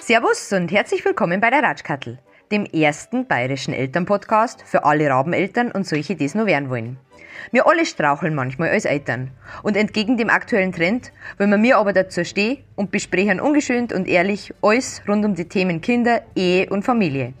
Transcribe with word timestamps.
Servus 0.00 0.52
und 0.52 0.72
herzlich 0.72 1.04
willkommen 1.04 1.40
bei 1.40 1.50
der 1.50 1.62
Ratschkattel, 1.62 2.18
dem 2.50 2.64
ersten 2.64 3.26
bayerischen 3.26 3.74
Elternpodcast 3.74 4.62
für 4.62 4.84
alle 4.84 5.08
Rabeneltern 5.08 5.70
und 5.70 5.86
solche, 5.86 6.16
die 6.16 6.24
es 6.24 6.34
nur 6.34 6.46
werden 6.46 6.70
wollen. 6.70 6.98
Wir 7.52 7.66
alle 7.66 7.86
straucheln 7.86 8.34
manchmal 8.34 8.70
als 8.70 8.84
Eltern. 8.84 9.30
Und 9.62 9.76
entgegen 9.76 10.16
dem 10.16 10.30
aktuellen 10.30 10.72
Trend 10.72 11.12
wollen 11.38 11.50
wir 11.50 11.58
mir 11.58 11.78
aber 11.78 11.92
dazu 11.92 12.24
stehen 12.24 12.58
und 12.74 12.90
besprechen 12.90 13.40
ungeschönt 13.40 13.92
und 13.92 14.08
ehrlich 14.08 14.52
alles 14.62 15.02
rund 15.06 15.24
um 15.24 15.34
die 15.34 15.48
Themen 15.48 15.80
Kinder, 15.80 16.22
Ehe 16.34 16.68
und 16.70 16.84
Familie. 16.84 17.34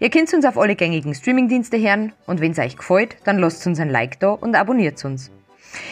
Ihr 0.00 0.10
könnt 0.10 0.32
uns 0.32 0.44
auf 0.44 0.58
alle 0.58 0.76
gängigen 0.76 1.14
Streamingdienste 1.14 1.78
hören 1.78 2.12
und 2.26 2.40
wenn 2.40 2.52
es 2.52 2.58
euch 2.58 2.76
gefällt, 2.76 3.16
dann 3.24 3.38
lasst 3.38 3.66
uns 3.66 3.80
ein 3.80 3.90
Like 3.90 4.18
da 4.20 4.30
und 4.30 4.54
abonniert 4.54 5.04
uns. 5.04 5.30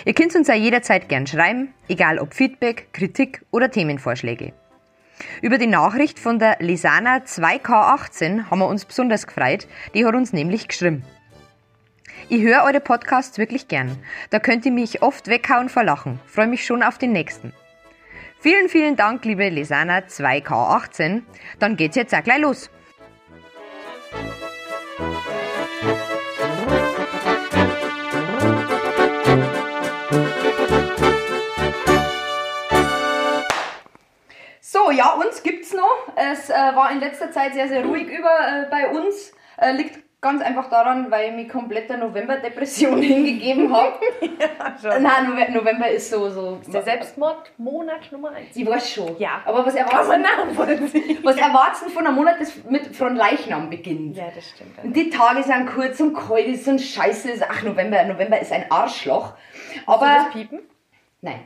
Ihr 0.05 0.15
könnt 0.15 0.35
uns 0.35 0.49
auch 0.49 0.55
jederzeit 0.55 1.09
gern 1.09 1.27
schreiben, 1.27 1.75
egal 1.89 2.19
ob 2.19 2.35
Feedback, 2.35 2.89
Kritik 2.93 3.43
oder 3.51 3.71
Themenvorschläge. 3.71 4.53
Über 5.43 5.59
die 5.59 5.67
Nachricht 5.67 6.19
von 6.19 6.39
der 6.39 6.57
Lisana 6.61 7.19
2K18 7.19 8.51
haben 8.51 8.59
wir 8.59 8.69
uns 8.69 8.85
besonders 8.85 9.27
gefreut. 9.27 9.67
Die 9.95 10.05
hat 10.05 10.15
uns 10.15 10.33
nämlich 10.33 10.69
geschrieben. 10.69 11.05
Ich 12.29 12.43
höre 12.43 12.65
eure 12.65 12.81
Podcasts 12.81 13.39
wirklich 13.39 13.69
gern. 13.69 13.99
Da 14.31 14.39
könnt 14.39 14.67
ihr 14.67 14.73
mich 14.73 15.03
oft 15.03 15.29
weghauen 15.29 15.69
vor 15.69 15.85
Lachen. 15.85 16.19
Freue 16.27 16.49
mich 16.49 16.67
schon 16.67 16.83
auf 16.83 16.99
den 16.99 17.13
nächsten. 17.13 17.53
Vielen, 18.41 18.69
vielen 18.69 18.97
Dank, 18.97 19.25
liebe 19.25 19.49
Lisana 19.49 19.99
2K18. 19.99 21.23
Dann 21.59 21.77
geht's 21.77 21.97
jetzt 21.97 22.15
auch 22.15 22.23
gleich 22.23 22.41
los. 22.41 22.71
So, 34.77 34.91
ja, 34.91 35.13
uns 35.15 35.43
gibt's 35.43 35.73
noch. 35.73 36.09
Es 36.17 36.51
äh, 36.51 36.53
war 36.53 36.91
in 36.91 37.01
letzter 37.01 37.31
Zeit 37.31 37.55
sehr, 37.55 37.67
sehr 37.69 37.83
ruhig 37.85 38.09
über 38.09 38.29
äh, 38.31 38.67
bei 38.71 38.89
uns. 38.91 39.33
Äh, 39.57 39.73
liegt 39.73 40.01
ganz 40.21 40.43
einfach 40.43 40.69
daran, 40.69 41.11
weil 41.11 41.31
ich 41.31 41.35
mich 41.35 41.49
komplett 41.49 41.89
der 41.89 41.97
November-Depression 41.97 43.01
hingegeben 43.13 43.73
habe. 43.75 43.95
ja. 44.83 44.99
Nein, 44.99 45.29
Nove- 45.31 45.51
November 45.51 45.89
ist 45.89 46.11
so, 46.11 46.29
so. 46.29 46.61
Der 46.67 46.83
Selbstmordmonat 46.83 48.13
Nummer 48.13 48.33
1. 48.33 48.55
Ich 48.57 48.67
weiß 48.67 48.91
schon. 48.93 49.17
Ja. 49.19 49.41
Aber 49.47 49.65
was 49.65 49.75
erwarten, 49.75 50.25
was 51.23 51.37
erwarten 51.37 51.89
von 51.91 52.07
einem 52.07 52.17
Monat, 52.17 52.37
das 52.41 52.53
mit 52.69 52.95
von 52.95 53.17
Leichnam 53.17 53.71
beginnt? 53.71 54.17
Ja, 54.17 54.25
das 54.35 54.51
stimmt. 54.51 54.79
Und 54.83 54.95
die 54.95 55.09
Tage 55.09 55.43
sind 55.43 55.67
kurz 55.75 56.01
und 56.01 56.13
kalt 56.15 56.47
ist 56.49 56.69
und 56.69 56.81
scheiße 56.81 57.31
ist. 57.31 57.45
Ach, 57.49 57.63
November, 57.63 58.03
November 58.05 58.39
ist 58.41 58.53
ein 58.53 58.71
Arschloch. 58.71 59.33
Aber 59.87 60.07
Aber. 60.07 60.15
das 60.25 60.31
Piepen? 60.33 60.61
Nein. 61.23 61.41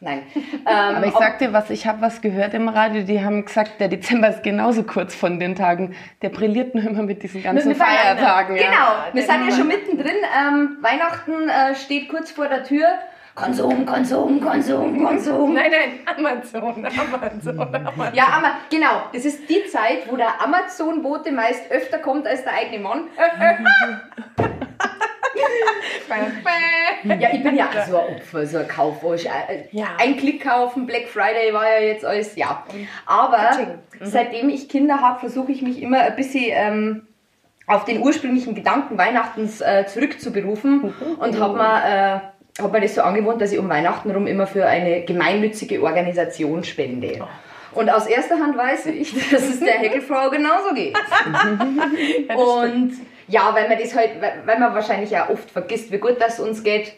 Nein. 0.00 0.22
Ähm, 0.66 0.96
Aber 0.96 1.06
ich 1.06 1.14
sag 1.14 1.38
dir 1.38 1.52
was, 1.52 1.70
ich 1.70 1.86
habe 1.86 2.02
was 2.02 2.20
gehört 2.20 2.52
im 2.54 2.68
Radio, 2.68 3.02
die 3.02 3.24
haben 3.24 3.44
gesagt, 3.44 3.80
der 3.80 3.88
Dezember 3.88 4.28
ist 4.28 4.42
genauso 4.42 4.82
kurz 4.82 5.14
von 5.14 5.40
den 5.40 5.54
Tagen. 5.56 5.94
Der 6.22 6.28
brilliert 6.28 6.74
nur 6.74 6.84
immer 6.84 7.02
mit 7.02 7.22
diesen 7.22 7.42
ganzen 7.42 7.68
Mit 7.68 7.78
Weihnachten. 7.80 8.18
Feiertagen. 8.18 8.56
Genau, 8.56 8.70
Ja. 8.70 9.06
wir 9.12 9.22
sind 9.22 9.48
ja 9.48 9.56
schon 9.56 9.68
mittendrin. 9.68 10.16
Ähm, 10.38 10.76
Weihnachten 10.82 11.48
äh, 11.48 11.74
steht 11.74 12.08
kurz 12.10 12.30
vor 12.30 12.46
der 12.48 12.62
Tür. 12.64 12.86
Konsum, 13.34 13.86
Konsum, 13.86 14.40
Konsum, 14.40 15.02
Konsum. 15.02 15.54
Nein, 15.54 15.70
nein, 15.70 16.16
Amazon, 16.18 16.84
Amazon, 16.84 17.58
Amazon. 17.58 18.14
Ja, 18.14 18.24
aber 18.36 18.52
genau, 18.70 19.04
das 19.14 19.24
ist 19.24 19.48
die 19.48 19.64
Zeit, 19.66 20.10
wo 20.10 20.16
der 20.16 20.42
Amazon-Bote 20.44 21.32
meist 21.32 21.70
öfter 21.70 21.98
kommt 21.98 22.26
als 22.26 22.42
der 22.44 22.52
eigene 22.54 22.80
Mann. 22.82 23.04
Ja, 27.20 27.28
ich 27.32 27.42
bin 27.42 27.56
ja 27.56 27.66
auch 27.68 27.86
so 27.86 27.98
ein 27.98 28.16
Opfer, 28.16 28.46
so 28.46 28.58
ein 28.58 28.68
Kaufwursch. 28.68 29.24
Äh, 29.26 29.64
Ja. 29.72 29.96
Ein 29.98 30.16
Klick 30.16 30.42
kaufen, 30.42 30.86
Black 30.86 31.08
Friday 31.08 31.52
war 31.52 31.64
ja 31.68 31.86
jetzt 31.86 32.04
alles, 32.04 32.36
ja. 32.36 32.64
Aber 33.06 33.36
Katsching. 33.36 33.78
seitdem 34.02 34.48
ich 34.48 34.68
Kinder 34.68 35.00
habe, 35.00 35.20
versuche 35.20 35.52
ich 35.52 35.62
mich 35.62 35.80
immer 35.82 36.00
ein 36.00 36.16
bisschen 36.16 36.44
ähm, 36.48 37.02
auf 37.66 37.84
den 37.84 38.02
ursprünglichen 38.02 38.54
Gedanken 38.54 38.98
Weihnachtens 38.98 39.60
äh, 39.60 39.86
zurückzuberufen 39.86 40.92
und 41.20 41.38
habe 41.40 41.56
mir, 41.56 42.22
äh, 42.58 42.62
hab 42.62 42.72
mir 42.72 42.80
das 42.80 42.96
so 42.96 43.02
angewohnt, 43.02 43.40
dass 43.40 43.52
ich 43.52 43.58
um 43.58 43.68
Weihnachten 43.68 44.10
rum 44.10 44.26
immer 44.26 44.46
für 44.46 44.66
eine 44.66 45.02
gemeinnützige 45.04 45.80
Organisation 45.82 46.64
spende. 46.64 47.24
Und 47.72 47.88
aus 47.88 48.06
erster 48.08 48.40
Hand 48.40 48.56
weiß 48.56 48.86
ich, 48.86 49.12
dass 49.30 49.42
es 49.42 49.60
der 49.60 49.74
Heckelfrau 49.74 50.28
genauso 50.30 50.74
geht. 50.74 50.96
Und 52.36 52.92
ja, 53.30 53.54
weil 53.54 53.68
man 53.68 53.78
das 53.78 53.94
halt, 53.94 54.10
weil 54.20 54.58
man 54.58 54.74
wahrscheinlich 54.74 55.16
auch 55.16 55.30
oft 55.30 55.50
vergisst, 55.50 55.92
wie 55.92 55.98
gut 55.98 56.20
das 56.20 56.40
uns 56.40 56.62
geht. 56.62 56.92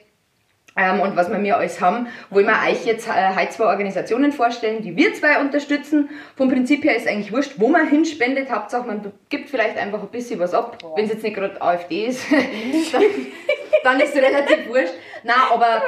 Ähm, 0.75 1.01
und 1.01 1.17
was 1.17 1.31
wir 1.31 1.37
mir 1.37 1.59
alles 1.59 1.83
haben, 1.83 2.07
wollen 2.31 2.47
wir 2.47 2.71
euch 2.71 2.87
jetzt 2.87 3.07
äh, 3.07 3.37
heute 3.37 3.51
zwei 3.51 3.65
Organisationen 3.67 4.33
vorstellen, 4.33 4.81
die 4.81 4.97
wir 4.97 5.13
zwei 5.13 5.39
unterstützen. 5.39 6.09
Vom 6.35 6.49
Prinzip 6.49 6.83
her 6.85 6.97
ist 6.97 7.07
eigentlich 7.07 7.31
wurscht, 7.31 7.55
wo 7.59 7.69
man 7.69 7.87
hinspendet. 7.89 8.51
Hauptsache, 8.51 8.87
man 8.87 9.13
gibt 9.29 9.51
vielleicht 9.51 9.77
einfach 9.77 10.01
ein 10.01 10.09
bisschen 10.09 10.41
was 10.41 10.55
ab. 10.55 10.79
Wenn 10.97 11.05
es 11.05 11.13
jetzt 11.13 11.25
nicht 11.25 11.37
gerade 11.37 11.61
AfD 11.61 12.07
ist, 12.07 12.25
dann, 12.93 13.03
dann 13.85 14.01
ist 14.01 14.17
es 14.17 14.23
relativ 14.23 14.67
wurscht. 14.69 14.95
Nein, 15.25 15.37
aber 15.53 15.83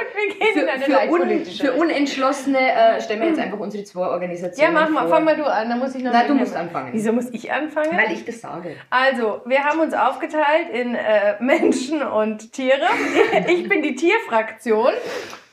für, 0.53 0.85
für, 0.85 1.11
un, 1.11 1.45
für 1.45 1.73
Unentschlossene 1.73 2.59
äh, 2.59 3.01
stellen 3.01 3.21
wir 3.21 3.29
jetzt 3.29 3.41
einfach 3.41 3.59
unsere 3.59 3.85
zwei 3.85 4.03
Ja, 4.03 4.11
Organisationen 4.11 4.75
mach 4.75 4.89
mal, 4.89 5.01
vor. 5.03 5.17
fang 5.17 5.25
mal 5.25 5.37
du 5.37 5.45
an, 5.45 5.69
dann 5.69 5.79
muss 5.79 5.95
ich 5.95 6.03
noch. 6.03 6.13
Nein, 6.13 6.27
du 6.29 6.35
musst 6.35 6.53
machen. 6.55 6.67
anfangen. 6.69 6.91
Wieso 6.93 7.13
muss 7.13 7.31
ich 7.31 7.53
anfangen? 7.53 7.97
Weil 7.97 8.13
ich 8.13 8.25
das 8.25 8.41
sage. 8.41 8.77
Also, 8.91 9.43
wir 9.47 9.65
haben 9.65 9.81
uns 9.81 9.95
aufgeteilt 9.95 10.69
in 10.73 10.95
äh, 10.95 11.35
Menschen 11.41 12.03
und 12.03 12.53
Tiere. 12.53 12.81
Ich 13.49 13.69
bin 13.69 13.83
die 13.83 13.95
Tierfraktion 13.95 14.93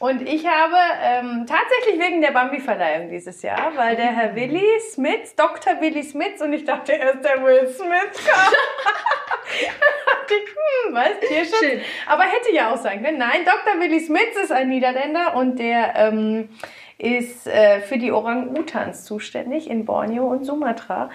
und 0.01 0.27
ich 0.27 0.47
habe 0.47 0.75
ähm, 1.03 1.45
tatsächlich 1.47 2.01
wegen 2.03 2.21
der 2.21 2.31
Bambi-Verleihung 2.31 3.09
dieses 3.09 3.43
Jahr, 3.43 3.71
weil 3.75 3.95
der 3.95 4.07
Herr 4.07 4.35
Willi 4.35 4.65
Smith, 4.91 5.35
Dr. 5.35 5.79
Willi 5.79 6.03
Smith, 6.03 6.41
und 6.41 6.53
ich 6.53 6.65
dachte, 6.65 6.97
er 6.97 7.13
ist 7.13 7.23
der 7.23 7.43
Will 7.43 7.67
Smith, 7.67 8.25
kam. 8.25 8.51
dachte 10.31 10.33
ich, 10.33 10.49
hm, 10.49 10.95
was, 10.95 11.19
Tierschutz? 11.27 11.59
Schön. 11.59 11.81
Aber 12.07 12.23
hätte 12.23 12.51
ja 12.51 12.73
auch 12.73 12.77
sein 12.77 13.03
können. 13.03 13.19
Nein, 13.19 13.45
Dr. 13.45 13.79
Willi 13.79 13.99
Smith 13.99 14.35
ist 14.41 14.51
ein 14.51 14.69
Niederländer 14.69 15.35
und 15.35 15.59
der 15.59 15.93
ähm, 15.95 16.49
ist 16.97 17.47
äh, 17.47 17.81
für 17.81 17.97
die 17.97 18.11
Orang-Utans 18.11 19.05
zuständig 19.05 19.69
in 19.69 19.85
Borneo 19.85 20.25
und 20.27 20.45
Sumatra. 20.45 21.09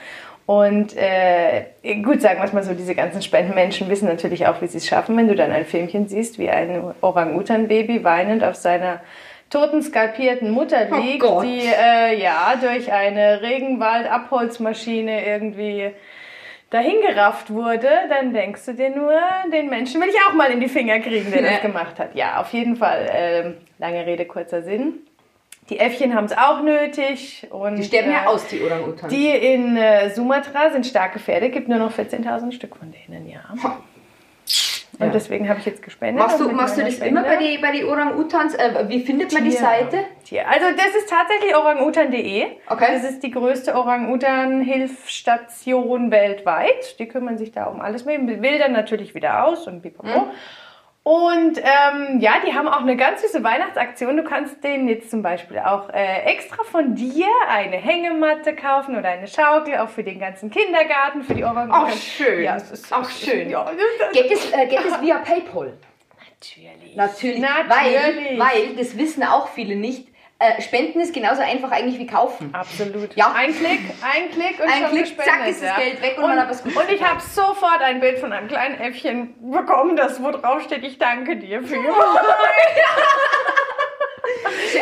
Und 0.47 0.97
äh, 0.97 1.65
gut, 2.05 2.23
sagen 2.23 2.39
wir 2.39 2.45
es 2.45 2.53
mal 2.53 2.63
so, 2.63 2.73
diese 2.73 2.95
ganzen 2.95 3.21
Spendenmenschen 3.21 3.89
wissen 3.89 4.07
natürlich 4.07 4.47
auch, 4.47 4.63
wie 4.63 4.69
sie 4.69 4.79
es 4.79 4.87
schaffen, 4.87 5.17
wenn 5.17 5.27
du 5.27 5.35
dann 5.35 5.51
ein 5.51 5.65
Filmchen 5.65 6.07
siehst, 6.07 6.39
wie 6.39 6.49
ein 6.49 6.95
Orang-Utan-Baby 7.01 8.05
weinend 8.05 8.45
auf 8.45 8.55
seiner 8.55 9.01
toten, 9.51 9.83
skalpierten 9.83 10.51
Mutter 10.51 10.87
Oh 10.93 10.97
liegt, 11.01 11.21
Gott. 11.23 11.45
die 11.45 11.61
äh, 11.67 12.21
ja 12.21 12.55
durch 12.61 12.93
eine 12.93 13.43
Regenwald-Abholzmaschine 13.43 15.27
irgendwie 15.27 15.91
dahingerafft 16.71 17.51
wurde, 17.53 17.89
dann 18.09 18.33
denkst 18.35 18.67
du 18.67 18.75
dir 18.75 18.91
nur, 18.91 19.15
den 19.53 19.69
Menschen 19.69 20.01
will 20.01 20.09
ich 20.09 20.17
auch 20.29 20.35
mal 20.35 20.51
in 20.51 20.61
die 20.61 20.69
Finger 20.69 20.99
kriegen, 21.01 21.31
der 21.31 21.43
Ja. 21.43 21.51
das 21.53 21.61
gemacht 21.63 21.99
hat. 21.99 22.15
Ja, 22.15 22.41
auf 22.41 22.53
jeden 22.53 22.77
Fall. 22.77 23.09
Ähm, 23.13 23.55
lange 23.79 24.05
Rede, 24.05 24.25
kurzer 24.27 24.63
Sinn. 24.63 25.06
Die 25.69 25.79
Äffchen 25.81 26.15
haben 26.15 26.27
es 26.27 26.33
auch 26.37 26.63
nötig. 26.63 27.47
Und, 27.51 27.77
Die 27.77 27.85
sterben 27.85 28.11
ja 28.13 28.23
äh, 28.25 28.27
aus, 28.27 28.47
die 28.47 28.63
Orang-Utans. 28.63 29.13
Die 29.13 29.29
in 29.29 29.77
äh, 29.77 30.11
Sumatra 30.11 30.71
sind 30.71 30.87
stark 30.87 31.13
gefährdet, 31.13 31.53
gibt 31.53 31.69
nur 31.69 31.79
noch 31.79 31.93
14.000 31.93 32.53
Stück 32.53 32.77
von 32.77 32.93
denen, 32.93 33.29
ja. 33.29 33.41
Und 34.99 35.09
Ja. 35.09 35.13
deswegen 35.13 35.47
habe 35.49 35.59
ich 35.59 35.67
jetzt 35.67 35.83
gespendet. 35.83 36.25
Machst 36.25 36.41
du, 36.41 36.49
machst 36.51 36.79
du 36.79 36.83
das 36.83 36.99
immer 37.01 37.21
Spende- 37.21 37.29
bei 37.29 37.37
den 37.37 37.61
bei 37.61 37.71
die 37.73 37.85
Orang-Utans? 37.85 38.55
Äh, 38.55 38.89
wie 38.89 39.01
findet 39.01 39.31
man 39.33 39.45
die. 39.45 39.51
Seite? 39.51 40.05
Tier. 40.25 40.49
Also 40.49 40.67
das 40.75 40.95
ist 40.97 41.11
tatsächlich 41.11 41.55
orangutan.de. 41.55 42.45
Okay. 42.69 42.87
Das 42.95 43.05
ist 43.05 43.23
die 43.23 43.31
größte 43.31 43.75
Orang-Utan-Hilfsstation 43.75 46.11
weltweit. 46.11 46.99
Die 46.99 47.07
kümmern 47.09 47.37
sich 47.39 47.53
da 47.53 47.65
um 47.67 47.81
alles 47.81 48.05
mit. 48.07 48.43
Wildern 48.43 48.73
natürlich 48.73 49.15
wieder 49.15 49.45
aus 49.45 49.67
und 49.67 49.83
pipapo. 49.83 50.09
Mhm. 50.21 50.31
Und 51.07 51.59
ähm, 51.59 52.19
ja, 52.19 52.41
die 52.45 52.53
haben 52.53 52.67
auch 52.67 52.81
eine 52.81 52.97
ganz 52.97 53.23
süße 53.23 53.45
Weihnachtsaktion. 53.45 54.17
Du 54.17 54.25
kannst 54.25 54.65
denen 54.65 54.89
jetzt 54.89 55.09
zum 55.09 55.23
Beispiel 55.23 55.61
auch 55.61 55.89
äh, 55.91 56.23
extra 56.25 56.65
von 56.65 56.97
dir 56.97 57.29
eine 57.49 57.77
Hängematte 57.77 58.57
kaufen 58.57 58.99
oder 58.99 59.11
eine 59.11 59.29
Schaukel, 59.29 59.77
auch 59.77 59.89
für 59.89 60.03
den 60.03 60.19
ganzen 60.19 60.51
Kindergarten, 60.51 61.23
für 61.23 61.35
die 61.35 61.45
Orang-Utans. 61.45 61.95
Ach, 61.95 61.97
schön. 61.97 62.43
Ja, 62.43 62.57
es 62.57 62.73
ist, 62.73 62.93
Ach, 62.93 63.09
schön. 63.09 63.49
Ja, 63.49 63.71
Geht 64.13 64.33
es, 64.33 64.51
äh, 64.53 64.67
geht 64.67 64.85
es 64.85 65.01
via 65.01 65.19
Paypal? 65.19 65.75
natürlich. 66.41 66.97
Natürlich. 66.97 67.39
Natürlich. 67.39 68.39
Weil, 68.39 68.39
weil, 68.41 68.77
das 68.77 68.99
wissen 68.99 69.23
auch 69.23 69.47
viele 69.47 69.77
nicht, 69.77 70.09
äh, 70.39 70.61
Spenden 70.61 71.01
ist 71.01 71.15
genauso 71.15 71.41
einfach 71.43 71.71
eigentlich 71.71 71.99
wie 71.99 72.07
kaufen. 72.07 72.51
Absolut. 72.53 73.15
Ja. 73.17 73.33
Ein 73.35 73.55
Klick, 73.55 73.81
ein 74.03 74.31
Klick 74.31 74.61
und 74.61 74.69
Ein 74.71 74.83
schon 74.83 74.91
Klick, 74.91 75.01
gespendet. 75.05 75.35
zack, 75.35 75.49
ist 75.49 75.63
das 75.63 75.71
ja. 75.71 75.77
Geld 75.77 76.03
weg 76.03 76.15
und 76.19 76.23
man 76.25 76.39
hat 76.39 76.51
was 76.51 76.63
Gutes 76.63 76.77
Und 76.79 76.91
ich 76.91 77.03
habe 77.03 77.21
sofort 77.21 77.81
ein 77.81 78.01
Bild 78.01 78.19
von 78.19 78.33
einem 78.33 78.49
kleinen 78.49 78.79
Äffchen 78.81 79.35
bekommen, 79.51 79.97
das 79.97 80.23
wo 80.23 80.31
drauf 80.31 80.63
steht, 80.63 80.85
ich 80.85 80.99
danke 80.99 81.37
dir 81.37 81.63
für. 81.63 81.77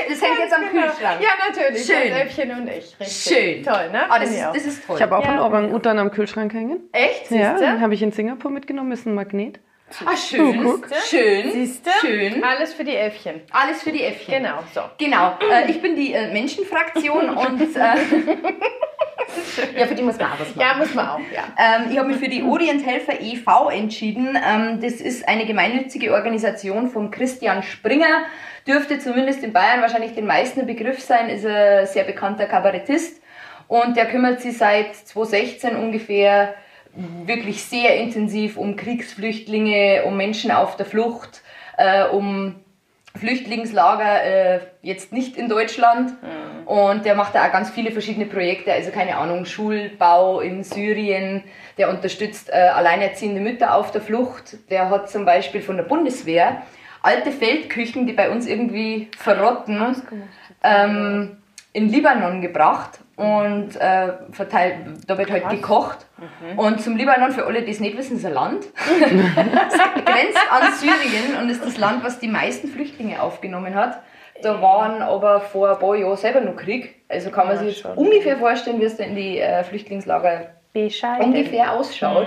Das 0.08 0.22
hängt 0.22 0.38
jetzt 0.38 0.54
am 0.54 0.62
Kühlschrank. 0.68 1.20
Ja, 1.20 1.30
natürlich. 1.46 1.84
Schön. 1.84 2.10
Das 2.10 2.18
Äffchen 2.20 2.50
und 2.50 2.68
ich. 2.68 2.96
Richtig. 2.98 3.08
Schön. 3.08 3.62
Toll, 3.62 3.90
ne? 3.90 4.10
Ah, 4.10 4.18
das, 4.18 4.30
ist, 4.30 4.44
auch. 4.44 4.52
das 4.52 4.64
ist 4.64 4.86
toll. 4.86 4.96
Ich 4.96 5.02
habe 5.02 5.16
auch 5.16 5.24
Ja. 5.24 5.30
einen 5.30 5.38
Orang-Utan 5.40 5.98
am 5.98 6.10
Kühlschrank 6.10 6.52
hängen. 6.54 6.80
Echt? 6.92 7.30
Ja, 7.30 7.50
Siehste? 7.52 7.66
den 7.66 7.80
habe 7.80 7.94
ich 7.94 8.02
in 8.02 8.12
Singapur 8.12 8.50
mitgenommen, 8.50 8.92
ist 8.92 9.06
ein 9.06 9.14
Magnet. 9.14 9.60
Ah, 10.04 10.16
schön. 10.16 10.62
Siehste? 10.62 10.94
Schön. 11.08 11.52
Siehste? 11.52 11.90
Schön. 12.00 12.42
Alles 12.42 12.74
für 12.74 12.84
die 12.84 12.96
Äffchen. 12.96 13.42
Alles 13.52 13.82
für 13.82 13.92
die 13.92 14.02
Äffchen. 14.02 14.42
Genau, 14.42 14.58
so. 14.74 14.80
Genau. 14.98 15.36
Äh, 15.50 15.70
ich 15.70 15.80
bin 15.80 15.94
die 15.94 16.12
äh, 16.12 16.32
Menschenfraktion 16.32 17.28
und 17.36 17.60
äh, 17.60 17.94
ja, 19.78 19.86
für 19.86 19.94
die 19.94 20.02
muss 20.02 20.18
man 20.18 20.32
auch 20.32 20.40
was 20.40 20.54
machen. 20.54 20.60
Ja, 20.60 20.74
muss 20.76 20.94
man 20.94 21.08
auch, 21.08 21.20
ja. 21.32 21.44
Ähm, 21.58 21.92
ich 21.92 21.98
habe 21.98 22.08
mich 22.08 22.16
für 22.18 22.28
die 22.28 22.42
Orienthelfer 22.42 23.20
e.V. 23.20 23.70
entschieden. 23.70 24.36
Ähm, 24.36 24.80
das 24.80 24.94
ist 24.94 25.28
eine 25.28 25.46
gemeinnützige 25.46 26.12
Organisation 26.12 26.90
von 26.90 27.10
Christian 27.10 27.62
Springer. 27.62 28.24
Dürfte 28.66 28.98
zumindest 28.98 29.44
in 29.44 29.52
Bayern 29.52 29.82
wahrscheinlich 29.82 30.14
den 30.14 30.26
meisten 30.26 30.66
Begriff 30.66 31.00
sein, 31.00 31.28
ist 31.28 31.44
ein 31.44 31.86
sehr 31.86 32.04
bekannter 32.04 32.46
Kabarettist. 32.46 33.22
Und 33.68 33.96
der 33.96 34.06
kümmert 34.06 34.40
sich 34.40 34.56
seit 34.56 34.94
2016 34.94 35.76
ungefähr 35.76 36.54
wirklich 37.26 37.64
sehr 37.64 37.96
intensiv 37.96 38.56
um 38.56 38.76
Kriegsflüchtlinge, 38.76 40.04
um 40.04 40.16
Menschen 40.16 40.50
auf 40.50 40.76
der 40.76 40.86
Flucht, 40.86 41.42
äh, 41.76 42.04
um 42.04 42.56
Flüchtlingslager, 43.16 44.24
äh, 44.24 44.60
jetzt 44.82 45.12
nicht 45.12 45.36
in 45.36 45.48
Deutschland. 45.48 46.12
Und 46.66 47.04
der 47.04 47.14
macht 47.14 47.34
da 47.34 47.46
auch 47.46 47.52
ganz 47.52 47.70
viele 47.70 47.92
verschiedene 47.92 48.26
Projekte, 48.26 48.72
also 48.72 48.90
keine 48.90 49.16
Ahnung, 49.16 49.44
Schulbau 49.44 50.40
in 50.40 50.64
Syrien, 50.64 51.44
der 51.78 51.90
unterstützt 51.90 52.48
äh, 52.50 52.54
alleinerziehende 52.54 53.40
Mütter 53.40 53.74
auf 53.74 53.90
der 53.92 54.00
Flucht. 54.00 54.56
Der 54.70 54.90
hat 54.90 55.10
zum 55.10 55.24
Beispiel 55.24 55.60
von 55.60 55.76
der 55.76 55.84
Bundeswehr 55.84 56.62
alte 57.02 57.30
Feldküchen, 57.30 58.06
die 58.06 58.14
bei 58.14 58.30
uns 58.30 58.46
irgendwie 58.46 59.10
verrotten, 59.16 60.02
ähm, 60.62 61.36
in 61.72 61.88
Libanon 61.88 62.40
gebracht 62.40 63.00
und 63.16 63.76
äh, 63.76 64.12
verteilt, 64.32 64.74
da 65.06 65.16
wird 65.18 65.30
halt 65.30 65.48
gekocht. 65.50 66.06
Und 66.56 66.80
zum 66.80 66.96
Libanon, 66.96 67.30
für 67.30 67.46
alle, 67.46 67.62
die 67.62 67.70
es 67.70 67.80
nicht 67.80 67.96
wissen, 67.96 68.16
ist 68.16 68.26
ein 68.26 68.32
Land. 68.34 68.64
es 68.74 70.04
grenzt 70.04 70.38
an 70.50 70.72
Syrien 70.74 71.40
und 71.40 71.48
ist 71.48 71.64
das 71.64 71.78
Land, 71.78 72.04
was 72.04 72.18
die 72.18 72.28
meisten 72.28 72.68
Flüchtlinge 72.68 73.22
aufgenommen 73.22 73.74
hat. 73.74 74.00
Da 74.42 74.60
waren 74.60 75.00
aber 75.00 75.40
vor 75.40 75.70
ein 75.70 75.78
paar 75.78 75.94
Jahren 75.94 76.16
selber 76.16 76.40
noch 76.40 76.56
Krieg. 76.56 76.96
Also 77.08 77.30
kann 77.30 77.46
man 77.46 77.56
Ja, 77.56 77.62
sich 77.62 77.84
ungefähr 77.96 78.36
vorstellen, 78.36 78.80
wie 78.80 78.84
es 78.84 78.96
da 78.96 79.04
in 79.04 79.14
die 79.14 79.38
äh, 79.38 79.62
Flüchtlingslager 79.62 80.48
Bescheiden. 80.72 81.26
ungefähr 81.26 81.72
ausschaut. 81.72 82.26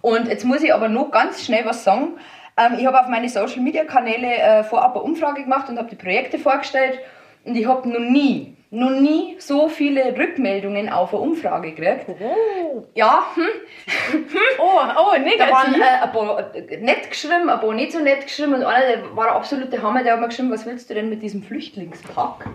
Und 0.00 0.28
jetzt 0.28 0.44
muss 0.44 0.62
ich 0.62 0.72
aber 0.72 0.88
noch 0.88 1.10
ganz 1.10 1.44
schnell 1.44 1.64
was 1.66 1.82
sagen. 1.82 2.10
Ähm, 2.56 2.76
ich 2.78 2.86
habe 2.86 3.00
auf 3.00 3.08
meine 3.08 3.28
Social 3.28 3.60
Media 3.60 3.84
Kanäle 3.84 4.36
äh, 4.36 4.62
vorab 4.62 4.94
eine 4.94 5.02
Umfrage 5.02 5.42
gemacht 5.42 5.68
und 5.68 5.78
habe 5.78 5.88
die 5.90 5.96
Projekte 5.96 6.38
vorgestellt. 6.38 7.00
Und 7.44 7.56
ich 7.56 7.66
habe 7.66 7.88
noch 7.88 7.98
nie, 7.98 8.56
noch 8.70 8.90
nie 8.90 9.36
so 9.38 9.68
viele 9.68 10.16
Rückmeldungen 10.16 10.88
auf 10.90 11.14
eine 11.14 11.22
Umfrage 11.22 11.72
gekriegt. 11.72 12.06
Oh, 12.20 12.84
Ja, 12.94 13.24
hm, 13.34 13.46
oh, 14.58 14.62
oh 14.62 15.12
da 15.14 15.50
waren 15.50 15.72
negativ. 15.72 15.82
äh, 15.82 16.02
ein 16.02 16.12
paar 16.12 16.52
nett 16.80 17.10
geschrieben, 17.10 17.48
ein 17.48 17.60
paar 17.60 17.74
nicht 17.74 17.92
so 17.92 18.00
nett 18.00 18.22
geschrieben. 18.22 18.54
Und 18.54 18.64
einer, 18.64 18.86
der 18.86 19.16
war 19.16 19.24
der 19.24 19.34
absolute 19.36 19.82
Hammer, 19.82 20.02
der 20.02 20.14
hat 20.14 20.20
mir 20.20 20.28
geschrieben, 20.28 20.50
was 20.50 20.66
willst 20.66 20.90
du 20.90 20.94
denn 20.94 21.08
mit 21.08 21.22
diesem 21.22 21.42
Flüchtlingspack? 21.42 22.46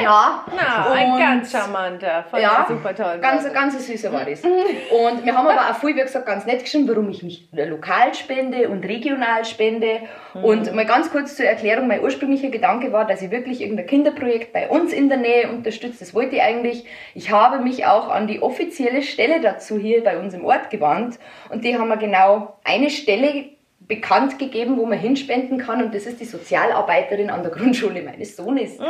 Ja, 0.00 0.44
Na, 0.54 0.92
ein 0.92 1.18
ganz 1.18 1.52
charmanter. 1.52 2.24
Von 2.30 2.40
ja, 2.40 2.64
super 2.68 2.94
tollen 2.94 3.20
ganz, 3.20 3.52
ganz 3.52 3.86
süßer 3.86 4.12
war 4.12 4.24
das. 4.24 4.42
Und 4.42 5.24
wir 5.24 5.36
haben 5.36 5.46
aber 5.46 5.70
auch 5.70 5.76
viel, 5.76 5.96
wie 5.96 6.00
gesagt, 6.00 6.26
ganz 6.26 6.46
nett 6.46 6.62
geschrieben, 6.62 6.88
warum 6.88 7.10
ich 7.10 7.22
mich 7.22 7.48
lokal 7.52 8.14
spende 8.14 8.68
und 8.68 8.84
regional 8.84 9.44
spende. 9.44 10.00
Und 10.34 10.74
mal 10.74 10.86
ganz 10.86 11.10
kurz 11.10 11.36
zur 11.36 11.46
Erklärung, 11.46 11.88
mein 11.88 12.02
ursprünglicher 12.02 12.48
Gedanke 12.48 12.92
war, 12.92 13.06
dass 13.06 13.22
ich 13.22 13.30
wirklich 13.30 13.60
irgendein 13.60 13.86
Kinderprojekt 13.86 14.52
bei 14.52 14.68
uns 14.68 14.92
in 14.92 15.08
der 15.08 15.18
Nähe 15.18 15.50
unterstütze. 15.50 16.00
Das 16.00 16.14
wollte 16.14 16.36
ich 16.36 16.42
eigentlich. 16.42 16.86
Ich 17.14 17.30
habe 17.30 17.58
mich 17.58 17.86
auch 17.86 18.08
an 18.08 18.26
die 18.26 18.42
offizielle 18.42 19.02
Stelle 19.02 19.40
dazu 19.40 19.78
hier 19.78 20.02
bei 20.02 20.18
uns 20.18 20.34
im 20.34 20.44
Ort 20.44 20.70
gewandt. 20.70 21.18
Und 21.50 21.64
die 21.64 21.78
haben 21.78 21.88
mir 21.88 21.98
genau 21.98 22.56
eine 22.64 22.90
Stelle 22.90 23.50
bekannt 23.94 24.38
gegeben, 24.38 24.76
wo 24.78 24.86
man 24.86 24.98
hinspenden 24.98 25.58
kann. 25.58 25.82
Und 25.82 25.94
das 25.94 26.06
ist 26.06 26.18
die 26.20 26.24
Sozialarbeiterin 26.24 27.30
an 27.30 27.42
der 27.42 27.52
Grundschule 27.52 28.02
meines 28.02 28.36
Sohnes. 28.36 28.78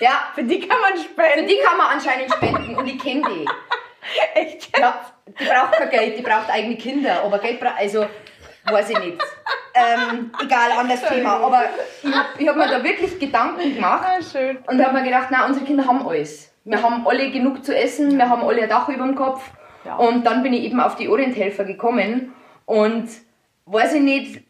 Ja, 0.00 0.28
Für 0.32 0.44
die 0.44 0.60
kann 0.60 0.80
man 0.80 0.92
für 0.96 1.02
spenden. 1.08 1.48
die 1.48 1.56
kann 1.58 1.76
man 1.76 1.88
anscheinend 1.88 2.32
spenden 2.32 2.76
und 2.76 2.86
ich 2.86 3.00
kenne 3.02 3.20
die. 3.28 3.44
Echt? 4.40 4.78
Ja, 4.78 4.94
die 5.26 5.44
braucht 5.44 5.72
kein 5.72 5.90
Geld, 5.90 6.16
die 6.18 6.22
braucht 6.22 6.48
eigene 6.52 6.76
Kinder, 6.76 7.24
aber 7.24 7.40
Geld 7.40 7.58
braucht, 7.58 7.76
also, 7.76 8.06
weiß 8.70 8.90
ich 8.90 8.98
nicht. 9.00 9.18
Ähm, 9.74 10.30
egal, 10.40 10.70
anderes 10.78 11.02
Thema. 11.02 11.38
Aber 11.38 11.64
ich 12.04 12.14
habe 12.14 12.48
hab 12.48 12.56
mir 12.56 12.78
da 12.78 12.84
wirklich 12.84 13.18
Gedanken 13.18 13.74
gemacht 13.74 14.06
Ah, 14.06 14.70
und 14.70 14.84
habe 14.84 14.98
mir 14.98 15.02
gedacht, 15.02 15.28
na, 15.32 15.46
unsere 15.46 15.64
Kinder 15.66 15.84
haben 15.84 16.06
alles. 16.06 16.52
Wir 16.64 16.80
haben 16.80 17.04
alle 17.04 17.32
genug 17.32 17.64
zu 17.64 17.76
essen, 17.76 18.16
wir 18.16 18.28
haben 18.28 18.44
alle 18.44 18.62
ein 18.62 18.68
Dach 18.68 18.88
über 18.88 19.04
dem 19.04 19.16
Kopf. 19.16 19.42
Ja. 19.84 19.96
Und 19.96 20.24
dann 20.24 20.44
bin 20.44 20.52
ich 20.52 20.62
eben 20.62 20.78
auf 20.78 20.94
die 20.94 21.08
Orienthelfer 21.08 21.64
gekommen 21.64 22.34
und 22.66 23.08
weiß 23.70 23.94
ich 23.94 24.02
nicht, 24.02 24.42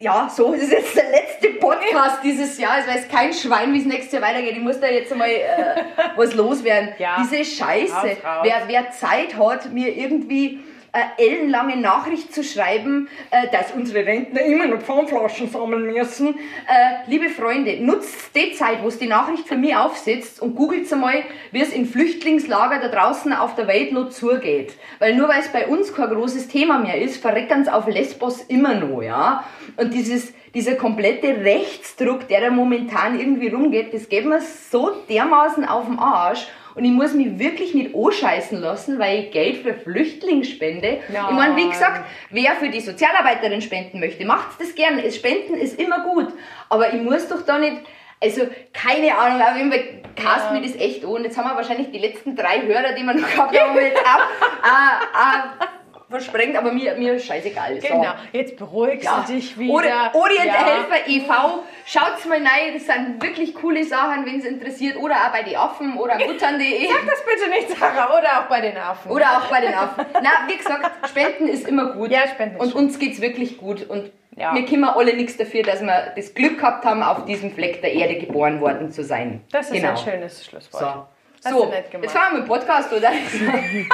ja, 0.00 0.30
so 0.32 0.52
das 0.52 0.62
ist 0.62 0.72
jetzt 0.72 0.96
der 0.96 1.10
letzte 1.10 1.48
Podcast 1.58 2.18
dieses 2.22 2.56
Jahr. 2.58 2.78
Es 2.78 2.86
weiß 2.86 3.08
kein 3.08 3.32
Schwein, 3.32 3.72
wie 3.74 3.80
es 3.80 3.84
nächstes 3.84 4.12
Jahr 4.12 4.22
weitergeht. 4.22 4.52
Ich 4.52 4.62
muss 4.62 4.78
da 4.78 4.86
jetzt 4.86 5.10
einmal 5.10 5.28
äh, 5.28 5.82
was 6.16 6.34
loswerden. 6.34 6.90
Ja. 6.98 7.16
Diese 7.20 7.44
Scheiße. 7.44 7.92
Raus, 7.92 8.24
raus. 8.24 8.40
Wer, 8.42 8.62
wer 8.66 8.90
Zeit 8.92 9.36
hat, 9.36 9.72
mir 9.72 9.96
irgendwie 9.96 10.60
äh, 10.92 11.22
ellenlange 11.22 11.76
Nachricht 11.76 12.32
zu 12.32 12.42
schreiben, 12.42 13.08
äh, 13.30 13.48
dass 13.52 13.72
unsere 13.72 14.06
Rentner 14.06 14.40
immer 14.40 14.66
noch 14.66 14.80
Pfandflaschen 14.80 15.50
sammeln 15.50 15.92
müssen. 15.92 16.28
Äh, 16.28 17.08
liebe 17.10 17.28
Freunde, 17.28 17.78
nutzt 17.80 18.34
die 18.34 18.52
Zeit, 18.52 18.82
wo 18.82 18.88
es 18.88 18.98
die 18.98 19.06
Nachricht 19.06 19.46
für 19.46 19.56
mich 19.56 19.76
aufsetzt 19.76 20.40
und 20.40 20.54
googelt 20.54 20.90
einmal, 20.92 21.22
wie 21.52 21.60
es 21.60 21.72
in 21.72 21.86
Flüchtlingslager 21.86 22.80
da 22.80 22.88
draußen 22.88 23.32
auf 23.32 23.54
der 23.54 23.66
Welt 23.66 23.92
noch 23.92 24.10
zugeht. 24.10 24.74
Weil 24.98 25.14
nur 25.14 25.28
weil 25.28 25.40
es 25.40 25.48
bei 25.48 25.66
uns 25.66 25.94
kein 25.94 26.08
großes 26.08 26.48
Thema 26.48 26.78
mehr 26.78 27.00
ist, 27.00 27.20
verreckern 27.20 27.62
es 27.62 27.68
auf 27.68 27.86
Lesbos 27.86 28.42
immer 28.42 28.74
noch, 28.74 29.02
ja. 29.02 29.44
Und 29.76 29.92
dieses, 29.92 30.32
dieser 30.54 30.74
komplette 30.76 31.44
Rechtsdruck, 31.44 32.28
der 32.28 32.40
da 32.40 32.50
momentan 32.50 33.20
irgendwie 33.20 33.48
rumgeht, 33.48 33.92
das 33.92 34.08
geht 34.08 34.24
mir 34.24 34.40
so 34.40 34.90
dermaßen 35.08 35.66
auf 35.66 35.86
den 35.86 35.98
Arsch. 35.98 36.46
Und 36.78 36.84
ich 36.84 36.92
muss 36.92 37.12
mich 37.12 37.40
wirklich 37.40 37.74
nicht 37.74 37.92
anscheißen 37.92 38.60
lassen, 38.60 39.00
weil 39.00 39.18
ich 39.18 39.30
Geld 39.32 39.56
für 39.56 39.74
Flüchtlinge 39.74 40.44
spende. 40.44 40.98
Nein. 41.12 41.24
Ich 41.28 41.34
meine, 41.34 41.56
wie 41.56 41.68
gesagt, 41.68 42.04
wer 42.30 42.52
für 42.52 42.68
die 42.68 42.78
Sozialarbeiterin 42.78 43.60
spenden 43.60 43.98
möchte, 43.98 44.24
macht 44.24 44.60
das 44.60 44.76
gerne. 44.76 45.10
Spenden 45.10 45.54
ist 45.54 45.76
immer 45.80 46.04
gut. 46.04 46.28
Aber 46.68 46.94
ich 46.94 47.02
muss 47.02 47.26
doch 47.26 47.44
da 47.44 47.58
nicht, 47.58 47.78
also 48.22 48.42
keine 48.72 49.12
Ahnung, 49.18 49.42
auf 49.42 49.56
jeden 49.56 49.72
Fall 49.72 49.84
cast 50.14 50.52
mir 50.52 50.62
das 50.62 50.76
echt 50.76 51.04
an. 51.04 51.24
Jetzt 51.24 51.36
haben 51.36 51.50
wir 51.50 51.56
wahrscheinlich 51.56 51.90
die 51.90 51.98
letzten 51.98 52.36
drei 52.36 52.62
Hörer, 52.62 52.92
die 52.92 53.02
wir 53.02 53.14
noch 53.14 53.28
gehabt 53.28 53.60
haben, 53.60 53.76
jetzt 53.76 53.98
auch, 53.98 54.22
äh, 54.62 55.64
äh, 55.64 55.77
versprengt, 56.10 56.56
aber 56.56 56.72
mir, 56.72 56.94
mir 56.96 57.14
ist 57.14 57.26
scheißegal. 57.26 57.80
So. 57.80 57.88
Genau. 57.88 58.12
Jetzt 58.32 58.56
beruhigst 58.56 59.04
Ja. 59.04 59.24
du 59.26 59.32
dich 59.34 59.58
wieder. 59.58 59.72
Ori- 59.72 59.90
Orient 60.14 60.44
Ja. 60.46 60.52
Helfer 60.66 61.06
e.V. 61.08 61.62
Schaut's 61.86 62.24
mal 62.26 62.38
rein, 62.38 62.74
das 62.74 62.86
sind 62.86 63.22
wirklich 63.22 63.54
coole 63.54 63.84
Sachen, 63.84 64.26
wenn 64.26 64.38
es 64.38 64.44
interessiert. 64.44 64.96
Oder 64.96 65.14
auch 65.16 65.32
bei 65.32 65.42
die 65.42 65.56
Affen 65.56 65.96
oder 65.98 66.14
muttern.de. 66.18 66.86
Sag 66.88 67.06
das 67.06 67.24
bitte 67.24 67.50
nicht, 67.50 67.78
Sarah. 67.78 68.16
Oder 68.18 68.40
auch 68.40 68.48
bei 68.48 68.60
den 68.60 68.76
Affen. 68.76 69.10
Oder 69.10 69.38
auch 69.38 69.46
bei 69.50 69.60
den 69.60 69.74
Affen. 69.74 70.04
Na, 70.14 70.30
wie 70.48 70.56
gesagt, 70.56 71.08
Spenden 71.08 71.48
ist 71.48 71.66
immer 71.66 71.92
gut. 71.92 72.10
Ja, 72.10 72.26
Spenden 72.28 72.56
ist 72.56 72.62
Und 72.62 72.72
schön. 72.72 72.80
uns 72.84 72.98
geht's 72.98 73.20
wirklich 73.20 73.58
gut. 73.58 73.88
Und 73.88 74.10
Ja. 74.36 74.54
wir 74.54 74.64
können 74.66 74.84
alle 74.84 75.14
nichts 75.16 75.36
dafür, 75.36 75.62
dass 75.62 75.80
wir 75.82 76.12
das 76.14 76.34
Glück 76.34 76.58
gehabt 76.58 76.84
haben, 76.84 77.02
auf 77.02 77.24
diesem 77.24 77.52
Fleck 77.52 77.80
der 77.82 77.92
Erde 77.92 78.16
geboren 78.18 78.60
worden 78.60 78.90
zu 78.92 79.02
sein. 79.02 79.42
Das 79.50 79.66
ist 79.66 79.72
genau. 79.72 79.90
ein 79.90 79.96
schönes 79.96 80.44
Schlusswort. 80.46 80.82
So. 80.82 81.06
Hast 81.44 81.54
So, 81.54 81.72
jetzt 81.72 82.12
fahren 82.12 82.32
wir 82.32 82.40
mit 82.40 82.46
dem 82.46 82.48
Podcast, 82.48 82.92
oder? 82.92 83.10
Widmen 83.12 83.88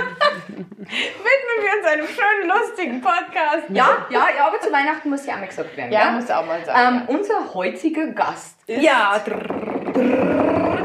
wir 0.86 1.78
uns 1.78 1.86
einem 1.86 2.06
schönen, 2.06 2.48
lustigen 2.48 3.00
Podcast. 3.00 3.64
ja, 3.68 4.06
ja, 4.10 4.26
ja, 4.36 4.46
aber 4.46 4.60
zu 4.60 4.72
Weihnachten 4.72 5.10
muss 5.10 5.26
ja 5.26 5.34
auch 5.34 5.38
mal 5.40 5.46
gesagt 5.48 5.76
werden. 5.76 5.92
Ja, 5.92 6.04
gell? 6.04 6.12
muss 6.12 6.30
auch 6.30 6.46
mal 6.46 6.64
sagen. 6.64 7.02
Ähm, 7.08 7.16
unser 7.16 7.52
heutiger 7.54 8.06
Gast 8.08 8.56
ist 8.66 8.82
ja. 8.82 9.20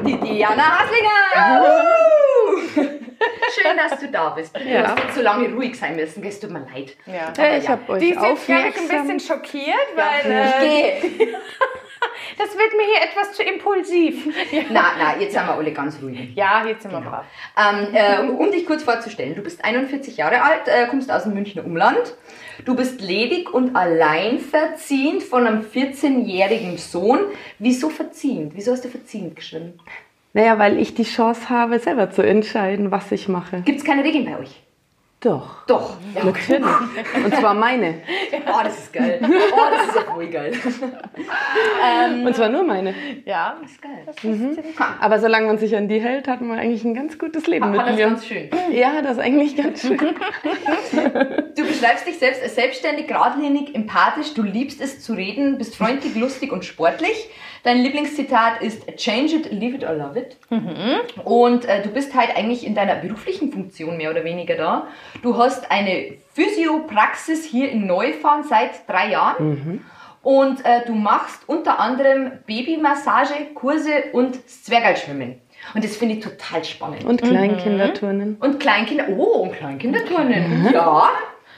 die 0.06 0.18
Diana 0.20 0.80
Haslinger. 0.80 1.66
Schön, 3.52 3.78
dass 3.78 4.00
du 4.00 4.08
da 4.10 4.30
bist. 4.30 4.56
Du 4.56 4.62
Ja. 4.64 4.96
hast 4.96 5.16
so 5.16 5.22
lange 5.22 5.50
ruhig 5.54 5.78
sein 5.78 5.96
müssen, 5.96 6.24
es 6.24 6.40
tut 6.40 6.52
mir 6.52 6.60
leid. 6.74 6.96
ja. 7.06 7.32
Ja, 7.38 7.58
ich 7.58 7.64
ja. 7.66 7.70
habe 7.72 7.92
euch 7.94 8.00
Die 8.00 8.10
jetzt, 8.10 8.46
glaube 8.46 8.68
ich, 8.70 8.78
ein 8.78 8.88
bisschen 8.88 9.20
schockiert, 9.20 9.88
weil 9.96 10.32
Ich 10.32 10.56
äh, 10.56 11.00
gehe. 11.10 11.28
das 12.38 12.50
wird 12.58 12.74
mir 12.78 12.84
hier 12.86 13.02
etwas 13.10 13.34
zu 13.34 13.44
impulsiv. 13.44 14.26
Ja, 14.52 14.62
Na, 14.70 14.84
na, 14.98 15.20
jetzt 15.20 15.34
sind 15.34 15.46
wir 15.46 15.54
alle 15.54 15.72
ganz 15.72 16.02
ruhig. 16.02 16.34
ja 16.36 16.66
jetzt 16.66 16.84
sind 16.84 16.92
wir 16.92 17.02
brav. 17.02 17.26
Ähm, 17.58 17.88
äh, 17.94 18.20
um, 18.22 18.38
um 18.38 18.52
dich 18.52 18.66
kurz 18.66 18.84
vorzustellen, 18.84 19.36
du 19.36 19.42
bist 19.42 19.64
41 19.64 20.18
Jahre 20.18 20.42
alt, 20.42 20.68
äh, 20.68 20.88
kommst 20.88 21.12
aus 21.12 21.24
dem 21.24 21.34
Münchner 21.34 21.66
Umland. 21.66 22.16
Du 22.66 22.76
bist 22.76 23.00
ledig 23.02 23.54
und 23.54 23.76
alleinverziehend 23.76 25.24
von 25.24 25.48
einem 25.48 25.62
14-jährigen 25.62 26.78
Sohn. 26.78 27.20
Wieso 27.58 27.90
verziehend? 27.90 28.54
Wieso 28.56 28.72
hast 28.74 28.84
du 28.86 28.90
verziehend 28.90 29.36
geschrieben? 29.36 29.80
Naja, 30.34 30.60
weil 30.60 30.78
ich 30.78 30.94
die 30.94 31.04
Chance 31.04 31.50
habe, 31.50 31.80
selber 31.80 32.12
zu 32.12 32.22
entscheiden, 32.22 32.92
was 32.92 33.12
ich 33.12 33.28
mache. 33.28 33.62
Gibt 33.62 33.80
es 33.80 33.86
keine 33.86 34.04
Regeln 34.04 34.26
bei 34.26 34.38
euch? 34.40 34.62
Doch. 35.20 35.66
Doch. 35.68 35.98
Ja. 36.16 36.24
Natürlich. 36.24 36.66
Und 37.26 37.36
zwar 37.36 37.54
meine. 37.54 38.02
Oh, 38.52 38.62
das 38.64 38.80
ist 38.80 38.94
geil. 38.94 39.20
Oh, 39.22 39.28
das 39.72 39.88
ist 39.90 39.96
ja 39.96 40.02
voll 40.14 40.28
geil. 40.28 40.54
Und 42.26 42.36
zwar 42.36 42.50
nur 42.50 42.64
meine. 42.64 42.94
Ja. 43.26 43.58
Das 43.62 43.72
ist 43.72 43.82
geil. 43.82 44.08
Aber 45.00 45.20
solange 45.20 45.48
man 45.48 45.58
sich 45.58 45.76
an 45.76 45.88
die 45.88 46.00
hält, 46.00 46.28
hat 46.28 46.42
man 46.42 46.58
eigentlich 46.58 46.84
ein 46.84 46.94
ganz 46.94 47.20
gutes 47.20 47.46
Leben 47.48 47.70
mit 47.72 47.80
Hat 47.80 47.90
das 47.90 47.96
mir. 47.96 48.06
ganz 48.06 48.26
schön. 48.26 48.50
Ja, 48.72 49.02
das 49.02 49.14
ist 49.14 49.20
eigentlich 49.20 49.56
ganz 49.56 49.82
schön. 49.82 50.00
Du 51.56 51.66
beschreibst 51.66 52.08
dich 52.08 52.18
selbst 52.18 52.42
als 52.42 52.56
selbstständig, 52.56 53.08
geradlinig, 53.08 53.76
empathisch, 53.76 54.34
du 54.34 54.42
liebst 54.44 54.80
es 54.82 55.02
zu 55.02 55.14
reden, 55.14 55.58
bist 55.58 55.76
freundlich, 55.76 56.16
lustig 56.16 56.52
und 56.54 56.64
sportlich. 56.64 57.30
Dein 57.64 57.80
Lieblingszitat 57.82 58.62
ist 58.62 58.86
Change 58.98 59.36
it, 59.36 59.52
leave 59.52 59.76
it 59.76 59.84
or 59.84 59.94
love 59.94 60.18
it. 60.20 60.38
Und 61.24 61.66
äh, 61.66 61.82
du 61.82 61.90
bist 61.90 62.16
halt 62.16 62.36
eigentlich 62.36 62.66
in 62.66 62.76
deiner 62.76 62.96
beruflichen 62.96 63.52
Funktion 63.52 63.98
mehr 63.98 64.12
oder 64.12 64.24
weniger 64.24 64.56
da. 64.56 64.88
Du 65.22 65.38
hast 65.38 65.70
eine 65.72 66.14
Physiopraxis 66.34 67.44
hier 67.46 67.70
in 67.70 67.86
Neufahren 67.86 68.44
seit 68.44 68.88
drei 68.88 69.10
Jahren. 69.12 69.86
Und 70.22 70.66
äh, 70.66 70.86
du 70.86 70.94
machst 70.94 71.48
unter 71.48 71.80
anderem 71.80 72.32
Babymassage, 72.46 73.34
Kurse 73.56 74.06
und 74.12 74.48
Zwergalschwimmen. 74.50 75.36
Und 75.74 75.84
das 75.84 75.98
finde 75.98 76.16
ich 76.16 76.24
total 76.24 76.64
spannend. 76.64 77.04
Und, 77.04 77.22
Und 78.38 78.60
Kleinkinderturnen. 78.60 78.60
Kleinkinder, 78.60 79.06
oh, 79.18 79.44
und 79.44 79.52
Kleinkinderturnen. 79.54 80.70
Ja. 80.74 81.10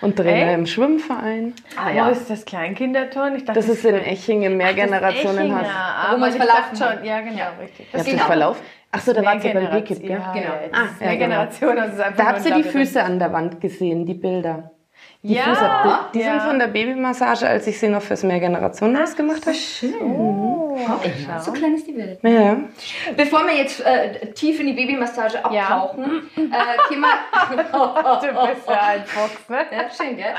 Und 0.01 0.15
Trainer 0.15 0.47
Echt? 0.49 0.57
im 0.59 0.65
Schwimmverein. 0.65 1.53
Ah, 1.77 1.91
Wo 1.91 1.95
ja. 1.95 2.09
ist 2.09 2.29
das 2.29 2.43
Kleinkinderturn? 2.45 3.35
Ich 3.35 3.45
dachte, 3.45 3.59
Das 3.59 3.69
ist 3.69 3.85
in 3.85 3.95
Eching 3.95 4.41
im 4.41 4.57
Mehrgenerationenhaus. 4.57 5.61
Ja, 5.67 6.07
Wo 6.11 6.15
aber 6.15 6.27
ich 6.29 6.35
verlaufen 6.35 6.79
dachte 6.79 6.95
schon, 6.97 7.05
ja 7.05 7.19
genau, 7.21 7.37
Ja. 7.37 7.51
richtig. 7.61 7.87
Habt 7.93 8.05
Genau. 8.05 8.17
euch 8.17 8.21
verlaufen? 8.23 8.61
Achso, 8.93 9.13
da 9.13 9.23
wart 9.23 9.43
ihr 9.43 9.53
beim 9.53 9.63
Mehrgeneration- 9.63 9.99
Wicked, 9.99 10.01
gell? 10.01 10.09
ja, 10.19 10.33
Genau. 10.33 10.45
Ja, 10.45 10.59
das 10.71 10.79
Ah, 10.79 10.83
ja, 10.99 11.05
mehr 11.07 11.15
genau. 11.17 11.27
Generation, 11.29 11.75
das 11.75 11.93
ist 11.93 11.99
einfach 12.01 12.17
Da 12.17 12.25
habt 12.29 12.45
ihr 12.45 12.55
die. 12.55 12.63
Füße 12.63 13.03
an 13.03 13.19
der 13.19 13.31
Wand 13.31 13.61
gesehen, 13.61 14.05
die 14.05 14.13
Bilder. 14.15 14.71
Die 15.23 15.35
Ja, 15.35 15.43
Füße, 15.43 15.69
die, 15.83 16.17
die 16.17 16.23
ja. 16.25 16.31
sind 16.31 16.41
von 16.41 16.57
der 16.57 16.67
Babymassage, 16.67 17.47
als 17.47 17.67
ich 17.67 17.79
sie 17.79 17.89
noch 17.89 18.01
fürs 18.01 18.23
Mehrgenerationenhaus 18.23 19.15
gemacht 19.15 19.45
habe. 19.45 19.55
Oh, 20.03 20.75
Ja, 21.27 21.39
so 21.39 21.51
klein 21.51 21.75
ist 21.75 21.85
die 21.85 21.95
Welt. 21.95 22.19
Ja. 22.23 22.57
Bevor 23.15 23.45
wir 23.45 23.55
jetzt 23.55 23.85
äh, 23.85 24.31
tief 24.31 24.59
in 24.59 24.67
die 24.67 24.73
Babymassage 24.73 25.45
abtauchen, 25.45 26.27
äh, 26.35 26.77
können 26.87 27.01
wir... 27.01 28.21
du 28.21 28.47
bist 28.53 28.67
ja 28.67 28.81
ein 28.81 29.05
Fuchs, 29.05 29.47
ne? 29.47 29.65
ja, 29.71 29.89
schön, 29.91 30.17
gell? 30.17 30.33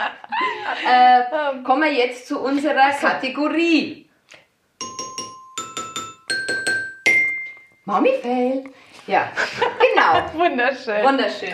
Äh, 0.85 1.63
kommen 1.63 1.83
wir 1.83 1.93
jetzt 1.93 2.27
zu 2.27 2.41
unserer 2.41 2.91
Kategorie. 2.91 4.09
Mami 7.85 8.11
Fail. 8.21 8.65
Ja, 9.07 9.31
genau. 9.59 10.23
Wunderschön. 10.45 11.05
Wunderschön. 11.05 11.51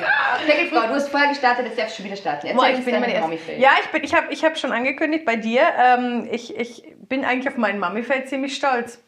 Deckelfrau, 0.47 0.87
du 0.87 0.95
hast 0.95 1.09
vorher 1.09 1.29
gestartet, 1.29 1.67
jetzt 1.67 1.79
darfst 1.79 1.95
du 1.95 2.03
schon 2.03 2.07
wieder 2.07 2.17
starten. 2.17 2.49
Boah, 2.55 2.67
Erzähl 2.67 2.71
ich 2.71 2.77
uns 2.77 2.85
bin 2.85 3.01
meine. 3.01 3.39
Fail. 3.39 3.61
Ja, 3.61 3.71
ich 3.83 3.89
bin, 3.89 4.05
ich 4.05 4.15
habe, 4.15 4.33
ich 4.33 4.45
habe 4.45 4.57
schon 4.57 4.73
angekündigt 4.73 5.25
bei 5.25 5.37
dir. 5.37 5.63
Ähm, 5.79 6.29
ich, 6.31 6.57
ich 6.57 6.83
bin 7.09 7.25
eigentlich 7.25 7.49
auf 7.49 7.57
meinen 7.57 7.79
Mami-Feld 7.79 8.29
ziemlich 8.29 8.55
stolz. 8.57 9.03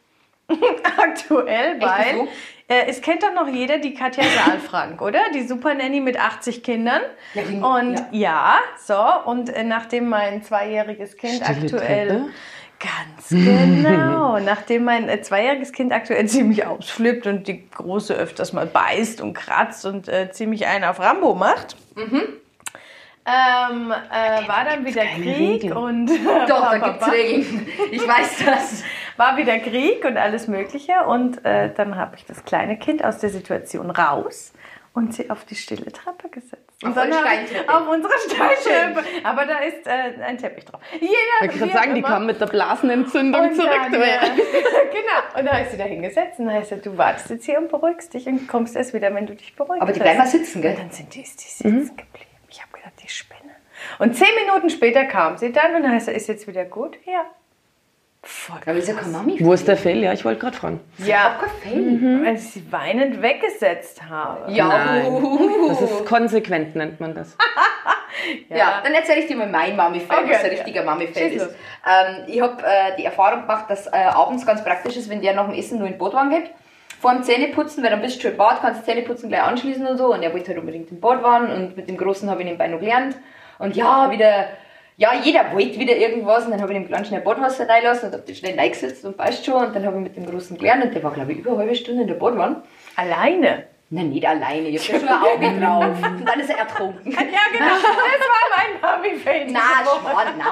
Aktuell, 0.98 1.76
Echt, 1.76 1.82
weil 1.82 2.28
äh, 2.68 2.86
es 2.88 3.00
kennt 3.02 3.22
doch 3.22 3.32
noch 3.32 3.48
jeder 3.48 3.78
die 3.78 3.94
Katja 3.94 4.24
Saalfrank, 4.24 5.00
oder? 5.02 5.20
Die 5.34 5.42
Super 5.42 5.74
Nanny 5.74 6.00
mit 6.00 6.18
80 6.18 6.62
Kindern. 6.62 7.02
Ja, 7.34 7.42
die- 7.42 7.56
und 7.56 7.96
ja. 8.12 8.58
ja, 8.58 8.58
so 8.78 9.30
und 9.30 9.48
äh, 9.50 9.62
nachdem 9.62 10.08
mein 10.08 10.42
zweijähriges 10.42 11.16
Kind 11.16 11.34
Stille 11.34 11.48
aktuell 11.48 12.08
Treppe. 12.08 12.30
Ganz 12.80 13.28
genau. 13.28 14.38
Nachdem 14.44 14.84
mein 14.84 15.08
äh, 15.08 15.20
zweijähriges 15.20 15.72
Kind 15.72 15.92
aktuell 15.92 16.26
ziemlich 16.26 16.66
ausflippt 16.66 17.26
und 17.26 17.46
die 17.46 17.68
Große 17.70 18.14
öfters 18.14 18.52
mal 18.52 18.66
beißt 18.66 19.20
und 19.20 19.34
kratzt 19.34 19.84
und 19.84 20.08
äh, 20.08 20.30
ziemlich 20.32 20.66
einen 20.66 20.84
auf 20.84 20.98
Rambo 20.98 21.34
macht, 21.34 21.76
ähm, 23.26 23.92
äh, 23.92 24.48
war 24.48 24.64
dann 24.64 24.84
wieder 24.86 25.04
Krieg 25.04 25.62
Regeln. 25.64 25.72
und 25.74 26.06
Doch, 26.48 26.70
da 26.70 26.78
gibt's 26.78 27.12
Regeln. 27.12 27.66
Ich 27.90 28.06
weiß 28.06 28.44
das. 28.46 28.82
war 29.18 29.36
wieder 29.36 29.58
Krieg 29.58 30.04
und 30.06 30.16
alles 30.16 30.48
Mögliche. 30.48 31.04
Und 31.06 31.44
äh, 31.44 31.72
dann 31.74 31.96
habe 31.96 32.16
ich 32.16 32.24
das 32.24 32.44
kleine 32.44 32.78
Kind 32.78 33.04
aus 33.04 33.18
der 33.18 33.28
Situation 33.28 33.90
raus 33.90 34.52
und 34.94 35.14
sie 35.14 35.30
auf 35.30 35.44
die 35.44 35.54
stille 35.54 35.92
Treppe 35.92 36.30
gesetzt. 36.30 36.69
Und 36.82 36.90
Auf 36.90 36.94
dann 36.94 37.12
habe 37.14 37.26
ich- 37.42 37.50
Steintreppe. 37.50 37.74
Auf 37.74 37.88
unsere 37.88 38.12
Steintreppe. 38.18 39.04
Aber 39.22 39.44
da 39.44 39.58
ist 39.58 39.86
äh, 39.86 40.22
ein 40.24 40.38
Teppich 40.38 40.64
drauf. 40.64 40.80
Jeder, 40.98 41.52
Ich 41.54 41.62
auch 41.62 41.72
sagen, 41.74 41.92
die 41.94 41.98
immer. 42.00 42.08
kam 42.08 42.24
mit 42.26 42.40
der 42.40 42.46
Blasenentzündung 42.46 43.40
Und 43.50 43.54
zurück. 43.54 43.70
dann, 43.70 43.94
äh, 43.94 44.18
genau. 44.90 45.38
Und 45.38 45.44
da 45.46 45.60
ich 45.60 45.68
sie 45.68 45.76
da 45.76 45.84
hingesetzt 45.84 46.38
und 46.38 46.48
gesagt, 46.48 46.86
du 46.86 46.96
wartest 46.96 47.28
jetzt 47.28 47.44
hier 47.44 47.58
und 47.58 47.68
beruhigst 47.68 48.14
dich 48.14 48.26
und 48.26 48.48
kommst 48.48 48.76
erst 48.76 48.94
wieder, 48.94 49.14
wenn 49.14 49.26
du 49.26 49.34
dich 49.34 49.54
beruhigt 49.56 49.82
Aber 49.82 49.92
die 49.92 50.00
bleiben 50.00 50.18
mal 50.18 50.26
sitzen, 50.26 50.62
gell? 50.62 50.72
Und 50.72 50.80
dann 50.80 50.90
sind 50.90 51.14
die, 51.14 51.20
ist 51.22 51.38
die 51.44 51.48
sitzen 51.48 51.96
geblieben. 51.96 52.26
Ich 52.48 52.62
habe 52.62 52.72
gedacht, 52.72 52.94
die 53.02 53.08
spinnen. 53.10 53.50
Und 53.98 54.16
zehn 54.16 54.28
Minuten 54.46 54.70
später 54.70 55.04
kam 55.04 55.36
sie 55.36 55.52
dann 55.52 55.74
und 55.74 55.86
heißt 55.90 56.08
ist 56.08 56.28
jetzt 56.28 56.46
wieder 56.46 56.64
gut? 56.64 56.96
Ja. 57.04 57.26
Voll 58.22 58.58
Aber 58.66 58.74
ist 58.74 58.86
ja 58.88 58.94
keine 58.94 59.12
Mami 59.12 59.38
Wo 59.40 59.52
ist 59.54 59.66
der 59.66 59.78
Fail? 59.78 60.02
Ja, 60.02 60.12
ich 60.12 60.24
wollte 60.26 60.40
gerade 60.40 60.56
fragen. 60.56 60.80
Ja, 60.98 61.40
Fail. 61.62 62.22
weil 62.24 62.34
ich 62.34 62.50
sie 62.50 62.70
weinend 62.70 63.22
weggesetzt 63.22 64.02
habe. 64.08 64.52
Ja, 64.52 64.68
Nein. 64.68 65.26
Das 65.68 65.80
ist 65.80 66.04
konsequent, 66.04 66.76
nennt 66.76 67.00
man 67.00 67.14
das. 67.14 67.36
Ja, 68.50 68.80
dann 68.82 68.92
erzähle 68.92 69.20
ich 69.20 69.26
dir 69.28 69.36
mal 69.36 69.46
mein 69.48 69.76
Mami-Fail, 69.76 70.24
Okay, 70.24 70.30
was 70.30 70.38
ein 70.40 70.44
ja. 70.46 70.50
richtiger 70.50 70.82
Mami-Fail 70.82 71.30
Schieß 71.30 71.42
ist. 71.42 71.54
Ähm, 71.86 72.24
ich 72.26 72.40
habe 72.40 72.62
äh, 72.62 72.96
die 72.98 73.04
Erfahrung 73.04 73.42
gemacht, 73.42 73.66
dass 73.68 73.86
äh, 73.86 73.92
abends 73.96 74.44
ganz 74.44 74.62
praktisch 74.62 74.96
ist, 74.96 75.08
wenn 75.08 75.22
der 75.22 75.32
nach 75.34 75.46
dem 75.46 75.54
Essen 75.54 75.78
nur 75.78 75.86
in 75.86 75.94
den 75.94 75.98
Badwagen 75.98 76.30
geht. 76.30 76.50
Vor 77.00 77.12
dem 77.12 77.22
Zähneputzen, 77.22 77.82
weil 77.82 77.90
dann 77.90 78.02
bist 78.02 78.16
du 78.16 78.20
schon 78.22 78.32
im 78.32 78.36
Bad, 78.36 78.60
kannst 78.60 78.80
das 78.80 78.86
Zähneputzen 78.86 79.30
gleich 79.30 79.42
anschließen 79.42 79.86
und 79.86 79.96
so. 79.96 80.12
Und 80.12 80.22
er 80.22 80.32
wollte 80.34 80.48
halt 80.48 80.58
unbedingt 80.58 80.90
im 80.90 81.00
Badwagen 81.00 81.50
und 81.50 81.76
mit 81.76 81.88
dem 81.88 81.96
Großen 81.96 82.28
habe 82.28 82.40
ich 82.40 82.46
nebenbei 82.46 82.68
noch 82.68 82.80
gelernt. 82.80 83.16
Und 83.58 83.76
ja, 83.76 84.10
wieder, 84.10 84.48
ja, 85.00 85.14
jeder 85.14 85.50
wollte 85.54 85.80
wieder 85.80 85.96
irgendwas 85.96 86.44
und 86.44 86.50
dann 86.50 86.60
habe 86.60 86.74
ich 86.74 86.78
dem 86.78 86.90
ganz 86.90 87.08
schnell 87.08 87.22
Badwasser 87.22 87.66
reinlassen 87.66 88.08
und 88.08 88.12
habe 88.12 88.22
den 88.22 88.34
schnell 88.34 88.58
reingesetzt 88.58 89.02
und 89.06 89.18
weißt 89.18 89.46
schon. 89.46 89.64
Und 89.64 89.74
dann 89.74 89.86
habe 89.86 89.96
ich 89.96 90.02
mit 90.02 90.14
dem 90.14 90.26
Großen 90.26 90.58
gelernt 90.58 90.84
und 90.84 90.94
der 90.94 91.02
war, 91.02 91.10
glaube 91.10 91.32
ich, 91.32 91.38
über 91.38 91.52
eine 91.52 91.60
halbe 91.60 91.74
Stunde 91.74 92.02
in 92.02 92.08
der 92.08 92.16
Badwanne. 92.16 92.60
Alleine. 92.96 93.64
Nein, 93.88 94.10
nicht 94.10 94.28
alleine, 94.28 94.68
ich 94.68 94.92
habe 94.92 95.00
schon 95.00 95.08
ein 95.08 95.22
Auge 95.22 95.58
drauf. 95.58 95.96
Und 96.06 96.28
dann 96.28 96.38
ist 96.38 96.50
er 96.50 96.58
ertrunken. 96.58 97.12
Ja, 97.12 97.18
genau. 97.50 97.66
Das 97.66 97.82
war 97.82 97.96
mein 98.56 98.78
Mami-Fail. 98.82 99.46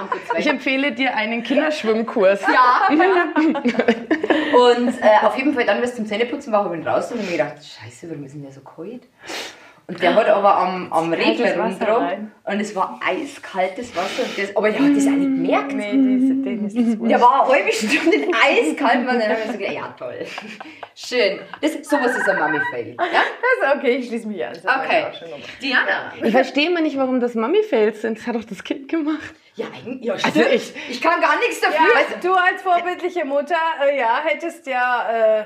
um 0.00 0.08
Gottes 0.08 0.30
Willen. 0.30 0.40
Ich 0.40 0.46
empfehle 0.46 0.92
dir 0.92 1.14
einen 1.14 1.42
Kinderschwimmkurs. 1.42 2.40
Ja. 2.40 2.88
und 2.88 4.94
äh, 5.02 5.26
auf 5.26 5.36
jeden 5.36 5.52
Fall 5.52 5.66
dann, 5.66 5.76
wenn 5.76 5.84
es 5.84 5.94
zum 5.94 6.06
Zähneputzen 6.06 6.54
war, 6.54 6.64
habe 6.64 6.74
ich 6.74 6.80
ihn 6.82 6.88
raus 6.88 7.12
und 7.12 7.18
habe 7.18 7.30
mir 7.30 7.36
gedacht, 7.36 7.56
scheiße, 7.58 8.08
warum 8.08 8.24
ist 8.24 8.32
denn 8.32 8.40
der 8.42 8.52
so 8.52 8.62
kalt? 8.62 9.02
Und 9.90 10.02
der 10.02 10.14
hat 10.14 10.28
aber 10.28 10.54
am, 10.54 10.92
am 10.92 11.10
Regler 11.14 11.58
rein. 11.58 12.30
und 12.44 12.60
es 12.60 12.76
war 12.76 13.00
eiskaltes 13.02 13.96
Wasser. 13.96 14.22
Und 14.22 14.36
das, 14.38 14.54
aber 14.54 14.70
der 14.70 14.80
hat 14.84 14.94
das 14.94 15.06
auch 15.06 15.10
nicht 15.12 15.22
gemerkt. 15.24 15.72
Nee, 15.72 15.92
diese, 15.92 16.34
denen 16.34 16.66
ist 16.66 16.76
das. 16.76 16.98
Der 17.08 17.18
war 17.22 17.44
eine 17.44 17.54
halbe 17.54 17.72
Stunde 17.72 18.28
eiskalt 18.44 18.98
und 19.00 19.06
dann 19.06 19.22
habe 19.22 19.38
ich 19.46 19.50
so 19.50 19.56
gedacht, 19.56 19.72
ja 19.74 19.94
toll. 19.98 20.26
Schön. 20.94 21.38
Das, 21.62 21.72
sowas 21.88 22.14
ist 22.14 22.28
ein 22.28 22.38
Mami-Fail. 22.38 22.96
Ja? 22.98 23.22
Das 23.60 23.70
ist 23.70 23.76
okay, 23.78 23.96
ich 23.96 24.08
schließe 24.08 24.28
mich 24.28 24.44
an. 24.44 24.52
Das 24.52 24.62
ich 24.62 24.68
Okay. 24.70 25.06
Diana. 25.62 26.12
Ich 26.22 26.32
verstehe 26.32 26.66
immer 26.68 26.82
nicht, 26.82 26.98
warum 26.98 27.20
das 27.20 27.34
Mami-Fails 27.34 28.02
sind. 28.02 28.18
Das 28.18 28.26
hat 28.26 28.34
doch 28.34 28.44
das 28.44 28.62
Kind 28.62 28.90
gemacht. 28.90 29.34
Ja, 29.54 29.66
eigentlich- 29.74 30.04
ja 30.04 30.12
Also 30.22 30.40
ich- 30.40 30.74
ich, 30.90 31.00
kann 31.00 31.18
gar 31.22 31.38
nichts 31.38 31.62
Ja, 31.62 31.68
dafür. 31.70 32.18
du 32.20 32.34
als 32.34 32.60
vorbildliche 32.60 33.24
Mutter, 33.24 33.56
äh, 33.88 33.98
ja, 33.98 34.20
hättest 34.22 34.66
ja... 34.66 35.38
Äh, 35.40 35.44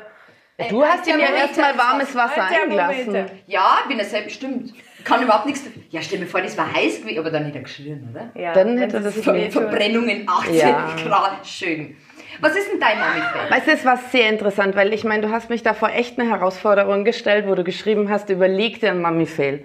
Du 0.69 0.85
hast 0.85 1.07
ihm 1.07 1.19
ja 1.19 1.27
erstmal 1.35 1.77
warmes 1.77 2.15
Wasser 2.15 2.45
Ein 2.45 2.63
eingelassen. 2.63 3.27
Ja, 3.47 3.79
bin 3.89 3.99
er 3.99 4.05
selbst 4.05 4.27
bestimmt. 4.29 4.75
Kann 5.05 5.23
überhaupt 5.23 5.47
nichts. 5.47 5.65
Ja, 5.91 6.01
stell 6.01 6.21
mir 6.21 6.27
vor, 6.27 6.41
das 6.41 6.57
war 6.57 6.73
heiß 6.73 7.03
gewesen, 7.03 7.19
aber 7.19 7.31
dann 7.31 7.45
hätte 7.47 7.59
er 7.59 7.65
geschrien, 7.65 8.09
oder? 8.13 8.31
ja, 8.41 8.53
Dann 8.53 8.79
hätte 8.79 9.01
das 9.01 9.15
sich 9.15 9.25
Ver-. 9.25 9.51
Verbrennungen 9.51 10.29
18 10.29 10.55
Ja. 10.55 10.95
Grad. 11.05 11.47
Schön. 11.47 11.97
Was 12.41 12.57
ist 12.57 12.71
denn 12.73 12.81
dein 12.81 12.99
Mami-Fail? 12.99 13.51
Weißt 13.51 13.67
du, 13.67 13.71
es 13.73 13.85
war 13.85 13.97
sehr 14.11 14.29
interessant, 14.31 14.75
weil 14.75 14.93
ich 14.95 15.05
meine, 15.05 15.27
du 15.27 15.31
hast 15.33 15.51
mich 15.51 15.63
da 15.63 15.75
vor 15.75 15.91
echt 15.91 16.19
eine 16.19 16.31
Herausforderung 16.31 17.05
gestellt, 17.05 17.47
wo 17.47 17.55
du 17.55 17.63
geschrieben 17.63 18.09
hast, 18.11 18.31
überleg 18.31 18.81
dir 18.81 18.91
einen 18.91 19.03
Mami-Fail. 19.03 19.65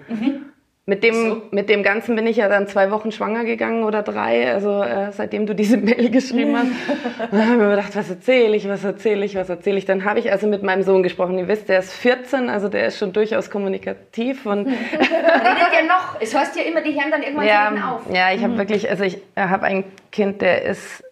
Mit 0.88 1.04
dem, 1.04 1.14
So. 1.14 1.42
mit 1.50 1.68
dem 1.68 1.82
Ganzen 1.82 2.16
bin 2.16 2.26
ich 2.26 2.38
ja 2.38 2.48
dann 2.48 2.66
zwei 2.66 2.90
Wochen 2.90 3.12
schwanger 3.12 3.44
gegangen 3.44 3.84
oder 3.84 4.02
drei, 4.02 4.50
also 4.50 4.82
äh, 4.82 5.12
seitdem 5.12 5.44
du 5.44 5.54
diese 5.54 5.76
Mail 5.76 6.08
geschrieben 6.08 6.56
hast. 6.56 6.68
Und 7.30 7.38
dann 7.38 7.42
habe 7.42 7.52
ich 7.52 7.58
mir 7.58 7.68
gedacht, 7.68 7.94
was 7.94 8.08
erzähle 8.08 8.56
ich, 8.56 8.66
was 8.66 8.84
erzähle 8.84 9.26
ich, 9.26 9.34
was 9.34 9.50
erzähle 9.50 9.76
ich. 9.76 9.84
Dann 9.84 10.06
habe 10.06 10.18
ich 10.18 10.32
also 10.32 10.46
mit 10.46 10.62
meinem 10.62 10.82
Sohn 10.82 11.02
gesprochen. 11.02 11.36
Ihr 11.36 11.46
wisst, 11.46 11.68
der 11.68 11.80
ist 11.80 11.92
14, 11.92 12.48
also 12.48 12.70
der 12.70 12.86
ist 12.86 12.98
schon 12.98 13.12
durchaus 13.12 13.50
kommunikativ 13.50 14.46
und 14.46 14.66
Redet 14.66 15.72
ja 15.74 15.86
noch. 15.86 16.18
Es 16.20 16.34
heißt 16.34 16.56
ja 16.56 16.62
immer, 16.62 16.80
die 16.80 16.94
hören 16.98 17.10
dann 17.10 17.22
irgendwann 17.22 17.46
ja, 17.46 17.68
auf. 17.68 18.10
ja, 18.10 18.32
ich 18.32 18.42
habe 18.42 18.56
wirklich, 18.56 18.88
also 18.88 19.04
ich 19.04 19.20
habe 19.36 19.66
ein 19.66 19.84
Kind, 20.10 20.40
der 20.40 20.62
ist 20.62 21.04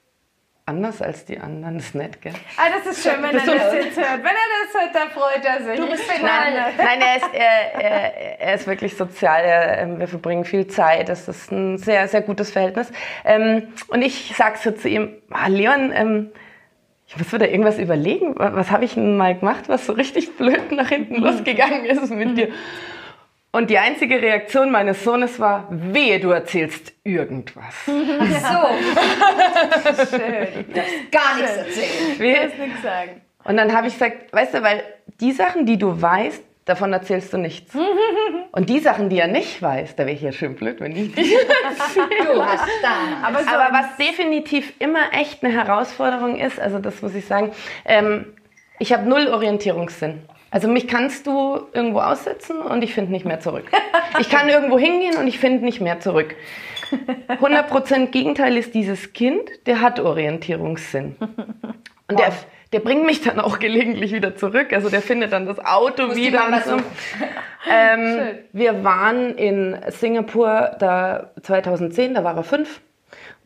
anders 0.66 1.00
als 1.00 1.24
die 1.24 1.38
anderen. 1.38 1.78
Das 1.78 1.86
ist 1.86 1.94
nett, 1.94 2.20
gell? 2.20 2.32
Ah, 2.56 2.66
das 2.76 2.92
ist 2.92 3.02
schön, 3.02 3.22
wenn 3.22 3.36
er 3.36 3.46
das 3.46 3.72
jetzt 3.72 3.96
hört. 3.96 4.18
Wenn 4.18 4.24
er 4.24 4.64
das 4.64 4.82
hört, 4.82 4.94
dann 4.94 5.10
freut 5.10 5.44
er 5.44 5.64
sich. 5.64 5.80
Du 5.80 5.88
bist 5.88 6.04
Nein, 6.20 6.54
nein 6.76 7.00
er, 7.00 7.16
ist, 7.16 7.28
er, 7.32 7.82
er, 7.82 8.40
er 8.40 8.54
ist 8.54 8.66
wirklich 8.66 8.96
sozial. 8.96 9.44
Er, 9.44 9.78
ähm, 9.78 10.00
wir 10.00 10.08
verbringen 10.08 10.44
viel 10.44 10.66
Zeit. 10.66 11.08
Das 11.08 11.28
ist 11.28 11.52
ein 11.52 11.78
sehr, 11.78 12.08
sehr 12.08 12.20
gutes 12.20 12.50
Verhältnis. 12.50 12.90
Ähm, 13.24 13.68
und 13.88 14.02
ich 14.02 14.34
sag 14.36 14.56
so 14.58 14.72
zu 14.72 14.88
ihm, 14.88 15.10
ah, 15.30 15.46
Leon, 15.46 15.92
ähm, 15.94 16.30
ich 17.06 17.16
muss 17.16 17.32
wieder 17.32 17.48
irgendwas 17.48 17.78
überlegen. 17.78 18.34
Was, 18.36 18.54
was 18.54 18.70
habe 18.72 18.84
ich 18.84 18.94
denn 18.94 19.16
mal 19.16 19.38
gemacht, 19.38 19.68
was 19.68 19.86
so 19.86 19.92
richtig 19.92 20.36
blöd 20.36 20.72
nach 20.72 20.88
hinten 20.88 21.16
losgegangen 21.22 21.84
ist 21.84 22.10
mit 22.10 22.36
dir? 22.36 22.48
Und 23.56 23.70
die 23.70 23.78
einzige 23.78 24.20
Reaktion 24.20 24.70
meines 24.70 25.02
Sohnes 25.02 25.40
war, 25.40 25.66
wehe, 25.70 26.20
du 26.20 26.28
erzählst 26.28 26.92
irgendwas. 27.04 27.74
So, 27.86 27.94
Schön. 30.10 30.66
gar 31.10 31.36
nichts 31.36 31.56
erzählen. 31.56 32.18
Wehe. 32.18 32.48
Ich 32.48 32.58
nichts 32.58 32.82
sagen. 32.82 33.22
Und 33.44 33.56
dann 33.56 33.74
habe 33.74 33.86
ich 33.86 33.94
gesagt, 33.94 34.30
weißt 34.30 34.52
du, 34.52 34.62
weil 34.62 34.82
die 35.20 35.32
Sachen, 35.32 35.64
die 35.64 35.78
du 35.78 36.02
weißt, 36.02 36.42
davon 36.66 36.92
erzählst 36.92 37.32
du 37.32 37.38
nichts. 37.38 37.74
Und 38.52 38.68
die 38.68 38.80
Sachen, 38.80 39.08
die 39.08 39.18
er 39.18 39.26
nicht 39.28 39.62
weiß, 39.62 39.96
da 39.96 40.04
wäre 40.04 40.14
ich 40.14 40.20
ja 40.20 40.32
schön 40.32 40.54
blöd, 40.54 40.78
wenn 40.80 40.92
ich 40.94 41.14
die 41.14 41.22
Du 42.26 42.44
hast 42.44 42.68
da. 42.82 43.26
Aber 43.26 43.42
so 43.42 43.48
Aber 43.48 43.68
was 43.72 43.96
definitiv 43.96 44.74
immer 44.80 45.14
echt 45.14 45.42
eine 45.42 45.54
Herausforderung 45.54 46.36
ist, 46.36 46.60
also 46.60 46.78
das 46.78 47.00
muss 47.00 47.14
ich 47.14 47.24
sagen, 47.24 47.52
ähm, 47.86 48.34
ich 48.78 48.92
habe 48.92 49.08
null 49.08 49.28
Orientierungssinn. 49.28 50.20
Also 50.50 50.68
mich 50.68 50.86
kannst 50.86 51.26
du 51.26 51.66
irgendwo 51.72 52.00
aussetzen 52.00 52.58
und 52.60 52.82
ich 52.82 52.94
finde 52.94 53.12
nicht 53.12 53.24
mehr 53.24 53.40
zurück. 53.40 53.64
Ich 54.18 54.30
kann 54.30 54.48
irgendwo 54.48 54.78
hingehen 54.78 55.16
und 55.16 55.26
ich 55.26 55.38
finde 55.38 55.64
nicht 55.64 55.80
mehr 55.80 56.00
zurück. 56.00 56.34
100% 57.28 58.06
Gegenteil 58.06 58.56
ist 58.56 58.74
dieses 58.74 59.12
Kind, 59.12 59.50
der 59.66 59.80
hat 59.80 59.98
Orientierungssinn. 60.00 61.16
Und 62.08 62.18
der, 62.18 62.32
der 62.72 62.80
bringt 62.80 63.04
mich 63.04 63.20
dann 63.20 63.40
auch 63.40 63.58
gelegentlich 63.58 64.12
wieder 64.12 64.36
zurück. 64.36 64.72
Also 64.72 64.88
der 64.88 65.02
findet 65.02 65.32
dann 65.32 65.46
das 65.46 65.58
Auto 65.58 66.14
wieder. 66.14 66.46
Und 66.46 66.64
so. 66.64 66.76
Ähm, 67.68 68.38
wir 68.52 68.84
waren 68.84 69.34
in 69.34 69.76
Singapur 69.88 70.76
da 70.78 71.32
2010, 71.42 72.14
da 72.14 72.22
war 72.22 72.36
er 72.36 72.44
fünf. 72.44 72.80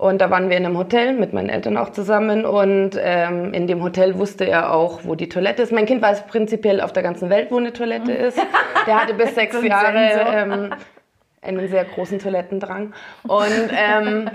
Und 0.00 0.22
da 0.22 0.30
waren 0.30 0.48
wir 0.48 0.56
in 0.56 0.64
einem 0.64 0.78
Hotel 0.78 1.12
mit 1.12 1.34
meinen 1.34 1.50
Eltern 1.50 1.76
auch 1.76 1.90
zusammen. 1.90 2.46
Und 2.46 2.92
ähm, 2.98 3.52
in 3.52 3.66
dem 3.66 3.82
Hotel 3.82 4.16
wusste 4.16 4.46
er 4.46 4.72
auch, 4.72 5.00
wo 5.04 5.14
die 5.14 5.28
Toilette 5.28 5.62
ist. 5.62 5.72
Mein 5.72 5.84
Kind 5.84 6.00
weiß 6.00 6.26
prinzipiell 6.26 6.80
auf 6.80 6.94
der 6.94 7.02
ganzen 7.02 7.28
Welt, 7.28 7.48
wo 7.50 7.58
eine 7.58 7.74
Toilette 7.74 8.10
ist. 8.10 8.38
Der 8.86 9.02
hatte 9.02 9.12
bis 9.12 9.34
sechs 9.34 9.62
Jahre 9.62 10.24
ähm, 10.32 10.74
einen 11.42 11.68
sehr 11.68 11.84
großen 11.84 12.18
Toilettendrang. 12.18 12.94
Und, 13.24 13.70
ähm, 13.76 14.30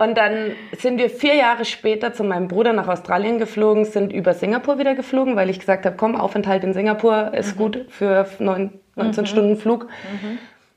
und 0.00 0.18
dann 0.18 0.56
sind 0.76 0.98
wir 0.98 1.08
vier 1.08 1.36
Jahre 1.36 1.64
später 1.64 2.12
zu 2.12 2.24
meinem 2.24 2.48
Bruder 2.48 2.72
nach 2.72 2.88
Australien 2.88 3.38
geflogen, 3.38 3.84
sind 3.84 4.12
über 4.12 4.34
Singapur 4.34 4.80
wieder 4.80 4.96
geflogen, 4.96 5.36
weil 5.36 5.50
ich 5.50 5.60
gesagt 5.60 5.86
habe, 5.86 5.94
komm, 5.96 6.16
Aufenthalt 6.16 6.64
in 6.64 6.72
Singapur 6.72 7.32
ist 7.32 7.56
gut 7.56 7.86
für 7.90 8.26
neun, 8.40 8.80
19 8.96 9.26
Stunden 9.26 9.56
Flug. 9.56 9.86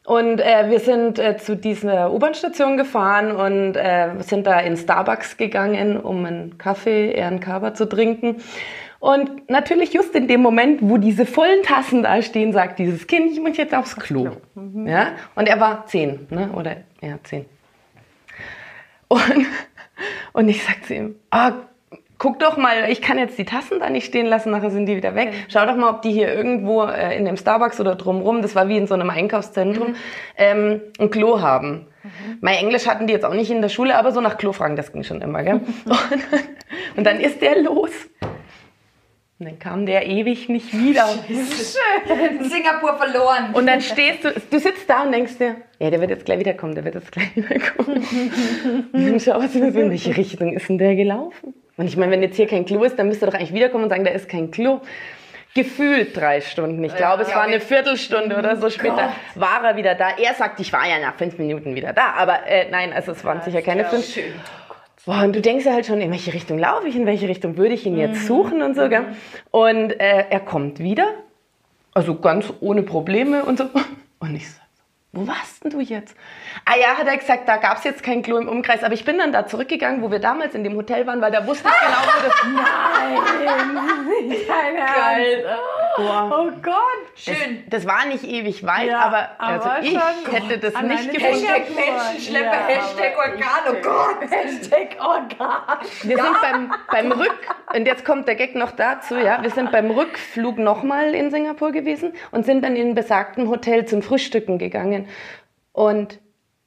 Und 0.06 0.40
äh, 0.40 0.70
wir 0.70 0.80
sind 0.80 1.20
äh, 1.20 1.38
zu 1.38 1.56
dieser 1.56 2.12
U-Bahn-Station 2.12 2.76
gefahren 2.76 3.32
und 3.32 3.76
äh, 3.76 4.10
sind 4.22 4.48
da 4.48 4.60
in 4.60 4.76
Starbucks 4.76 5.38
gegangen, 5.38 5.98
um 5.98 6.26
einen 6.26 6.58
Kaffee, 6.58 7.12
eher 7.12 7.28
einen 7.28 7.40
Kaba 7.40 7.76
zu 7.76 7.88
trinken. 7.88 8.38
Und 9.00 9.50
natürlich 9.50 9.94
just 9.94 10.16
in 10.16 10.28
dem 10.28 10.42
Moment, 10.42 10.80
wo 10.82 10.98
diese 10.98 11.26
vollen 11.26 11.64
Tassen 11.64 12.04
da 12.04 12.22
stehen, 12.22 12.52
sagt 12.52 12.80
dieses 12.80 13.06
Kind, 13.06 13.32
ich 13.32 13.42
muss 13.42 13.58
jetzt 13.58 13.74
aufs 13.74 13.96
Klo. 13.96 14.30
Ja? 14.86 15.14
Und 15.36 15.48
er 15.48 15.60
war 15.60 15.86
zehn, 15.88 16.28
ne? 16.30 16.52
oder 16.54 16.78
ja, 17.02 17.18
zehn. 17.24 17.46
Und, 19.08 19.22
und 20.34 20.50
ich 20.50 20.64
sag 20.64 20.84
zu 20.86 20.96
ihm, 20.96 21.16
ah, 21.30 21.54
guck 22.22 22.38
doch 22.38 22.56
mal, 22.56 22.88
ich 22.92 23.02
kann 23.02 23.18
jetzt 23.18 23.40
die 23.40 23.46
Tassen 23.46 23.80
da 23.80 23.90
nicht 23.90 24.06
stehen 24.06 24.28
lassen, 24.28 24.52
nachher 24.52 24.70
sind 24.70 24.86
die 24.86 24.96
wieder 24.96 25.16
weg. 25.16 25.34
Schau 25.48 25.66
doch 25.66 25.76
mal, 25.76 25.90
ob 25.90 26.04
die 26.04 26.12
hier 26.12 26.32
irgendwo 26.32 26.84
äh, 26.84 27.18
in 27.18 27.26
dem 27.26 27.36
Starbucks 27.36 27.80
oder 27.80 27.96
drumrum, 27.96 28.44
das 28.44 28.54
war 28.54 28.68
wie 28.70 28.78
in 28.78 28.86
so 28.86 28.94
einem 28.94 29.10
Einkaufszentrum, 29.10 29.96
ähm, 30.38 30.82
ein 31.00 31.10
Klo 31.10 31.42
haben. 31.42 31.88
Mein 32.40 32.58
Englisch 32.58 32.86
hatten 32.86 33.08
die 33.08 33.14
jetzt 33.14 33.26
auch 33.26 33.34
nicht 33.34 33.50
in 33.50 33.64
der 33.64 33.70
Schule, 33.70 33.98
aber 33.98 34.12
so 34.12 34.22
nach 34.22 34.38
Klo 34.38 34.54
fragen, 34.54 34.76
das 34.76 34.94
ging 34.94 35.04
schon 35.04 35.20
immer, 35.20 35.42
gell? 35.42 35.62
und, 35.86 36.24
und 36.98 37.04
dann 37.08 37.20
ist 37.20 37.42
der 37.42 37.60
los. 37.60 37.90
Und 39.40 39.48
dann 39.48 39.58
kam 39.58 39.88
der 39.88 40.06
ewig 40.06 40.48
nicht 40.48 40.78
wieder. 40.78 41.08
Singapur 41.08 42.98
verloren. 43.00 43.54
Und 43.54 43.66
dann 43.66 43.82
stehst 43.82 44.24
du, 44.24 44.32
du 44.52 44.60
sitzt 44.60 44.88
da 44.88 45.02
und 45.02 45.12
denkst 45.12 45.40
dir, 45.40 45.56
ja, 45.80 45.90
der 45.90 46.00
wird 46.00 46.12
jetzt 46.12 46.26
gleich 46.26 46.38
wiederkommen, 46.38 46.76
der 46.76 46.86
wird 46.86 46.94
jetzt 46.94 47.12
gleich 47.12 47.36
wiederkommen. 47.36 48.06
und 48.94 49.08
dann 49.08 49.20
schaust 49.20 49.56
du 49.56 49.66
in 49.66 49.74
welche 49.74 50.16
Richtung 50.16 50.54
ist 50.54 50.70
denn 50.70 50.78
der 50.78 50.96
gelaufen? 50.96 51.56
Und 51.78 51.88
ich 51.88 51.98
meine, 51.98 52.12
wenn 52.12 52.22
jetzt 52.22 52.36
hier 52.36 52.48
kein 52.48 52.66
Klo 52.66 52.84
ist, 52.84 52.98
dann 53.00 53.08
müsste 53.08 53.26
er 53.26 53.32
doch 53.32 53.38
eigentlich 53.38 53.54
wiederkommen 53.54 53.86
und 53.86 53.90
sagen, 53.90 54.04
da 54.04 54.12
ist 54.12 54.28
kein 54.30 54.52
Klo. 54.52 54.82
Gefühlt 55.54 56.16
drei 56.16 56.40
Stunden. 56.40 56.82
Ich 56.84 56.96
glaube, 56.96 57.24
es 57.24 57.30
Ja, 57.30 57.36
war 57.36 57.44
aber- 57.44 57.52
eine 57.52 57.60
Viertelstunde 57.62 58.38
oder 58.38 58.56
so 58.56 58.70
später 58.70 59.12
war 59.36 59.64
er 59.64 59.76
wieder 59.76 59.96
da. 59.96 60.12
Er 60.18 60.34
sagt, 60.34 60.60
ich 60.62 60.72
war 60.72 60.88
ja 60.88 61.00
nach 61.00 61.16
fünf 61.16 61.38
Minuten 61.38 61.76
wieder 61.76 61.92
da. 61.92 62.12
Aber 62.18 62.46
äh, 62.48 62.70
nein, 62.72 62.94
also 62.94 63.12
es 63.12 63.26
waren 63.26 63.42
sicher 63.42 63.62
keine 63.62 63.84
fünf. 63.86 64.06
Schön. 64.06 64.34
Boah, 65.06 65.24
und 65.24 65.36
du 65.36 65.42
denkst 65.42 65.66
ja 65.66 65.74
halt 65.74 65.86
schon, 65.88 66.00
in 66.00 66.12
welche 66.12 66.34
Richtung 66.34 66.58
laufe 66.60 66.88
ich, 66.88 66.96
in 66.96 67.06
welche 67.06 67.28
Richtung 67.28 67.58
würde 67.58 67.74
ich 67.74 67.86
ihn 67.86 67.98
jetzt 67.98 68.28
suchen 68.28 68.62
und 68.62 68.76
so, 68.76 68.88
gell? 68.88 69.08
Und 69.50 70.00
äh, 70.00 70.26
er 70.30 70.40
kommt 70.40 70.80
wieder, 70.80 71.08
also 71.94 72.16
ganz 72.20 72.54
ohne 72.62 72.84
Probleme 72.84 73.44
und 73.44 73.58
so. 73.58 73.66
Und 74.20 74.36
ich 74.36 74.48
sag 74.48 74.62
so, 74.78 74.84
wo 75.14 75.28
warst 75.28 75.64
denn 75.64 75.72
du 75.72 75.80
jetzt? 75.82 76.16
Ah 76.66 76.76
ja, 76.80 76.98
hat 76.98 77.08
er 77.08 77.18
gesagt, 77.18 77.48
da 77.48 77.58
gab 77.58 77.78
es 77.78 77.84
jetzt 77.84 78.04
kein 78.04 78.22
Klo 78.24 78.38
im 78.38 78.48
Umkreis. 78.48 78.84
Aber 78.84 78.94
ich 78.94 79.04
bin 79.06 79.18
dann 79.18 79.32
da 79.32 79.48
zurückgegangen, 79.48 80.02
wo 80.02 80.12
wir 80.12 80.20
damals 80.20 80.54
in 80.56 80.64
dem 80.64 80.76
Hotel 80.76 81.06
waren, 81.08 81.22
weil 81.22 81.32
da 81.32 81.46
wusste 81.48 81.70
ich 81.70 81.88
genau, 81.88 82.02
wo 82.06 82.22
das... 82.28 82.36
Kein 84.48 84.76
Geil. 84.76 85.46
Boah. 85.98 86.30
Oh 86.32 86.52
Gott. 86.62 86.76
Schön. 87.16 87.64
Das 87.70 87.86
war 87.86 88.06
nicht 88.06 88.24
ewig 88.24 88.66
weit, 88.66 88.88
Ja, 88.88 89.02
aber, 89.02 89.30
aber 89.38 89.72
also 89.74 89.86
ich 89.88 89.92
schon 89.92 90.02
hätte 90.34 90.58
das 90.58 90.74
an 90.76 90.88
nicht 90.88 91.12
gefunden. 91.12 91.46
Hashtag. 91.46 91.64
Menschenschlepper, 91.76 92.46
Ja, 92.46 92.68
Hashtag 92.68 93.14
aber- 93.14 93.34
Organ, 93.34 93.64
oh 93.70 93.76
Gott. 93.82 94.22
Hashtag 94.32 94.96
Organ. 95.00 95.80
Wir 96.04 96.18
sind 96.18 96.42
beim, 96.42 96.74
beim 96.90 97.12
Rück, 97.12 97.38
und 97.76 97.86
jetzt 97.86 98.06
kommt 98.06 98.28
der 98.28 98.36
Gag 98.36 98.56
noch 98.56 98.72
dazu, 98.72 99.18
ja, 99.18 99.42
wir 99.44 99.50
sind 99.50 99.72
beim 99.72 99.92
Rückflug 99.92 100.58
nochmal 100.58 101.14
in 101.14 101.30
Singapur 101.30 101.72
gewesen 101.72 102.14
und 102.32 102.46
sind 102.46 102.64
dann 102.64 102.76
in 102.78 102.96
besagten 102.96 103.50
Hotel 103.50 103.86
zum 103.86 104.02
Frühstücken 104.02 104.58
gegangen. 104.60 105.10
Und 105.74 106.20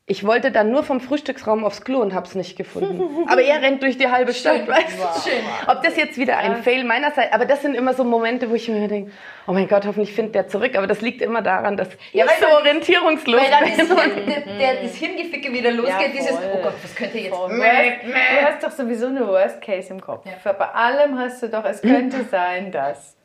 ich 0.06 0.26
wollte 0.26 0.50
dann 0.50 0.70
nur 0.70 0.82
vom 0.82 1.00
Frühstücksraum 1.00 1.64
aufs 1.64 1.82
Klo 1.82 2.00
und 2.00 2.12
hab's 2.14 2.34
nicht 2.34 2.58
gefunden. 2.58 3.26
Aber 3.26 3.40
er 3.40 3.62
rennt 3.62 3.82
durch 3.82 3.96
die 3.96 4.08
halbe 4.10 4.34
Stadt, 4.34 4.68
weißt 4.68 4.98
du? 4.98 5.30
Schön. 5.30 5.42
Ob 5.66 5.82
das 5.82 5.96
jetzt 5.96 6.18
wieder 6.18 6.36
ein 6.36 6.62
Fail 6.62 6.84
meinerseits, 6.84 7.32
aber 7.32 7.46
das 7.46 7.62
sind 7.62 7.74
immer 7.74 7.94
so 7.94 8.04
Momente, 8.04 8.50
wo 8.50 8.54
ich 8.54 8.68
mir 8.68 8.86
denke, 8.86 9.12
oh 9.46 9.52
mein 9.52 9.66
Gott, 9.66 9.86
hoffentlich 9.86 10.12
findet 10.14 10.34
der 10.34 10.48
zurück. 10.48 10.76
Aber 10.76 10.86
das 10.86 11.00
liegt 11.00 11.22
immer 11.22 11.40
daran, 11.40 11.78
dass 11.78 11.88
Ja, 12.12 12.26
ich 12.26 12.30
weil 12.32 12.36
so 12.38 12.46
dann- 12.46 12.54
orientierungslos 12.56 13.40
Weil 13.40 13.50
dann 13.50 13.64
das, 13.64 13.88
bin. 13.88 13.96
Hirn, 13.96 14.26
der, 14.26 14.40
der, 14.74 14.82
das 14.82 14.94
Hirngeficke 14.94 15.50
wieder 15.50 15.70
losgeht, 15.70 15.94
Ja, 16.00 16.08
dieses, 16.08 16.32
oh 16.32 16.58
Gott, 16.62 16.74
was 16.82 16.94
könnte 16.94 17.18
jetzt... 17.18 17.34
Voll. 17.34 17.54
Mäh, 17.54 17.98
Du 18.02 18.08
mäh. 18.08 18.14
hast 18.42 18.62
doch 18.62 18.72
sowieso 18.72 19.06
eine 19.06 19.26
Worst 19.26 19.62
Case 19.62 19.90
im 19.90 20.02
Kopf. 20.02 20.26
Bei 20.44 20.52
allem 20.68 21.18
hast 21.18 21.42
du 21.42 21.48
doch, 21.48 21.64
es 21.64 21.80
könnte 21.80 22.24
sein, 22.30 22.70
dass. 22.70 23.16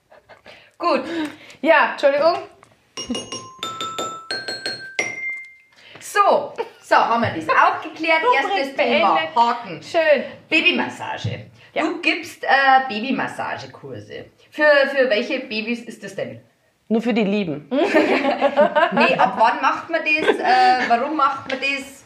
Gut, 0.78 1.02
Ja, 1.62 1.90
Entschuldigung. 1.92 2.38
So, 6.14 6.54
so, 6.82 6.96
haben 6.96 7.22
wir 7.22 7.32
das 7.36 7.48
auch 7.50 7.82
geklärt. 7.82 8.24
Rubrik 8.24 8.58
Erstes 8.58 8.76
Thema, 8.76 9.16
beendet. 9.16 9.36
Haken. 9.36 9.82
Schön. 9.84 10.24
Babymassage. 10.50 11.46
Ja. 11.74 11.84
Du 11.84 12.02
gibst 12.02 12.44
äh, 12.44 12.48
Babymassagekurse. 12.90 14.26
Für, 14.52 14.64
für 14.92 15.10
welche 15.10 15.42
Babys 15.42 15.82
ist 15.82 16.04
das 16.04 16.16
denn? 16.16 16.42
Nur 16.88 17.02
für 17.02 17.14
die 17.14 17.24
Lieben. 17.24 17.70
Nee, 17.72 19.16
ab 19.16 19.36
wann 19.38 19.62
macht 19.62 19.90
man 19.90 20.02
das? 20.02 20.36
Äh, 20.38 20.90
warum 20.90 21.16
macht 21.16 21.50
man 21.50 21.60
das? 21.60 22.04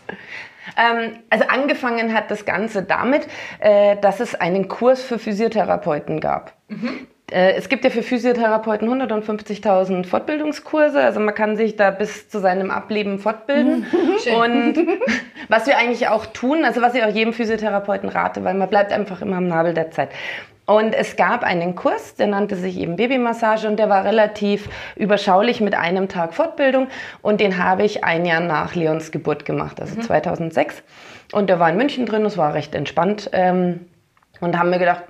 Ähm, 0.78 1.24
also 1.30 1.46
angefangen 1.48 2.14
hat 2.14 2.30
das 2.30 2.46
Ganze 2.46 2.84
damit, 2.84 3.28
äh, 3.60 3.96
dass 3.98 4.20
es 4.20 4.36
einen 4.36 4.68
Kurs 4.68 5.02
für 5.02 5.20
Physiotherapeuten 5.20 6.20
gab. 6.20 6.54
Äh, 6.70 6.76
es 7.34 7.68
gibt 7.68 7.84
ja 7.84 7.90
für 7.90 8.04
Physiotherapeuten 8.04 8.88
150.000 8.88 10.06
Fortbildungskurse, 10.06 11.02
also 11.02 11.20
man 11.20 11.34
kann 11.34 11.58
sich 11.58 11.76
da 11.76 11.90
bis 11.90 12.30
zu 12.30 12.40
seinem 12.40 12.70
Ableben 12.70 13.18
fortbilden. 13.18 13.86
Und 14.38 14.88
was 15.50 15.66
wir 15.66 15.78
eigentlich 15.78 16.08
auch 16.10 16.28
tun, 16.28 16.64
also 16.64 16.82
was 16.82 16.94
ich 16.94 17.04
auch 17.04 17.10
jedem 17.10 17.34
Physiotherapeuten 17.34 18.10
rate, 18.10 18.44
weil 18.44 18.54
man 18.54 18.70
bleibt 18.70 18.92
einfach 18.92 19.22
immer 19.22 19.38
am 19.38 19.48
Nabel 19.48 19.74
der 19.74 19.92
Zeit. 19.92 20.10
Und 20.66 20.94
es 20.94 21.18
gab 21.18 21.44
einen 21.44 21.76
Kurs, 21.76 22.16
der 22.16 22.28
nannte 22.28 22.56
sich 22.56 22.78
eben 22.78 22.96
Babymassage 22.96 23.68
und 23.68 23.78
der 23.78 23.90
war 23.90 24.06
relativ 24.06 24.70
überschaulich 24.96 25.60
mit 25.60 25.76
einem 25.76 26.08
Tag 26.08 26.34
Fortbildung 26.34 26.88
und 27.22 27.42
den 27.42 27.62
habe 27.62 27.84
ich 27.84 28.04
ein 28.04 28.26
Jahr 28.26 28.40
nach 28.40 28.74
Leons 28.74 29.12
Geburt 29.12 29.44
gemacht, 29.44 29.82
also 29.82 30.00
2006. 30.00 30.84
Und 31.34 31.50
der 31.50 31.60
war 31.60 31.70
in 31.70 31.78
München 31.78 32.06
drin, 32.06 32.26
es 32.26 32.38
war 32.38 32.54
recht 32.54 32.76
entspannt 32.76 33.30
ähm, 33.34 33.88
und 34.40 34.58
haben 34.58 34.70
mir 34.70 34.80
gedacht, 34.80 35.04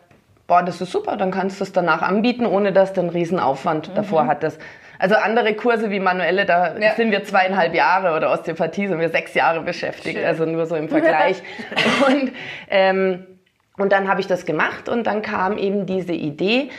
boah, 0.53 0.61
das 0.61 0.81
ist 0.81 0.91
super, 0.91 1.17
dann 1.17 1.31
kannst 1.31 1.59
du 1.59 1.63
es 1.63 1.71
danach 1.71 2.03
anbieten, 2.03 2.45
ohne 2.45 2.71
dass 2.71 2.93
du 2.93 3.01
einen 3.01 3.09
riesen 3.09 3.39
Aufwand 3.39 3.89
davor 3.95 4.27
hattest. 4.27 4.61
Also 4.99 5.15
andere 5.15 5.55
Kurse 5.55 5.89
wie 5.89 5.99
manuelle, 5.99 6.45
da 6.45 6.77
Ja. 6.77 6.93
sind 6.93 7.09
wir 7.09 7.23
zweieinhalb 7.23 7.73
Jahre 7.73 8.15
oder 8.15 8.31
Osteopathie 8.31 8.85
sind 8.85 8.99
wir 8.99 9.09
sechs 9.09 9.33
Jahre 9.33 9.61
beschäftigt, 9.61 10.17
Schön. 10.19 10.27
also 10.27 10.45
nur 10.45 10.67
so 10.67 10.75
im 10.75 10.89
Vergleich. 10.89 11.41
und, 12.07 12.33
ähm, 12.69 13.25
und 13.79 13.91
dann 13.91 14.07
habe 14.07 14.21
ich 14.21 14.27
das 14.27 14.45
gemacht 14.45 14.89
und 14.89 15.07
dann 15.07 15.23
kam 15.23 15.57
eben 15.57 15.87
diese 15.87 16.13
Idee, 16.13 16.69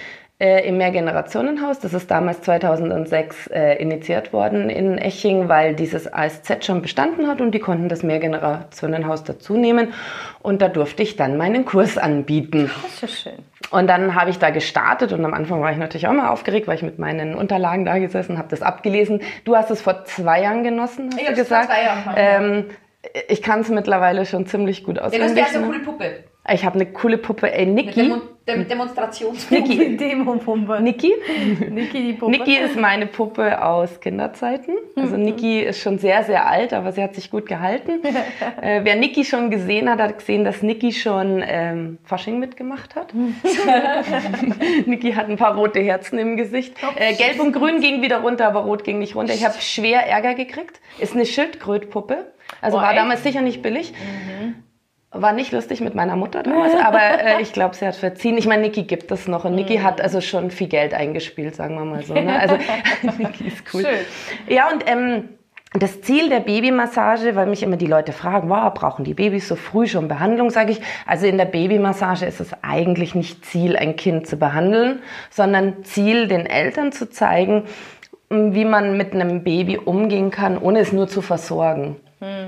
äh, 0.40 0.66
im 0.68 0.78
Mehrgenerationenhaus. 0.78 1.78
Das 1.78 1.94
ist 1.94 2.10
damals 2.10 2.42
2006 2.42 3.46
äh, 3.48 3.74
initiiert 3.76 4.32
worden 4.32 4.68
in 4.68 4.98
Eching, 4.98 5.48
weil 5.48 5.74
dieses 5.74 6.12
ASZ 6.12 6.64
schon 6.64 6.82
bestanden 6.82 7.28
hat 7.28 7.40
und 7.40 7.52
die 7.52 7.60
konnten 7.60 7.88
das 7.88 8.02
Mehrgenerationenhaus 8.02 9.24
dazu 9.24 9.56
nehmen. 9.56 9.92
Und 10.42 10.60
da 10.60 10.68
durfte 10.68 11.02
ich 11.02 11.16
dann 11.16 11.36
meinen 11.36 11.64
Kurs 11.64 11.98
anbieten. 11.98 12.70
Das 12.82 12.94
ist 12.94 13.02
ja 13.02 13.08
schön. 13.32 13.44
Und 13.70 13.86
dann 13.88 14.14
habe 14.14 14.30
ich 14.30 14.38
da 14.38 14.50
gestartet 14.50 15.12
und 15.12 15.24
am 15.24 15.34
Anfang 15.34 15.60
war 15.60 15.70
ich 15.72 15.78
natürlich 15.78 16.06
auch 16.06 16.12
mal 16.12 16.28
aufgeregt, 16.28 16.68
weil 16.68 16.76
ich 16.76 16.82
mit 16.82 16.98
meinen 16.98 17.34
Unterlagen 17.34 17.84
da 17.84 17.98
gesessen 17.98 18.38
habe, 18.38 18.48
das 18.48 18.62
abgelesen. 18.62 19.20
Du 19.44 19.56
hast 19.56 19.70
es 19.70 19.80
vor 19.82 20.04
zwei 20.04 20.42
Jahren 20.42 20.62
genossen, 20.62 21.10
hast 21.12 21.20
Ich 21.20 21.26
du 21.26 21.30
hab's 21.30 21.48
vor 21.48 21.58
gesagt. 21.58 21.66
zwei 21.72 21.82
Jahren 21.82 22.02
gemacht, 22.02 22.16
ähm, 22.20 22.64
ich 23.28 23.42
kann 23.42 23.60
es 23.60 23.68
mittlerweile 23.68 24.26
schon 24.26 24.46
ziemlich 24.46 24.84
gut 24.84 24.96
Ja, 24.96 25.02
auswendig. 25.02 25.36
ja 25.36 25.44
so 25.46 25.58
eine 25.58 25.66
ne? 25.66 25.72
coole 25.72 25.84
Puppe. 25.84 26.24
Ich 26.52 26.64
habe 26.64 26.74
eine 26.74 26.86
coole 26.92 27.16
Puppe, 27.16 27.52
ey, 27.52 27.64
Mit 27.64 27.86
Niki. 27.86 28.02
Demo 28.02 28.20
Dem 28.46 28.68
Demonstrationspuppe. 28.68 29.62
Niki. 29.62 29.96
Demo-Pumpe. 29.98 30.80
Niki? 30.82 31.14
Niki, 31.70 32.02
die 32.02 32.12
Puppe. 32.12 32.32
Niki 32.32 32.58
ist 32.58 32.76
meine 32.76 33.06
Puppe 33.06 33.64
aus 33.64 33.98
Kinderzeiten. 34.00 34.74
Also 34.96 35.16
Niki 35.16 35.62
ist 35.62 35.80
schon 35.80 35.98
sehr, 35.98 36.22
sehr 36.24 36.46
alt, 36.46 36.74
aber 36.74 36.92
sie 36.92 37.02
hat 37.02 37.14
sich 37.14 37.30
gut 37.30 37.46
gehalten. 37.46 38.02
äh, 38.60 38.80
wer 38.82 38.96
Niki 38.96 39.24
schon 39.24 39.50
gesehen 39.50 39.88
hat, 39.88 39.98
hat 40.00 40.18
gesehen, 40.18 40.44
dass 40.44 40.60
Niki 40.60 40.92
schon 40.92 41.42
ähm, 41.46 41.96
Fasching 42.04 42.38
mitgemacht 42.38 42.94
hat. 42.94 43.14
Niki 44.86 45.12
hat 45.12 45.30
ein 45.30 45.36
paar 45.36 45.56
rote 45.56 45.80
Herzen 45.80 46.18
im 46.18 46.36
Gesicht. 46.36 46.76
Äh, 46.96 47.14
Gelb 47.14 47.40
und 47.40 47.52
Grün 47.52 47.80
ging 47.80 48.02
wieder 48.02 48.18
runter, 48.18 48.46
aber 48.46 48.60
Rot 48.60 48.84
ging 48.84 48.98
nicht 48.98 49.16
runter. 49.16 49.32
Ich 49.32 49.46
habe 49.46 49.54
schwer 49.60 50.06
Ärger 50.06 50.34
gekriegt. 50.34 50.82
Ist 50.98 51.14
eine 51.14 51.24
Schildkrötpuppe. 51.24 52.26
Also 52.60 52.76
Boah, 52.76 52.82
war 52.82 52.90
echt? 52.90 53.00
damals 53.00 53.22
sicher 53.22 53.40
nicht 53.40 53.62
billig. 53.62 53.94
War 55.14 55.32
nicht 55.32 55.52
lustig 55.52 55.80
mit 55.80 55.94
meiner 55.94 56.16
Mutter 56.16 56.42
damals, 56.42 56.74
aber 56.74 56.98
äh, 56.98 57.40
ich 57.40 57.52
glaube, 57.52 57.74
sie 57.76 57.86
hat 57.86 57.94
verziehen. 57.94 58.36
Ich 58.36 58.46
meine, 58.46 58.62
Niki 58.62 58.82
gibt 58.82 59.10
es 59.12 59.28
noch 59.28 59.44
und 59.44 59.54
Niki 59.54 59.76
hat 59.76 60.00
also 60.00 60.20
schon 60.20 60.50
viel 60.50 60.68
Geld 60.68 60.92
eingespielt, 60.92 61.54
sagen 61.54 61.76
wir 61.76 61.84
mal 61.84 62.02
so. 62.02 62.14
Ne? 62.14 62.38
Also 62.38 62.56
Niki 63.18 63.46
ist 63.46 63.62
cool. 63.72 63.82
Schön. 63.82 64.54
Ja, 64.54 64.70
und 64.72 64.84
ähm, 64.86 65.28
das 65.76 66.02
Ziel 66.02 66.28
der 66.28 66.40
Babymassage, 66.40 67.34
weil 67.34 67.46
mich 67.46 67.62
immer 67.64 67.76
die 67.76 67.86
Leute 67.86 68.12
fragen, 68.12 68.48
wow, 68.48 68.72
brauchen 68.72 69.04
die 69.04 69.14
Babys 69.14 69.48
so 69.48 69.56
früh 69.56 69.88
schon 69.88 70.06
Behandlung, 70.06 70.50
sage 70.50 70.70
ich. 70.70 70.80
Also 71.04 71.26
in 71.26 71.36
der 71.36 71.46
Babymassage 71.46 72.26
ist 72.26 72.40
es 72.40 72.50
eigentlich 72.62 73.16
nicht 73.16 73.44
Ziel, 73.44 73.76
ein 73.76 73.96
Kind 73.96 74.28
zu 74.28 74.36
behandeln, 74.36 75.00
sondern 75.30 75.82
Ziel, 75.82 76.28
den 76.28 76.46
Eltern 76.46 76.92
zu 76.92 77.10
zeigen, 77.10 77.64
wie 78.30 78.64
man 78.64 78.96
mit 78.96 79.14
einem 79.14 79.42
Baby 79.42 79.78
umgehen 79.78 80.30
kann, 80.30 80.58
ohne 80.58 80.78
es 80.78 80.92
nur 80.92 81.08
zu 81.08 81.22
versorgen. 81.22 81.96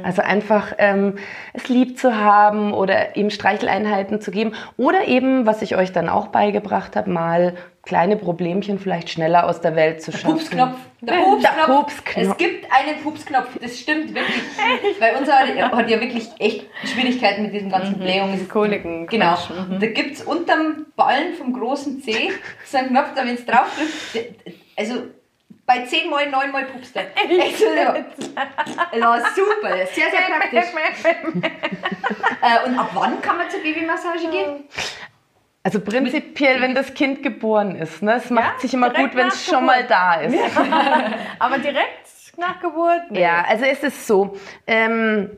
Also 0.03 0.23
einfach 0.23 0.73
ähm, 0.79 1.19
es 1.53 1.69
lieb 1.69 1.99
zu 1.99 2.17
haben 2.17 2.73
oder 2.73 3.17
ihm 3.17 3.29
Streicheleinheiten 3.31 4.21
zu 4.23 4.31
geben 4.31 4.53
oder 4.79 5.07
eben, 5.07 5.45
was 5.47 5.61
ich 5.61 5.77
euch 5.77 5.93
dann 5.93 6.09
auch 6.09 6.29
beigebracht 6.29 6.97
habe, 6.97 7.11
mal 7.11 7.55
kleine 7.83 8.17
Problemchen 8.17 8.79
vielleicht 8.79 9.11
schneller 9.11 9.47
aus 9.47 9.61
der 9.61 9.77
Welt 9.77 10.03
zu 10.03 10.13
schaffen. 10.13 10.31
Pupsknopf. 10.39 10.77
Der 11.03 11.13
Pupsknopf. 11.23 11.57
Der 11.57 11.75
Pupsknopf. 11.75 12.17
Es 12.31 12.37
gibt 12.39 12.67
einen 12.73 13.03
Pupsknopf, 13.03 13.49
das 13.61 13.79
stimmt 13.79 14.15
wirklich. 14.15 14.43
Weil 14.99 15.15
unser 15.19 15.35
hat 15.35 15.91
ja 15.91 16.01
wirklich 16.01 16.29
echt 16.39 16.65
Schwierigkeiten 16.85 17.43
mit 17.43 17.53
diesem 17.55 17.71
ganzen 17.71 17.99
Blähungen. 17.99 18.49
Koliken. 18.49 19.07
Genau. 19.09 19.37
Mhm. 19.69 19.79
Da 19.79 19.87
gibt 19.89 20.15
es 20.17 20.23
unterm 20.23 20.87
Ballen 20.97 21.35
vom 21.35 21.53
großen 21.53 22.01
C 22.03 22.31
so 22.65 22.79
einen 22.79 22.89
Knopf, 22.89 23.09
da 23.15 23.25
wenn 23.27 23.35
es 23.35 23.45
drauf 23.45 23.67
drückt, 23.77 24.15
der- 24.15 24.53
also 24.79 24.95
bei 25.67 25.85
10 25.85 26.09
mal, 26.09 26.31
9 26.31 26.53
mal 26.53 26.65
pupst 26.65 26.97
er. 26.97 27.07
Echt 27.17 27.59
so, 27.59 27.67
ja. 27.67 27.97
ja, 28.99 29.25
super, 29.35 29.77
sehr, 29.93 30.11
sehr 30.11 30.21
praktisch. 30.39 30.73
Äh, 32.41 32.69
und 32.69 32.79
ab 32.79 32.91
wann 32.95 33.21
kann 33.21 33.37
man 33.37 33.51
zur 33.51 33.61
Babymassage 33.61 34.29
gehen? 34.31 34.65
Also 35.65 35.81
prinzipiell, 35.81 36.61
wenn 36.61 36.77
das 36.77 36.95
Kind 36.95 37.25
geboren 37.25 37.75
ist. 37.75 38.01
Ne? 38.01 38.15
Es 38.15 38.31
macht 38.31 38.61
sich 38.61 38.73
immer 38.73 38.91
direkt 38.91 39.11
gut, 39.11 39.21
wenn 39.21 39.29
es 39.29 39.45
schon 39.45 39.67
mal 39.67 39.83
da 39.85 40.15
ist. 40.21 40.37
Aber 41.41 41.59
direkt 41.59 42.07
nach 42.37 42.61
Geburt? 42.61 43.11
Nee. 43.11 43.23
Ja, 43.23 43.45
also 43.49 43.65
es 43.65 43.83
ist 43.83 44.07
so. 44.07 44.37
Ähm, 44.69 45.37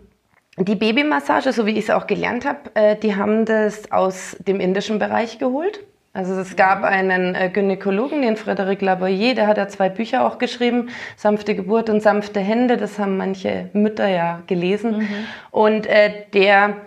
die 0.59 0.75
Babymassage, 0.75 1.53
so 1.53 1.65
wie 1.65 1.79
ich 1.79 1.85
es 1.85 1.91
auch 1.91 2.07
gelernt 2.07 2.45
habe, 2.45 2.75
äh, 2.75 2.97
die 2.97 3.17
haben 3.17 3.47
das 3.47 3.91
aus 3.91 4.37
dem 4.41 4.61
indischen 4.61 4.99
Bereich 4.99 5.39
geholt. 5.39 5.81
Also 6.19 6.35
es 6.35 6.57
gab 6.57 6.83
einen 6.83 7.37
äh, 7.37 7.49
Gynäkologen, 7.49 8.23
den 8.23 8.35
Frédéric 8.35 8.85
Lavoyer, 8.85 9.35
der 9.35 9.47
hat 9.47 9.57
ja 9.57 9.69
zwei 9.69 9.89
Bücher 9.89 10.27
auch 10.27 10.39
geschrieben, 10.39 10.89
Sanfte 11.15 11.55
Geburt 11.55 11.89
und 11.91 12.03
Sanfte 12.03 12.41
Hände, 12.41 12.77
das 12.77 12.99
haben 12.99 13.17
manche 13.17 13.71
Mütter 13.73 14.09
ja 14.09 14.43
gelesen. 14.49 15.07
Und 15.53 15.87
äh, 15.87 16.25
der, 16.33 16.79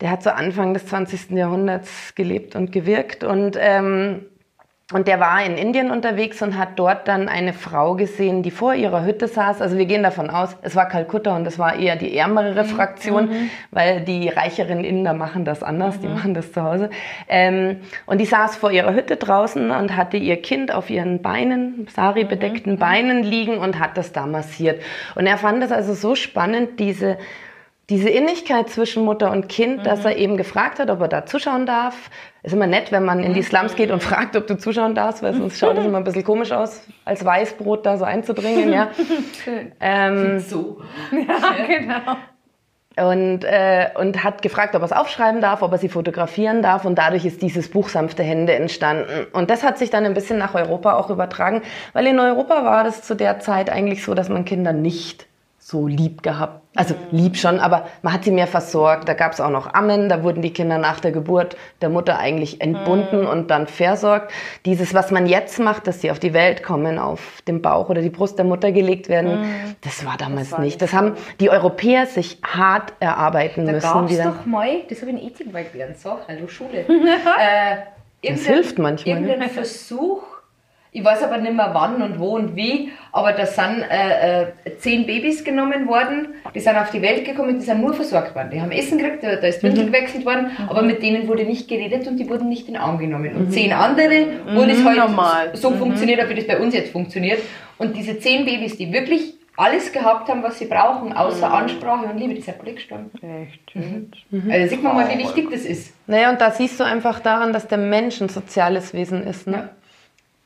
der 0.00 0.10
hat 0.10 0.24
zu 0.24 0.34
Anfang 0.34 0.74
des 0.74 0.86
20. 0.86 1.30
Jahrhunderts 1.30 2.16
gelebt 2.16 2.56
und 2.56 2.72
gewirkt 2.72 3.22
und 3.22 3.56
ähm, 3.60 4.26
und 4.92 5.08
der 5.08 5.20
war 5.20 5.44
in 5.44 5.56
Indien 5.56 5.90
unterwegs 5.90 6.42
und 6.42 6.58
hat 6.58 6.70
dort 6.76 7.08
dann 7.08 7.28
eine 7.28 7.52
Frau 7.52 7.94
gesehen, 7.94 8.42
die 8.42 8.50
vor 8.50 8.74
ihrer 8.74 9.04
Hütte 9.04 9.28
saß. 9.28 9.60
Also 9.60 9.78
wir 9.78 9.86
gehen 9.86 10.02
davon 10.02 10.30
aus, 10.30 10.56
es 10.62 10.76
war 10.76 10.88
Kalkutta 10.88 11.34
und 11.36 11.46
es 11.46 11.58
war 11.58 11.76
eher 11.76 11.96
die 11.96 12.16
ärmere 12.16 12.64
Fraktion, 12.64 13.30
weil 13.70 14.02
die 14.02 14.28
reicheren 14.28 14.84
Inder 14.84 15.14
machen 15.14 15.44
das 15.44 15.62
anders, 15.62 16.00
die 16.00 16.08
machen 16.08 16.34
das 16.34 16.52
zu 16.52 16.62
Hause. 16.62 16.90
Ähm, 17.28 17.78
und 18.06 18.18
die 18.18 18.26
saß 18.26 18.56
vor 18.56 18.70
ihrer 18.70 18.94
Hütte 18.94 19.16
draußen 19.16 19.70
und 19.70 19.96
hatte 19.96 20.16
ihr 20.16 20.40
Kind 20.40 20.72
auf 20.72 20.90
ihren 20.90 21.22
Beinen, 21.22 21.86
sari 21.94 22.24
bedeckten 22.24 22.78
Beinen 22.78 23.22
liegen 23.22 23.58
und 23.58 23.78
hat 23.78 23.96
das 23.96 24.12
da 24.12 24.26
massiert. 24.26 24.82
Und 25.14 25.26
er 25.26 25.38
fand 25.38 25.62
es 25.62 25.72
also 25.72 25.94
so 25.94 26.14
spannend, 26.14 26.78
diese 26.78 27.18
diese 27.90 28.08
Innigkeit 28.08 28.70
zwischen 28.70 29.04
Mutter 29.04 29.30
und 29.32 29.48
Kind, 29.48 29.86
dass 29.86 30.04
er 30.04 30.16
eben 30.16 30.36
gefragt 30.36 30.78
hat, 30.78 30.88
ob 30.88 31.00
er 31.00 31.08
da 31.08 31.26
zuschauen 31.26 31.66
darf. 31.66 32.10
Ist 32.44 32.52
immer 32.52 32.66
nett, 32.66 32.90
wenn 32.92 33.04
man 33.04 33.22
in 33.22 33.34
die 33.34 33.42
Slums 33.42 33.76
geht 33.76 33.90
und 33.90 34.02
fragt, 34.02 34.36
ob 34.36 34.46
du 34.46 34.56
zuschauen 34.56 34.94
darfst, 34.94 35.22
weil 35.22 35.34
sonst 35.34 35.58
schaut 35.58 35.76
das 35.76 35.84
immer 35.84 35.98
ein 35.98 36.04
bisschen 36.04 36.24
komisch 36.24 36.52
aus, 36.52 36.82
als 37.04 37.24
Weißbrot 37.24 37.84
da 37.84 37.98
so 37.98 38.04
einzudringen. 38.04 38.72
Ja. 38.72 38.90
ähm, 39.80 40.38
So. 40.38 40.80
Ja, 41.12 41.66
genau. 41.66 43.10
und, 43.10 43.44
äh, 43.44 43.88
und 43.96 44.24
hat 44.24 44.42
gefragt, 44.42 44.74
ob 44.74 44.82
er 44.82 44.86
es 44.86 44.92
aufschreiben 44.92 45.40
darf, 45.40 45.62
ob 45.62 45.72
er 45.72 45.78
sie 45.78 45.88
fotografieren 45.88 46.62
darf. 46.62 46.84
Und 46.84 46.96
dadurch 46.98 47.24
ist 47.24 47.42
dieses 47.42 47.68
Buch 47.68 47.88
Sanfte 47.88 48.22
Hände 48.22 48.54
entstanden. 48.54 49.26
Und 49.32 49.50
das 49.50 49.62
hat 49.62 49.78
sich 49.78 49.90
dann 49.90 50.04
ein 50.04 50.14
bisschen 50.14 50.38
nach 50.38 50.54
Europa 50.54 50.94
auch 50.94 51.10
übertragen, 51.10 51.62
weil 51.92 52.06
in 52.06 52.18
Europa 52.18 52.64
war 52.64 52.84
das 52.84 53.02
zu 53.02 53.14
der 53.14 53.40
Zeit 53.40 53.70
eigentlich 53.70 54.04
so, 54.04 54.14
dass 54.14 54.28
man 54.28 54.44
Kinder 54.44 54.72
nicht 54.72 55.26
so 55.64 55.86
lieb 55.86 56.24
gehabt. 56.24 56.60
Also 56.74 56.94
lieb 57.12 57.36
schon, 57.36 57.60
aber 57.60 57.86
man 58.02 58.12
hat 58.14 58.24
sie 58.24 58.32
mehr 58.32 58.48
versorgt. 58.48 59.08
Da 59.08 59.14
gab 59.14 59.32
es 59.32 59.40
auch 59.40 59.50
noch 59.50 59.74
Ammen, 59.74 60.08
da 60.08 60.24
wurden 60.24 60.42
die 60.42 60.52
Kinder 60.52 60.76
nach 60.78 60.98
der 60.98 61.12
Geburt 61.12 61.56
der 61.80 61.88
Mutter 61.88 62.18
eigentlich 62.18 62.60
entbunden 62.60 63.26
und 63.26 63.48
dann 63.50 63.68
versorgt. 63.68 64.32
Dieses, 64.64 64.92
was 64.92 65.12
man 65.12 65.26
jetzt 65.26 65.60
macht, 65.60 65.86
dass 65.86 66.00
sie 66.00 66.10
auf 66.10 66.18
die 66.18 66.32
Welt 66.32 66.64
kommen, 66.64 66.98
auf 66.98 67.42
den 67.46 67.62
Bauch 67.62 67.90
oder 67.90 68.02
die 68.02 68.10
Brust 68.10 68.38
der 68.38 68.44
Mutter 68.44 68.72
gelegt 68.72 69.08
werden, 69.08 69.44
das 69.82 70.04
war 70.04 70.16
damals 70.18 70.50
war 70.50 70.60
nicht. 70.60 70.82
Das 70.82 70.92
haben 70.92 71.12
die 71.38 71.48
Europäer 71.50 72.06
sich 72.06 72.38
hart 72.42 72.94
erarbeiten 72.98 73.64
Da 73.66 73.72
müssen. 73.72 73.82
gab 73.92 74.06
die 74.08 74.14
es 74.14 74.20
dann, 74.20 74.34
doch 74.36 74.44
mal, 74.46 74.80
das 74.88 75.00
habe 75.00 75.12
ich 75.12 75.16
in 75.22 75.28
Ethik 75.28 75.72
gelernt, 75.72 75.96
so, 75.98 76.16
hallo 76.26 76.48
Schule. 76.48 76.78
äh, 76.88 77.76
irgendein- 78.20 78.54
hilft 78.54 78.78
manchmal, 78.78 79.20
ne? 79.20 79.28
Irgendein 79.28 79.50
Versuch, 79.50 80.22
ich 80.94 81.02
weiß 81.02 81.22
aber 81.22 81.38
nicht 81.38 81.54
mehr 81.54 81.70
wann 81.72 82.02
und 82.02 82.18
wo 82.18 82.36
und 82.36 82.54
wie, 82.54 82.92
aber 83.12 83.32
da 83.32 83.46
sind 83.46 83.82
äh, 83.90 84.42
äh, 84.42 84.46
zehn 84.78 85.06
Babys 85.06 85.42
genommen 85.42 85.88
worden, 85.88 86.28
die 86.54 86.60
sind 86.60 86.76
auf 86.76 86.90
die 86.90 87.00
Welt 87.00 87.24
gekommen, 87.24 87.58
die 87.58 87.64
sind 87.64 87.80
nur 87.80 87.94
versorgt 87.94 88.34
worden. 88.34 88.50
Die 88.52 88.60
haben 88.60 88.70
Essen 88.70 88.98
gekriegt, 88.98 89.22
da, 89.24 89.36
da 89.36 89.46
ist 89.46 89.62
Mhm. 89.62 89.68
Windel 89.68 89.86
gewechselt 89.86 90.26
worden, 90.26 90.50
aber 90.68 90.82
mit 90.82 91.02
denen 91.02 91.26
wurde 91.28 91.44
nicht 91.44 91.66
geredet 91.68 92.06
und 92.06 92.18
die 92.18 92.28
wurden 92.28 92.48
nicht 92.50 92.68
in 92.68 92.74
den 92.74 92.82
Arm 92.82 92.98
genommen. 92.98 93.34
Und 93.34 93.52
zehn 93.52 93.72
andere, 93.72 94.26
wo 94.54 94.64
das 94.64 94.84
halt 94.84 94.98
normal. 94.98 95.50
so 95.54 95.70
funktioniert 95.70 96.20
hat, 96.20 96.28
wie 96.28 96.34
das 96.34 96.46
bei 96.46 96.58
uns 96.60 96.74
jetzt 96.74 96.92
funktioniert. 96.92 97.38
Und 97.78 97.96
diese 97.96 98.18
zehn 98.18 98.44
Babys, 98.44 98.76
die 98.76 98.92
wirklich 98.92 99.34
alles 99.56 99.92
gehabt 99.92 100.28
haben, 100.28 100.42
was 100.42 100.58
sie 100.58 100.66
brauchen, 100.66 101.12
außer 101.14 101.50
Ansprache 101.52 102.06
und 102.06 102.18
Liebe, 102.18 102.34
die 102.34 102.40
sind 102.42 102.60
alle 102.60 102.72
gestorben. 102.72 103.10
Echt. 103.22 103.72
Also 104.50 104.68
sieht 104.68 104.82
man 104.82 104.94
mal, 104.96 105.08
wie 105.10 105.18
wichtig 105.18 105.50
das 105.50 105.62
ist. 105.64 105.94
Naja, 106.06 106.30
und 106.30 106.40
da 106.40 106.50
siehst 106.50 106.78
du 106.80 106.84
einfach 106.84 107.20
daran, 107.20 107.52
dass 107.52 107.66
der 107.68 107.78
Mensch 107.78 108.20
ein 108.20 108.28
soziales 108.28 108.92
Wesen 108.94 109.26
ist. 109.26 109.46
Ne? 109.46 109.56
Ja. 109.56 109.68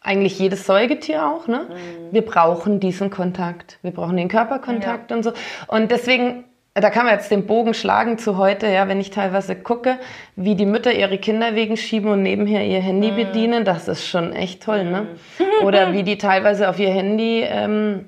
Eigentlich 0.06 0.38
jedes 0.38 0.64
Säugetier 0.66 1.26
auch. 1.26 1.48
Ne? 1.48 1.66
Wir 2.12 2.22
brauchen 2.22 2.78
diesen 2.78 3.10
Kontakt. 3.10 3.80
Wir 3.82 3.90
brauchen 3.90 4.16
den 4.16 4.28
Körperkontakt 4.28 5.10
und 5.10 5.24
so. 5.24 5.32
Und 5.66 5.90
deswegen, 5.90 6.44
da 6.74 6.90
kann 6.90 7.06
man 7.06 7.14
jetzt 7.14 7.32
den 7.32 7.44
Bogen 7.44 7.74
schlagen 7.74 8.16
zu 8.16 8.36
heute, 8.36 8.68
ja, 8.68 8.86
wenn 8.86 9.00
ich 9.00 9.10
teilweise 9.10 9.56
gucke, 9.56 9.98
wie 10.36 10.54
die 10.54 10.64
Mütter 10.64 10.92
ihre 10.92 11.18
Kinder 11.18 11.56
wegen 11.56 11.76
schieben 11.76 12.12
und 12.12 12.22
nebenher 12.22 12.64
ihr 12.64 12.78
Handy 12.80 13.10
bedienen, 13.10 13.64
das 13.64 13.88
ist 13.88 14.06
schon 14.06 14.32
echt 14.32 14.62
toll. 14.62 14.84
Ne? 14.84 15.08
Oder 15.64 15.92
wie 15.92 16.04
die 16.04 16.18
teilweise 16.18 16.68
auf 16.68 16.78
ihr 16.78 16.90
Handy 16.90 17.40
ähm, 17.42 18.06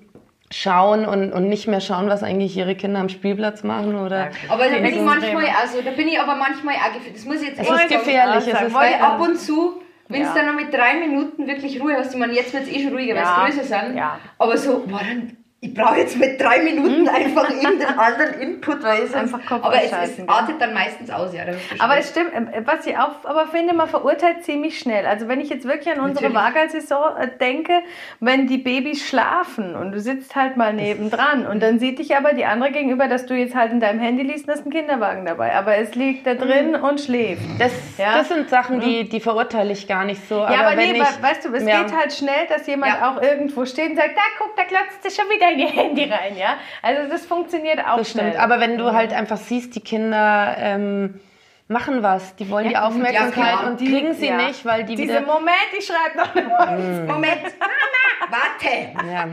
schauen 0.53 1.05
und, 1.05 1.33
und 1.33 1.49
nicht 1.49 1.67
mehr 1.67 1.81
schauen, 1.81 2.09
was 2.09 2.23
eigentlich 2.23 2.57
ihre 2.57 2.77
Kinder 2.77 3.01
am 3.01 3.09
Spielplatz 3.09 3.65
machen 3.65 3.97
oder 3.97 4.31
Aber 4.49 4.69
da 4.69 4.77
bin 4.77 4.87
ich 4.87 5.01
manchmal, 5.01 5.47
also 5.61 5.83
da 5.85 5.91
bin 5.91 6.07
ich 6.07 6.21
aber 6.21 6.37
manchmal 6.37 6.77
auch 6.77 6.95
gefährlich. 6.95 7.15
Das 7.15 7.25
muss 7.25 7.43
ich 7.43 7.49
jetzt 7.49 7.59
es 7.59 7.67
echt 7.67 7.71
ist 7.71 7.91
sagen. 7.91 8.05
gefährlich. 8.05 8.47
Es 8.47 8.63
ist 8.69 9.03
ab 9.03 9.21
und 9.21 9.37
zu, 9.37 9.83
wenn 10.09 10.23
Ja. 10.23 10.35
dann 10.35 10.47
noch 10.47 10.55
mit 10.55 10.73
drei 10.73 10.95
Minuten 11.01 11.47
wirklich 11.47 11.81
Ruhe 11.81 11.95
hast, 11.97 12.13
ich 12.13 12.19
meine, 12.19 12.33
jetzt 12.35 12.53
wird 12.53 12.65
es 12.65 12.71
eh 12.71 12.83
schon 12.83 12.93
ruhiger, 12.93 13.15
weil 13.15 13.23
es 13.51 13.57
größer 13.57 13.81
sind, 13.87 13.97
Ja. 13.97 14.19
aber 14.39 14.57
so, 14.57 14.85
boah, 14.87 15.01
dann 15.01 15.38
ich 15.61 15.75
brauche 15.75 15.97
jetzt 15.99 16.17
mit 16.17 16.41
drei 16.41 16.63
Minuten 16.63 17.09
einfach 17.09 17.51
irgendeinen 17.51 17.99
anderen 17.99 18.35
Input, 18.41 18.81
weil 18.85 19.03
es 19.03 19.13
Einfach 19.13 19.45
Kopf 19.45 19.65
Aber 19.65 19.75
es, 19.83 19.91
es 19.91 20.29
artet 20.29 20.61
dann 20.61 20.73
meistens 20.73 21.11
aus, 21.11 21.35
ja. 21.35 21.43
Aber 21.81 21.99
es 21.99 22.11
stimmt, 22.11 22.33
äh, 22.33 22.63
was 22.65 22.87
ich 22.87 22.97
auch 22.97 23.25
aber 23.25 23.47
finde, 23.49 23.75
man 23.75 23.89
verurteilt 23.89 24.45
ziemlich 24.45 24.79
schnell. 24.79 25.05
Also 25.05 25.27
wenn 25.27 25.41
ich 25.41 25.49
jetzt 25.51 25.67
wirklich 25.67 25.93
an 25.93 26.01
unsere. 26.01 26.33
Wahlsaison 26.33 27.17
äh, 27.17 27.29
denke, 27.41 27.73
wenn 28.21 28.47
die 28.47 28.59
Babys 28.59 29.05
schlafen 29.09 29.75
und 29.75 29.91
du 29.93 29.99
sitzt 30.01 30.37
halt 30.37 30.57
mal 30.57 30.73
nebendran 30.73 31.45
und 31.47 31.61
dann 31.61 31.81
sieht 31.81 31.99
dich 31.99 32.15
aber 32.17 32.35
die 32.35 32.45
andere 32.45 32.71
gegenüber, 32.71 33.09
dass 33.09 33.27
du 33.27 33.35
jetzt 33.35 33.57
halt 33.57 33.73
in 33.73 33.81
deinem 33.81 33.99
Handy 33.99 34.23
liest 34.23 34.47
und 34.47 34.53
hast 34.55 34.63
einen 34.63 34.73
Kinderwagen 34.73 35.27
dabei. 35.27 35.55
Aber 35.57 35.77
es 35.77 35.95
liegt 35.97 36.25
da 36.27 36.35
drin 36.35 36.77
und 36.77 37.01
schläft. 37.01 37.43
Das, 37.59 37.73
Ja. 37.99 38.19
das 38.19 38.29
sind 38.29 38.49
Sachen, 38.49 38.79
die, 38.81 39.09
die 39.09 39.19
verurteile 39.21 39.73
ich 39.73 39.89
gar 39.89 40.05
nicht 40.05 40.29
so. 40.29 40.37
Ja, 40.37 40.47
aber, 40.67 40.77
wenn 40.77 40.93
nee, 40.93 40.99
ich, 40.99 41.01
we- 41.01 41.23
weißt 41.23 41.45
du, 41.47 41.53
es 41.55 41.67
ja. 41.67 41.83
geht 41.83 41.97
halt 41.97 42.13
schnell, 42.13 42.47
dass 42.49 42.65
jemand 42.69 42.93
Ja. 43.01 43.11
auch 43.11 43.21
irgendwo 43.21 43.65
steht 43.65 43.91
und 43.91 43.97
sagt, 43.97 44.17
da 44.17 44.23
guck, 44.39 44.55
da 44.55 44.63
glotzt 44.63 45.05
du 45.05 45.11
schon 45.11 45.29
wieder 45.31 45.48
in 45.53 45.59
ihr 45.61 45.69
Handy 45.73 46.05
rein, 46.05 46.37
ja? 46.37 46.57
Also 46.83 47.09
das 47.11 47.27
funktioniert 47.27 47.79
auch 47.87 47.97
Das 47.99 48.11
schnell. 48.11 48.29
stimmt. 48.31 48.43
Aber 48.43 48.61
wenn 48.61 48.79
du 48.79 48.93
halt 48.93 49.13
einfach 49.13 49.37
siehst, 49.37 49.75
die 49.75 49.81
Kinder 49.81 50.55
ähm, 50.59 51.21
machen 51.69 52.03
was, 52.03 52.35
die 52.37 52.49
wollen 52.51 52.69
die 52.69 52.75
Ja, 52.75 52.87
Aufmerksamkeit 52.87 53.61
ja, 53.63 53.67
und 53.69 53.81
die- 53.81 53.91
kriegen 53.91 54.15
sie 54.15 54.29
ja. 54.29 54.37
nicht, 54.47 54.65
weil 54.65 54.85
die 54.85 54.95
Diese 54.95 55.21
wieder. 55.21 55.21
Moment, 55.27 55.57
ich 55.79 55.87
schreibe 55.87 56.17
noch 56.17 56.35
eine 56.35 56.45
Voice. 56.49 57.07
Moment, 57.07 57.43
Mama, 57.61 58.31
warte. 58.31 59.11
Ja. 59.13 59.27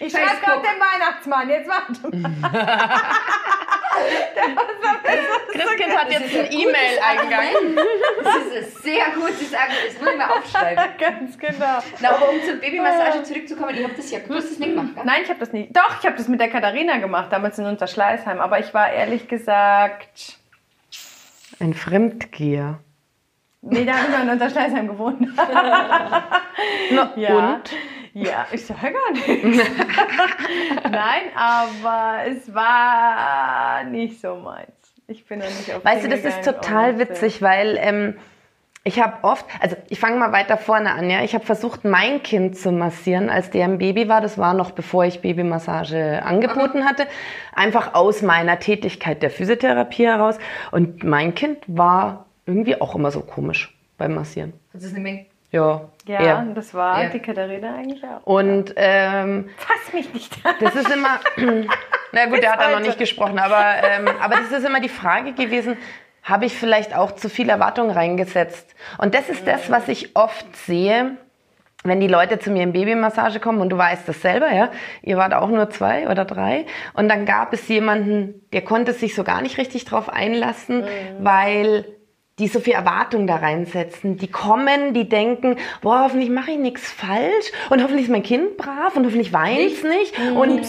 Ich 0.00 0.12
schreibe 0.12 0.40
gerade 0.42 0.62
den 0.62 0.80
Weihnachtsmann, 0.80 1.48
jetzt 1.50 1.68
warte 1.68 2.16
mal. 2.16 2.32
Christkind 5.52 5.96
hat 5.96 6.10
jetzt 6.10 6.36
ein 6.36 6.50
E-Mail-Eingang. 6.50 7.76
Das 8.22 8.36
ist 8.36 8.52
eine 8.56 8.64
sehr 8.82 9.04
gute 9.14 9.44
Sache, 9.44 9.72
das 9.86 10.00
will 10.00 10.08
ich 10.12 10.16
mir 10.16 10.30
aufschreiben. 10.32 10.84
Ganz 10.98 11.38
genau. 11.38 11.78
Na, 12.00 12.10
aber 12.10 12.30
um 12.30 12.42
zur 12.42 12.54
Babymassage 12.56 13.22
zurückzukommen, 13.24 13.74
ich 13.76 13.84
habe 13.84 13.94
das 13.94 14.10
ja, 14.10 14.20
du 14.20 14.34
hast 14.34 14.50
das 14.50 14.58
nicht 14.58 14.70
gemacht, 14.74 14.94
gell? 14.94 15.04
Nein, 15.04 15.20
ich 15.22 15.28
habe 15.28 15.40
das 15.40 15.52
nicht. 15.52 15.76
Doch, 15.76 15.98
ich 16.00 16.06
habe 16.06 16.16
das 16.16 16.28
mit 16.28 16.40
der 16.40 16.48
Katharina 16.48 16.96
gemacht, 16.98 17.30
damals 17.30 17.58
in 17.58 17.66
Unterschleißheim. 17.66 18.40
Aber 18.40 18.58
ich 18.58 18.72
war 18.72 18.90
ehrlich 18.90 19.28
gesagt. 19.28 20.38
Ein 21.58 21.74
Fremdgeher. 21.74 22.78
Nee, 23.62 23.84
da 23.84 23.92
habe 23.92 24.04
ich 24.08 24.16
noch 24.16 24.22
in 24.22 24.30
Unterschleißheim 24.30 24.88
gewohnt. 24.88 25.28
Na, 26.90 27.12
Ja. 27.16 27.36
Und? 27.54 27.70
Ja, 28.14 28.46
ich 28.52 28.64
sage 28.64 28.92
gar 28.92 29.12
nichts. 29.12 29.68
Nein, 30.84 31.22
aber 31.34 32.26
es 32.26 32.52
war 32.54 33.84
nicht 33.84 34.20
so 34.20 34.36
meins. 34.36 34.68
Ich 35.06 35.26
bin 35.26 35.40
noch 35.40 35.46
nicht 35.46 35.74
auf 35.74 35.84
Weißt 35.84 36.04
du, 36.04 36.08
das 36.08 36.24
ist 36.24 36.44
total 36.44 36.94
äh, 36.94 36.98
witzig, 37.00 37.42
weil 37.42 37.76
ähm, 37.80 38.14
ich 38.82 39.00
habe 39.00 39.22
oft, 39.22 39.44
also 39.60 39.76
ich 39.88 40.00
fange 40.00 40.16
mal 40.16 40.32
weiter 40.32 40.56
vorne 40.56 40.92
an, 40.92 41.10
ja. 41.10 41.22
Ich 41.22 41.34
habe 41.34 41.44
versucht, 41.44 41.84
mein 41.84 42.22
Kind 42.22 42.56
zu 42.56 42.72
massieren, 42.72 43.28
als 43.28 43.50
der 43.50 43.64
ein 43.64 43.78
Baby 43.78 44.08
war. 44.08 44.20
Das 44.20 44.38
war 44.38 44.54
noch 44.54 44.70
bevor 44.70 45.04
ich 45.04 45.20
Babymassage 45.20 46.22
angeboten 46.24 46.86
hatte. 46.86 47.06
Einfach 47.52 47.94
aus 47.94 48.22
meiner 48.22 48.58
Tätigkeit 48.58 49.22
der 49.22 49.30
Physiotherapie 49.30 50.06
heraus. 50.06 50.38
Und 50.70 51.04
mein 51.04 51.34
Kind 51.34 51.58
war 51.66 52.26
irgendwie 52.46 52.80
auch 52.80 52.94
immer 52.94 53.10
so 53.10 53.20
komisch 53.20 53.76
beim 53.98 54.14
Massieren. 54.14 54.54
Du 54.72 54.78
das 54.78 54.92
nicht 54.92 55.02
mehr? 55.02 55.26
Ja. 56.10 56.22
Ja, 56.22 56.46
das 56.54 56.74
war 56.74 57.02
Ja. 57.04 57.08
die 57.08 57.20
Katharina 57.20 57.74
eigentlich 57.74 58.02
auch. 58.04 58.26
Und 58.26 58.72
ähm, 58.76 59.48
Fass 59.56 59.92
mich 59.92 60.12
nicht 60.12 60.34
an. 60.44 60.54
Das 60.60 60.74
ist 60.74 60.90
immer, 60.90 61.20
na 62.12 62.24
gut, 62.24 62.32
Bis 62.32 62.40
der 62.40 62.52
hat 62.52 62.60
ja 62.60 62.70
noch 62.72 62.80
nicht 62.80 62.98
gesprochen, 62.98 63.38
aber, 63.38 63.64
ähm, 63.88 64.08
aber 64.20 64.36
das 64.36 64.50
ist 64.50 64.66
immer 64.66 64.80
die 64.80 64.88
Frage 64.88 65.32
gewesen, 65.32 65.76
habe 66.22 66.44
ich 66.46 66.54
vielleicht 66.56 66.94
auch 66.96 67.12
zu 67.12 67.28
viel 67.28 67.48
Erwartung 67.48 67.90
reingesetzt? 67.90 68.74
Und 68.98 69.14
das 69.14 69.28
ist 69.28 69.46
das, 69.46 69.70
was 69.70 69.88
ich 69.88 70.16
oft 70.16 70.44
sehe, 70.56 71.12
wenn 71.82 72.00
die 72.00 72.08
Leute 72.08 72.38
zu 72.38 72.50
mir 72.50 72.62
in 72.62 72.72
Babymassage 72.74 73.40
kommen 73.40 73.60
und 73.60 73.70
du 73.70 73.78
weißt 73.78 74.06
das 74.06 74.20
selber, 74.20 74.52
ja, 74.52 74.68
ihr 75.02 75.16
wart 75.16 75.32
auch 75.32 75.48
nur 75.48 75.70
zwei 75.70 76.08
oder 76.08 76.26
drei 76.26 76.66
und 76.92 77.08
dann 77.08 77.24
gab 77.24 77.54
es 77.54 77.66
jemanden, 77.68 78.46
der 78.52 78.62
konnte 78.62 78.92
sich 78.92 79.14
so 79.14 79.24
gar 79.24 79.40
nicht 79.40 79.56
richtig 79.56 79.86
drauf 79.86 80.10
einlassen, 80.10 80.84
weil 81.20 81.86
die 82.40 82.48
so 82.48 82.58
viel 82.58 82.72
Erwartung 82.72 83.26
da 83.26 83.36
reinsetzen. 83.36 84.16
Die 84.16 84.28
kommen, 84.28 84.94
die 84.94 85.08
denken, 85.08 85.56
boah, 85.82 86.04
hoffentlich 86.04 86.30
mache 86.30 86.52
ich 86.52 86.58
nichts 86.58 86.90
falsch 86.90 87.52
und 87.68 87.82
hoffentlich 87.82 88.06
ist 88.06 88.10
mein 88.10 88.22
Kind 88.22 88.56
brav 88.56 88.96
und 88.96 89.04
hoffentlich 89.04 89.32
weint 89.32 89.72
es 89.72 89.84
nicht. 89.84 90.18
Und 90.34 90.62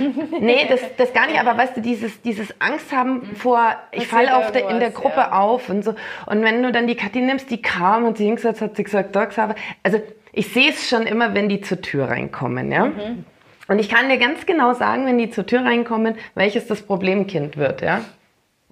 nee, 0.40 0.66
das, 0.68 0.80
das 0.96 1.12
gar 1.12 1.26
nicht, 1.26 1.40
aber 1.40 1.58
weißt 1.58 1.76
du, 1.76 1.80
dieses, 1.80 2.22
dieses 2.22 2.60
Angst 2.60 2.92
haben 2.92 3.22
vor, 3.34 3.74
ich 3.92 4.06
falle 4.06 4.36
auf 4.36 4.52
der, 4.52 4.70
in 4.70 4.78
der 4.78 4.90
Gruppe 4.90 5.18
ja. 5.18 5.32
auf 5.32 5.68
und 5.68 5.84
so. 5.84 5.94
Und 6.26 6.42
wenn 6.42 6.62
du 6.62 6.70
dann 6.70 6.86
die 6.86 6.94
Kathi 6.94 7.20
nimmst, 7.20 7.50
die 7.50 7.60
kam 7.60 8.04
und 8.04 8.16
sie 8.16 8.24
hingesetzt 8.24 8.62
hat, 8.62 8.76
sie 8.76 8.84
gesagt, 8.84 9.16
Docs 9.16 9.36
habe, 9.36 9.56
also 9.82 10.00
ich 10.32 10.52
sehe 10.52 10.70
es 10.70 10.88
schon 10.88 11.02
immer, 11.02 11.34
wenn 11.34 11.48
die 11.48 11.60
zur 11.60 11.80
Tür 11.80 12.08
reinkommen, 12.08 12.70
ja. 12.70 12.86
Mhm. 12.86 13.24
Und 13.68 13.80
ich 13.80 13.88
kann 13.88 14.08
dir 14.08 14.18
ganz 14.18 14.46
genau 14.46 14.74
sagen, 14.74 15.06
wenn 15.06 15.18
die 15.18 15.30
zur 15.30 15.44
Tür 15.44 15.64
reinkommen, 15.64 16.14
welches 16.36 16.68
das 16.68 16.82
Problemkind 16.82 17.56
wird, 17.56 17.82
ja. 17.82 18.02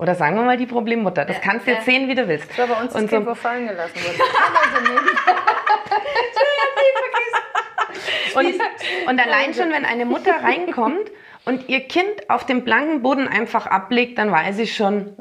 Oder 0.05 0.15
sagen 0.17 0.37
wir 0.37 0.43
mal 0.43 0.59
die 0.59 0.67
Problemmutter. 0.67 1.25
Das 1.25 1.41
kannst 1.41 1.67
du 1.67 1.71
jetzt 1.71 1.87
sehen, 1.87 2.09
wie 2.11 2.15
du 2.15 2.29
willst. 2.29 2.51
Das 2.51 2.59
war 2.59 2.67
bei 2.67 2.83
uns 2.83 2.93
das 2.93 3.01
Und 3.01 3.09
Kind, 3.09 3.25
so, 3.25 3.31
wo 3.31 3.35
fallen 3.35 3.67
gelassen 3.67 3.95
wurde. 3.95 4.19
und, 8.35 9.09
und 9.09 9.19
allein 9.27 9.55
schon, 9.55 9.73
wenn 9.73 9.87
eine 9.87 10.05
Mutter 10.05 10.35
reinkommt 10.43 11.11
und 11.47 11.71
ihr 11.71 11.81
Kind 11.89 12.29
auf 12.29 12.45
dem 12.45 12.65
blanken 12.65 13.01
Boden 13.01 13.29
einfach 13.29 13.65
ablegt, 13.67 14.19
dann 14.19 14.31
weiß 14.31 14.59
ich 14.59 14.77
schon, 14.77 15.15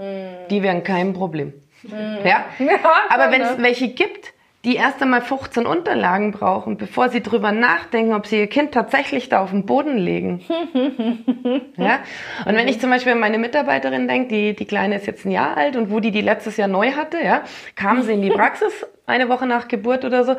die 0.49 0.61
wären 0.61 0.83
kein 0.83 1.13
Problem. 1.13 1.53
Ja? 1.83 2.43
Ja, 2.59 2.75
Aber 3.07 3.31
wenn 3.31 3.41
es 3.41 3.55
ne? 3.57 3.63
welche 3.63 3.87
gibt, 3.87 4.32
die 4.65 4.75
erst 4.75 5.01
einmal 5.01 5.21
15 5.21 5.65
Unterlagen 5.65 6.31
brauchen, 6.31 6.77
bevor 6.77 7.09
sie 7.09 7.21
drüber 7.21 7.51
nachdenken, 7.51 8.13
ob 8.13 8.27
sie 8.27 8.39
ihr 8.39 8.47
Kind 8.47 8.73
tatsächlich 8.73 9.27
da 9.27 9.41
auf 9.41 9.49
den 9.49 9.65
Boden 9.65 9.97
legen. 9.97 10.41
ja? 11.77 11.99
Und 12.45 12.55
wenn 12.55 12.69
ich 12.69 12.79
zum 12.79 12.89
Beispiel 12.89 13.11
an 13.11 13.19
meine 13.19 13.39
Mitarbeiterin 13.39 14.07
denke, 14.07 14.29
die, 14.29 14.55
die 14.55 14.65
Kleine 14.65 14.95
ist 14.95 15.05
jetzt 15.05 15.25
ein 15.25 15.31
Jahr 15.31 15.57
alt 15.57 15.75
und 15.75 15.91
wo 15.91 15.99
die 15.99 16.11
die 16.11 16.21
letztes 16.21 16.55
Jahr 16.55 16.69
neu 16.69 16.93
hatte, 16.93 17.17
ja, 17.21 17.43
kam 17.75 18.03
sie 18.03 18.13
in 18.13 18.21
die 18.21 18.29
Praxis 18.29 18.85
eine 19.05 19.27
Woche 19.27 19.47
nach 19.47 19.67
Geburt 19.67 20.05
oder 20.05 20.23
so. 20.23 20.37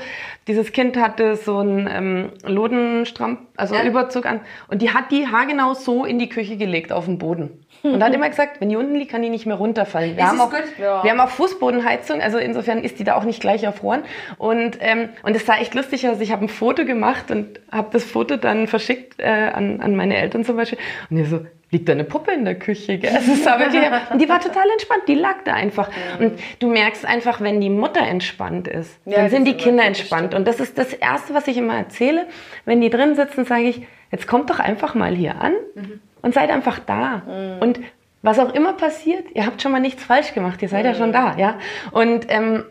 Dieses 0.48 0.72
Kind 0.72 0.96
hatte 0.96 1.36
so 1.36 1.58
einen 1.58 1.86
ähm, 1.90 2.32
Lodenstrampf, 2.46 3.40
also 3.58 3.74
Ja. 3.74 3.84
Überzug 3.84 4.24
an. 4.24 4.40
Und 4.68 4.80
die 4.80 4.90
hat 4.90 5.10
die 5.10 5.26
haargenau 5.26 5.74
so 5.74 6.06
in 6.06 6.18
die 6.18 6.30
Küche 6.30 6.56
gelegt, 6.56 6.92
auf 6.92 7.04
den 7.04 7.18
Boden. 7.18 7.63
Und 7.84 8.02
hat 8.02 8.14
immer 8.14 8.28
gesagt, 8.28 8.60
wenn 8.60 8.68
die 8.68 8.76
unten 8.76 8.94
liegt, 8.94 9.10
kann 9.10 9.22
die 9.22 9.30
nicht 9.30 9.46
mehr 9.46 9.56
runterfallen. 9.56 10.16
Wir, 10.16 10.26
haben 10.26 10.40
auch. 10.40 10.52
Ja. 10.80 11.04
wir 11.04 11.10
haben 11.10 11.20
auch 11.20 11.28
Fußbodenheizung, 11.28 12.20
also 12.20 12.38
insofern 12.38 12.82
ist 12.82 12.98
die 12.98 13.04
da 13.04 13.14
auch 13.14 13.24
nicht 13.24 13.40
gleich 13.40 13.62
erfroren. 13.62 14.02
Und 14.38 14.78
ähm, 14.80 15.10
und 15.22 15.36
es 15.36 15.46
sah 15.46 15.56
echt 15.56 15.74
lustig 15.74 16.08
aus. 16.08 16.20
Ich 16.20 16.32
habe 16.32 16.44
ein 16.44 16.48
Foto 16.48 16.84
gemacht 16.84 17.30
und 17.30 17.60
habe 17.70 17.88
das 17.92 18.04
Foto 18.04 18.36
dann 18.36 18.66
verschickt 18.66 19.20
äh, 19.20 19.50
an, 19.52 19.80
an 19.80 19.94
meine 19.96 20.16
Eltern 20.16 20.44
zum 20.44 20.56
Beispiel. 20.56 20.78
Und 21.10 21.16
die 21.16 21.24
so, 21.24 21.40
liegt 21.70 21.88
da 21.88 21.92
eine 21.92 22.04
Puppe 22.04 22.32
in 22.32 22.44
der 22.44 22.54
Küche, 22.54 22.98
gell? 22.98 23.10
Also, 23.14 23.32
es 23.32 23.44
wirklich, 23.44 23.82
und 24.10 24.20
die 24.22 24.28
war 24.28 24.40
total 24.40 24.68
entspannt, 24.70 25.02
die 25.08 25.14
lag 25.14 25.36
da 25.44 25.54
einfach. 25.54 25.90
Und 26.18 26.38
du 26.60 26.68
merkst 26.68 27.04
einfach, 27.04 27.40
wenn 27.40 27.60
die 27.60 27.70
Mutter 27.70 28.00
entspannt 28.00 28.68
ist, 28.68 28.98
Ja, 29.04 29.18
dann 29.18 29.30
sind 29.30 29.44
die 29.46 29.54
Kinder 29.54 29.84
entspannt. 29.84 30.30
bestimmt. 30.30 30.34
Und 30.34 30.48
das 30.48 30.60
ist 30.60 30.78
das 30.78 30.92
Erste, 30.92 31.34
was 31.34 31.46
ich 31.48 31.56
immer 31.56 31.76
erzähle. 31.76 32.26
Wenn 32.64 32.80
die 32.80 32.90
drin 32.90 33.14
sitzen, 33.16 33.44
sage 33.44 33.64
ich, 33.64 33.82
jetzt 34.10 34.26
kommt 34.26 34.50
doch 34.50 34.60
einfach 34.60 34.94
mal 34.94 35.14
hier 35.14 35.40
an 35.40 35.52
und 36.24 36.34
seid 36.34 36.50
einfach 36.50 36.78
da. 36.78 37.22
Und 37.60 37.80
was 38.22 38.38
auch 38.38 38.54
immer 38.54 38.72
passiert, 38.72 39.26
ihr 39.34 39.44
habt 39.46 39.60
schon 39.60 39.70
mal 39.70 39.80
nichts 39.80 40.02
falsch 40.02 40.32
gemacht, 40.32 40.62
ihr 40.62 40.68
seid 40.68 40.84
ja 40.86 40.94
schon 40.94 41.12
da, 41.12 41.36
ja. 41.36 41.58
Und 41.92 42.26
ähm, 42.28 42.64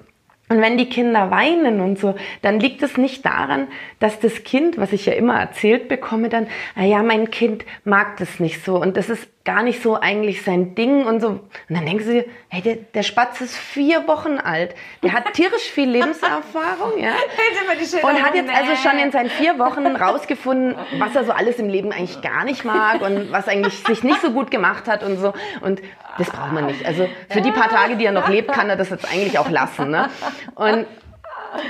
und 0.49 0.61
wenn 0.61 0.77
die 0.77 0.89
Kinder 0.89 1.31
weinen 1.31 1.79
und 1.79 1.97
so, 1.97 2.15
dann 2.41 2.59
liegt 2.59 2.83
es 2.83 2.97
nicht 2.97 3.25
daran, 3.25 3.67
dass 3.99 4.19
das 4.19 4.43
Kind, 4.43 4.77
was 4.77 4.91
ich 4.91 5.05
ja 5.05 5.13
immer 5.13 5.39
erzählt 5.39 5.87
bekomme, 5.87 6.29
dann, 6.29 6.47
na 6.75 6.85
ja, 6.85 7.01
mein 7.01 7.31
Kind 7.31 7.65
mag 7.85 8.17
das 8.17 8.39
nicht 8.39 8.63
so 8.63 8.79
und 8.79 8.97
das 8.97 9.09
ist 9.09 9.27
gar 9.45 9.61
nicht 9.61 9.83
so 9.83 9.99
eigentlich 9.99 10.43
sein 10.43 10.73
Ding 10.73 11.05
und 11.05 11.19
so. 11.19 11.27
Und 11.27 11.41
dann 11.67 11.85
denken 11.85 12.03
sie, 12.03 12.23
hey, 12.47 12.61
der, 12.61 12.75
der 12.75 13.03
Spatz 13.03 13.41
ist 13.41 13.57
vier 13.57 14.07
Wochen 14.07 14.37
alt, 14.37 14.73
der 15.03 15.11
hat 15.11 15.25
tierisch 15.33 15.69
viel 15.69 15.89
Lebenserfahrung, 15.89 16.97
ja. 16.97 17.11
Und 18.03 18.23
hat 18.23 18.35
jetzt 18.35 18.49
also 18.49 18.75
schon 18.75 18.97
in 18.99 19.11
seinen 19.11 19.29
vier 19.29 19.59
Wochen 19.59 19.85
rausgefunden, 19.85 20.75
was 20.97 21.15
er 21.15 21.25
so 21.25 21.31
alles 21.31 21.59
im 21.59 21.67
Leben 21.67 21.91
eigentlich 21.91 22.21
gar 22.21 22.45
nicht 22.45 22.63
mag 22.63 23.01
und 23.01 23.31
was 23.31 23.47
eigentlich 23.47 23.83
sich 23.83 24.03
nicht 24.03 24.21
so 24.21 24.31
gut 24.31 24.51
gemacht 24.51 24.87
hat 24.87 25.03
und 25.03 25.17
so. 25.17 25.33
Und 25.61 25.81
das 26.17 26.29
braucht 26.29 26.51
man 26.51 26.65
nicht. 26.67 26.85
Also 26.85 27.07
für 27.29 27.41
die 27.41 27.51
paar 27.51 27.69
Tage, 27.69 27.97
die 27.97 28.05
er 28.05 28.11
noch 28.11 28.29
lebt, 28.29 28.51
kann 28.51 28.69
er 28.69 28.75
das 28.75 28.89
jetzt 28.89 29.11
eigentlich 29.11 29.39
auch 29.39 29.49
lassen. 29.49 29.89
Ne? 29.89 30.09
Und, 30.55 30.85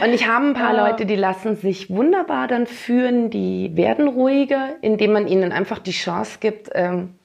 und 0.04 0.14
ich 0.14 0.28
habe 0.28 0.48
ein 0.48 0.54
paar 0.54 0.76
Leute, 0.76 1.06
die 1.06 1.16
lassen 1.16 1.56
sich 1.56 1.90
wunderbar 1.90 2.48
dann 2.48 2.68
führen, 2.68 3.30
die 3.30 3.72
werden 3.76 4.08
ruhiger, 4.08 4.76
indem 4.82 5.14
man 5.14 5.28
ihnen 5.28 5.52
einfach 5.52 5.80
die 5.80 5.92
Chance 5.92 6.38
gibt, 6.40 6.70
ähm, 6.74 7.16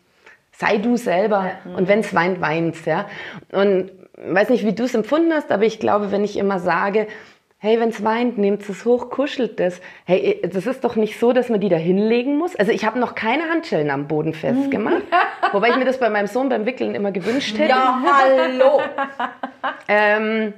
sei 0.59 0.79
du 0.79 0.97
selber. 0.97 1.53
Und 1.77 1.89
wenn 1.89 2.01
es 2.01 2.15
weint, 2.15 2.41
weint 2.41 2.85
ja. 2.85 3.07
Und 3.53 3.93
weiß 4.17 4.51
nicht, 4.51 4.67
wie 4.67 4.75
du 4.75 4.85
es 4.85 4.95
empfunden 4.95 5.33
hast, 5.33 5.53
aber 5.53 5.65
ich 5.65 5.79
glaube, 5.79 6.11
wenn 6.11 6.25
ich 6.25 6.37
immer 6.37 6.59
sage, 6.59 7.07
hey, 7.59 7.81
wenn 7.81 7.91
es 7.91 8.05
weint, 8.05 8.39
nehmt 8.39 8.69
es 8.69 8.85
hoch, 8.85 9.11
kuschelt 9.11 9.61
es. 9.61 9.81
Hey, 10.05 10.41
das 10.53 10.67
ist 10.67 10.83
doch 10.83 10.97
nicht 10.97 11.19
so, 11.19 11.33
dass 11.33 11.49
man 11.49 11.61
die 11.61 11.69
da 11.69 11.77
hinlegen 11.77 12.37
muss. 12.37 12.57
Also 12.57 12.73
ich 12.73 12.85
habe 12.85 12.99
noch 12.99 13.15
keine 13.15 13.45
Handschellen 13.45 13.91
am 13.91 14.09
Boden 14.09 14.33
festgemacht, 14.33 15.03
wobei 15.53 15.71
ich 15.71 15.77
mir 15.77 15.85
das 15.85 15.99
bei 15.99 16.11
meinem 16.11 16.27
Sohn 16.27 16.49
beim 16.49 16.67
Wickeln 16.67 16.95
immer 16.95 17.13
gewünscht 17.13 17.57
hätte. 17.59 17.71
Ja, 17.71 18.03
hallo. 18.05 18.81
Ähm, 19.91 20.55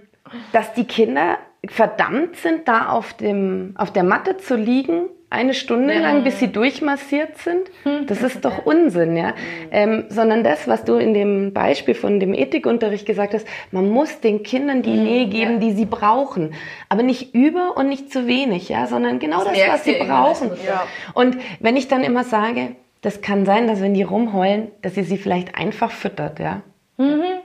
dass 0.53 0.75
die 0.75 0.85
Kinder 0.85 1.39
verdammt 1.67 2.37
sind, 2.37 2.69
da 2.69 2.89
auf, 2.89 3.13
dem, 3.15 3.75
auf 3.77 3.93
der 3.93 4.05
Matte 4.05 4.37
zu 4.37 4.57
liegen 4.57 5.09
eine 5.31 5.55
Stunde 5.55 5.97
lang, 5.97 6.25
bis 6.25 6.41
sie 6.41 6.49
durchmassiert 6.49 7.39
sind. 7.39 7.71
Das 8.09 8.21
ist 8.23 8.45
doch 8.45 8.67
Unsinn, 8.67 9.17
ja. 9.17 9.35
Ähm, 9.71 10.05
sondern 10.09 10.43
das, 10.43 10.67
was 10.67 10.85
du 10.85 10.97
in 10.97 11.15
dem 11.15 11.53
Beispiel 11.53 11.95
von 11.95 12.19
dem 12.19 12.35
Ethikunterricht 12.35 13.07
gesagt 13.07 13.35
hast, 13.35 13.47
man 13.71 13.89
muss 13.89 14.21
den 14.21 14.43
Kindern 14.43 14.83
die 14.83 14.91
Nähe 14.91 15.29
geben, 15.29 15.61
die 15.61 15.71
sie 15.71 15.85
brauchen. 15.85 16.55
Aber 16.89 17.05
nicht 17.05 17.33
über 17.33 17.77
und 17.77 17.89
nicht 17.89 18.13
zu 18.13 18.27
wenig, 18.27 18.69
ja, 18.69 18.89
sondern 18.89 19.21
genau 19.21 19.45
das, 19.45 19.53
merkst 19.53 19.73
was 19.73 19.85
sie 19.85 19.95
brauchen. 19.95 20.51
Ja. 20.67 20.87
Und 21.15 21.39
wenn 21.61 21.77
ich 21.77 21.87
dann 21.87 22.03
immer 22.03 22.25
sage, 22.25 22.75
das 23.01 23.23
kann 23.23 23.47
sein, 23.47 23.69
dass 23.69 23.81
wenn 23.81 23.95
die 23.95 24.03
rumheulen, 24.03 24.73
dass 24.83 24.97
ihr 24.97 25.05
sie 25.05 25.17
vielleicht 25.17 25.55
einfach 25.55 25.93
füttert, 25.93 26.41
ja. 26.41 26.63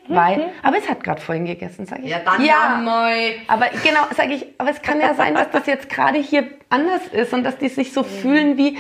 Weil, 0.08 0.50
aber 0.64 0.78
es 0.78 0.90
hat 0.90 1.04
gerade 1.04 1.22
vorhin 1.22 1.46
gegessen, 1.46 1.86
sage 1.86 2.04
ich. 2.04 2.10
Ja, 2.10 2.20
dann 2.20 2.44
ja, 2.44 2.82
mal. 2.84 3.14
aber 3.48 3.68
genau, 3.84 4.02
sage 4.16 4.34
ich, 4.34 4.46
aber 4.58 4.70
es 4.72 4.82
kann 4.82 5.00
ja 5.00 5.14
sein, 5.14 5.34
dass 5.36 5.50
das 5.52 5.66
jetzt 5.66 5.90
gerade 5.90 6.20
hier 6.20 6.46
anders 6.70 7.08
ist 7.08 7.34
und 7.34 7.44
dass 7.44 7.58
die 7.58 7.70
sich 7.70 7.94
so 7.94 8.04
fühlen 8.04 8.58
wie, 8.58 8.78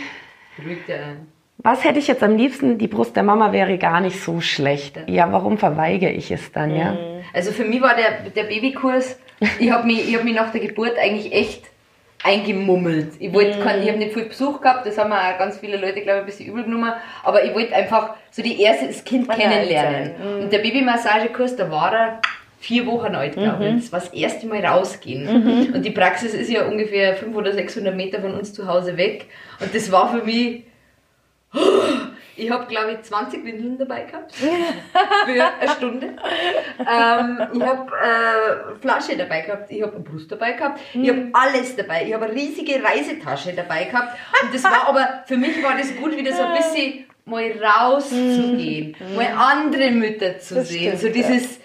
was 1.60 1.84
hätte 1.84 2.00
ich 2.00 2.08
jetzt 2.08 2.24
am 2.24 2.36
liebsten, 2.36 2.78
die 2.78 2.88
Brust 2.88 3.16
der 3.16 3.24
Mama 3.24 3.52
wäre 3.52 3.78
gar 3.78 4.02
nicht 4.02 4.22
so 4.22 4.42
schlecht. 4.42 5.00
Ja, 5.08 5.32
warum 5.32 5.58
verweigere 5.58 6.12
ich 6.12 6.30
es 6.32 6.52
dann, 6.52 6.76
ja? 6.76 6.98
Also 7.34 7.52
für 7.52 7.66
mich 7.66 7.82
war 7.82 7.96
der, 7.96 8.30
der 8.30 8.44
Babykurs, 8.44 9.18
ich 9.60 9.72
habe 9.72 9.88
mich, 9.88 10.08
ich 10.08 10.16
hab 10.16 10.24
mich 10.24 10.36
nach 10.36 10.52
der 10.52 10.62
Geburt 10.62 10.98
eigentlich 10.98 11.34
echt 11.34 11.64
eingemummelt. 12.26 13.14
Ich 13.20 13.32
wollte 13.32 13.60
keinen, 13.60 13.84
ich 13.84 13.90
habe 13.90 14.00
nicht 14.00 14.14
viel 14.14 14.26
Besuch 14.26 14.60
gehabt, 14.60 14.88
das 14.88 14.98
haben 14.98 15.10
mir 15.10 15.20
auch 15.20 15.38
ganz 15.38 15.60
viele 15.60 15.78
Leute, 15.78 16.02
glaube 16.02 16.18
ich, 16.18 16.20
ein 16.22 16.26
bisschen 16.26 16.48
übel 16.48 16.64
genommen, 16.64 16.92
aber 17.24 17.44
ich 17.44 17.54
wollte 17.54 17.76
einfach 17.76 18.16
so 18.32 18.42
die 18.42 18.60
erste, 18.62 18.88
das 18.88 19.04
Kind 19.04 19.28
Mal 19.28 19.38
kennenlernen. 19.38 20.12
sein. 20.18 20.44
Und 20.44 20.52
der 20.52 20.60
Babymassagekurs, 20.60 21.56
da 21.56 21.70
war 21.70 21.94
er 21.94 22.22
vier 22.60 22.88
Wochen 22.88 23.14
alt, 23.14 23.34
glaube 23.34 23.68
ich. 23.68 23.76
Das 23.76 23.92
war 23.92 24.00
das 24.00 24.10
erste 24.10 24.48
Mal 24.48 24.66
rausgehen. 24.66 25.72
Und 25.74 25.86
die 25.86 25.92
Praxis 25.92 26.34
ist 26.34 26.50
ja 26.50 26.66
ungefähr 26.66 27.16
500 27.16 27.38
oder 27.38 27.54
600 27.54 27.96
Meter 27.96 28.20
von 28.22 28.34
uns 28.34 28.54
zu 28.54 28.68
Hause 28.68 28.98
weg. 28.98 29.28
Und 29.60 29.76
das 29.76 29.92
war 29.92 30.12
für 30.12 30.24
mich 30.24 30.64
ich 32.38 32.50
habe, 32.52 32.65
glaube 32.67 32.91
ich, 32.93 33.02
20 33.02 33.43
Windeln 33.45 33.78
dabei 33.78 34.02
gehabt. 34.04 34.34
Für 34.36 34.45
eine 35.32 35.71
Stunde. 35.71 36.08
Ähm, 36.80 37.39
ich 37.54 37.62
habe 37.62 37.91
äh, 37.91 38.80
Flasche 38.82 39.17
dabei 39.17 39.41
gehabt. 39.41 39.71
Ich 39.71 39.82
habe 39.82 39.95
eine 39.95 40.04
Brust 40.04 40.32
dabei 40.32 40.54
gehabt. 40.54 40.80
Ich 40.93 41.10
habe 41.10 41.30
alles 41.34 41.76
dabei. 41.76 42.06
Ich 42.08 42.13
habe 42.13 42.26
eine 42.26 42.34
riesige 42.36 42.84
Reisetasche 42.84 43.54
dabei 43.54 43.86
gehabt. 43.86 44.17
Und 44.43 44.54
das 44.54 44.63
war 44.63 44.88
aber, 44.89 45.24
für 45.26 45.38
mich 45.38 45.62
war 45.63 45.78
das 45.78 45.95
gut, 45.95 46.15
wieder 46.17 46.34
so 46.34 46.43
ein 46.43 46.56
bisschen 46.58 47.06
mal 47.26 47.52
rauszugehen. 47.52 48.95
Mal 49.15 49.28
andere 49.38 49.91
Mütter 49.91 50.39
zu 50.39 50.56
Das 50.56 50.69
sehen. 50.69 50.98
stimmt, 50.98 51.00
so 51.00 51.10
dieses, 51.10 51.60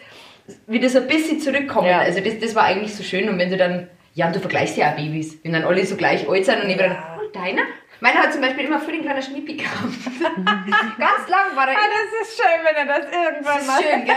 wieder 0.67 0.89
so 0.89 0.99
ein 0.99 1.07
bisschen 1.07 1.41
zurückkommen. 1.41 1.89
Ja. 1.89 1.99
Also 2.01 2.21
das, 2.21 2.39
das 2.39 2.55
war 2.55 2.65
eigentlich 2.65 2.95
so 2.95 3.03
schön. 3.03 3.29
Und 3.29 3.39
wenn 3.39 3.51
du 3.51 3.57
dann, 3.57 3.89
ja, 4.15 4.27
und 4.27 4.37
du 4.37 4.41
vergleichst 4.41 4.77
ja 4.77 4.93
auch 4.93 4.97
Babys. 4.97 5.39
Wenn 5.43 5.53
dann 5.53 5.65
alle 5.65 5.85
so 5.85 5.97
gleich 5.97 6.29
alt 6.29 6.45
sind 6.45 6.63
und 6.63 6.71
ich 6.71 6.77
dann, 6.77 6.93
oh, 6.93 7.29
deiner? 7.33 7.63
Meiner 8.01 8.21
hat 8.21 8.33
zum 8.33 8.41
Beispiel 8.41 8.65
immer 8.65 8.81
für 8.81 8.93
den 8.93 9.03
kleinen 9.03 9.23
Schnippi 9.23 9.57
gehabt. 9.57 9.77
Ganz 10.99 11.29
lang 11.29 11.55
war 11.55 11.69
er 11.69 11.77
Ah, 11.77 11.81
das 11.91 12.29
ist 12.29 12.37
schön, 12.41 12.65
wenn 12.65 12.77
er 12.89 12.99
das 13.01 13.13
irgendwann 13.13 13.45
das 13.55 13.61
ist 13.63 13.67
macht. 13.67 13.83
schön, 13.83 14.05
gell? 14.07 14.15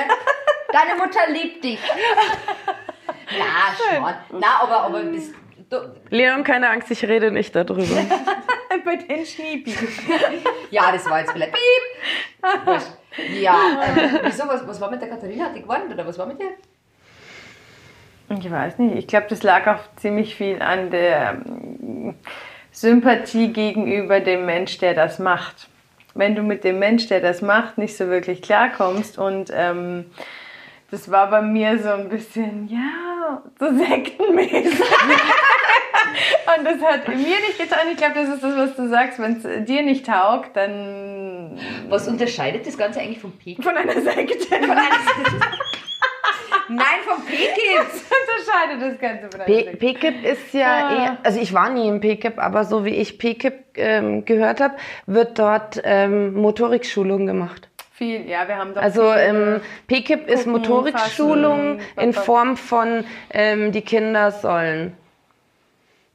Deine 0.72 0.96
Mutter 1.00 1.20
liebt 1.30 1.64
dich. 1.64 1.80
Na, 3.38 3.76
schon. 3.76 4.40
Na, 4.40 4.62
aber, 4.62 4.78
aber 4.84 5.04
das, 5.04 5.24
du, 5.70 5.94
Leon, 6.10 6.44
keine 6.44 6.70
Angst, 6.70 6.92
ich 6.92 7.04
rede 7.06 7.32
nicht 7.32 7.56
darüber. 7.56 7.84
Bei 8.86 8.96
den 8.96 9.26
Schniepi. 9.26 9.74
ja, 10.72 10.92
das 10.92 11.08
war 11.10 11.20
jetzt 11.20 11.32
vielleicht 11.32 11.54
piep. 11.54 12.84
Ja, 13.40 13.56
ähm, 13.98 14.20
wieso, 14.24 14.48
was, 14.48 14.68
was 14.68 14.82
war 14.82 14.90
mit 14.90 15.02
der 15.02 15.10
Katharina? 15.10 15.46
Hat 15.46 15.56
die 15.56 15.62
gewonnen 15.62 15.92
oder 15.94 16.06
was 16.08 16.18
war 16.18 16.26
mit 16.26 16.40
der? 16.40 16.50
Ich 18.38 18.50
weiß 18.50 18.80
nicht. 18.80 18.98
Ich 18.98 19.08
glaube, 19.08 19.28
das 19.30 19.44
lag 19.44 19.68
auch 19.68 19.80
ziemlich 19.98 20.36
viel 20.36 20.62
an 20.62 20.90
der 20.90 21.42
ähm, 21.46 22.16
Sympathie 22.74 23.54
gegenüber 23.54 24.20
dem 24.20 24.46
Mensch, 24.46 24.80
der 24.80 24.94
das 24.94 25.20
macht. 25.20 25.70
Wenn 26.16 26.36
du 26.36 26.44
mit 26.44 26.64
dem 26.64 26.80
Mensch, 26.80 27.08
der 27.08 27.22
das 27.22 27.42
macht, 27.42 27.78
nicht 27.78 27.96
so 27.96 28.08
wirklich 28.08 28.42
klarkommst 28.42 29.18
und 29.18 29.52
ähm, 29.56 30.06
das 30.92 31.10
war 31.10 31.30
bei 31.30 31.42
mir 31.42 31.80
so 31.80 31.90
ein 31.90 32.10
bisschen, 32.10 32.68
ja, 32.68 33.42
so 33.60 33.66
sektenmäßig. 33.76 34.80
und 36.58 36.66
das 36.66 36.82
hat 36.84 37.08
mir 37.08 37.16
nicht 37.18 37.58
getan. 37.58 37.88
Ich 37.92 37.98
glaube, 37.98 38.14
das 38.16 38.30
ist 38.30 38.44
das, 38.44 38.56
was 38.56 38.76
du 38.76 38.88
sagst. 38.90 39.18
Wenn 39.20 39.38
es 39.38 39.66
dir 39.66 39.82
nicht 39.82 40.06
taugt, 40.06 40.56
dann 40.56 41.60
Was 41.90 42.08
unterscheidet 42.08 42.68
das 42.68 42.78
Ganze 42.78 43.00
eigentlich 43.00 43.20
vom 43.20 43.32
PK? 43.32 43.64
von 43.64 43.76
einer 43.76 44.00
Sekte. 44.02 44.56
Nein, 46.70 47.02
vom 47.06 47.24
PKids! 47.26 48.06
unterscheidet 48.44 48.82
das 48.82 49.00
Ganze 49.00 49.30
Sekte. 49.46 49.78
PKIP 49.78 50.26
ist 50.26 50.54
ja 50.54 50.88
Ah. 50.88 50.96
eher, 51.04 51.18
also 51.24 51.40
ich 51.40 51.54
war 51.54 51.70
nie 51.70 51.88
im 51.88 52.00
PKIP, 52.00 52.38
aber 52.40 52.64
so 52.64 52.86
wie 52.86 52.96
ich 52.96 53.18
PKIP 53.18 53.54
ähm, 53.76 54.26
gehört 54.26 54.62
habe, 54.62 54.76
wird 55.06 55.40
dort 55.40 55.82
ähm, 55.84 56.34
Motorikschulung 56.34 57.26
gemacht. 57.26 57.70
Viel, 57.94 58.28
ja, 58.28 58.48
wir 58.48 58.58
haben 58.58 58.74
doch 58.74 58.82
Also 58.82 59.12
ähm, 59.14 59.62
PKIP 59.88 60.28
ist 60.28 60.48
Motorikschulung 60.48 61.80
in 62.00 62.14
Form 62.14 62.58
von, 62.58 63.06
ähm, 63.32 63.72
die 63.72 63.82
Kinder 63.82 64.32
sollen 64.32 64.98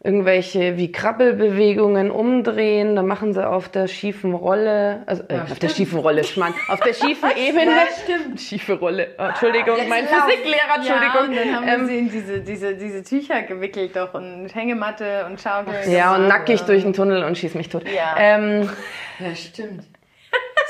irgendwelche 0.03 0.77
wie 0.77 0.93
Krabbelbewegungen 0.93 2.11
umdrehen, 2.13 2.95
dann 2.95 3.07
machen 3.07 3.33
sie 3.35 3.45
auf 3.47 3.69
der 3.69 3.89
schiefen 3.89 4.33
Rolle, 4.33 5.03
also 5.07 5.25
äh, 5.29 5.41
auf 5.51 5.59
der 5.59 5.69
schiefen 5.71 5.99
Rolle, 5.99 6.23
Schmarrn, 6.23 6.55
auf 6.69 6.79
der 6.81 6.93
schiefen 6.95 7.31
Ebene. 7.37 7.73
stimmt. 8.05 8.41
Schiefe 8.41 8.75
Rolle. 8.75 9.09
Oh, 9.19 9.23
Entschuldigung, 9.25 9.77
Jetzt 9.77 9.89
mein 9.89 10.05
lauf. 10.05 10.25
Physiklehrer, 10.25 10.77
Entschuldigung. 10.77 11.15
Ja, 11.15 11.21
und 11.25 11.37
dann 11.37 11.57
haben 11.57 11.81
Ähm, 11.81 11.87
sie 11.89 11.99
in 11.99 12.11
diese, 12.11 12.41
diese, 12.41 12.75
diese 12.77 13.03
Tücher 13.03 13.43
gewickelt 13.43 13.97
doch 13.97 14.15
und 14.15 14.49
Hängematte 14.55 15.27
und 15.27 15.41
Schaukel. 15.41 15.75
ja, 15.91 16.15
und 16.15 16.29
nackig 16.29 16.61
ja. 16.61 16.67
durch 16.67 16.83
den 16.85 16.93
Tunnel 16.93 17.25
und 17.25 17.37
schieß 17.37 17.55
mich 17.55 17.69
tot. 17.69 17.83
Ja. 17.89 18.15
Ähm, 18.19 18.69
Ja, 19.19 19.35
stimmt. 19.35 19.83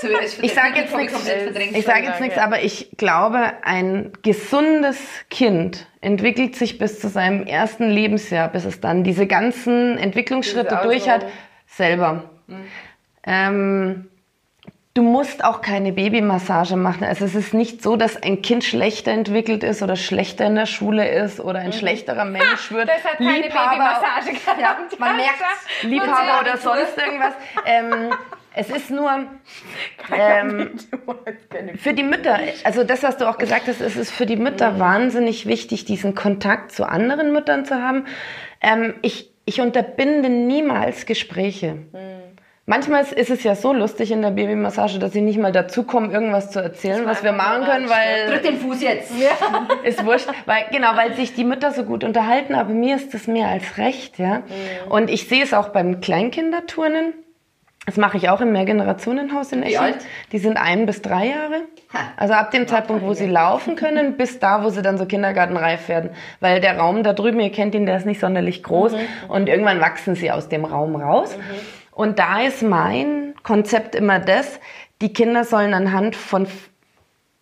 So, 0.00 0.08
Ich 0.42 0.54
sag 0.54 0.76
jetzt 0.76 0.94
nichts. 0.96 1.28
Ich 1.72 1.84
sage 1.84 2.04
jetzt 2.04 2.20
nichts, 2.20 2.36
ja. 2.36 2.44
aber 2.44 2.62
ich 2.62 2.90
glaube, 2.96 3.52
ein 3.64 4.12
gesundes 4.22 4.98
Kind 5.28 5.86
entwickelt 6.00 6.54
sich 6.54 6.78
bis 6.78 7.00
zu 7.00 7.08
seinem 7.08 7.44
ersten 7.46 7.88
Lebensjahr, 7.90 8.48
bis 8.48 8.64
es 8.64 8.80
dann 8.80 9.02
diese 9.02 9.26
ganzen 9.26 9.98
Entwicklungsschritte 9.98 10.76
Diese 10.76 10.82
durch 10.88 11.08
hat, 11.08 11.26
selber. 11.66 12.30
Ähm, 13.24 14.08
du 14.94 15.02
musst 15.02 15.42
auch 15.44 15.60
keine 15.62 15.92
Babymassage 15.92 16.76
machen. 16.76 17.04
Also 17.04 17.24
es 17.24 17.34
ist 17.34 17.52
nicht 17.52 17.82
so, 17.82 17.96
dass 17.96 18.22
ein 18.22 18.40
Kind 18.42 18.62
schlechter 18.64 19.10
entwickelt 19.10 19.64
ist 19.64 19.82
oder 19.82 19.96
schlechter 19.96 20.46
in 20.46 20.54
der 20.54 20.66
Schule 20.66 21.08
ist 21.08 21.40
oder 21.40 21.58
ein 21.58 21.72
schlechterer 21.72 22.24
Mensch 22.24 22.70
wird. 22.70 22.88
Das 22.88 23.02
hat 23.04 23.18
keine 23.18 23.40
Liebhaber- 23.40 23.70
Babymassage 23.70 24.32
gehabt. 24.32 24.98
man 25.00 25.16
merkt's. 25.16 25.42
Liebhaber 25.82 26.40
oder 26.42 26.56
sonst 26.56 26.96
irgendwas. 26.96 27.34
Ähm, 27.66 28.10
es 28.54 28.70
ist 28.70 28.90
nur 28.90 29.10
ähm, 30.16 30.70
für 31.76 31.94
die 31.94 32.02
Mütter, 32.02 32.38
also 32.64 32.84
das, 32.84 33.02
was 33.02 33.16
du 33.16 33.28
auch 33.28 33.38
gesagt 33.38 33.68
hast, 33.68 33.80
es 33.80 33.96
ist 33.96 34.10
für 34.10 34.26
die 34.26 34.36
Mütter 34.36 34.78
wahnsinnig 34.78 35.46
wichtig, 35.46 35.84
diesen 35.84 36.14
Kontakt 36.14 36.72
zu 36.72 36.88
anderen 36.88 37.32
Müttern 37.32 37.64
zu 37.64 37.76
haben. 37.76 38.06
Ähm, 38.60 38.94
ich, 39.02 39.30
ich 39.44 39.60
unterbinde 39.60 40.28
niemals 40.28 41.06
Gespräche. 41.06 41.78
Manchmal 42.68 43.02
ist, 43.02 43.30
es 43.30 43.44
ja 43.44 43.54
so 43.54 43.72
lustig 43.72 44.10
in 44.10 44.20
der 44.20 44.30
Babymassage, 44.30 44.98
dass 44.98 45.14
sie 45.14 45.22
nicht 45.22 45.38
mal 45.38 45.52
dazukommen, 45.52 46.10
irgendwas 46.10 46.50
zu 46.50 46.60
erzählen, 46.60 47.06
was 47.06 47.24
wir 47.24 47.32
machen 47.32 47.64
können, 47.64 47.88
weil 47.88 48.30
Drück 48.30 48.42
den 48.42 48.58
Fuß 48.58 48.82
jetzt. 48.82 49.10
ist 49.84 50.04
wurscht, 50.04 50.28
weil 50.44 50.66
genau, 50.70 50.94
weil 50.94 51.14
sich 51.14 51.32
die 51.32 51.44
Mütter 51.44 51.70
so 51.70 51.84
gut 51.84 52.04
unterhalten, 52.04 52.54
aber 52.54 52.68
mir 52.74 52.96
ist 52.96 53.14
das 53.14 53.26
mehr 53.26 53.48
als 53.48 53.78
recht, 53.78 54.18
ja. 54.18 54.42
Und 54.90 55.08
ich 55.08 55.28
sehe 55.28 55.42
es 55.42 55.54
auch 55.54 55.70
beim 55.70 56.02
Kleinkinderturnen. 56.02 57.14
Das 57.88 57.96
mache 57.96 58.18
ich 58.18 58.28
auch 58.28 58.42
im 58.42 58.52
Mehrgenerationenhaus 58.52 59.50
in 59.52 59.62
Esching. 59.62 59.78
alt? 59.78 59.96
Die 60.32 60.36
sind 60.36 60.58
ein 60.58 60.84
bis 60.84 61.00
drei 61.00 61.28
Jahre. 61.28 61.62
Also 62.18 62.34
ab 62.34 62.50
dem 62.50 62.68
Zeitpunkt, 62.68 63.02
wo 63.02 63.14
sie 63.14 63.24
laufen 63.24 63.76
können, 63.76 64.14
bis 64.18 64.38
da, 64.38 64.62
wo 64.62 64.68
sie 64.68 64.82
dann 64.82 64.98
so 64.98 65.06
kindergartenreif 65.06 65.88
werden. 65.88 66.10
Weil 66.40 66.60
der 66.60 66.76
Raum 66.76 67.02
da 67.02 67.14
drüben, 67.14 67.40
ihr 67.40 67.50
kennt 67.50 67.74
ihn, 67.74 67.86
der 67.86 67.96
ist 67.96 68.04
nicht 68.04 68.20
sonderlich 68.20 68.62
groß. 68.62 68.92
Und 69.28 69.48
irgendwann 69.48 69.80
wachsen 69.80 70.16
sie 70.16 70.30
aus 70.30 70.50
dem 70.50 70.66
Raum 70.66 70.96
raus. 70.96 71.34
Und 71.90 72.18
da 72.18 72.42
ist 72.42 72.62
mein 72.62 73.32
Konzept 73.42 73.94
immer 73.94 74.18
das, 74.18 74.60
die 75.00 75.14
Kinder 75.14 75.44
sollen 75.44 75.72
anhand 75.72 76.14
von 76.14 76.46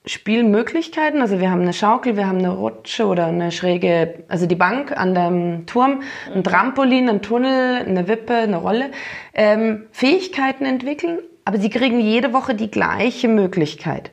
Spielmöglichkeiten. 0.07 1.21
Also 1.21 1.41
wir 1.41 1.51
haben 1.51 1.63
eine 1.63 1.73
Schaukel, 1.73 2.17
wir 2.17 2.27
haben 2.29 2.39
eine 2.39 2.51
Rutsche 2.51 3.07
oder 3.07 3.27
eine 3.27 3.51
schräge, 3.51 4.25
also 4.29 4.47
die 4.47 4.55
Bank 4.55 4.97
an 4.97 5.15
dem 5.15 5.67
Turm, 5.67 6.03
ein 6.33 6.45
Trampolin, 6.45 7.09
ein 7.09 7.23
Tunnel, 7.23 7.85
eine 7.85 8.07
Wippe, 8.07 8.35
eine 8.35 8.59
Rolle. 8.59 8.91
Ähm, 9.35 9.87
Fähigkeiten 9.91 10.65
entwickeln, 10.65 11.19
aber 11.45 11.59
sie 11.59 11.71
kriegen 11.71 12.01
jede 12.01 12.33
Woche 12.33 12.55
die 12.55 12.71
gleiche 12.71 13.29
Möglichkeit. 13.29 14.13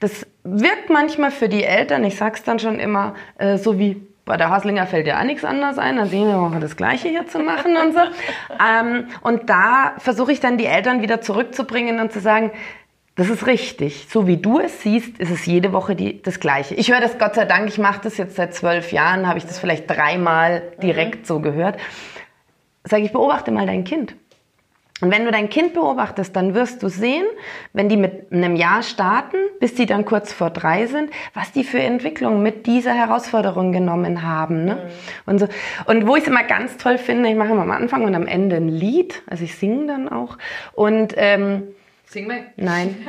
Das 0.00 0.26
wirkt 0.44 0.90
manchmal 0.90 1.30
für 1.30 1.48
die 1.48 1.62
Eltern, 1.62 2.04
ich 2.04 2.16
sag's 2.16 2.42
dann 2.42 2.58
schon 2.58 2.78
immer, 2.78 3.14
äh, 3.38 3.58
so 3.58 3.78
wie 3.78 4.02
bei 4.24 4.36
der 4.36 4.50
Haslinger 4.50 4.86
fällt 4.86 5.06
ja 5.06 5.18
auch 5.18 5.24
nichts 5.24 5.44
anderes 5.44 5.78
ein, 5.78 5.96
dann 5.96 6.08
sehen 6.08 6.28
wir 6.28 6.38
auch 6.38 6.58
das 6.60 6.76
Gleiche 6.76 7.08
hier 7.08 7.26
zu 7.26 7.40
machen 7.40 7.76
und 7.76 7.92
so. 7.92 8.00
ähm, 8.64 9.06
und 9.22 9.50
da 9.50 9.94
versuche 9.98 10.32
ich 10.32 10.40
dann 10.40 10.58
die 10.58 10.66
Eltern 10.66 11.02
wieder 11.02 11.20
zurückzubringen 11.20 12.00
und 12.00 12.12
zu 12.12 12.20
sagen, 12.20 12.52
das 13.14 13.28
ist 13.28 13.46
richtig. 13.46 14.06
So 14.08 14.26
wie 14.26 14.38
du 14.38 14.58
es 14.58 14.82
siehst, 14.82 15.18
ist 15.18 15.30
es 15.30 15.44
jede 15.44 15.72
Woche 15.72 15.94
die, 15.94 16.22
das 16.22 16.40
Gleiche. 16.40 16.74
Ich 16.74 16.90
höre 16.90 17.00
das 17.00 17.18
Gott 17.18 17.34
sei 17.34 17.44
Dank, 17.44 17.68
ich 17.68 17.78
mache 17.78 18.00
das 18.02 18.16
jetzt 18.16 18.36
seit 18.36 18.54
zwölf 18.54 18.92
Jahren, 18.92 19.26
habe 19.28 19.38
ich 19.38 19.46
das 19.46 19.58
vielleicht 19.58 19.88
dreimal 19.90 20.62
direkt 20.82 21.26
so 21.26 21.40
gehört. 21.40 21.78
sage 22.84 23.04
ich, 23.04 23.12
beobachte 23.12 23.50
mal 23.50 23.66
dein 23.66 23.84
Kind. 23.84 24.14
Und 25.02 25.10
wenn 25.10 25.24
du 25.24 25.32
dein 25.32 25.50
Kind 25.50 25.74
beobachtest, 25.74 26.34
dann 26.36 26.54
wirst 26.54 26.80
du 26.84 26.88
sehen, 26.88 27.24
wenn 27.72 27.88
die 27.88 27.96
mit 27.96 28.32
einem 28.32 28.54
Jahr 28.54 28.84
starten, 28.84 29.36
bis 29.58 29.74
die 29.74 29.84
dann 29.84 30.04
kurz 30.04 30.32
vor 30.32 30.50
drei 30.50 30.86
sind, 30.86 31.10
was 31.34 31.50
die 31.50 31.64
für 31.64 31.80
Entwicklung 31.80 32.40
mit 32.40 32.66
dieser 32.66 32.94
Herausforderung 32.94 33.72
genommen 33.72 34.22
haben. 34.22 34.64
Ne? 34.64 34.76
Mhm. 34.76 34.80
Und, 35.26 35.38
so. 35.40 35.48
und 35.86 36.06
wo 36.06 36.14
ich 36.14 36.22
es 36.22 36.28
immer 36.28 36.44
ganz 36.44 36.76
toll 36.76 36.98
finde, 36.98 37.28
ich 37.28 37.34
mache 37.34 37.50
immer 37.50 37.62
am 37.62 37.72
Anfang 37.72 38.04
und 38.04 38.14
am 38.14 38.28
Ende 38.28 38.56
ein 38.56 38.68
Lied, 38.68 39.22
also 39.26 39.42
ich 39.42 39.56
singe 39.56 39.88
dann 39.88 40.08
auch. 40.08 40.38
Und 40.72 41.14
ähm, 41.16 41.64
Sing 42.12 42.26
mal. 42.26 42.44
Nein. 42.56 43.08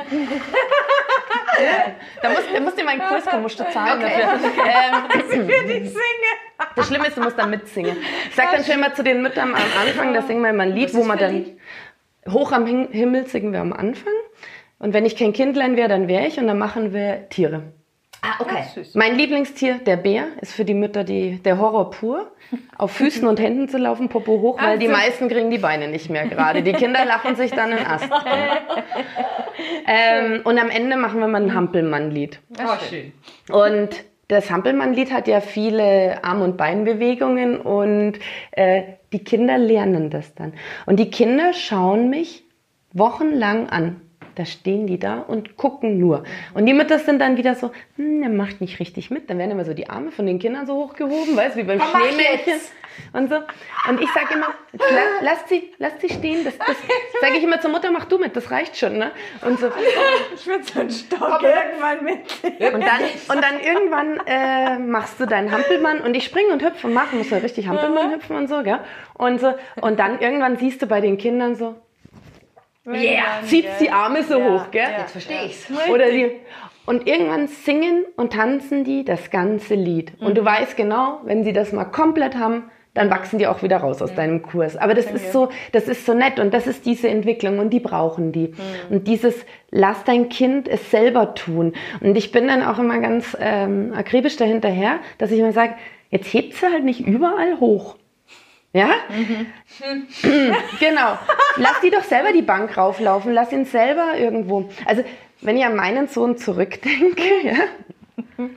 da 2.22 2.28
musst, 2.30 2.48
da 2.54 2.60
musst 2.60 2.80
du 2.80 2.84
meinen 2.84 3.02
Kurs 3.02 3.26
kommen, 3.26 3.42
musst 3.42 3.60
du 3.60 3.70
zahlen 3.70 4.02
okay. 4.02 4.22
dafür. 4.22 4.50
Ähm, 4.64 5.44
für 5.46 5.64
die 5.66 5.86
Singe. 5.86 6.30
Das 6.74 6.86
Schlimme 6.86 7.08
ist, 7.08 7.16
du 7.18 7.20
musst 7.20 7.38
dann 7.38 7.50
mitsingen. 7.50 7.98
Ich 8.30 8.34
sag 8.34 8.50
dann 8.52 8.64
schon 8.64 8.76
immer 8.76 8.94
zu 8.94 9.02
den 9.02 9.20
Müttern 9.20 9.54
am 9.54 9.60
Anfang, 9.78 10.14
da 10.14 10.22
singen 10.22 10.40
wir 10.40 10.48
immer 10.50 10.62
ein 10.62 10.72
Lied, 10.72 10.94
wo 10.94 11.04
man 11.04 11.18
dann 11.18 11.44
Hoch 12.30 12.52
am 12.52 12.64
Himmel 12.66 13.26
singen 13.26 13.52
wir 13.52 13.60
am 13.60 13.74
Anfang. 13.74 14.14
Und 14.78 14.94
wenn 14.94 15.04
ich 15.04 15.16
kein 15.16 15.34
Kindlein 15.34 15.76
wäre, 15.76 15.88
dann 15.88 16.08
wäre 16.08 16.26
ich 16.26 16.38
und 16.38 16.46
dann 16.46 16.58
machen 16.58 16.94
wir 16.94 17.28
Tiere. 17.28 17.74
Ah, 18.22 18.36
okay. 18.38 18.64
Mein 18.94 19.16
Lieblingstier, 19.18 19.80
der 19.80 19.98
Bär, 19.98 20.28
ist 20.40 20.54
für 20.54 20.64
die 20.64 20.72
Mütter 20.72 21.04
die, 21.04 21.42
der 21.42 21.58
Horror 21.58 21.90
pur. 21.90 22.32
Auf 22.76 22.92
Füßen 22.92 23.26
und 23.26 23.40
Händen 23.40 23.68
zu 23.68 23.78
laufen, 23.78 24.08
Popo 24.08 24.40
hoch, 24.40 24.60
weil 24.60 24.78
die 24.78 24.88
meisten 24.88 25.28
kriegen 25.28 25.50
die 25.50 25.58
Beine 25.58 25.88
nicht 25.88 26.10
mehr 26.10 26.26
gerade. 26.26 26.62
Die 26.62 26.72
Kinder 26.72 27.04
lachen 27.04 27.36
sich 27.36 27.50
dann 27.52 27.72
in 27.72 27.78
Ast. 27.86 28.10
ähm, 29.86 30.40
und 30.44 30.58
am 30.58 30.70
Ende 30.70 30.96
machen 30.96 31.20
wir 31.20 31.28
mal 31.28 31.42
ein 31.42 31.54
Hampelmann-Lied. 31.54 32.40
Oh, 32.58 32.76
schön. 32.88 33.12
Und 33.50 34.04
das 34.28 34.50
Hampelmann-Lied 34.50 35.12
hat 35.12 35.28
ja 35.28 35.40
viele 35.40 36.24
Arm- 36.24 36.42
und 36.42 36.56
Beinbewegungen 36.56 37.60
und 37.60 38.14
äh, 38.52 38.82
die 39.12 39.22
Kinder 39.22 39.58
lernen 39.58 40.10
das 40.10 40.34
dann. 40.34 40.54
Und 40.86 40.98
die 40.98 41.10
Kinder 41.10 41.52
schauen 41.52 42.10
mich 42.10 42.44
wochenlang 42.92 43.68
an. 43.68 44.00
Da 44.34 44.44
stehen 44.44 44.86
die 44.86 44.98
da 44.98 45.18
und 45.18 45.56
gucken 45.56 45.98
nur. 45.98 46.24
Und 46.54 46.66
die 46.66 46.74
Mütter 46.74 46.98
sind 46.98 47.20
dann 47.20 47.36
wieder 47.36 47.54
so, 47.54 47.70
hm, 47.96 48.20
der 48.20 48.30
macht 48.30 48.60
nicht 48.60 48.80
richtig 48.80 49.10
mit. 49.10 49.30
Dann 49.30 49.38
werden 49.38 49.52
immer 49.52 49.64
so 49.64 49.74
die 49.74 49.88
Arme 49.88 50.10
von 50.10 50.26
den 50.26 50.38
Kindern 50.38 50.66
so 50.66 50.74
hochgehoben, 50.74 51.36
weißt 51.36 51.56
du, 51.56 51.60
wie 51.60 51.64
beim 51.64 51.80
Schneemädchen. 51.80 52.60
Und 53.12 53.28
so. 53.28 53.36
Und 53.88 54.00
ich 54.00 54.08
sage 54.12 54.34
immer, 54.34 54.54
lass 55.20 55.48
sie, 55.48 55.72
lass 55.78 55.92
sie 56.00 56.08
stehen. 56.08 56.44
Das, 56.44 56.56
das 56.58 56.76
sage 57.20 57.36
ich 57.36 57.42
immer 57.42 57.60
zur 57.60 57.70
Mutter, 57.70 57.90
mach 57.90 58.04
du 58.04 58.18
mit, 58.18 58.36
das 58.36 58.50
reicht 58.50 58.76
schon. 58.76 58.98
Ne? 58.98 59.10
Und 59.42 59.58
so. 59.58 59.70
Ich 60.34 60.46
würde 60.46 60.64
so 60.64 60.80
einen 60.80 60.90
Stock 60.90 61.42
irgendwann 61.42 62.04
mit. 62.04 62.74
Und 62.74 62.80
dann, 62.80 63.36
und 63.36 63.44
dann 63.44 63.60
irgendwann 63.60 64.20
äh, 64.26 64.78
machst 64.78 65.20
du 65.20 65.26
deinen 65.26 65.50
Hampelmann 65.50 66.00
und 66.00 66.14
ich 66.14 66.24
springe 66.24 66.52
und 66.52 66.62
hüpfe 66.62 66.86
und 66.86 66.94
mache, 66.94 67.16
muss 67.16 67.30
ja 67.30 67.38
richtig 67.38 67.68
Hampelmann 67.68 68.12
hüpfen 68.12 68.36
und 68.36 68.48
so, 68.48 68.62
gell? 68.62 68.80
Und 69.14 69.40
so. 69.40 69.54
Und 69.80 69.98
dann 69.98 70.20
irgendwann 70.20 70.56
siehst 70.56 70.82
du 70.82 70.86
bei 70.86 71.00
den 71.00 71.18
Kindern 71.18 71.54
so, 71.54 71.76
Yeah, 72.86 73.42
zieht 73.44 73.66
die 73.80 73.90
Arme 73.90 74.22
so 74.22 74.38
ja, 74.38 74.50
hoch, 74.50 74.70
gell? 74.70 74.82
Ja, 74.82 74.98
Jetzt 75.00 75.12
verstehe 75.12 75.46
ich's. 75.46 75.66
Oder 75.90 76.10
die, 76.10 76.32
und 76.86 77.06
irgendwann 77.06 77.48
singen 77.48 78.04
und 78.16 78.34
tanzen 78.34 78.84
die 78.84 79.04
das 79.04 79.30
ganze 79.30 79.74
Lied. 79.74 80.20
Mhm. 80.20 80.26
Und 80.26 80.36
du 80.36 80.42
mhm. 80.42 80.46
weißt 80.46 80.76
genau, 80.76 81.20
wenn 81.24 81.44
sie 81.44 81.52
das 81.52 81.72
mal 81.72 81.84
komplett 81.84 82.36
haben, 82.36 82.64
dann 82.92 83.10
wachsen 83.10 83.38
die 83.38 83.46
auch 83.48 83.62
wieder 83.62 83.78
raus 83.78 84.00
aus 84.02 84.10
ja. 84.10 84.16
deinem 84.16 84.42
Kurs. 84.42 84.76
Aber 84.76 84.94
das 84.94 85.10
ist 85.10 85.32
so, 85.32 85.48
das 85.72 85.88
ist 85.88 86.06
so 86.06 86.14
nett 86.14 86.38
und 86.38 86.54
das 86.54 86.68
ist 86.68 86.86
diese 86.86 87.08
Entwicklung 87.08 87.58
und 87.58 87.70
die 87.70 87.80
brauchen 87.80 88.30
die. 88.30 88.48
Mhm. 88.48 88.54
Und 88.90 89.08
dieses, 89.08 89.34
lass 89.70 90.04
dein 90.04 90.28
Kind 90.28 90.68
es 90.68 90.90
selber 90.90 91.34
tun. 91.34 91.72
Und 92.00 92.16
ich 92.16 92.30
bin 92.30 92.46
dann 92.46 92.62
auch 92.62 92.78
immer 92.78 93.00
ganz 93.00 93.36
ähm, 93.40 93.92
akribisch 93.96 94.36
dahinterher, 94.36 95.00
dass 95.18 95.32
ich 95.32 95.40
immer 95.40 95.52
sage, 95.52 95.74
jetzt 96.10 96.32
hebt 96.32 96.54
sie 96.54 96.66
halt 96.66 96.84
nicht 96.84 97.00
überall 97.00 97.58
hoch. 97.58 97.96
Ja? 98.74 98.88
Mhm. 99.08 99.46
genau. 100.80 101.16
Lass 101.56 101.80
die 101.80 101.90
doch 101.90 102.02
selber 102.02 102.32
die 102.32 102.42
Bank 102.42 102.76
rauflaufen, 102.76 103.32
lass 103.32 103.52
ihn 103.52 103.64
selber 103.64 104.18
irgendwo. 104.18 104.68
Also, 104.84 105.04
wenn 105.42 105.56
ich 105.56 105.64
an 105.64 105.76
meinen 105.76 106.08
Sohn 106.08 106.36
zurückdenke, 106.36 107.22
ja, 107.44 107.54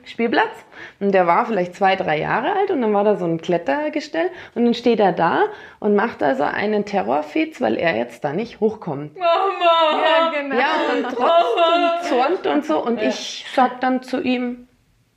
Spielplatz, 0.04 0.64
und 0.98 1.12
der 1.12 1.28
war 1.28 1.46
vielleicht 1.46 1.76
zwei, 1.76 1.94
drei 1.94 2.18
Jahre 2.18 2.52
alt 2.52 2.72
und 2.72 2.80
dann 2.80 2.92
war 2.92 3.04
da 3.04 3.14
so 3.14 3.26
ein 3.26 3.40
Klettergestell 3.40 4.30
und 4.56 4.64
dann 4.64 4.74
steht 4.74 4.98
er 4.98 5.12
da 5.12 5.44
und 5.78 5.94
macht 5.94 6.20
also 6.20 6.42
einen 6.42 6.84
Terrorfez, 6.84 7.60
weil 7.60 7.76
er 7.76 7.96
jetzt 7.96 8.24
da 8.24 8.32
nicht 8.32 8.58
hochkommt. 8.58 9.16
Mama! 9.16 10.02
Ja, 10.02 10.32
genau. 10.34 10.56
Ja, 10.56 10.70
und 10.94 11.04
trotzt 11.14 11.56
und 11.76 12.08
zornt 12.08 12.46
und 12.48 12.66
so 12.66 12.84
und 12.84 13.00
ja. 13.00 13.08
ich 13.08 13.46
sag 13.54 13.80
dann 13.80 14.02
zu 14.02 14.20
ihm, 14.20 14.66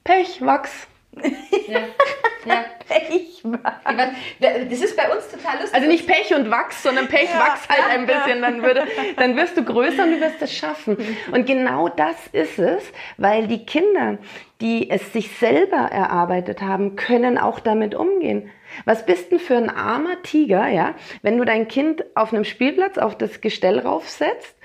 Pech, 0.03 0.45
wachs. 0.45 0.87
Ja. 1.67 1.79
ja. 2.45 2.65
Pech. 2.87 3.43
Das 4.39 4.81
ist 4.81 4.97
bei 4.97 5.09
uns 5.13 5.29
total 5.29 5.59
lustig. 5.59 5.73
Also 5.73 5.87
nicht 5.87 6.07
Pech 6.07 6.33
und 6.35 6.49
Wachs, 6.51 6.83
sondern 6.83 7.07
Pech, 7.07 7.29
ja. 7.31 7.39
Wachs 7.39 7.67
halt 7.69 7.89
ein 7.89 8.05
bisschen. 8.05 8.41
Dann, 8.41 8.61
würde, 8.61 8.85
dann 9.17 9.35
wirst 9.35 9.57
du 9.57 9.63
größer 9.63 10.03
und 10.03 10.11
du 10.11 10.21
wirst 10.21 10.41
es 10.41 10.53
schaffen. 10.53 10.97
Und 11.31 11.45
genau 11.45 11.89
das 11.89 12.15
ist 12.31 12.59
es, 12.59 12.83
weil 13.17 13.47
die 13.47 13.65
Kinder, 13.65 14.17
die 14.59 14.89
es 14.89 15.13
sich 15.13 15.31
selber 15.37 15.77
erarbeitet 15.77 16.61
haben, 16.61 16.95
können 16.95 17.37
auch 17.37 17.59
damit 17.59 17.95
umgehen. 17.95 18.49
Was 18.85 19.05
bist 19.05 19.31
denn 19.31 19.39
für 19.39 19.57
ein 19.57 19.69
armer 19.69 20.21
Tiger, 20.23 20.67
ja, 20.67 20.95
wenn 21.21 21.37
du 21.37 21.45
dein 21.45 21.67
Kind 21.67 22.05
auf 22.15 22.33
einem 22.33 22.45
Spielplatz 22.45 22.97
auf 22.97 23.17
das 23.17 23.41
Gestell 23.41 23.79
raufsetzt 23.79 24.55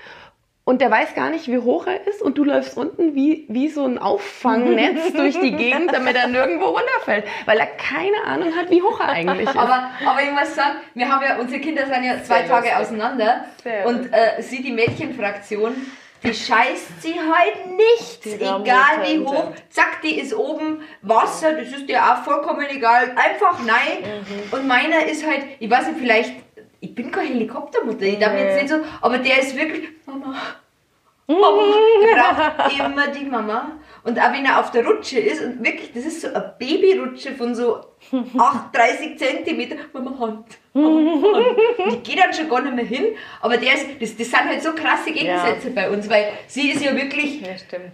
und 0.67 0.81
der 0.81 0.91
weiß 0.91 1.15
gar 1.15 1.29
nicht, 1.29 1.47
wie 1.47 1.59
hoch 1.59 1.87
er 1.87 2.05
ist 2.07 2.21
und 2.21 2.37
du 2.37 2.43
läufst 2.43 2.75
unten 2.75 3.15
wie, 3.15 3.45
wie 3.47 3.69
so 3.69 3.85
ein 3.85 3.97
Auffangnetz 3.97 5.13
durch 5.15 5.39
die 5.39 5.53
Gegend, 5.53 5.93
damit 5.93 6.17
er 6.17 6.27
nirgendwo 6.27 6.65
runterfällt, 6.65 7.23
weil 7.45 7.57
er 7.57 7.67
keine 7.67 8.21
Ahnung 8.25 8.53
hat, 8.53 8.69
wie 8.69 8.81
hoch 8.81 8.99
er 8.99 9.07
eigentlich 9.07 9.47
ist. 9.47 9.55
Aber, 9.55 9.91
aber 10.05 10.21
ich 10.21 10.31
muss 10.31 10.53
sagen, 10.53 10.75
wir 10.93 11.09
haben 11.09 11.23
ja, 11.23 11.37
unsere 11.37 11.61
Kinder 11.61 11.85
sind 11.85 12.03
ja 12.03 12.21
zwei 12.21 12.39
Sehr 12.39 12.47
Tage 12.49 12.67
lustig. 12.67 12.75
auseinander 12.81 13.45
Sehr 13.63 13.85
und 13.87 14.11
äh, 14.11 14.41
sie, 14.41 14.61
die 14.61 14.73
Mädchenfraktion, 14.73 15.73
die 16.23 16.33
scheißt 16.33 17.01
sie 17.01 17.13
halt 17.13 17.77
nichts, 17.77 18.25
egal 18.25 19.05
wie 19.05 19.19
hoch. 19.19 19.53
Zack, 19.69 20.01
die 20.03 20.19
ist 20.19 20.33
oben 20.33 20.81
Wasser, 21.01 21.53
das 21.53 21.69
ist 21.69 21.87
dir 21.87 22.03
auch 22.03 22.23
vollkommen 22.25 22.65
egal, 22.69 23.11
einfach 23.15 23.59
nein. 23.65 24.03
Mhm. 24.03 24.51
Und 24.51 24.67
meiner 24.67 25.05
ist 25.05 25.25
halt, 25.25 25.45
ich 25.59 25.69
weiß 25.69 25.87
nicht, 25.87 25.99
vielleicht 25.99 26.33
ich 26.79 26.93
bin 26.93 27.11
keine 27.11 27.29
Helikoptermutter, 27.29 28.03
ich 28.03 28.19
darf 28.19 28.37
jetzt 28.37 28.61
nicht 28.61 28.69
so, 28.69 28.75
aber 29.01 29.17
der 29.17 29.39
ist 29.39 29.55
wirklich, 29.55 29.89
Mama, 30.05 30.35
Mama, 31.27 31.75
der 32.01 32.53
braucht 32.55 32.79
immer 32.79 33.07
die 33.07 33.25
Mama. 33.25 33.71
Und 34.03 34.17
auch 34.17 34.31
wenn 34.31 34.45
er 34.45 34.61
auf 34.61 34.71
der 34.71 34.85
Rutsche 34.85 35.19
ist, 35.19 35.43
und 35.43 35.61
wirklich, 35.61 35.91
das 35.93 36.05
ist 36.05 36.21
so 36.21 36.29
eine 36.29 36.55
Babyrutsche 36.57 37.33
von 37.33 37.53
so 37.53 37.83
8, 38.37 38.73
30 38.73 39.17
Zentimeter, 39.17 39.75
Mama 39.91 40.17
Hand, 40.17 40.45
Mama 40.73 41.21
Hand. 41.21 41.57
Die 41.91 41.97
geht 41.97 42.23
dann 42.23 42.33
schon 42.33 42.49
gar 42.49 42.61
nicht 42.61 42.75
mehr 42.75 42.85
hin, 42.85 43.15
aber 43.41 43.57
der 43.57 43.73
ist, 43.73 43.87
das, 43.99 44.15
das 44.15 44.29
sind 44.29 44.45
halt 44.45 44.63
so 44.63 44.71
krasse 44.71 45.11
Gegensätze 45.11 45.67
ja. 45.67 45.73
bei 45.75 45.89
uns, 45.89 46.09
weil 46.09 46.31
sie 46.47 46.69
ist 46.71 46.83
ja 46.83 46.95
wirklich... 46.95 47.41
Ja, 47.41 47.57
stimmt 47.57 47.91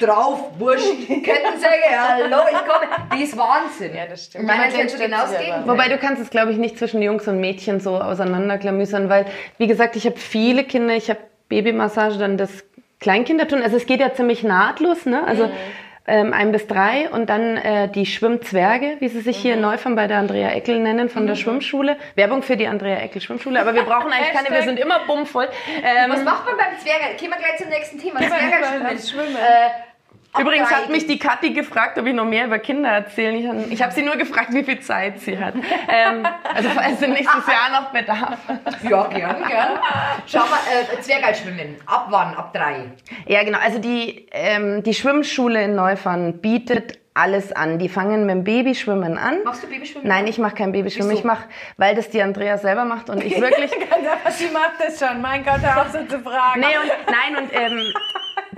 drauf, 0.00 0.52
wurscht, 0.58 0.84
Kettensäge, 1.08 1.96
hallo, 1.96 2.38
ich 2.50 2.58
komme. 2.58 2.86
Die 3.16 3.22
ist 3.22 3.36
Wahnsinn. 3.36 3.94
Ja, 3.94 4.06
das 4.06 4.26
stimmt. 4.26 4.46
Meine 4.46 4.72
kennt 4.72 4.90
schon 4.90 5.00
Gegenteil. 5.00 5.62
Wobei 5.66 5.88
du 5.88 5.98
kannst 5.98 6.22
es, 6.22 6.30
glaube 6.30 6.52
ich, 6.52 6.58
nicht 6.58 6.78
zwischen 6.78 7.02
Jungs 7.02 7.28
und 7.28 7.40
Mädchen 7.40 7.80
so 7.80 8.00
auseinanderklamüsern, 8.00 9.08
weil, 9.08 9.26
wie 9.58 9.66
gesagt, 9.66 9.96
ich 9.96 10.06
habe 10.06 10.16
viele 10.16 10.64
Kinder, 10.64 10.94
ich 10.94 11.10
habe 11.10 11.20
Babymassage, 11.48 12.18
dann 12.18 12.36
das 12.36 12.50
Kleinkindertun, 13.00 13.62
also 13.62 13.76
es 13.76 13.86
geht 13.86 14.00
ja 14.00 14.12
ziemlich 14.12 14.42
nahtlos, 14.42 15.06
ne? 15.06 15.24
Also 15.26 15.46
mhm 15.46 15.52
ähm, 16.08 16.32
ein 16.32 16.52
bis 16.52 16.66
drei 16.66 17.08
und 17.10 17.30
dann 17.30 17.56
äh, 17.56 17.88
die 17.88 18.06
Schwimmzwerge, 18.06 18.96
wie 19.00 19.08
sie 19.08 19.20
sich 19.20 19.36
hier 19.36 19.54
in 19.54 19.60
mhm. 19.60 19.66
Neufern 19.66 19.94
bei 19.94 20.06
der 20.06 20.18
Andrea 20.18 20.50
Eckel 20.50 20.80
nennen, 20.80 21.08
von 21.08 21.26
der 21.26 21.36
mhm. 21.36 21.40
Schwimmschule. 21.40 21.96
Werbung 22.14 22.42
für 22.42 22.56
die 22.56 22.66
Andrea 22.66 22.98
Eckel 22.98 23.20
Schwimmschule, 23.20 23.60
aber 23.60 23.74
wir 23.74 23.82
brauchen 23.82 24.10
eigentlich 24.12 24.32
keine, 24.32 24.50
wir 24.50 24.62
sind 24.62 24.78
immer 24.78 25.00
bummvoll. 25.06 25.48
Ähm, 25.82 26.10
Was 26.10 26.24
macht 26.24 26.46
man 26.46 26.56
beim 26.56 26.78
Zwerge? 26.78 27.16
Gehen 27.18 27.30
wir 27.30 27.36
gleich 27.36 27.58
zum 27.58 27.68
nächsten 27.68 27.98
Thema. 27.98 28.18
Zwerge 28.20 28.38
Äh, 29.38 29.87
Übrigens 30.36 30.70
hat 30.70 30.88
mich 30.88 31.06
die 31.06 31.18
Kathi 31.18 31.50
gefragt, 31.50 31.98
ob 31.98 32.06
ich 32.06 32.14
noch 32.14 32.24
mehr 32.24 32.46
über 32.46 32.58
Kinder 32.58 32.90
erzählen. 32.90 33.34
Ich, 33.34 33.72
ich 33.72 33.82
habe 33.82 33.92
sie 33.92 34.02
nur 34.02 34.16
gefragt, 34.16 34.52
wie 34.52 34.62
viel 34.62 34.80
Zeit 34.80 35.20
sie 35.20 35.38
hat. 35.38 35.54
ähm, 35.88 36.26
also 36.54 36.68
falls 36.70 37.00
sie 37.00 37.08
nächstes 37.08 37.46
Jahr 37.46 37.80
noch 37.80 37.90
bedarf. 37.90 38.38
Ja, 38.82 39.06
gern, 39.06 39.42
gern. 39.44 39.78
Schau 40.26 40.40
mal, 40.40 40.58
äh, 40.70 41.00
Zwergalschwimmen. 41.00 41.76
Ab 41.86 42.06
wann? 42.10 42.34
Ab 42.34 42.52
drei? 42.52 42.84
Ja, 43.26 43.42
genau. 43.42 43.58
Also 43.58 43.78
die, 43.78 44.26
ähm, 44.32 44.82
die 44.82 44.94
Schwimmschule 44.94 45.64
in 45.64 45.74
Neufern 45.74 46.40
bietet 46.40 46.98
alles 47.14 47.52
an. 47.52 47.78
Die 47.78 47.88
fangen 47.88 48.26
mit 48.26 48.30
dem 48.30 48.44
Babyschwimmen 48.44 49.18
an. 49.18 49.42
Machst 49.44 49.64
du 49.64 49.66
Babyschwimmen? 49.66 50.06
Nein, 50.06 50.26
ich 50.28 50.38
mache 50.38 50.54
kein 50.54 50.72
Babyschwimmen. 50.72 51.10
Wieso? 51.10 51.20
Ich 51.20 51.24
mache, 51.24 51.44
weil 51.76 51.96
das 51.96 52.10
die 52.10 52.22
Andrea 52.22 52.58
selber 52.58 52.84
macht 52.84 53.10
und 53.10 53.24
ich 53.24 53.40
wirklich. 53.40 53.70
Sie 54.30 54.48
macht 54.48 54.74
das 54.78 54.98
schon. 54.98 55.20
Mein 55.20 55.44
Gott, 55.44 55.60
hör 55.60 55.82
auf 55.82 55.90
so 55.90 56.04
zu 56.04 56.20
fragen. 56.20 56.60
Nee, 56.60 56.66
und, 56.66 56.92
nein, 57.06 57.42
und 57.42 57.52
ähm, 57.52 57.92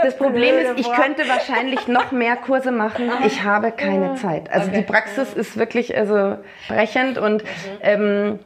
das 0.02 0.16
Problem 0.16 0.56
ist, 0.56 0.72
ich 0.76 0.90
könnte 0.92 1.28
wahrscheinlich 1.28 1.88
noch 1.88 2.12
mehr 2.12 2.36
Kurse 2.36 2.72
machen. 2.72 3.10
Ich 3.26 3.42
habe 3.42 3.72
keine 3.72 4.14
Zeit. 4.14 4.50
Also 4.50 4.68
okay. 4.68 4.78
die 4.78 4.84
Praxis 4.84 5.34
ist 5.34 5.56
wirklich 5.56 5.96
also 5.96 6.38
brechend 6.68 7.18
und 7.18 7.44
mhm. 7.44 7.48
ähm, 7.82 8.38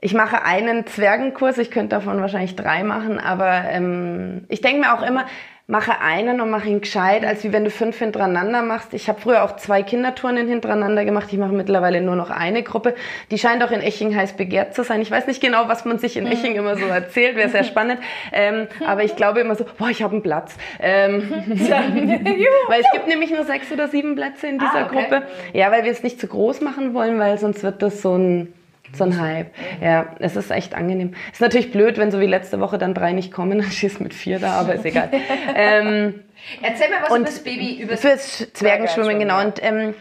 ich 0.00 0.14
mache 0.14 0.42
einen 0.42 0.86
Zwergenkurs. 0.86 1.58
Ich 1.58 1.70
könnte 1.70 1.96
davon 1.96 2.20
wahrscheinlich 2.20 2.56
drei 2.56 2.82
machen, 2.82 3.18
aber 3.18 3.64
ähm, 3.70 4.44
ich 4.48 4.60
denke 4.60 4.80
mir 4.80 4.94
auch 4.94 5.02
immer, 5.02 5.26
mache 5.70 6.00
einen 6.00 6.40
und 6.40 6.50
mache 6.50 6.68
ihn 6.68 6.80
gescheit, 6.80 7.24
als 7.24 7.44
wie 7.44 7.52
wenn 7.52 7.64
du 7.64 7.70
fünf 7.70 7.98
hintereinander 7.98 8.62
machst. 8.62 8.92
Ich 8.92 9.08
habe 9.08 9.20
früher 9.20 9.44
auch 9.44 9.56
zwei 9.56 9.82
Kinderturnen 9.82 10.48
hintereinander 10.48 11.04
gemacht. 11.04 11.28
Ich 11.30 11.38
mache 11.38 11.52
mittlerweile 11.52 12.00
nur 12.00 12.16
noch 12.16 12.30
eine 12.30 12.62
Gruppe. 12.62 12.94
Die 13.30 13.38
scheint 13.38 13.62
auch 13.62 13.70
in 13.70 13.80
Eching 13.80 14.14
heiß 14.14 14.34
begehrt 14.34 14.74
zu 14.74 14.82
sein. 14.82 15.00
Ich 15.00 15.10
weiß 15.10 15.28
nicht 15.28 15.40
genau, 15.40 15.68
was 15.68 15.84
man 15.84 15.98
sich 15.98 16.16
in 16.16 16.26
Eching 16.26 16.56
immer 16.56 16.76
so 16.76 16.86
erzählt. 16.86 17.36
Wäre 17.36 17.48
sehr 17.48 17.64
spannend. 17.64 18.00
Ähm, 18.32 18.66
aber 18.84 19.04
ich 19.04 19.14
glaube 19.14 19.40
immer 19.40 19.54
so, 19.54 19.64
boah, 19.78 19.88
ich 19.88 20.02
habe 20.02 20.14
einen 20.14 20.22
Platz. 20.22 20.56
Ähm, 20.80 21.30
weil 22.68 22.80
es 22.80 22.90
gibt 22.92 23.06
nämlich 23.06 23.30
nur 23.30 23.44
sechs 23.44 23.70
oder 23.70 23.86
sieben 23.88 24.16
Plätze 24.16 24.48
in 24.48 24.58
dieser 24.58 24.74
Ah, 24.74 24.86
okay. 24.86 25.02
Gruppe. 25.02 25.22
Ja, 25.52 25.70
weil 25.70 25.84
wir 25.84 25.92
es 25.92 26.02
nicht 26.02 26.20
zu 26.20 26.26
groß 26.26 26.60
machen 26.62 26.94
wollen, 26.94 27.18
weil 27.18 27.38
sonst 27.38 27.62
wird 27.62 27.80
das 27.82 28.02
so 28.02 28.16
ein 28.16 28.52
so 28.96 29.04
ein 29.04 29.20
Hype. 29.20 29.50
Ja, 29.82 30.14
es 30.18 30.36
ist 30.36 30.50
echt 30.50 30.74
angenehm. 30.74 31.14
Ist 31.32 31.40
natürlich 31.40 31.72
blöd, 31.72 31.98
wenn 31.98 32.10
so 32.10 32.20
wie 32.20 32.26
letzte 32.26 32.60
Woche 32.60 32.78
dann 32.78 32.94
drei 32.94 33.12
nicht 33.12 33.32
kommen, 33.32 33.58
dann 33.58 33.70
du 33.70 34.02
mit 34.02 34.14
vier 34.14 34.38
da, 34.38 34.52
aber 34.52 34.74
ist 34.74 34.84
egal. 34.84 35.10
ähm, 35.54 36.20
Erzähl 36.62 36.88
mir 36.88 37.02
was 37.02 37.10
Und 37.10 37.20
über 37.20 37.26
das 37.26 37.38
Baby, 37.40 37.80
über 37.82 37.96
Fürs 37.96 38.52
Zwergenschwimmen, 38.52 39.18
genau. 39.18 39.40
Und, 39.40 39.62
ähm, 39.62 39.94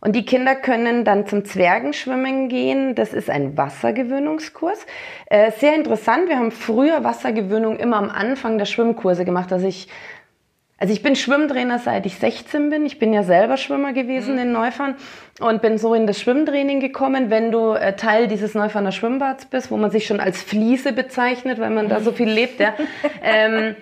und 0.00 0.14
die 0.14 0.24
Kinder 0.24 0.54
können 0.54 1.04
dann 1.04 1.26
zum 1.26 1.44
Zwergenschwimmen 1.44 2.48
gehen. 2.48 2.94
Das 2.94 3.12
ist 3.12 3.28
ein 3.28 3.56
Wassergewöhnungskurs. 3.56 4.86
Äh, 5.26 5.50
sehr 5.52 5.74
interessant. 5.74 6.28
Wir 6.28 6.36
haben 6.36 6.52
früher 6.52 7.02
Wassergewöhnung 7.02 7.78
immer 7.78 7.96
am 7.96 8.10
Anfang 8.10 8.58
der 8.58 8.66
Schwimmkurse 8.66 9.24
gemacht. 9.24 9.52
Also 9.52 9.66
ich, 9.66 9.88
also 10.78 10.92
ich 10.92 11.02
bin 11.02 11.16
Schwimmtrainer 11.16 11.78
seit 11.80 12.06
ich 12.06 12.14
16 12.16 12.70
bin. 12.70 12.86
Ich 12.86 12.98
bin 12.98 13.12
ja 13.12 13.24
selber 13.24 13.56
Schwimmer 13.56 13.92
gewesen 13.92 14.34
Mhm. 14.34 14.40
in 14.42 14.52
Neufahren 14.52 14.94
und 15.40 15.60
bin 15.60 15.76
so 15.76 15.92
in 15.92 16.06
das 16.06 16.20
Schwimmtraining 16.20 16.78
gekommen. 16.80 17.30
Wenn 17.30 17.50
du 17.50 17.72
äh, 17.72 17.96
Teil 17.96 18.28
dieses 18.28 18.54
Neufahrener 18.54 18.92
Schwimmbads 18.92 19.46
bist, 19.46 19.70
wo 19.72 19.76
man 19.76 19.90
sich 19.90 20.06
schon 20.06 20.20
als 20.20 20.40
Fliese 20.42 20.92
bezeichnet, 20.92 21.58
weil 21.58 21.70
man 21.70 21.88
da 21.88 22.00
so 22.00 22.12
viel 22.12 22.28
lebt, 22.30 22.60
ja. 22.60 22.74
ähm, 23.22 23.74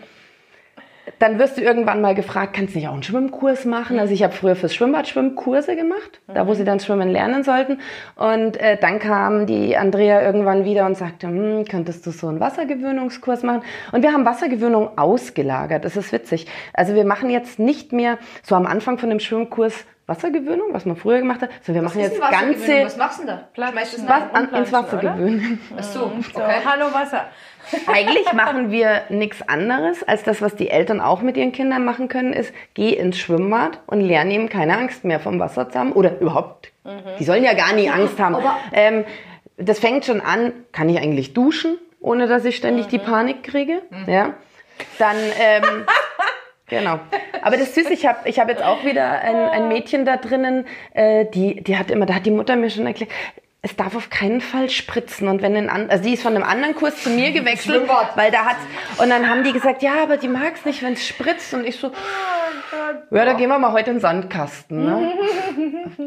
dann 1.19 1.39
wirst 1.39 1.57
du 1.57 1.63
irgendwann 1.63 2.01
mal 2.01 2.15
gefragt, 2.15 2.55
kannst 2.55 2.75
du 2.75 2.79
nicht 2.79 2.89
auch 2.89 2.93
einen 2.93 3.03
Schwimmkurs 3.03 3.65
machen? 3.65 3.99
Also 3.99 4.13
ich 4.13 4.23
habe 4.23 4.35
früher 4.35 4.57
fürs 4.57 4.75
Schwimmbad 4.75 5.09
Schwimmkurse 5.09 5.75
gemacht, 5.75 6.21
da 6.27 6.47
wo 6.47 6.55
sie 6.55 6.65
dann 6.65 6.81
schwimmen 6.81 7.11
lernen 7.11 7.43
sollten. 7.43 7.79
Und 8.17 8.59
äh, 8.59 8.77
dann 8.79 8.99
kam 8.99 9.47
die 9.47 9.77
Andrea 9.77 10.23
irgendwann 10.23 10.65
wieder 10.65 10.85
und 10.87 10.97
sagte, 10.97 11.29
hm, 11.29 11.65
könntest 11.65 12.07
du 12.07 12.11
so 12.11 12.29
einen 12.29 12.41
Wassergewöhnungskurs 12.41 13.43
machen? 13.43 13.63
Und 13.93 14.03
wir 14.03 14.13
haben 14.13 14.25
Wassergewöhnung 14.25 14.99
ausgelagert. 14.99 15.85
Das 15.85 15.97
ist 15.97 16.13
witzig. 16.13 16.47
Also 16.73 16.95
wir 16.95 17.05
machen 17.05 17.31
jetzt 17.31 17.59
nicht 17.59 17.93
mehr 17.93 18.19
so 18.43 18.55
am 18.55 18.67
Anfang 18.67 18.99
von 18.99 19.09
dem 19.09 19.21
Schwimmkurs 19.21 19.87
Wassergewöhnung, 20.07 20.69
was 20.73 20.85
man 20.85 20.97
früher 20.97 21.19
gemacht 21.19 21.43
hat, 21.43 21.51
sondern 21.63 21.83
wir 21.83 21.89
machen 21.89 22.01
jetzt 22.01 22.21
ganze 22.21 22.85
Was 22.85 22.97
machst 22.97 23.19
du 23.21 23.27
denn 23.27 23.39
da? 23.55 23.71
Schmeißt 23.71 23.93
du 23.93 23.97
es 24.03 24.09
was, 24.09 24.23
an, 24.33 24.55
ins 24.55 24.73
Wasser 24.73 24.99
oder? 24.99 25.13
gewöhnen. 25.15 25.61
Ach 25.77 25.83
so, 25.83 26.13
So, 26.33 26.41
okay. 26.41 26.61
hallo 26.65 26.87
Wasser. 26.93 27.27
Eigentlich 27.93 28.33
machen 28.33 28.71
wir 28.71 29.03
nichts 29.09 29.43
anderes 29.49 30.05
als 30.05 30.23
das, 30.23 30.41
was 30.41 30.55
die 30.55 30.71
Eltern 30.71 31.01
auch 31.01 31.23
mit 31.23 31.37
ihren 31.37 31.51
Kindern 31.51 31.85
machen 31.85 32.09
können, 32.09 32.33
ist, 32.33 32.53
geh 32.75 32.91
ins 32.91 33.19
Schwimmbad 33.19 33.81
und 33.87 34.01
lerne 34.01 34.35
eben 34.35 34.49
keine 34.49 34.79
Angst 34.79 35.05
mehr 35.05 35.19
vom 35.19 35.41
Wasser 35.41 35.69
zu 35.69 35.79
haben 35.79 35.93
oder 35.93 36.21
überhaupt. 36.21 36.71
Die 37.19 37.25
sollen 37.25 37.43
ja 37.43 37.55
gar 37.55 37.73
nie 37.73 37.91
Angst 37.91 38.21
haben. 38.21 38.37
Ähm, 38.73 39.05
das 39.57 39.81
fängt 39.81 40.05
schon 40.05 40.21
an, 40.21 40.53
kann 40.71 40.89
ich 40.89 40.99
eigentlich 40.99 41.35
duschen, 41.35 41.79
ohne 41.99 42.29
dass 42.29 42.45
ich 42.45 42.57
ständig 42.57 42.87
die 42.87 42.99
Panik 42.99 43.43
kriege? 43.43 43.83
Ja. 44.07 44.35
Dann, 44.99 45.17
ähm, 45.41 45.65
Genau. 46.69 46.99
Aber 47.43 47.57
das 47.57 47.69
ist 47.69 47.75
süß, 47.77 47.91
ich 47.91 48.07
habe 48.07 48.29
ich 48.29 48.41
hab 48.41 48.49
jetzt 48.49 48.63
auch 48.63 48.85
wieder 48.85 49.21
ein, 49.21 49.37
ein 49.37 49.69
Mädchen 49.69 50.05
da 50.05 50.17
drinnen, 50.17 50.67
äh, 50.95 51.25
die, 51.27 51.63
die 51.63 51.79
hat 51.79 51.91
immer, 51.91 52.07
da 52.07 52.15
hat 52.15 52.27
die 52.27 52.33
Mutter 52.33 52.57
mir 52.57 52.71
schon 52.71 52.87
erklärt, 52.87 53.11
es 53.63 53.75
darf 53.75 53.97
auf 53.97 54.11
keinen 54.11 54.41
Fall 54.41 54.71
spritzen. 54.71 55.29
Und 55.29 55.43
wenn 55.43 55.57
ein 55.57 55.69
an, 55.69 55.91
also 55.91 56.05
die 56.05 56.15
ist 56.15 56.23
von 56.23 56.37
einem 56.37 56.45
anderen 56.45 56.75
Kurs 56.75 57.03
zu 57.03 57.11
mir 57.11 57.33
gewechselt, 57.33 57.89
weil 58.15 58.31
da 58.31 58.45
hat 58.45 58.57
und 58.99 59.11
dann 59.11 59.29
haben 59.29 59.43
die 59.43 59.53
gesagt, 59.53 59.83
ja, 59.83 60.03
aber 60.03 60.17
die 60.17 60.29
mag 60.29 60.55
es 60.55 60.65
nicht, 60.65 60.83
wenn 60.83 60.93
es 60.93 61.07
spritzt. 61.07 61.53
Und 61.53 61.67
ich 61.67 61.77
so, 61.77 61.91
ja, 63.11 63.25
da 63.25 63.33
gehen 63.33 63.49
wir 63.49 63.59
mal 63.59 63.73
heute 63.73 63.91
in 63.91 63.97
den 63.97 64.01
Sandkasten. 64.01 64.85
Ne? 64.85 65.13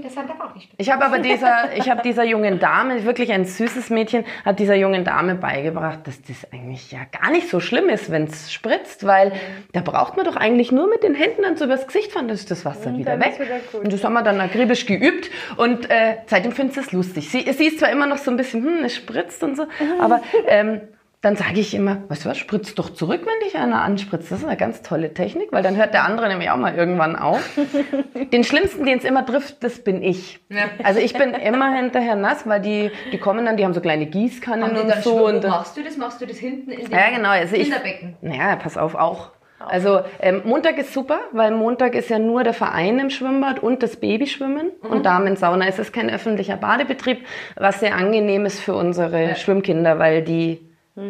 Das 0.03 0.15
hat 0.17 0.29
aber 0.29 0.45
auch 0.45 0.55
nicht. 0.55 0.69
Ich 0.77 0.91
habe 0.91 1.05
aber 1.05 1.19
dieser, 1.19 1.75
ich 1.75 1.89
habe 1.89 2.01
dieser 2.01 2.23
jungen 2.23 2.59
Dame, 2.59 3.03
wirklich 3.05 3.31
ein 3.31 3.45
süßes 3.45 3.89
Mädchen, 3.89 4.23
habe 4.45 4.55
dieser 4.55 4.75
jungen 4.75 5.03
Dame 5.03 5.35
beigebracht, 5.35 5.99
dass 6.05 6.21
das 6.21 6.51
eigentlich 6.51 6.91
ja 6.91 6.99
gar 7.11 7.31
nicht 7.31 7.49
so 7.49 7.59
schlimm 7.59 7.89
ist, 7.89 8.11
wenn 8.11 8.23
es 8.25 8.51
spritzt, 8.51 9.05
weil 9.05 9.31
da 9.73 9.81
braucht 9.81 10.15
man 10.17 10.25
doch 10.25 10.35
eigentlich 10.35 10.71
nur 10.71 10.87
mit 10.87 11.03
den 11.03 11.15
Händen 11.15 11.43
dann 11.43 11.57
so 11.57 11.65
übers 11.65 11.87
Gesicht 11.87 12.11
fahren, 12.11 12.27
dann 12.27 12.35
ist 12.35 12.51
das 12.51 12.65
Wasser 12.65 12.95
wieder 12.97 13.17
dann 13.17 13.21
weg. 13.21 13.39
ist 13.39 13.39
wieder. 13.39 13.83
Und 13.83 13.93
das 13.93 14.03
haben 14.03 14.13
wir 14.13 14.21
dann 14.21 14.39
akribisch 14.39 14.85
geübt 14.85 15.29
und 15.57 15.89
äh, 15.89 16.17
seitdem 16.27 16.51
findet 16.51 16.77
es 16.77 16.91
lustig. 16.91 17.29
Sie, 17.29 17.48
sie 17.53 17.67
ist 17.67 17.79
zwar 17.79 17.91
immer 17.91 18.05
noch 18.05 18.17
so 18.17 18.31
ein 18.31 18.37
bisschen, 18.37 18.63
hm, 18.63 18.83
es 18.83 18.95
spritzt 18.95 19.43
und 19.43 19.55
so, 19.55 19.65
aber 19.99 20.21
ähm, 20.47 20.81
dann 21.21 21.35
sage 21.35 21.59
ich 21.59 21.73
immer, 21.73 22.03
weißt 22.07 22.23
du 22.23 22.29
was, 22.29 22.37
spritz 22.37 22.75
doch 22.75 22.91
zurück, 22.91 23.21
wenn 23.25 23.45
dich 23.45 23.57
einer 23.57 23.81
anspritzt. 23.81 24.31
Das 24.31 24.39
ist 24.39 24.45
eine 24.45 24.55
ganz 24.55 24.81
tolle 24.83 25.13
Technik, 25.13 25.51
weil 25.51 25.61
dann 25.61 25.75
hört 25.75 25.93
der 25.93 26.05
andere 26.05 26.29
nämlich 26.29 26.49
auch 26.49 26.55
mal 26.55 26.73
irgendwann 26.75 27.17
auf. 27.17 27.41
Den 28.31 28.45
schlimmsten, 28.45 28.85
den 28.85 28.99
es 28.99 29.03
immer 29.03 29.25
trifft, 29.25 29.61
das 29.61 29.83
bin 29.83 30.01
ich. 30.01 30.39
Ja. 30.47 30.69
Also 30.81 31.01
ich 31.01 31.13
bin 31.13 31.33
immer 31.33 31.75
hinterher 31.75 32.15
nass, 32.15 32.47
weil 32.47 32.61
die, 32.61 32.91
die 33.11 33.17
kommen 33.17 33.45
dann, 33.45 33.57
die 33.57 33.65
haben 33.65 33.73
so 33.73 33.81
kleine 33.81 34.05
Gießkannen 34.05 34.77
und 34.77 34.89
dann 34.89 35.01
so. 35.01 35.25
Und 35.27 35.43
machst 35.43 35.75
du 35.75 35.83
das? 35.83 35.97
Machst 35.97 36.21
du 36.21 36.25
das 36.25 36.37
hinten 36.37 36.71
in 36.71 36.85
dem 36.85 36.91
ja, 36.91 37.09
genau. 37.09 37.29
Also 37.29 37.55
ich, 37.55 37.63
Kinderbecken? 37.63 38.15
naja, 38.21 38.55
pass 38.55 38.77
auf, 38.77 38.95
auch. 38.95 39.31
Also 39.59 40.01
ähm, 40.21 40.41
Montag 40.45 40.77
ist 40.77 40.93
super, 40.93 41.19
weil 41.31 41.51
Montag 41.51 41.93
ist 41.95 42.09
ja 42.09 42.17
nur 42.19 42.43
der 42.43 42.53
Verein 42.53 42.99
im 42.99 43.09
Schwimmbad 43.09 43.61
und 43.61 43.83
das 43.83 43.97
Babyschwimmen 43.97 44.71
Mhm. 44.81 44.89
und 44.89 45.05
Damensauna. 45.05 45.65
Es 45.67 45.79
ist 45.79 45.91
kein 45.93 46.09
öffentlicher 46.09 46.55
Badebetrieb, 46.57 47.25
was 47.55 47.79
sehr 47.79 47.95
angenehm 47.95 48.45
ist 48.45 48.59
für 48.59 48.73
unsere 48.75 49.35
Schwimmkinder, 49.35 49.99
weil 49.99 50.21
die 50.21 50.59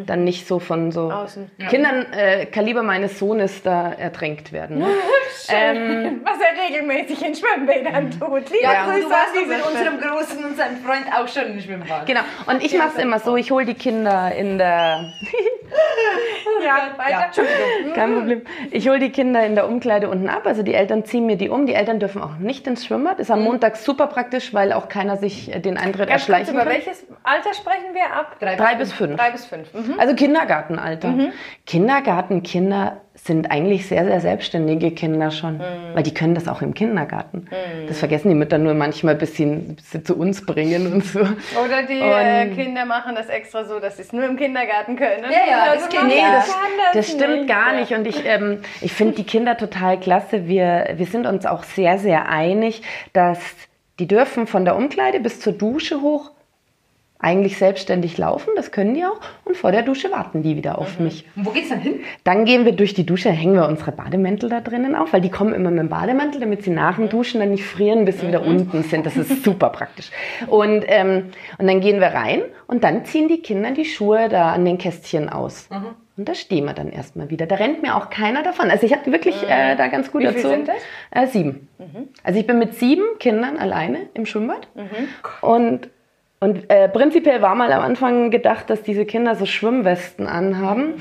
dann 0.05 0.23
nicht 0.23 0.47
so 0.47 0.59
von 0.59 0.91
so 0.91 1.11
Außen. 1.11 1.49
Kindern 1.69 2.05
äh, 2.13 2.45
Kaliber 2.45 2.83
meines 2.83 3.19
Sohnes 3.19 3.63
da 3.63 3.91
ertränkt 3.91 4.51
werden. 4.51 4.83
Ähm, 5.51 6.21
Was 6.23 6.37
er 6.39 6.63
regelmäßig 6.69 7.25
in 7.25 7.33
Schwimmbädern 7.33 8.11
tut. 8.11 8.49
Liebe 8.51 8.61
Ja, 8.61 8.85
Grüße 8.85 9.01
du 9.01 9.09
warst 9.09 9.35
an 9.35 9.47
mit 9.47 9.65
unserem 9.65 9.99
Großen 9.99 10.43
und 10.45 10.55
seinem 10.57 10.77
Freund 10.77 11.05
auch 11.11 11.27
schon 11.27 11.53
im 11.53 11.59
Schwimmbad. 11.59 12.05
genau. 12.05 12.19
Und 12.45 12.63
ich 12.63 12.77
mache 12.77 12.89
es 12.97 13.03
immer 13.03 13.17
so, 13.19 13.35
ich 13.35 13.49
hole 13.49 13.65
die 13.65 13.73
Kinder 13.73 14.31
in 14.35 14.57
der 14.59 15.11
Ja, 16.63 16.89
weiter. 16.97 17.41
Ja. 17.43 17.93
Kein 17.93 18.13
Problem. 18.15 18.41
Ich 18.71 18.87
hole 18.89 18.99
die 18.99 19.11
Kinder 19.11 19.45
in 19.45 19.55
der 19.55 19.67
Umkleide 19.67 20.09
unten 20.09 20.29
ab. 20.29 20.45
Also 20.45 20.61
die 20.63 20.73
Eltern 20.73 21.05
ziehen 21.05 21.25
mir 21.25 21.37
die 21.37 21.49
um. 21.49 21.65
Die 21.65 21.73
Eltern 21.73 21.99
dürfen 21.99 22.21
auch 22.21 22.37
nicht 22.37 22.67
ins 22.67 22.85
Schwimmbad. 22.85 23.19
Ist 23.19 23.31
am 23.31 23.41
Montag 23.43 23.77
super 23.77 24.07
praktisch, 24.07 24.53
weil 24.53 24.73
auch 24.73 24.89
keiner 24.89 25.17
sich 25.17 25.53
äh, 25.53 25.59
den 25.59 25.77
Eintritt 25.77 26.09
Ganz 26.09 26.25
kurz, 26.25 26.29
erschleichen 26.29 26.53
über 26.55 26.63
kann. 26.63 26.73
welches 26.73 27.05
Alter 27.23 27.53
sprechen 27.53 27.93
wir 27.93 28.13
ab? 28.13 28.35
Drei 28.39 28.75
bis 28.75 28.91
fünf. 28.91 29.15
Drei 29.15 29.31
bis 29.31 29.45
fünf. 29.45 29.67
Mhm. 29.87 29.99
Also 29.99 30.15
Kindergartenalter. 30.15 31.13
Kindergartenkinder 31.65 33.01
sind 33.15 33.51
eigentlich 33.51 33.87
sehr, 33.87 34.05
sehr 34.05 34.21
selbstständige 34.21 34.91
Kinder 34.91 35.31
schon. 35.31 35.59
Weil 35.93 36.03
die 36.03 36.13
können 36.13 36.35
das 36.35 36.47
auch 36.47 36.61
im 36.61 36.73
Kindergarten. 36.73 37.47
Das 37.87 37.99
vergessen 37.99 38.29
die 38.29 38.35
Mütter 38.35 38.57
nur 38.57 38.73
manchmal, 38.73 39.15
bis 39.15 39.35
sie, 39.35 39.45
bis 39.45 39.91
sie 39.91 40.03
zu 40.03 40.15
uns 40.15 40.45
bringen 40.45 40.91
und 40.91 41.03
so. 41.05 41.19
Oder 41.19 41.83
die 41.87 41.99
äh, 41.99 42.47
Kinder 42.55 42.85
machen 42.85 43.15
das 43.15 43.27
extra 43.27 43.65
so, 43.65 43.79
dass 43.79 43.97
sie 43.97 44.03
es 44.03 44.13
nur 44.13 44.23
im 44.25 44.37
Kindergarten 44.37 44.95
können. 44.95 45.23
Ja, 45.23 45.49
ja, 45.49 45.63
Also 45.71 45.85
das 45.85 46.03
Nee, 46.03 46.21
das, 46.21 46.47
kann 46.47 46.57
das 46.93 47.11
stimmt 47.11 47.37
nicht. 47.39 47.49
gar 47.49 47.73
nicht. 47.73 47.93
Und 47.93 48.07
ich, 48.07 48.25
ähm, 48.25 48.59
ich 48.81 48.93
finde 48.93 49.15
die 49.15 49.25
Kinder 49.25 49.57
total 49.57 49.99
klasse. 49.99 50.47
Wir, 50.47 50.93
wir 50.95 51.05
sind 51.05 51.25
uns 51.25 51.45
auch 51.45 51.63
sehr, 51.63 51.97
sehr 51.97 52.29
einig, 52.29 52.81
dass 53.13 53.39
die 53.99 54.07
dürfen 54.07 54.47
von 54.47 54.63
der 54.63 54.75
Umkleide 54.77 55.19
bis 55.19 55.41
zur 55.41 55.53
Dusche 55.53 56.01
hoch 56.01 56.31
eigentlich 57.21 57.57
selbstständig 57.57 58.17
laufen. 58.17 58.51
Das 58.55 58.71
können 58.71 58.93
die 58.93 59.03
auch. 59.03 59.19
Und 59.43 59.57
vor 59.57 59.73
der 59.73 59.81
Dusche 59.81 60.09
warten 60.09 60.41
die 60.41 60.55
wieder 60.55 60.79
auf 60.79 60.99
mich. 60.99 61.25
Und 61.35 61.45
wo 61.45 61.49
geht's 61.51 61.67
dann 61.67 61.81
hin? 61.81 61.99
Dann 62.23 62.45
gehen 62.45 62.63
wir 62.63 62.71
durch 62.71 62.93
die 62.93 63.05
Dusche, 63.05 63.29
hängen 63.29 63.55
wir 63.55 63.67
unsere 63.67 63.91
Bademäntel 63.91 64.49
da 64.49 64.61
drinnen 64.61 64.95
auf, 64.95 65.11
weil 65.11 65.19
die 65.19 65.29
kommen 65.29 65.53
immer 65.53 65.69
mit 65.69 65.79
dem 65.79 65.89
Bademantel, 65.89 66.39
damit 66.39 66.63
sie 66.63 66.69
nach 66.69 66.95
dem 66.95 67.09
Duschen 67.09 67.41
dann 67.41 67.51
nicht 67.51 67.65
frieren, 67.65 68.05
bis 68.05 68.21
sie 68.21 68.27
wieder 68.27 68.45
unten 68.45 68.83
sind. 68.83 69.05
Das 69.05 69.17
ist 69.17 69.43
super 69.43 69.69
praktisch. 69.69 70.11
Und, 70.47 70.85
ähm, 70.87 71.25
und 71.57 71.67
dann 71.67 71.81
gehen 71.81 71.99
wir 71.99 72.07
rein 72.07 72.41
und 72.67 72.85
dann 72.85 73.03
ziehen 73.03 73.27
die 73.27 73.41
Kinder 73.41 73.71
die 73.71 73.85
Schuhe 73.85 74.29
da 74.29 74.53
an 74.53 74.63
den 74.63 74.77
Kästchen 74.77 75.27
aus. 75.27 75.67
Und 76.15 76.27
da 76.27 76.35
stehen 76.35 76.65
wir 76.65 76.73
dann 76.73 76.89
erstmal 76.89 77.29
wieder. 77.29 77.47
Da 77.47 77.55
rennt 77.55 77.81
mir 77.81 77.95
auch 77.97 78.09
keiner 78.09 78.43
davon. 78.43 78.69
Also 78.69 78.85
ich 78.85 78.93
habe 78.93 79.11
wirklich 79.11 79.43
äh, 79.43 79.75
da 79.75 79.87
ganz 79.87 80.11
gut 80.11 80.21
Wie 80.21 80.27
viel 80.27 80.35
erzogen. 80.37 80.65
sind 80.65 80.69
Äh, 81.11 81.27
sieben. 81.27 81.67
Also 82.23 82.39
ich 82.39 82.47
bin 82.47 82.59
mit 82.59 82.75
sieben 82.75 83.03
Kindern 83.19 83.57
alleine 83.57 84.07
im 84.13 84.25
Schwimmbad. 84.25 84.67
Und 85.41 85.89
und 86.39 86.69
äh, 86.69 86.87
prinzipiell 86.89 87.41
war 87.41 87.53
mal 87.55 87.71
am 87.73 87.81
Anfang 87.81 88.31
gedacht, 88.31 88.69
dass 88.69 88.81
diese 88.83 89.05
Kinder 89.05 89.35
so 89.35 89.45
Schwimmwesten 89.45 90.25
anhaben. 90.27 90.93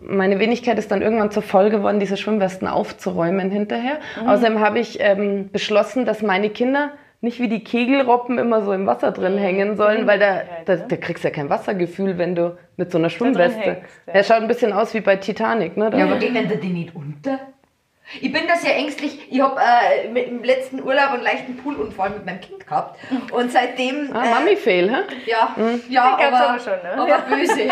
Meine 0.00 0.38
Wenigkeit 0.38 0.78
ist 0.78 0.90
dann 0.90 1.00
irgendwann 1.02 1.30
zur 1.30 1.42
Folge 1.42 1.78
geworden, 1.78 1.98
diese 2.00 2.16
Schwimmwesten 2.16 2.68
aufzuräumen 2.68 3.50
hinterher. 3.50 3.98
Außerdem 4.26 4.60
habe 4.60 4.78
ich 4.80 4.98
ähm, 5.00 5.48
beschlossen, 5.50 6.04
dass 6.04 6.22
meine 6.22 6.50
Kinder 6.50 6.90
nicht 7.22 7.38
wie 7.40 7.48
die 7.48 7.62
Kegelroppen 7.62 8.36
immer 8.36 8.62
so 8.62 8.72
im 8.72 8.84
Wasser 8.86 9.12
drin 9.12 9.38
hängen 9.38 9.76
sollen, 9.76 10.08
weil 10.08 10.18
da, 10.18 10.40
da, 10.64 10.74
da 10.76 10.96
kriegst 10.96 11.22
du 11.22 11.28
ja 11.28 11.34
kein 11.34 11.48
Wassergefühl, 11.48 12.18
wenn 12.18 12.34
du 12.34 12.56
mit 12.76 12.90
so 12.90 12.98
einer 12.98 13.10
Schwimmweste. 13.10 13.60
hängst, 13.60 13.82
ja. 14.08 14.12
Er 14.14 14.24
schaut 14.24 14.38
ein 14.42 14.48
bisschen 14.48 14.72
aus 14.72 14.92
wie 14.92 15.00
bei 15.00 15.14
Titanic, 15.16 15.76
ne? 15.76 15.90
Da- 15.90 15.98
Ja, 15.98 16.04
aber 16.06 16.16
geht 16.16 16.34
denn 16.34 16.60
die 16.60 16.68
nicht 16.68 16.94
unter? 16.96 17.38
Ich 18.20 18.30
bin 18.30 18.46
da 18.46 18.56
sehr 18.56 18.76
ängstlich. 18.76 19.18
Ich 19.30 19.40
habe 19.40 19.58
äh, 19.60 20.08
mit 20.08 20.26
dem 20.26 20.44
letzten 20.44 20.82
Urlaub 20.82 21.12
einen 21.12 21.22
leichten 21.22 21.56
Poolunfall 21.56 22.10
mit 22.10 22.26
meinem 22.26 22.40
Kind 22.40 22.66
gehabt. 22.66 22.98
Und 23.30 23.50
seitdem. 23.50 24.14
Ah, 24.14 24.24
äh, 24.26 24.30
Mami-Fail, 24.30 24.90
hä? 24.90 24.96
Ja, 25.24 25.54
ja 25.88 26.16
Den 26.16 26.18
gab's 26.18 26.36
aber, 26.36 26.48
aber 26.50 26.58
schon, 26.58 26.82
ne? 26.82 26.92
aber 26.92 27.08
Ja. 27.08 27.18
böse. 27.20 27.70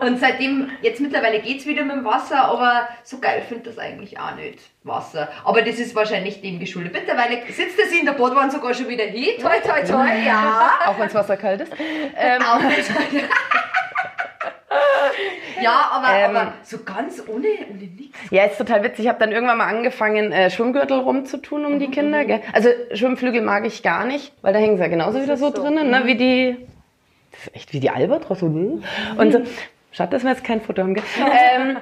Und 0.00 0.18
seitdem, 0.18 0.70
jetzt 0.82 1.00
mittlerweile 1.00 1.38
geht's 1.40 1.64
wieder 1.66 1.84
mit 1.84 1.94
dem 1.96 2.04
Wasser, 2.04 2.44
aber 2.44 2.88
so 3.04 3.18
geil 3.18 3.42
finde 3.46 3.70
das 3.70 3.78
eigentlich 3.78 4.18
auch 4.18 4.34
nicht, 4.34 4.58
Wasser. 4.82 5.28
Aber 5.44 5.62
das 5.62 5.78
ist 5.78 5.94
wahrscheinlich 5.94 6.40
dem 6.40 6.58
geschuldet. 6.58 6.92
Mittlerweile 6.92 7.42
sitzt 7.48 7.76
sich 7.76 8.00
in 8.00 8.06
der 8.06 8.12
Badwanne 8.14 8.50
sogar 8.50 8.74
schon 8.74 8.88
wieder 8.88 9.04
hin. 9.04 9.40
Toi, 9.40 9.60
toi, 9.64 9.80
toi, 9.84 10.06
ja. 10.26 10.70
Auch 10.86 10.98
wenn 10.98 11.04
das 11.04 11.14
Wasser 11.14 11.36
kalt 11.36 11.60
ist. 11.60 11.72
Ähm, 12.16 12.42
Auch 12.42 12.60
nicht. 12.62 12.88
ja, 12.88 13.22
aber, 15.92 16.08
Ähm. 16.18 16.36
aber 16.36 16.52
so 16.62 16.78
ganz 16.84 17.22
ohne, 17.26 17.48
ohne 17.70 17.78
nichts. 17.78 18.18
Ja, 18.30 18.44
ist 18.44 18.58
total 18.58 18.82
witzig. 18.82 19.04
Ich 19.04 19.08
habe 19.08 19.18
dann 19.18 19.32
irgendwann 19.32 19.58
mal 19.58 19.66
angefangen, 19.66 20.32
äh, 20.32 20.50
Schwimmgürtel 20.50 20.98
rumzutun 20.98 21.64
um 21.64 21.78
die 21.78 21.88
Kinder. 21.88 22.24
Gell? 22.24 22.40
Also 22.52 22.68
Schwimmflügel 22.92 23.42
mag 23.42 23.66
ich 23.66 23.82
gar 23.82 24.04
nicht, 24.04 24.32
weil 24.42 24.52
da 24.52 24.58
hängen 24.58 24.76
sie 24.76 24.82
ja 24.82 24.88
genauso 24.88 25.22
wieder 25.22 25.36
so, 25.36 25.50
so. 25.50 25.62
drinnen, 25.62 25.90
ne? 25.90 26.02
wie 26.04 26.16
die, 26.16 26.56
das 27.30 27.46
ist 27.46 27.54
echt 27.56 27.72
wie 27.72 27.80
die 27.80 27.90
Albatros. 27.90 28.40
so, 28.40 28.46
hm? 28.46 28.82
Und 29.16 29.32
so, 29.32 29.42
schade, 29.92 30.10
dass 30.10 30.22
wir 30.22 30.30
jetzt 30.30 30.44
kein 30.44 30.60
Foto 30.60 30.82
haben. 30.82 30.96
Ähm, 31.54 31.76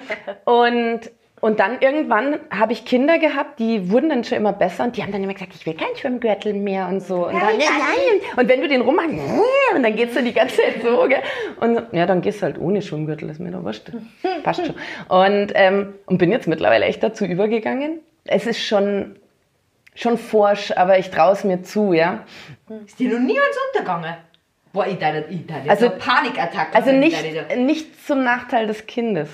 und 0.44 1.10
und 1.40 1.58
dann 1.58 1.80
irgendwann 1.80 2.38
habe 2.50 2.72
ich 2.72 2.84
Kinder 2.84 3.18
gehabt, 3.18 3.58
die 3.58 3.90
wurden 3.90 4.10
dann 4.10 4.24
schon 4.24 4.36
immer 4.36 4.52
besser 4.52 4.84
und 4.84 4.96
die 4.96 5.02
haben 5.02 5.10
dann 5.12 5.22
immer 5.24 5.32
gesagt, 5.32 5.54
ich 5.54 5.64
will 5.64 5.74
keinen 5.74 5.96
Schwimmgürtel 5.96 6.52
mehr 6.52 6.88
und 6.88 7.00
so. 7.00 7.26
Und, 7.26 7.34
dann, 7.34 7.58
ja, 7.58 7.70
nein. 7.78 8.20
und 8.36 8.48
wenn 8.48 8.60
du 8.60 8.68
den 8.68 8.82
rummachst, 8.82 9.10
und 9.74 9.82
dann 9.82 9.96
geht's 9.96 10.14
dann 10.14 10.24
die 10.26 10.34
ganze 10.34 10.56
Zeit 10.56 10.82
so. 10.82 11.08
Gell? 11.08 11.22
Und 11.60 11.82
ja, 11.92 12.04
dann 12.06 12.20
gehst 12.20 12.40
du 12.40 12.46
halt 12.46 12.58
ohne 12.58 12.82
Schwimmgürtel, 12.82 13.30
ist 13.30 13.40
mir 13.40 13.50
doch 13.52 13.64
wurscht. 13.64 13.90
Passt 14.42 14.66
schon. 14.66 14.74
Und, 15.08 15.52
ähm, 15.54 15.94
und 16.06 16.18
bin 16.18 16.30
jetzt 16.30 16.46
mittlerweile 16.46 16.84
echt 16.84 17.02
dazu 17.02 17.24
übergegangen. 17.24 18.00
Es 18.24 18.46
ist 18.46 18.62
schon, 18.62 19.16
schon 19.94 20.18
forsch, 20.18 20.72
aber 20.72 20.98
ich 20.98 21.10
traue 21.10 21.32
es 21.32 21.44
mir 21.44 21.62
zu, 21.62 21.94
ja. 21.94 22.24
Ist 22.86 22.98
dir 22.98 23.12
noch 23.12 23.18
nie 23.18 23.38
eins 23.38 23.56
untergegangen? 23.72 24.14
Boah, 24.72 24.86
ich 24.86 24.98
da, 24.98 25.12
ich 25.28 25.46
da, 25.46 25.54
Also- 25.68 25.86
also 25.86 25.98
Panikattacke. 25.98 26.74
Also 26.76 26.92
nicht, 26.92 27.16
nicht 27.56 28.06
zum 28.06 28.22
Nachteil 28.22 28.66
des 28.68 28.86
Kindes. 28.86 29.28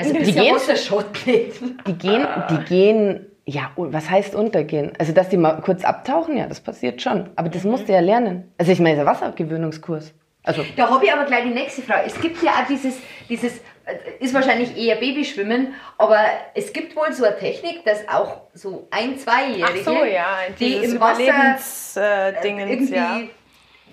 Weißt 0.00 0.10
du, 0.14 0.18
die 0.18 0.32
gehen-. 0.32 1.78
Die 1.86 1.92
gehen, 1.94 2.26
die 2.50 2.64
gehen, 2.64 3.26
ja, 3.46 3.70
und 3.76 3.92
was 3.92 4.08
heißt 4.08 4.34
untergehen? 4.34 4.92
Also, 4.98 5.12
dass 5.12 5.28
die 5.28 5.36
mal 5.36 5.60
kurz 5.60 5.84
abtauchen, 5.84 6.36
ja, 6.36 6.46
das 6.46 6.60
passiert 6.60 7.02
schon. 7.02 7.30
Aber 7.36 7.48
das 7.48 7.64
musst 7.64 7.88
du 7.88 7.92
ja 7.92 8.00
lernen. 8.00 8.52
Also, 8.58 8.72
ich 8.72 8.80
meine, 8.80 8.96
der 8.96 9.06
Wasserabgewöhnungskurs. 9.06 10.12
Also, 10.42 10.64
Da 10.76 10.88
habe 10.88 11.04
ich 11.04 11.12
aber 11.12 11.24
gleich 11.24 11.44
die 11.44 11.50
nächste 11.50 11.82
Frage. 11.82 12.04
Es 12.06 12.18
gibt 12.20 12.42
ja 12.42 12.52
auch 12.52 12.66
dieses, 12.66 12.94
dieses, 13.28 13.58
äh, 13.84 13.94
ist 14.20 14.32
wahrscheinlich 14.32 14.76
eher 14.76 14.96
Babyschwimmen, 14.96 15.74
aber 15.98 16.18
es 16.54 16.72
gibt 16.72 16.96
wohl 16.96 17.12
so 17.12 17.24
eine 17.24 17.36
Technik, 17.36 17.84
dass 17.84 18.08
auch 18.08 18.42
so 18.54 18.88
ein, 18.90 19.18
zweijährige, 19.18 19.84
so, 19.84 20.04
ja, 20.04 20.38
die 20.58 20.74
im 20.74 20.98
Wasser 20.98 21.22
Überlebensdingens, 21.22 22.70
irgendwie 22.70 22.94
ja. 22.94 23.20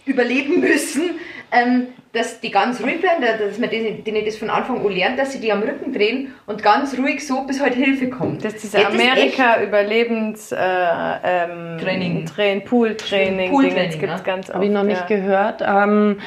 überleben 0.06 0.62
müssen, 0.62 1.20
ähm, 1.52 1.88
dass 2.18 2.40
die 2.40 2.52
ganz 2.52 2.82
ruhig 2.82 3.00
bleiben, 3.00 3.22
dass 3.22 3.58
man 3.60 3.70
denen, 3.70 4.04
denen 4.04 4.26
das 4.26 4.38
von 4.38 4.50
Anfang 4.50 4.84
an 4.84 4.92
lernt, 4.92 5.20
dass 5.20 5.34
sie 5.34 5.40
die 5.40 5.52
am 5.52 5.62
Rücken 5.62 5.94
drehen 5.94 6.34
und 6.46 6.64
ganz 6.64 6.98
ruhig 6.98 7.26
so, 7.26 7.44
bis 7.44 7.62
halt 7.62 7.76
Hilfe 7.76 8.10
kommt. 8.10 8.44
Das 8.44 8.56
ist 8.56 8.64
dieser 8.64 8.80
Geht 8.80 8.94
das 8.94 9.02
echt? 9.02 9.40
Amerika-Überlebens- 9.40 10.54
äh, 10.54 11.20
ähm, 11.24 11.78
Training. 11.80 12.26
Train, 12.26 12.64
Pool-Training. 12.64 13.52
Pool-Training, 13.52 13.76
Dingens 13.76 14.00
gibt's 14.00 14.18
ja. 14.18 14.24
ganz 14.24 14.50
habe 14.50 14.66
ich 14.66 14.72
noch 14.72 14.82
oft, 14.82 14.88
nicht 14.88 15.10
ja. 15.10 15.16
gehört. 15.16 15.64
Ähm, 15.66 16.20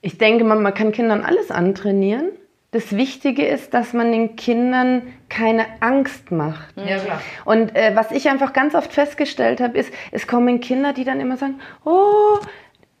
ich 0.00 0.18
denke, 0.18 0.44
man, 0.44 0.62
man 0.62 0.74
kann 0.74 0.92
Kindern 0.92 1.24
alles 1.24 1.50
antrainieren. 1.50 2.30
Das 2.72 2.96
Wichtige 2.96 3.46
ist, 3.46 3.74
dass 3.74 3.92
man 3.92 4.12
den 4.12 4.34
Kindern 4.34 5.02
keine 5.28 5.66
Angst 5.80 6.32
macht. 6.32 6.74
Ja, 6.76 6.96
klar. 6.98 7.20
Und 7.44 7.76
äh, 7.76 7.94
was 7.94 8.10
ich 8.12 8.30
einfach 8.30 8.54
ganz 8.54 8.74
oft 8.74 8.92
festgestellt 8.92 9.60
habe, 9.60 9.76
ist, 9.76 9.92
es 10.10 10.26
kommen 10.26 10.60
Kinder, 10.60 10.94
die 10.94 11.04
dann 11.04 11.20
immer 11.20 11.36
sagen, 11.36 11.60
oh, 11.84 12.38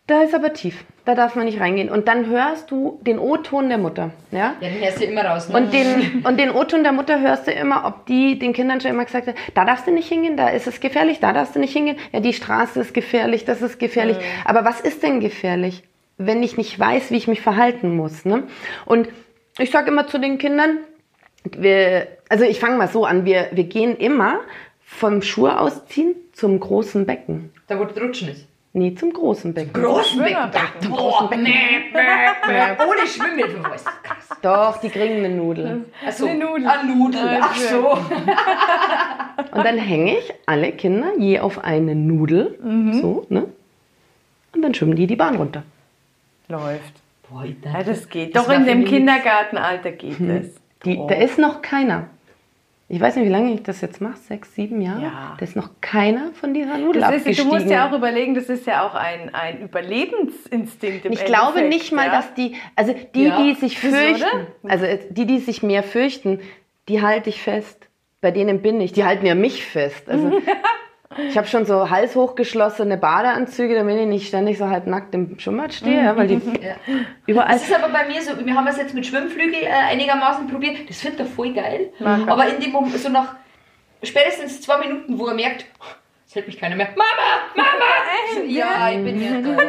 da 0.08 0.22
ist 0.22 0.34
aber 0.34 0.52
tief, 0.52 0.84
da 1.04 1.14
darf 1.14 1.36
man 1.36 1.44
nicht 1.46 1.60
reingehen. 1.60 1.88
Und 1.88 2.08
dann 2.08 2.26
hörst 2.26 2.70
du 2.70 2.98
den 3.02 3.18
O-Ton 3.18 3.68
der 3.68 3.78
Mutter. 3.78 4.10
Ja? 4.32 4.56
Ja, 4.60 4.68
den 4.68 4.80
hörst 4.80 5.00
du 5.00 5.04
immer 5.04 5.24
raus. 5.24 5.48
Ne? 5.48 5.56
Und 5.56 5.72
den, 5.72 6.24
und 6.24 6.40
den 6.40 6.50
O-Ton 6.50 6.82
der 6.82 6.92
Mutter 6.92 7.20
hörst 7.20 7.46
du 7.46 7.52
immer, 7.52 7.84
ob 7.86 8.06
die 8.06 8.38
den 8.38 8.52
Kindern 8.52 8.80
schon 8.80 8.90
immer 8.90 9.04
gesagt 9.04 9.28
hat, 9.28 9.36
da 9.54 9.64
darfst 9.64 9.86
du 9.86 9.92
nicht 9.92 10.08
hingehen, 10.08 10.36
da 10.36 10.48
ist 10.48 10.66
es 10.66 10.80
gefährlich, 10.80 11.20
da 11.20 11.32
darfst 11.32 11.54
du 11.54 11.60
nicht 11.60 11.72
hingehen. 11.72 11.96
Ja, 12.12 12.20
die 12.20 12.32
Straße 12.32 12.80
ist 12.80 12.94
gefährlich, 12.94 13.44
das 13.44 13.62
ist 13.62 13.78
gefährlich. 13.78 14.16
Aber 14.44 14.64
was 14.64 14.80
ist 14.80 15.02
denn 15.02 15.20
gefährlich, 15.20 15.84
wenn 16.18 16.42
ich 16.42 16.56
nicht 16.56 16.78
weiß, 16.78 17.10
wie 17.12 17.16
ich 17.16 17.28
mich 17.28 17.40
verhalten 17.40 17.96
muss? 17.96 18.24
Ne? 18.24 18.42
Und 18.86 19.08
ich 19.58 19.70
sage 19.70 19.90
immer 19.90 20.08
zu 20.08 20.18
den 20.18 20.38
Kindern, 20.38 20.78
wir, 21.44 22.08
also 22.28 22.44
ich 22.44 22.58
fange 22.58 22.76
mal 22.76 22.88
so 22.88 23.04
an, 23.04 23.24
wir, 23.24 23.48
wir 23.52 23.64
gehen 23.64 23.96
immer 23.96 24.40
vom 24.80 25.22
Schuhe 25.22 25.58
ausziehen 25.58 26.14
zum 26.32 26.58
großen 26.58 27.06
Becken. 27.06 27.52
da 27.66 27.76
du 27.76 28.00
rutschen 28.00 28.28
ist. 28.28 28.46
Nee, 28.74 28.94
zum 28.94 29.12
großen 29.12 29.52
Becken. 29.52 29.72
Großen 29.74 30.18
Becken. 30.18 30.34
Schwimmerbecken. 30.34 30.90
Boah, 30.90 31.28
nee, 31.30 31.42
nee, 31.42 31.92
nee. 31.92 32.84
Ohne 32.86 33.70
weißt. 33.70 33.86
Krass. 34.02 34.28
Doch, 34.40 34.78
die 34.80 34.88
kriegen 34.88 35.16
eine 35.16 35.28
Nudel. 35.28 35.84
Achso, 36.06 36.26
Eine 36.26 36.38
Nudel. 36.44 36.66
Eine 36.66 36.94
Nudel. 36.96 37.38
Ach 37.40 37.54
so. 37.54 37.90
Und 39.52 39.64
dann 39.64 39.76
hänge 39.76 40.18
ich 40.18 40.32
alle 40.46 40.72
Kinder 40.72 41.12
je 41.18 41.40
auf 41.40 41.62
eine 41.62 41.94
Nudel. 41.94 42.58
So, 43.00 43.26
ne? 43.28 43.46
Und 44.54 44.62
dann 44.62 44.72
schwimmen 44.74 44.96
die 44.96 45.06
die 45.06 45.16
Bahn 45.16 45.36
runter. 45.36 45.64
Läuft. 46.48 46.94
Boah, 47.28 47.44
ich 47.44 47.56
Ja, 47.62 47.82
das 47.82 48.08
geht. 48.08 48.34
Das 48.34 48.46
Doch 48.46 48.52
in 48.52 48.64
dem 48.64 48.84
Kindergartenalter 48.84 49.92
geht 49.92 50.16
das. 50.18 50.46
Die, 50.84 50.96
Oh. 50.96 51.06
Da 51.06 51.14
ist 51.14 51.38
noch 51.38 51.62
keiner. 51.62 52.08
Ich 52.88 53.00
weiß 53.00 53.16
nicht, 53.16 53.24
wie 53.24 53.30
lange 53.30 53.54
ich 53.54 53.62
das 53.62 53.80
jetzt 53.80 54.00
mache, 54.02 54.18
sechs, 54.18 54.54
sieben 54.54 54.82
Jahre. 54.82 55.02
Ja. 55.02 55.36
Da 55.38 55.44
ist 55.44 55.56
noch 55.56 55.70
keiner 55.80 56.30
von 56.34 56.52
dieser 56.52 56.76
Nudel 56.76 57.00
Das 57.00 57.10
ist, 57.12 57.16
abgestiegen. 57.20 57.50
du 57.50 57.56
musst 57.56 57.70
ja 57.70 57.88
auch 57.88 57.92
überlegen, 57.96 58.34
das 58.34 58.50
ist 58.50 58.66
ja 58.66 58.86
auch 58.86 58.94
ein, 58.94 59.34
ein 59.34 59.62
Überlebensinstinkt 59.62 61.06
im 61.06 61.12
ich 61.12 61.24
glaube 61.24 61.60
Endeffekt, 61.60 61.68
nicht 61.82 61.92
mal, 61.92 62.06
ja. 62.06 62.12
dass 62.12 62.34
die, 62.34 62.54
also 62.76 62.94
die, 63.14 63.24
Ja. 63.24 63.42
die 63.42 63.54
sich 63.54 63.78
fürchten, 63.78 64.46
also 64.68 64.84
äh, 64.84 64.98
die, 65.10 65.26
die 65.26 65.38
sich 65.38 65.62
mehr 65.62 65.82
fürchten, 65.82 66.40
die 66.88 67.00
halte 67.00 67.30
ich 67.30 67.40
fest. 67.42 67.88
Bei 68.20 68.30
denen 68.30 68.62
bin 68.62 68.80
ich. 68.80 68.92
Die 68.92 69.04
halten 69.04 69.26
ja 69.26 69.34
mich 69.34 69.64
fest. 69.64 70.08
Also 70.08 70.30
ich 71.28 71.36
habe 71.36 71.46
schon 71.46 71.64
so 71.64 71.90
halshochgeschlossene 71.90 72.96
Badeanzüge, 72.96 73.74
damit 73.74 73.98
ich 73.98 74.06
nicht 74.06 74.28
ständig 74.28 74.58
so 74.58 74.68
halb 74.68 74.86
nackt 74.86 75.14
im 75.14 75.38
Schwimmbad 75.38 75.74
stehe, 75.74 76.04
ja, 76.04 76.16
weil 76.16 76.26
die 76.28 76.34
Ja. 76.34 76.74
überall. 77.26 77.52
Das 77.52 77.62
ist 77.68 77.74
aber 77.74 77.92
bei 77.92 78.06
mir 78.08 78.20
so, 78.22 78.32
wir 78.44 78.54
haben 78.54 78.66
es 78.66 78.76
jetzt 78.76 78.94
mit 78.94 79.06
Schwimmflügel 79.06 79.62
äh, 79.62 79.68
einigermaßen 79.90 80.46
probiert. 80.48 80.88
Das 80.88 81.00
findet 81.00 81.20
er 81.20 81.26
voll 81.26 81.52
geil. 81.52 81.92
Er. 82.00 82.26
Aber 82.28 82.46
in 82.46 82.60
dem 82.60 82.72
Moment, 82.72 82.96
so 82.98 83.08
nach 83.08 83.34
spätestens 84.02 84.60
zwei 84.60 84.78
Minuten, 84.78 85.18
wo 85.18 85.26
er 85.26 85.34
merkt, 85.34 85.66
es 86.32 86.36
hält 86.36 86.46
mich 86.46 86.58
keiner 86.58 86.76
mehr. 86.76 86.88
Mama, 86.96 87.04
Mama! 87.54 87.68
So, 88.34 88.40
ja, 88.44 88.88
ich 88.90 89.04
bin 89.04 89.20
ja 89.20 89.32
da. 89.42 89.62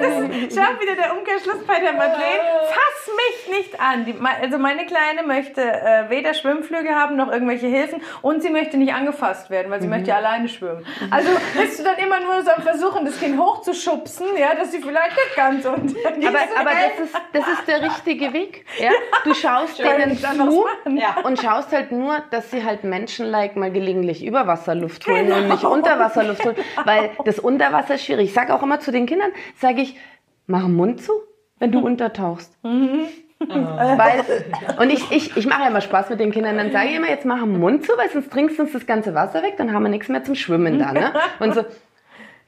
Schau 0.50 0.80
wieder 0.82 0.96
der 0.96 1.18
Umkehrschluss 1.18 1.62
bei 1.68 1.80
der 1.82 1.92
Madeleine. 1.92 2.40
Fass 2.70 3.10
mich 3.50 3.58
nicht 3.58 3.80
an. 3.82 4.06
Die, 4.06 4.16
also 4.42 4.58
meine 4.60 4.86
Kleine 4.86 5.24
möchte 5.28 5.62
äh, 5.62 6.10
weder 6.10 6.34
Schwimmflügel 6.34 6.96
haben 6.96 7.18
noch 7.18 7.30
irgendwelche 7.30 7.68
Hilfen 7.68 8.02
und 8.22 8.42
sie 8.42 8.50
möchte 8.50 8.78
nicht 8.78 8.94
angefasst 8.94 9.50
werden, 9.50 9.70
weil 9.72 9.82
sie 9.82 9.90
möchte 9.90 10.12
ja 10.12 10.16
alleine 10.18 10.48
schwimmen. 10.48 10.86
Also 11.12 11.32
bist 11.60 11.80
du 11.80 11.84
dann 11.84 11.98
immer 11.98 12.22
nur 12.22 12.42
so 12.44 12.52
am 12.52 12.62
Versuchen, 12.62 13.04
das 13.06 13.20
Kind 13.20 13.38
hochzuschubsen, 13.38 14.28
ja, 14.38 14.56
dass 14.56 14.72
sie 14.72 14.80
vielleicht 14.80 15.18
nicht 15.18 15.36
ganz 15.36 15.66
unter. 15.66 16.12
Die 16.12 16.28
Aber, 16.28 16.40
aber 16.60 16.72
das, 16.72 17.06
ist, 17.06 17.16
das 17.34 17.48
ist 17.60 17.68
der 17.68 17.82
richtige 17.82 18.32
Weg. 18.32 18.66
Ja? 18.80 18.92
Du 19.26 19.34
schaust 19.34 19.80
denen 19.80 20.10
nichts 20.10 20.24
anderes 20.24 20.54
zu. 20.56 20.66
Ja. 20.92 21.18
und 21.24 21.42
schaust 21.42 21.74
halt 21.74 21.92
nur, 21.92 22.24
dass 22.32 22.52
sie 22.52 22.64
halt 22.64 22.86
menschenlike 22.86 23.60
mal 23.60 23.72
gelegentlich 23.72 24.24
Überwasserluft 24.26 25.06
holen 25.08 25.26
und 25.32 25.42
Genau. 25.44 25.54
nicht 25.56 25.64
Unterwasserluft 25.66 26.46
holen. 26.46 26.53
Weil 26.86 27.12
das 27.26 27.40
Unterwasser 27.40 27.96
ist 27.96 28.06
schwierig. 28.06 28.30
Ich 28.30 28.34
sage 28.34 28.54
auch 28.54 28.64
immer 28.64 28.80
zu 28.80 28.92
den 28.92 29.06
Kindern, 29.06 29.32
sage 29.58 29.82
ich, 29.82 29.96
mach 30.48 30.64
den 30.64 30.76
Mund 30.76 31.02
zu, 31.02 31.12
wenn 31.60 31.72
du 31.72 31.80
untertauchst. 31.86 32.58
Weil, 33.40 34.24
und 34.80 34.90
ich, 34.90 35.12
ich, 35.12 35.36
ich 35.36 35.46
mache 35.46 35.64
ja 35.64 35.68
immer 35.68 35.82
Spaß 35.82 36.10
mit 36.10 36.20
den 36.20 36.32
Kindern, 36.32 36.58
dann 36.58 36.72
sage 36.72 36.90
ich 36.90 36.96
immer, 36.96 37.10
jetzt 37.10 37.26
mach 37.26 37.40
den 37.42 37.60
Mund 37.60 37.86
zu, 37.86 37.92
weil 37.98 38.10
sonst 38.10 38.32
trinkst 38.32 38.58
du 38.58 38.64
uns 38.64 38.72
das 38.72 38.86
ganze 38.86 39.14
Wasser 39.14 39.44
weg, 39.44 39.56
dann 39.58 39.74
haben 39.74 39.84
wir 39.84 39.90
nichts 39.90 40.08
mehr 40.08 40.24
zum 40.24 40.36
Schwimmen 40.36 40.80
da. 40.80 40.94
Ne? 40.94 41.14
Und 41.40 41.54
so, 41.54 41.66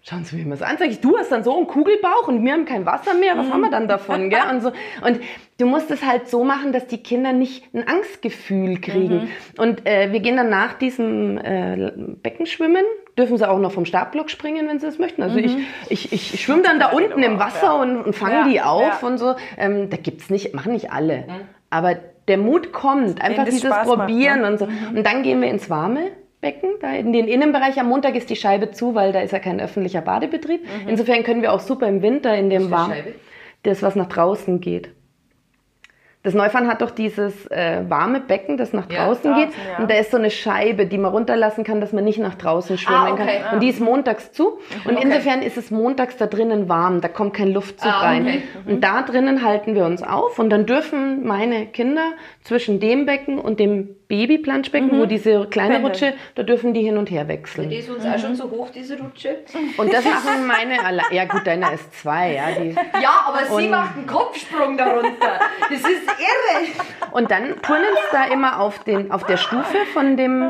schauen 0.07 0.23
Sie 0.23 0.45
mal 0.45 0.55
so 0.55 0.65
an, 0.65 0.77
sag 0.77 0.89
ich, 0.89 1.01
du 1.01 1.17
hast 1.17 1.31
dann 1.31 1.43
so 1.43 1.57
einen 1.57 1.65
Kugelbauch 1.65 2.27
und 2.27 2.43
wir 2.43 2.53
haben 2.53 2.65
kein 2.65 2.85
Wasser 2.85 3.15
mehr, 3.15 3.37
was 3.37 3.49
haben 3.49 3.61
wir 3.61 3.71
dann 3.71 3.87
davon? 3.87 4.29
Gell? 4.29 4.39
Und, 4.51 4.61
so, 4.61 4.71
und 5.03 5.19
du 5.57 5.65
musst 5.65 5.89
es 5.89 6.05
halt 6.05 6.29
so 6.29 6.43
machen, 6.43 6.71
dass 6.71 6.85
die 6.85 6.99
Kinder 6.99 7.33
nicht 7.33 7.73
ein 7.73 7.87
Angstgefühl 7.87 8.79
kriegen. 8.79 9.29
Und 9.57 9.85
äh, 9.87 10.11
wir 10.11 10.19
gehen 10.19 10.37
dann 10.37 10.49
nach 10.49 10.73
diesem 10.73 11.37
äh, 11.37 11.91
Beckenschwimmen, 12.21 12.83
dürfen 13.17 13.37
sie 13.37 13.49
auch 13.49 13.57
noch 13.57 13.71
vom 13.71 13.85
Startblock 13.85 14.29
springen, 14.29 14.67
wenn 14.67 14.79
sie 14.79 14.87
es 14.87 14.99
möchten. 14.99 15.23
Also 15.23 15.37
ich, 15.37 15.57
ich, 15.89 16.13
ich 16.13 16.41
schwimme 16.41 16.61
dann 16.61 16.79
da 16.79 16.89
unten 16.89 17.23
im 17.23 17.39
Wasser 17.39 17.79
und, 17.79 17.97
und 17.97 18.15
fange 18.15 18.35
Ja, 18.35 18.47
die 18.47 18.61
auf 18.61 19.01
ja. 19.01 19.07
und 19.07 19.17
so. 19.17 19.35
Ähm, 19.57 19.89
da 19.89 19.97
gibt's 19.97 20.29
nicht, 20.29 20.53
machen 20.53 20.73
nicht 20.73 20.91
alle. 20.91 21.25
Aber 21.71 21.95
der 22.27 22.37
Mut 22.37 22.71
kommt, 22.71 23.21
einfach 23.21 23.45
das 23.45 23.55
dieses 23.55 23.69
Spaß 23.69 23.87
macht, 23.87 23.97
Probieren 23.97 24.41
ne? 24.41 24.51
und 24.51 24.59
so. 24.59 24.65
Und 24.65 25.03
dann 25.05 25.23
gehen 25.23 25.41
wir 25.41 25.49
ins 25.49 25.69
warme 25.69 26.11
Becken, 26.45 26.69
da 26.79 26.93
in 26.93 27.11
den 27.11 27.27
Innenbereich. 27.27 27.79
Am 27.79 27.89
Montag 27.89 28.15
ist 28.15 28.29
die 28.29 28.35
Scheibe 28.35 28.69
zu, 28.69 28.93
weil 28.93 29.11
da 29.11 29.21
ist 29.21 29.31
ja 29.31 29.39
kein 29.39 29.59
öffentlicher 29.59 30.01
Badebetrieb. 30.01 30.61
Insofern 30.87 31.23
können 31.23 31.41
wir 31.41 31.51
auch 31.51 31.59
super 31.59 31.87
im 31.87 32.03
Winter 32.03 32.37
in 32.37 32.51
dem 32.51 32.65
für 32.65 32.71
warm, 32.71 32.91
Scheibe? 32.91 33.15
das 33.63 33.81
was 33.81 33.95
nach 33.95 34.07
draußen 34.07 34.61
geht. 34.61 34.91
Das 36.25 36.33
Neufahren 36.33 36.67
hat 36.67 36.81
doch 36.81 36.91
dieses 36.91 37.45
äh, 37.51 37.83
warme 37.87 38.19
Becken, 38.19 38.57
das 38.57 38.73
nach 38.73 38.89
Ja, 38.91 39.05
draußen 39.05 39.33
geht. 39.35 39.45
draußen, 39.49 39.61
ja. 39.71 39.77
Und 39.79 39.89
da 39.89 39.95
ist 39.95 40.11
so 40.11 40.17
eine 40.17 40.29
Scheibe, 40.31 40.85
die 40.87 40.97
man 40.97 41.11
runterlassen 41.11 41.63
kann, 41.63 41.79
dass 41.79 41.93
man 41.93 42.03
nicht 42.03 42.19
nach 42.19 42.35
draußen 42.35 42.77
schwimmen 42.77 42.97
Ah, 42.99 43.13
okay. 43.13 43.39
kann. 43.43 43.53
Und 43.53 43.59
die 43.61 43.69
ist 43.69 43.79
montags 43.79 44.31
zu. 44.33 44.59
Und 44.83 44.95
Okay. 44.97 44.99
insofern 45.03 45.41
ist 45.41 45.55
es 45.55 45.71
montags 45.71 46.17
da 46.17 46.25
drinnen 46.27 46.67
warm. 46.67 46.99
Da 46.99 47.07
kommt 47.07 47.33
kein 47.35 47.53
Luftzug 47.53 47.89
Ah, 47.89 48.01
rein. 48.01 48.23
okay. 48.23 48.41
Und 48.65 48.83
da 48.83 49.03
drinnen 49.03 49.43
halten 49.45 49.75
wir 49.75 49.85
uns 49.85 50.03
auf. 50.03 50.37
Und 50.39 50.49
dann 50.49 50.65
dürfen 50.65 51.25
meine 51.25 51.67
Kinder 51.67 52.11
zwischen 52.43 52.79
dem 52.81 53.05
Becken 53.05 53.39
und 53.39 53.59
dem 53.59 53.95
Babyplanschbecken, 54.07 54.99
wo 54.99 55.05
diese 55.05 55.45
kleine 55.47 55.75
Pendeln. 55.75 55.85
Rutsche, 55.91 56.13
da 56.35 56.43
dürfen 56.43 56.73
die 56.73 56.81
hin 56.81 56.97
und 56.97 57.09
her 57.09 57.27
wechseln. 57.27 57.69
Die 57.69 57.77
ist 57.77 57.89
uns 57.89 58.05
auch 58.05 58.17
schon 58.19 58.35
so 58.35 58.49
hoch, 58.51 58.69
diese 58.69 58.99
Rutsche. 58.99 59.37
Und 59.77 59.91
das 59.93 60.03
machen 60.05 60.45
meine 60.47 60.83
alle. 60.85 61.01
Ja 61.11 61.25
gut, 61.25 61.45
deiner 61.47 61.73
ist 61.73 62.01
zwei, 62.01 62.33
ja. 62.33 62.49
Ja, 63.01 63.25
aber 63.27 63.45
sie 63.59 63.67
macht 63.67 63.97
einen 63.97 64.05
Kopfsprung 64.07 64.77
darunter. 64.77 65.39
Das 65.69 65.79
ist 65.79 66.14
irre. 66.19 67.11
Und 67.11 67.31
dann 67.31 67.61
turnen 67.61 67.85
sie 67.93 68.15
da 68.17 68.25
immer 68.25 68.59
auf, 68.59 68.83
den, 68.83 69.11
auf 69.11 69.23
der 69.25 69.37
Stufe 69.37 69.77
von 69.93 70.17
dem 70.17 70.43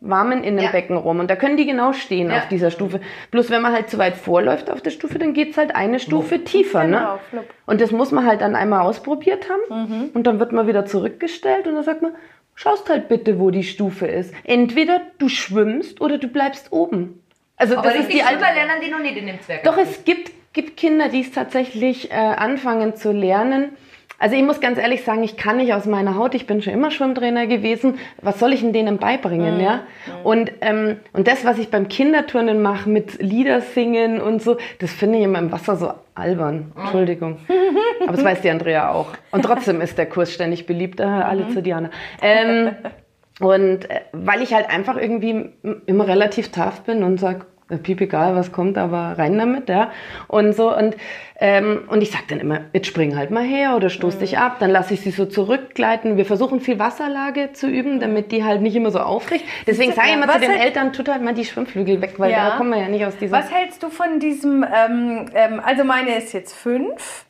warmen 0.00 0.42
Innenbecken 0.42 0.96
rum. 0.96 1.20
Und 1.20 1.30
da 1.30 1.36
können 1.36 1.56
die 1.56 1.66
genau 1.66 1.92
stehen 1.92 2.30
Ja. 2.30 2.38
auf 2.38 2.48
dieser 2.48 2.70
Stufe. 2.72 3.00
Bloß 3.30 3.50
wenn 3.50 3.62
man 3.62 3.72
halt 3.72 3.88
zu 3.88 3.98
weit 3.98 4.16
vorläuft 4.16 4.70
auf 4.70 4.80
der 4.80 4.90
Stufe, 4.90 5.18
dann 5.18 5.32
geht's 5.32 5.56
halt 5.56 5.74
eine 5.76 6.00
Stufe 6.00 6.42
tiefer. 6.42 6.84
Ne? 6.84 7.18
Genau. 7.30 7.44
Und 7.66 7.80
das 7.80 7.92
muss 7.92 8.10
man 8.10 8.26
halt 8.26 8.40
dann 8.40 8.56
einmal 8.56 8.80
ausprobiert 8.80 9.46
haben. 9.48 10.10
Und 10.12 10.26
dann 10.26 10.40
wird 10.40 10.52
man 10.52 10.66
wieder 10.66 10.86
zurückgestellt 10.86 11.66
und 11.68 11.74
dann 11.76 11.84
sagt 11.84 12.02
man, 12.02 12.14
schaust 12.54 12.88
halt 12.90 13.08
bitte, 13.08 13.38
wo 13.38 13.50
die 13.50 13.62
Stufe 13.62 14.06
ist. 14.06 14.34
Entweder 14.44 15.00
du 15.18 15.28
schwimmst 15.28 16.00
oder 16.00 16.18
du 16.18 16.26
bleibst 16.28 16.72
oben. 16.72 17.22
Also 17.56 17.76
Aber 17.76 17.88
das 17.90 18.00
ist 18.00 18.12
die 18.12 18.22
alte 18.22 18.40
lernen 18.40 18.80
die 18.84 18.90
noch 18.90 18.98
nicht 18.98 19.16
in 19.16 19.26
dem 19.28 19.40
Zwerg. 19.40 19.62
doch, 19.62 19.78
es 19.78 20.04
gibt, 20.04 20.32
gibt 20.52 20.76
Kinder, 20.76 21.08
die 21.08 21.20
es 21.20 21.30
tatsächlich 21.30 22.10
äh, 22.10 22.14
anfangen 22.14 22.96
zu 22.96 23.12
lernen. 23.12 23.76
Also 24.22 24.36
ich 24.36 24.44
muss 24.44 24.60
ganz 24.60 24.78
ehrlich 24.78 25.02
sagen, 25.02 25.24
ich 25.24 25.36
kann 25.36 25.56
nicht 25.56 25.74
aus 25.74 25.84
meiner 25.84 26.14
Haut, 26.14 26.36
ich 26.36 26.46
bin 26.46 26.62
schon 26.62 26.72
immer 26.72 26.92
Schwimmtrainer 26.92 27.48
gewesen. 27.48 27.98
Was 28.20 28.38
soll 28.38 28.52
ich 28.52 28.60
denn 28.60 28.72
denen 28.72 28.98
beibringen, 28.98 29.58
ja? 29.58 29.80
Und, 30.22 30.52
ähm, 30.60 30.98
und 31.12 31.26
das, 31.26 31.44
was 31.44 31.58
ich 31.58 31.72
beim 31.72 31.88
Kinderturnen 31.88 32.62
mache, 32.62 32.88
mit 32.88 33.20
Lieder 33.20 33.60
singen 33.60 34.20
und 34.20 34.40
so, 34.40 34.58
das 34.78 34.92
finde 34.92 35.18
ich 35.18 35.24
immer 35.24 35.40
im 35.40 35.50
Wasser 35.50 35.74
so 35.74 35.92
albern. 36.14 36.70
Entschuldigung. 36.76 37.38
Aber 38.06 38.12
das 38.12 38.24
weiß 38.24 38.42
die 38.42 38.50
Andrea 38.50 38.92
auch. 38.92 39.08
Und 39.32 39.44
trotzdem 39.44 39.80
ist 39.80 39.98
der 39.98 40.06
Kurs 40.06 40.32
ständig 40.32 40.66
beliebt. 40.66 41.00
Äh, 41.00 41.02
alle 41.02 41.48
zu 41.48 41.60
Diana. 41.60 41.90
Ähm, 42.20 42.76
und 43.40 43.90
äh, 43.90 44.02
weil 44.12 44.40
ich 44.42 44.54
halt 44.54 44.70
einfach 44.70 44.96
irgendwie 44.96 45.50
immer 45.86 46.06
relativ 46.06 46.52
tough 46.52 46.82
bin 46.82 47.02
und 47.02 47.18
sag, 47.18 47.46
piep 47.78 48.00
egal, 48.00 48.34
was 48.34 48.52
kommt, 48.52 48.78
aber 48.78 49.18
rein 49.18 49.38
damit, 49.38 49.68
ja. 49.68 49.90
Und 50.28 50.54
so, 50.54 50.76
und, 50.76 50.96
ähm, 51.38 51.82
und 51.88 52.02
ich 52.02 52.10
sag 52.10 52.28
dann 52.28 52.40
immer, 52.40 52.60
jetzt 52.72 52.86
spring 52.86 53.16
halt 53.16 53.30
mal 53.30 53.42
her 53.44 53.76
oder 53.76 53.90
stoß 53.90 54.18
dich 54.18 54.38
ab, 54.38 54.56
dann 54.60 54.70
lasse 54.70 54.94
ich 54.94 55.00
sie 55.00 55.10
so 55.10 55.26
zurückgleiten. 55.26 56.16
Wir 56.16 56.24
versuchen 56.24 56.60
viel 56.60 56.78
Wasserlage 56.78 57.52
zu 57.52 57.68
üben, 57.68 58.00
damit 58.00 58.32
die 58.32 58.44
halt 58.44 58.62
nicht 58.62 58.76
immer 58.76 58.90
so 58.90 59.00
aufrecht. 59.00 59.44
Deswegen 59.66 59.92
sage 59.92 60.08
ich 60.08 60.14
immer 60.14 60.28
Was 60.28 60.34
zu 60.34 60.40
den 60.42 60.52
Eltern, 60.52 60.92
tut 60.92 61.08
halt 61.08 61.22
mal 61.22 61.34
die 61.34 61.44
Schwimmflügel 61.44 62.00
weg, 62.00 62.14
weil 62.18 62.30
Ja. 62.30 62.50
da 62.50 62.56
kommen 62.56 62.70
wir 62.70 62.78
ja 62.80 62.88
nicht 62.88 63.04
aus 63.04 63.16
dieser... 63.16 63.38
Was 63.38 63.52
hältst 63.52 63.82
du 63.82 63.88
von 63.90 64.20
diesem, 64.20 64.64
ähm, 64.64 65.26
ähm, 65.34 65.60
also 65.64 65.84
meine 65.84 66.16
ist 66.16 66.32
jetzt 66.32 66.54
fünf, 66.54 67.26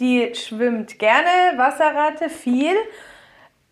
die 0.00 0.32
schwimmt 0.34 0.98
gerne, 0.98 1.56
Wasserratte, 1.56 2.28
viel, 2.30 2.74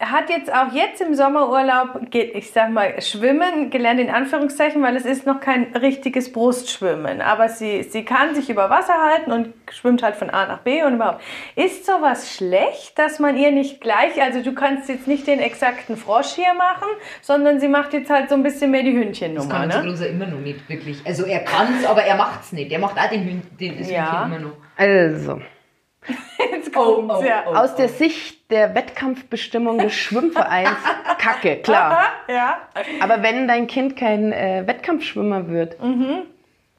hat 0.00 0.30
jetzt 0.30 0.50
auch 0.50 0.72
jetzt 0.72 1.02
im 1.02 1.14
Sommerurlaub, 1.14 2.00
ich 2.12 2.50
sag 2.52 2.70
mal, 2.70 3.00
schwimmen 3.02 3.68
gelernt 3.68 4.00
in 4.00 4.08
Anführungszeichen, 4.08 4.82
weil 4.82 4.96
es 4.96 5.04
ist 5.04 5.26
noch 5.26 5.40
kein 5.40 5.76
richtiges 5.76 6.32
Brustschwimmen, 6.32 7.20
aber 7.20 7.50
sie, 7.50 7.82
sie 7.82 8.04
kann 8.04 8.34
sich 8.34 8.48
über 8.48 8.70
Wasser 8.70 8.94
halten 8.94 9.30
und 9.30 9.52
schwimmt 9.70 10.02
halt 10.02 10.16
von 10.16 10.30
A 10.30 10.46
nach 10.46 10.60
B 10.60 10.82
und 10.82 10.94
überhaupt. 10.94 11.22
Ist 11.54 11.84
sowas 11.84 12.34
schlecht, 12.34 12.98
dass 12.98 13.18
man 13.18 13.36
ihr 13.36 13.52
nicht 13.52 13.82
gleich, 13.82 14.20
also 14.22 14.42
du 14.42 14.54
kannst 14.54 14.88
jetzt 14.88 15.06
nicht 15.06 15.26
den 15.26 15.38
exakten 15.38 15.98
Frosch 15.98 16.30
hier 16.30 16.54
machen, 16.54 16.88
sondern 17.20 17.60
sie 17.60 17.68
macht 17.68 17.92
jetzt 17.92 18.08
halt 18.08 18.30
so 18.30 18.36
ein 18.36 18.42
bisschen 18.42 18.70
mehr 18.70 18.82
die 18.82 18.94
Das 18.94 19.04
Hündchennummer, 19.04 19.50
kann 19.50 19.64
unser 19.64 19.82
ne? 19.82 19.88
Loser 19.88 20.08
immer 20.08 20.26
noch 20.26 20.40
nicht, 20.40 20.66
wirklich. 20.66 20.98
Also 21.04 21.26
er 21.26 21.40
kann 21.40 21.74
es, 21.78 21.84
aber 21.84 22.02
er 22.02 22.16
macht 22.16 22.40
es 22.44 22.52
nicht. 22.52 22.72
Er 22.72 22.78
macht 22.78 22.98
auch 22.98 23.10
den 23.10 23.24
Hünd, 23.24 23.60
den, 23.60 23.76
das 23.76 23.90
Ja. 23.90 24.24
Hündchen 24.24 24.40
immer 24.40 24.48
noch. 24.48 24.56
Also, 24.78 25.40
Jetzt 26.52 26.72
kommt's, 26.72 27.14
oh, 27.18 27.22
ja. 27.22 27.44
oh. 27.46 27.54
aus 27.54 27.74
der 27.74 27.88
Sicht 27.88 28.39
der 28.50 28.74
Wettkampfbestimmung 28.74 29.78
des 29.78 29.94
Schwimmvereins, 29.96 30.76
Kacke, 31.18 31.56
klar. 31.56 32.08
Ja. 32.28 32.58
Aber 33.00 33.22
wenn 33.22 33.48
dein 33.48 33.66
Kind 33.66 33.96
kein 33.96 34.32
äh, 34.32 34.62
Wettkampfschwimmer 34.66 35.48
wird, 35.48 35.76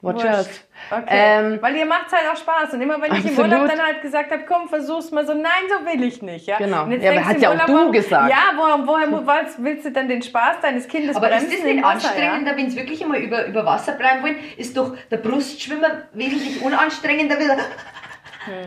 watch 0.02 0.24
out. 0.26 0.48
Okay. 0.90 1.04
Ähm, 1.08 1.58
Weil 1.62 1.76
ihr 1.76 1.86
macht 1.86 2.12
halt 2.12 2.24
auch 2.32 2.38
Spaß. 2.38 2.74
Und 2.74 2.82
immer 2.82 3.02
wenn 3.02 3.14
ich 3.14 3.26
im 3.26 3.30
Absolut. 3.32 3.52
Urlaub 3.52 3.70
dann 3.70 3.86
halt 3.86 4.02
gesagt 4.02 4.32
habe, 4.32 4.44
komm, 4.48 4.68
versuch's 4.68 5.12
mal 5.12 5.26
so, 5.26 5.34
nein, 5.34 5.64
so 5.70 5.86
will 5.86 6.04
ich 6.04 6.22
nicht. 6.22 6.48
Ja, 6.48 6.58
Genau. 6.58 6.84
Und 6.84 6.92
jetzt 6.92 7.04
Ja, 7.04 7.12
aber 7.12 7.26
hat 7.26 7.36
im 7.36 7.42
ja 7.42 7.50
auch 7.50 7.68
Urlaub 7.68 7.68
du 7.68 7.92
gesagt. 7.92 8.30
Ja, 8.30 8.52
woher, 8.56 8.88
woher 8.88 9.28
was, 9.28 9.62
willst 9.64 9.86
du 9.86 9.92
dann 9.92 10.08
den 10.08 10.22
Spaß 10.22 10.62
deines 10.62 10.88
Kindes 10.88 11.16
Aber 11.16 11.28
ist 11.30 11.40
bremsen 11.40 11.52
das 11.52 11.64
nicht 11.64 11.76
im 11.78 11.84
Wasser, 11.84 12.10
anstrengender, 12.10 12.58
wenn 12.58 12.70
sie 12.70 12.78
wirklich 12.78 13.04
einmal 13.04 13.20
über, 13.20 13.46
über 13.46 13.66
Wasser 13.66 13.94
bleiben 13.94 14.24
wollen? 14.24 14.38
Ist 14.58 14.76
doch 14.76 14.96
der 15.12 15.18
Brustschwimmer 15.18 16.04
wesentlich 16.14 16.62
unanstrengender. 16.64 17.38
Wie 17.40 17.48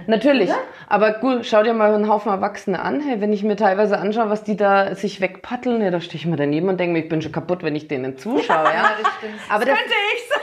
Natürlich. 0.07 0.51
Aber 0.89 1.13
gut, 1.15 1.47
schau 1.47 1.63
dir 1.63 1.75
mal 1.75 1.93
einen 1.95 2.09
Haufen 2.09 2.31
Erwachsene 2.31 2.81
an. 2.81 3.01
Hey, 3.01 3.21
wenn 3.21 3.33
ich 3.33 3.43
mir 3.43 3.57
teilweise 3.57 3.99
anschaue, 3.99 4.31
was 4.31 4.45
die 4.45 4.57
da 4.57 4.95
sich 4.95 5.21
wegpaddeln, 5.21 5.83
ja, 5.83 5.91
da 5.91 6.01
stehe 6.01 6.17
ich 6.17 6.27
mal 6.27 6.37
daneben 6.37 6.69
und 6.69 6.79
denke 6.79 6.93
mir, 6.93 6.99
ich 7.01 7.09
bin 7.09 7.23
schon 7.23 7.33
kaputt, 7.33 7.63
wenn 7.63 7.75
ich 7.77 7.89
denen 7.89 8.17
zuschaue. 8.19 8.65
Ja, 8.65 8.91
das 9.03 9.13
stimmt. 9.19 9.35
Aber, 9.49 9.65
das, 9.65 9.75
Könnte 9.79 9.95
ich 10.15 10.23
so. 10.29 10.35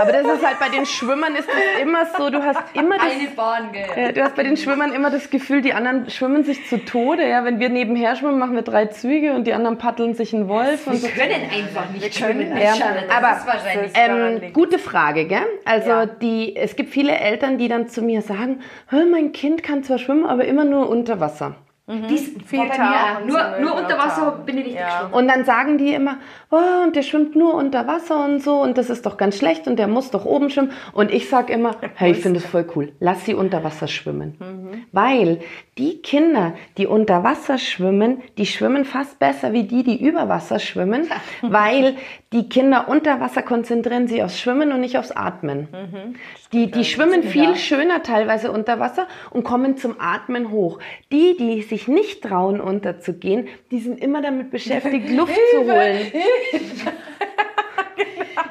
aber 0.00 0.12
das 0.12 0.22
ist 0.26 0.46
halt 0.46 0.58
bei 0.60 0.68
den 0.68 0.86
Schwimmern 0.86 1.34
ist 1.34 1.48
das 1.48 1.82
immer 1.82 2.06
so, 2.16 2.30
du 2.30 2.42
hast 2.42 2.60
immer 2.74 2.96
das, 2.96 3.06
Eine 3.12 3.28
Bahn, 3.34 3.72
gell? 3.72 3.86
ja, 3.96 4.12
du 4.12 4.22
hast 4.22 4.36
bei 4.36 4.42
den 4.42 4.56
Schwimmern 4.56 4.92
immer 4.92 5.10
das 5.10 5.30
Gefühl, 5.30 5.62
die 5.62 5.72
anderen 5.72 6.08
schwimmen 6.10 6.44
sich 6.44 6.66
zu 6.68 6.84
Tode. 6.84 7.26
Ja, 7.28 7.44
wenn 7.44 7.58
wir 7.58 7.68
nebenher 7.68 8.14
schwimmen, 8.16 8.38
machen 8.38 8.54
wir 8.54 8.62
drei 8.62 8.86
Züge 8.86 9.32
und 9.32 9.46
die 9.46 9.54
anderen 9.54 9.78
paddeln 9.78 10.14
sich 10.14 10.34
einen 10.34 10.48
Wolf 10.48 10.86
und 10.86 10.96
so. 10.96 11.08
Wir 11.08 11.14
können 11.14 11.42
einfach 11.50 11.90
nicht 11.90 12.14
schwimmen. 12.14 12.56
Ja, 12.56 12.74
das 12.74 13.16
aber 13.16 13.36
ist 13.38 13.46
wahrscheinlich. 13.46 13.92
daran 13.92 14.42
Ähm, 14.42 14.52
gute 14.52 14.78
Frage, 14.78 15.24
gell? 15.26 15.46
Also 15.64 15.90
Ja. 15.90 16.06
die, 16.06 16.54
es 16.56 16.76
gibt 16.76 16.90
viele 16.90 17.16
Eltern, 17.18 17.37
die 17.58 17.68
dann 17.68 17.88
zu 17.88 18.02
mir 18.02 18.22
sagen, 18.22 18.60
"Hör, 18.88 19.06
mein 19.06 19.32
Kind 19.32 19.62
kann 19.62 19.82
zwar 19.84 19.98
schwimmen, 19.98 20.26
aber 20.26 20.44
immer 20.44 20.64
nur 20.64 20.88
unter 20.88 21.20
Wasser. 21.20 21.54
Dies 22.10 22.34
mir 22.52 22.68
tauchen 22.68 22.82
auch. 22.82 23.24
Nur, 23.24 23.60
nur 23.62 23.74
unter 23.76 23.96
Wasser 23.96 24.32
bin 24.44 24.58
ich 24.58 24.64
nicht 24.66 24.74
Ja. 24.76 24.88
geschwommen. 25.04 25.14
Und 25.14 25.28
dann 25.28 25.44
sagen 25.46 25.78
die 25.78 25.94
immer, 25.94 26.18
oh, 26.50 26.84
und 26.84 26.96
der 26.96 27.02
schwimmt 27.02 27.36
nur 27.36 27.54
unter 27.54 27.86
Wasser 27.86 28.24
und 28.24 28.42
so 28.42 28.62
und 28.62 28.78
das 28.78 28.90
ist 28.90 29.04
doch 29.06 29.16
ganz 29.16 29.36
schlecht 29.36 29.66
und 29.66 29.78
der 29.78 29.88
muss 29.88 30.10
doch 30.10 30.24
oben 30.24 30.50
schwimmen. 30.50 30.72
Und 30.92 31.12
ich 31.12 31.28
sag 31.28 31.50
immer, 31.50 31.76
hey, 31.94 32.12
ich 32.12 32.18
finde 32.18 32.38
es 32.38 32.46
voll 32.46 32.66
cool, 32.74 32.92
lass 33.00 33.24
sie 33.24 33.34
unter 33.34 33.64
Wasser 33.64 33.88
schwimmen. 33.88 34.36
Weil 34.92 35.40
die 35.76 36.00
Kinder, 36.02 36.54
die 36.76 36.86
unter 36.86 37.22
Wasser 37.24 37.58
schwimmen, 37.58 38.22
die 38.36 38.46
schwimmen 38.46 38.84
fast 38.84 39.18
besser 39.18 39.52
wie 39.52 39.64
die, 39.64 39.82
die 39.82 40.02
über 40.02 40.28
Wasser 40.28 40.58
schwimmen, 40.58 41.08
weil 41.42 41.96
die 42.32 42.48
Kinder 42.48 42.88
unter 42.88 43.20
Wasser 43.20 43.42
konzentrieren 43.42 44.06
sich 44.06 44.22
aufs 44.22 44.38
Schwimmen 44.38 44.72
und 44.72 44.80
nicht 44.80 44.98
aufs 44.98 45.12
Atmen. 45.12 45.68
Die, 46.52 46.70
die 46.70 46.84
schwimmen 46.84 47.22
viel 47.22 47.56
schöner 47.56 48.02
teilweise 48.02 48.52
unter 48.52 48.78
Wasser 48.78 49.06
und 49.30 49.44
kommen 49.44 49.78
zum 49.78 49.96
Atmen 49.98 50.50
hoch. 50.50 50.78
Die, 51.10 51.36
die 51.38 51.62
sich 51.62 51.88
nicht 51.88 52.22
trauen, 52.22 52.60
unterzugehen, 52.60 53.48
die 53.70 53.78
sind 53.78 53.98
immer 54.00 54.20
damit 54.20 54.50
beschäftigt, 54.50 55.10
Luft 55.10 55.38
zu 55.52 55.60
holen. 55.60 55.98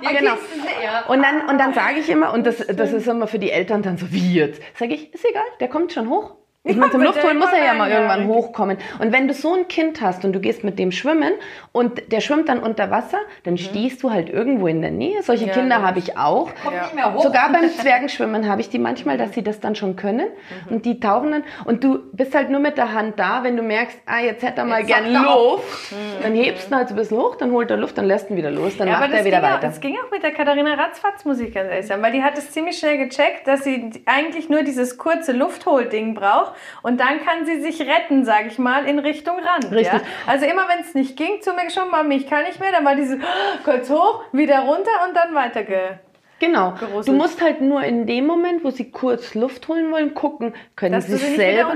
Ja, 0.01 0.11
genau. 0.11 0.35
du 0.35 0.61
sie? 0.61 0.83
Ja. 0.83 1.05
Und 1.07 1.21
dann, 1.21 1.49
und 1.49 1.57
dann 1.57 1.73
sage 1.73 1.99
ich 1.99 2.09
immer, 2.09 2.33
und 2.33 2.45
das, 2.45 2.57
das 2.57 2.93
ist 2.93 3.07
immer 3.07 3.27
für 3.27 3.39
die 3.39 3.51
Eltern 3.51 3.81
dann 3.81 3.97
so, 3.97 4.11
wie 4.11 4.33
jetzt? 4.33 4.61
Sage 4.77 4.93
ich, 4.93 5.13
ist 5.13 5.25
egal, 5.25 5.43
der 5.59 5.67
kommt 5.67 5.93
schon 5.93 6.09
hoch. 6.09 6.36
Ich 6.63 6.75
meine, 6.75 6.91
zum 6.91 7.01
Luftholen 7.01 7.37
muss 7.39 7.53
er 7.53 7.63
ja 7.63 7.73
mal 7.75 7.89
ja, 7.89 7.95
irgendwann 7.95 8.27
hochkommen. 8.27 8.77
Und 8.99 9.13
wenn 9.13 9.29
du 9.29 9.33
so 9.33 9.53
ein 9.53 9.69
Kind 9.69 10.01
hast 10.01 10.25
und 10.25 10.33
du 10.33 10.41
gehst 10.41 10.65
mit 10.65 10.77
dem 10.77 10.91
schwimmen 10.91 11.31
und 11.71 12.11
der 12.11 12.19
schwimmt 12.19 12.49
dann 12.49 12.59
unter 12.59 12.91
Wasser, 12.91 13.19
dann 13.45 13.57
stehst 13.57 14.03
du 14.03 14.11
halt 14.11 14.29
irgendwo 14.29 14.67
in 14.67 14.81
der 14.81 14.91
Nähe. 14.91 15.23
Solche 15.23 15.45
Ja, 15.45 15.53
Kinder 15.53 15.81
habe 15.81 15.99
ich 15.99 16.17
auch. 16.17 16.49
Kommt 16.61 16.75
nicht 16.75 16.93
mehr 16.95 17.13
hoch. 17.13 17.23
Sogar 17.23 17.53
beim 17.53 17.69
Zwergenschwimmen 17.77 18.49
habe 18.49 18.59
ich 18.59 18.69
die 18.69 18.79
manchmal, 18.79 19.17
dass 19.17 19.31
sie 19.33 19.43
das 19.43 19.61
dann 19.61 19.75
schon 19.75 19.95
können. 19.95 20.27
Und 20.69 20.85
die 20.85 20.99
tauchen 20.99 21.31
dann. 21.31 21.43
Und 21.63 21.85
du 21.85 21.99
bist 22.11 22.35
halt 22.35 22.49
nur 22.49 22.59
mit 22.59 22.77
der 22.77 22.91
Hand 22.91 23.17
da, 23.17 23.43
wenn 23.43 23.55
du 23.55 23.63
merkst, 23.63 23.97
ah, 24.05 24.19
jetzt 24.19 24.43
hätte 24.43 24.57
er 24.61 24.65
mal 24.65 24.79
Jetzt 24.79 24.87
gern 24.89 25.05
er. 25.15 25.21
Luft. 25.21 25.93
Dann 26.21 26.33
hebst 26.33 26.67
du 26.69 26.73
ihn 26.73 26.77
halt 26.77 26.89
so 26.89 26.95
ein 26.95 26.97
bisschen 26.97 27.17
hoch, 27.17 27.35
dann 27.37 27.51
holt 27.51 27.71
er 27.71 27.77
Luft, 27.77 27.97
dann 27.97 28.05
lässt 28.05 28.29
ihn 28.29 28.35
wieder 28.35 28.51
los, 28.51 28.75
dann 28.75 28.89
Ja, 28.89 28.99
macht 28.99 29.13
er 29.13 29.23
wieder 29.23 29.37
ging, 29.39 29.45
auch, 29.47 29.53
weiter. 29.53 29.67
das 29.67 29.79
ging 29.79 29.95
auch 30.05 30.11
mit 30.11 30.21
der 30.21 30.31
Katharina 30.31 30.73
Ratzfatz 30.73 31.23
Musik, 31.23 31.53
ganz 31.55 31.69
ehrlich 31.71 31.87
sagen, 31.87 32.01
weil 32.01 32.11
die 32.11 32.23
hat 32.23 32.37
es 32.37 32.51
ziemlich 32.51 32.77
schnell 32.77 32.97
gecheckt, 32.97 33.47
dass 33.47 33.63
sie 33.63 33.89
eigentlich 34.05 34.49
nur 34.49 34.63
dieses 34.63 34.97
kurze 34.97 35.31
Luftholding 35.31 36.13
braucht 36.13 36.46
und 36.81 36.99
dann 36.99 37.23
kann 37.23 37.45
sie 37.45 37.61
sich 37.61 37.81
retten, 37.81 38.25
sage 38.25 38.47
ich 38.47 38.57
mal, 38.57 38.85
in 38.85 38.99
Richtung 38.99 39.39
Rand. 39.39 39.71
Richtig. 39.71 39.93
Ja? 39.93 40.01
Also 40.25 40.45
immer 40.45 40.67
wenn 40.67 40.79
es 40.79 40.93
nicht 40.93 41.17
ging, 41.17 41.41
zu 41.41 41.53
mir 41.53 41.69
schon, 41.69 41.89
Mami, 41.89 42.15
ich 42.15 42.27
kann 42.27 42.43
nicht 42.43 42.59
mehr, 42.59 42.71
dann 42.71 42.85
war 42.85 42.95
diese 42.95 43.19
kurz 43.63 43.89
hoch, 43.89 44.23
wieder 44.31 44.59
runter 44.59 44.91
und 45.07 45.15
dann 45.15 45.33
weiter 45.35 45.63
ge 45.63 45.97
Genau. 46.39 46.73
Geruselt. 46.79 47.07
Du 47.07 47.13
musst 47.13 47.41
halt 47.41 47.61
nur 47.61 47.83
in 47.83 48.05
dem 48.05 48.27
Moment, 48.27 48.63
wo 48.63 48.69
sie 48.69 48.91
kurz 48.91 49.33
Luft 49.33 49.67
holen 49.67 49.91
wollen, 49.91 50.13
gucken, 50.13 50.53
können 50.75 50.93
Dass 50.93 51.07
sie 51.07 51.17
sie 51.17 51.35
selber. 51.35 51.73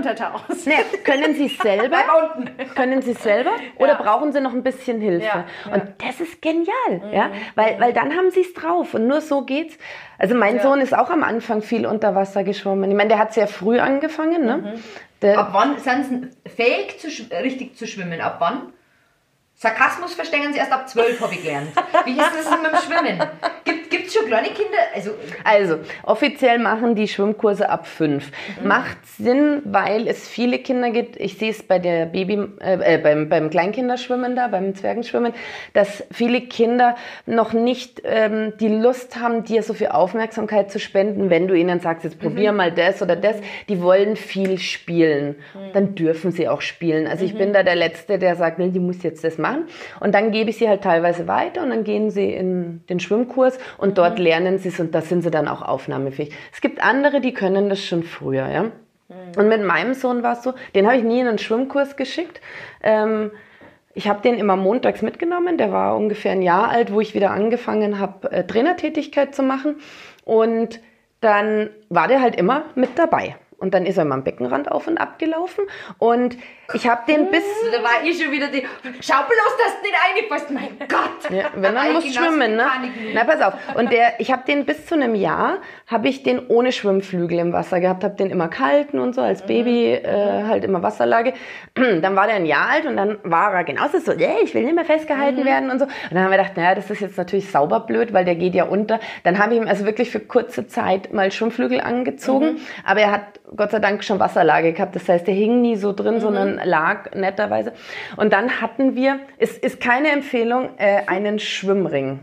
Nee, 0.66 0.74
können 1.04 1.34
sie 1.34 1.48
selber? 1.62 1.98
Können 2.76 3.02
sie 3.02 3.14
selber? 3.14 3.52
Oder 3.78 3.96
brauchen 3.96 4.32
sie 4.34 4.42
noch 4.42 4.54
ein 4.54 4.64
bisschen 4.64 5.02
Hilfe? 5.02 5.26
Ja, 5.26 5.46
ja. 5.68 5.74
Und 5.74 5.84
das 5.98 6.20
ist 6.20 6.42
genial, 6.42 7.12
ja, 7.12 7.32
weil, 7.56 7.80
weil 7.80 7.94
dann 7.94 8.16
haben 8.16 8.30
sie 8.30 8.42
es 8.42 8.54
drauf 8.54 8.94
und 8.94 9.08
nur 9.08 9.22
so 9.22 9.42
geht's. 9.42 9.78
Also 10.18 10.36
mein 10.36 10.58
Ja. 10.58 10.62
Sohn 10.64 10.80
ist 10.82 10.96
auch 10.96 11.10
am 11.10 11.24
Anfang 11.24 11.62
viel 11.64 11.86
unter 11.88 12.14
Wasser 12.14 12.44
geschwommen. 12.44 12.90
Ich 12.92 12.96
meine, 12.96 13.10
der 13.10 13.20
hat 13.20 13.34
sehr 13.34 13.48
früh 13.48 13.80
angefangen, 13.80 14.46
ne? 14.46 14.58
Mhm. 14.58 15.30
Ab 15.38 15.50
wann 15.54 15.78
sind 15.78 16.32
sie 16.44 16.50
fähig, 16.50 17.00
zu, 17.00 17.08
richtig 17.44 17.76
zu 17.78 17.88
schwimmen? 17.88 18.22
Ab 18.22 18.38
wann? 18.40 18.74
Sarkasmus 19.66 20.16
verstehen 20.16 20.52
sie 20.54 20.58
erst 20.58 20.72
ab 20.72 20.90
12, 20.90 21.22
habe 21.22 21.36
ich 21.36 21.44
gelernt. 21.44 21.68
Wie 22.06 22.14
ist 22.14 22.32
das 22.36 22.50
denn 22.50 22.64
mit 22.64 22.72
dem 22.72 22.80
Schwimmen? 22.80 23.22
Gibt 23.92 24.08
es 24.08 24.14
schon 24.16 24.26
kleine 24.26 24.48
Kinder? 24.48 24.80
Also, 24.96 25.12
Also, 25.44 25.78
offiziell 26.02 26.58
machen 26.58 26.96
die 26.96 27.08
Schwimmkurse 27.08 27.70
ab 27.70 27.86
fünf. 27.86 28.32
Mhm. 28.60 28.68
Macht 28.68 28.98
Sinn, 29.06 29.62
weil 29.66 30.08
es 30.08 30.28
viele 30.28 30.58
Kinder 30.58 30.90
gibt. 30.90 31.16
Ich 31.18 31.38
sehe 31.38 31.52
es 31.52 31.62
bei 31.62 31.78
der 31.78 32.08
Baby, 32.08 32.40
äh, 32.60 32.96
äh, 32.96 32.98
beim, 32.98 33.30
beim 33.30 33.52
Kleinkinderschwimmen 33.52 34.36
da, 34.36 34.48
beim 34.48 34.74
Zwergenschwimmen, 34.74 35.32
dass 35.74 36.04
viele 36.12 36.42
Kinder 36.42 36.96
noch 37.28 37.54
nicht 37.54 38.02
ähm, 38.04 38.54
die 38.60 38.68
Lust 38.70 39.18
haben, 39.22 39.44
dir 39.44 39.62
so 39.62 39.76
viel 39.76 39.90
Aufmerksamkeit 39.90 40.72
zu 40.72 40.80
spenden, 40.80 41.30
wenn 41.30 41.48
du 41.48 41.54
ihnen 41.54 41.80
sagst, 41.82 42.04
jetzt 42.04 42.18
Mhm. 42.18 42.28
probier 42.30 42.52
mal 42.52 42.72
das 42.72 43.04
oder 43.04 43.16
das. 43.16 43.36
Die 43.70 43.80
wollen 43.84 44.16
viel 44.16 44.58
spielen. 44.58 45.36
Mhm. 45.54 45.74
Dann 45.74 45.94
dürfen 45.96 46.32
sie 46.32 46.50
auch 46.50 46.62
spielen. 46.62 47.06
Also 47.06 47.24
ich 47.26 47.38
bin 47.38 47.54
da 47.54 47.62
der 47.62 47.76
Letzte, 47.76 48.18
der 48.18 48.36
sagt, 48.36 48.58
nee, 48.58 48.70
die 48.70 48.80
muss 48.80 49.04
jetzt 49.04 49.24
das 49.24 49.38
machen. 49.38 49.51
Und 50.00 50.14
dann 50.16 50.32
gebe 50.32 50.50
ich 50.50 50.58
sie 50.58 50.68
halt 50.68 50.84
teilweise 50.84 51.28
weiter 51.28 51.64
und 51.64 51.70
dann 51.70 51.84
gehen 51.84 52.10
sie 52.10 52.32
in 52.32 52.84
den 52.90 53.00
Schwimmkurs 53.00 53.58
und 53.78 53.98
dort 53.98 54.20
lernen 54.20 54.58
sie 54.58 54.70
es 54.70 54.80
und 54.80 54.94
da 54.94 55.02
sind 55.02 55.22
sie 55.22 55.32
dann 55.32 55.48
auch 55.48 55.62
aufnahmefähig. 55.62 56.34
Es 56.54 56.62
gibt 56.62 56.84
andere, 56.84 57.22
die 57.22 57.34
können 57.34 57.70
das 57.70 57.84
schon 57.84 58.04
früher, 58.04 58.48
ja. 58.48 58.66
Und 59.38 59.50
mit 59.50 59.64
meinem 59.64 59.94
Sohn 59.94 60.24
war 60.24 60.34
es 60.34 60.44
so, 60.44 60.54
den 60.74 60.88
habe 60.88 60.98
ich 60.98 61.04
nie 61.04 61.20
in 61.20 61.28
einen 61.28 61.38
Schwimmkurs 61.38 61.96
geschickt. 61.98 62.40
Ähm, 62.82 63.32
ich 63.94 64.08
habe 64.08 64.22
den 64.22 64.36
immer 64.36 64.56
montags 64.56 65.02
mitgenommen. 65.02 65.58
Der 65.58 65.72
war 65.72 65.98
ungefähr 65.98 66.32
ein 66.32 66.42
Jahr 66.42 66.70
alt, 66.70 66.94
wo 66.94 67.02
ich 67.02 67.14
wieder 67.14 67.32
angefangen 67.32 68.00
habe, 68.00 68.32
äh, 68.32 68.46
Trainertätigkeit 68.46 69.36
zu 69.36 69.44
machen. 69.44 69.76
Und 70.24 70.80
dann 71.20 71.70
war 71.90 72.08
der 72.08 72.22
halt 72.22 72.36
immer 72.36 72.66
mit 72.76 72.98
dabei. 72.98 73.36
Und 73.58 73.74
dann 73.74 73.86
ist 73.86 73.98
er 73.98 74.04
immer 74.04 74.16
am 74.16 74.24
Beckenrand 74.24 74.72
auf 74.72 74.88
und 74.88 74.98
ab 74.98 75.20
gelaufen. 75.20 75.66
Und 75.98 76.38
ich 76.74 76.88
habe 76.88 77.02
den 77.08 77.30
bis 77.30 77.44
da 77.72 77.84
war 77.84 78.04
ich 78.04 78.22
schon 78.22 78.32
wieder 78.32 78.48
die. 78.48 78.66
Schau 79.02 79.24
bloß, 79.24 79.58
dass 79.58 79.76
du 79.78 79.84
nicht 79.84 79.96
reinfällst. 80.32 80.52
Mein 80.52 80.88
Gott! 80.88 81.32
Ja, 81.32 81.46
wenn 81.56 81.74
man 81.74 81.94
muss 81.94 82.14
schwimmen, 82.14 82.56
ne? 82.56 82.66
Na, 83.14 83.24
pass 83.24 83.42
auf. 83.42 83.54
Und 83.76 83.92
der, 83.92 84.20
ich 84.20 84.32
habe 84.32 84.44
den 84.46 84.66
bis 84.66 84.86
zu 84.86 84.96
einem 84.96 85.16
Jahr, 85.16 85.58
habe 85.88 86.08
ich 86.08 86.24
den 86.24 86.48
ohne 86.48 86.72
Schwimmflügel 86.72 87.40
im 87.40 87.54
Wasser 87.54 87.80
gehabt, 87.80 88.04
habe 88.04 88.16
den 88.16 88.30
immer 88.30 88.48
gehalten 88.48 89.00
und 89.00 89.14
so, 89.14 89.22
als 89.22 89.46
Baby 89.46 89.94
äh, 89.94 90.44
halt 90.44 90.64
immer 90.64 90.82
Wasserlage. 90.84 91.34
Dann 91.76 92.16
war 92.16 92.28
der 92.28 92.36
ein 92.36 92.46
Jahr 92.46 92.70
alt 92.70 92.86
und 92.86 92.98
dann 92.98 93.18
war 93.24 93.54
er 93.54 93.64
genauso 93.64 94.00
so, 94.00 94.12
yeah, 94.12 94.36
ich 94.44 94.54
will 94.54 94.64
nicht 94.64 94.76
mehr 94.76 94.86
festgehalten 94.86 95.46
werden 95.46 95.70
und 95.70 95.80
so. 95.80 95.86
Und 95.86 95.92
dann 96.12 96.24
haben 96.24 96.32
wir 96.32 96.38
gedacht, 96.38 96.58
naja, 96.58 96.76
das 96.76 96.90
ist 96.90 97.02
jetzt 97.02 97.18
natürlich 97.18 97.50
sauber 97.50 97.82
blöd, 97.82 98.14
weil 98.14 98.26
der 98.26 98.36
geht 98.36 98.56
ja 98.56 98.66
unter. 98.66 99.00
Dann 99.24 99.40
habe 99.40 99.54
ich 99.54 99.62
ihm 99.62 99.68
also 99.68 99.86
wirklich 99.86 100.12
für 100.12 100.20
kurze 100.20 100.68
Zeit 100.68 101.14
mal 101.14 101.32
Schwimmflügel 101.32 101.82
angezogen, 101.82 102.60
aber 102.86 103.02
er 103.02 103.12
hat 103.12 103.22
Gott 103.56 103.72
sei 103.72 103.80
Dank 103.80 104.04
schon 104.04 104.20
Wasserlage 104.20 104.74
gehabt. 104.74 104.96
Das 104.96 105.08
heißt, 105.08 105.28
der 105.28 105.34
hing 105.34 105.62
nie 105.62 105.76
so 105.76 105.94
drin, 105.94 106.20
sondern 106.20 106.61
lag 106.64 107.14
netterweise. 107.16 107.74
Und 108.18 108.34
dann 108.34 108.62
hatten 108.62 108.96
wir, 108.96 109.20
es 109.38 109.58
ist 109.58 109.80
keine 109.80 110.10
Empfehlung, 110.10 110.70
äh, 110.78 111.02
einen 111.08 111.40
Schwimmring. 111.40 112.20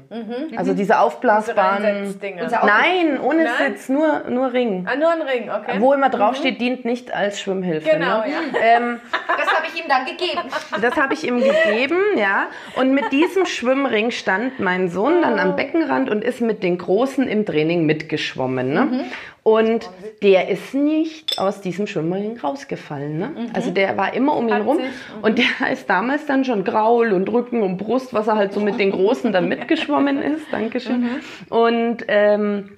Also 0.56 0.74
diese 0.74 0.98
aufblasbaren. 1.00 1.84
Auto- 2.14 2.66
Nein, 2.66 3.20
ohne 3.20 3.44
Nein? 3.44 3.52
Sitz, 3.74 3.88
nur, 3.88 4.24
nur 4.28 4.52
Ring. 4.52 4.86
Ah, 4.90 4.96
nur 4.96 5.10
ein 5.10 5.22
Ring, 5.22 5.50
okay. 5.50 5.76
Wo 5.80 5.92
immer 5.92 6.08
draufsteht, 6.10 6.60
dient 6.60 6.84
nicht 6.84 7.12
als 7.14 7.40
Schwimmhilfe. 7.40 7.88
Genau, 7.90 8.20
ne? 8.20 8.24
ja. 8.30 8.38
Ähm, 8.60 9.00
Das 9.26 9.46
habe 9.54 9.66
ich 9.72 9.80
ihm 9.82 9.88
dann 9.88 10.04
gegeben. 10.04 10.48
das 10.80 10.96
habe 10.96 11.14
ich 11.14 11.24
ihm 11.26 11.38
gegeben, 11.40 11.98
ja. 12.16 12.46
Und 12.76 12.92
mit 12.92 13.12
diesem 13.12 13.46
Schwimmring 13.46 14.10
stand 14.10 14.58
mein 14.60 14.88
Sohn 14.88 15.22
dann 15.22 15.38
am 15.38 15.56
Beckenrand 15.56 16.10
und 16.10 16.22
ist 16.24 16.40
mit 16.40 16.62
den 16.62 16.78
Großen 16.78 17.26
im 17.28 17.44
Training 17.46 17.86
mitgeschwommen. 17.86 18.72
Ne? 18.72 19.04
Und 19.42 19.88
der 20.22 20.48
ist 20.48 20.74
nicht 20.74 21.38
aus 21.38 21.60
diesem 21.60 21.86
Schwimmring 21.86 22.38
rausgefallen. 22.38 23.18
Ne? 23.18 23.30
Also 23.54 23.70
der 23.70 23.96
war 23.96 24.12
immer 24.14 24.36
um 24.36 24.48
ihn 24.48 24.54
rum. 24.60 24.76
sich- 24.76 24.86
Und 25.22 25.38
der 25.38 25.72
ist 25.72 25.88
damals 25.88 26.26
dann 26.26 26.44
schon 26.44 26.64
Graul 26.64 27.12
und 27.12 27.30
Rücken 27.32 27.62
und 27.62 27.78
Brust, 27.78 28.12
was 28.12 28.26
er 28.28 28.36
halt 28.36 28.52
so 28.52 28.60
mit 28.60 28.78
den 28.78 28.90
Großen 28.90 29.32
dann 29.32 29.48
mitgeschwommen 29.48 30.20
ist. 30.20 30.44
Dankeschön. 30.50 31.06
Und 31.48 31.98
ähm, 32.08 32.70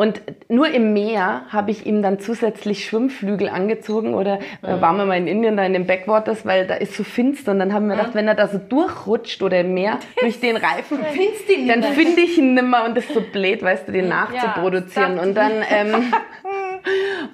und 0.00 0.22
nur 0.48 0.70
im 0.70 0.94
Meer 0.94 1.42
habe 1.50 1.70
ich 1.70 1.84
ihm 1.84 2.00
dann 2.00 2.20
zusätzlich 2.20 2.86
Schwimmflügel 2.86 3.50
angezogen 3.50 4.14
oder 4.14 4.38
äh, 4.62 4.80
waren 4.80 4.96
wir 4.96 5.04
mal 5.04 5.18
in 5.18 5.26
Indien 5.26 5.58
da 5.58 5.62
in 5.62 5.74
den 5.74 5.86
Backwaters, 5.86 6.46
weil 6.46 6.66
da 6.66 6.76
ist 6.76 6.94
so 6.94 7.04
finster 7.04 7.52
und 7.52 7.58
dann 7.58 7.74
haben 7.74 7.86
wir 7.86 7.96
gedacht, 7.96 8.14
wenn 8.14 8.26
er 8.26 8.34
da 8.34 8.48
so 8.48 8.56
durchrutscht 8.56 9.42
oder 9.42 9.60
im 9.60 9.74
Meer 9.74 9.98
durch 10.22 10.40
den 10.40 10.56
Reifen, 10.56 11.00
dann 11.68 11.82
finde 11.82 12.22
ich 12.22 12.38
ihn 12.38 12.54
nimmer 12.54 12.86
und 12.86 12.96
das 12.96 13.04
ist 13.04 13.12
so 13.12 13.20
blöd, 13.20 13.62
weißt 13.62 13.88
du, 13.88 13.92
den 13.92 14.08
nachzuproduzieren. 14.08 15.18
Und 15.18 15.34
dann 15.34 15.52
ähm, 15.68 15.94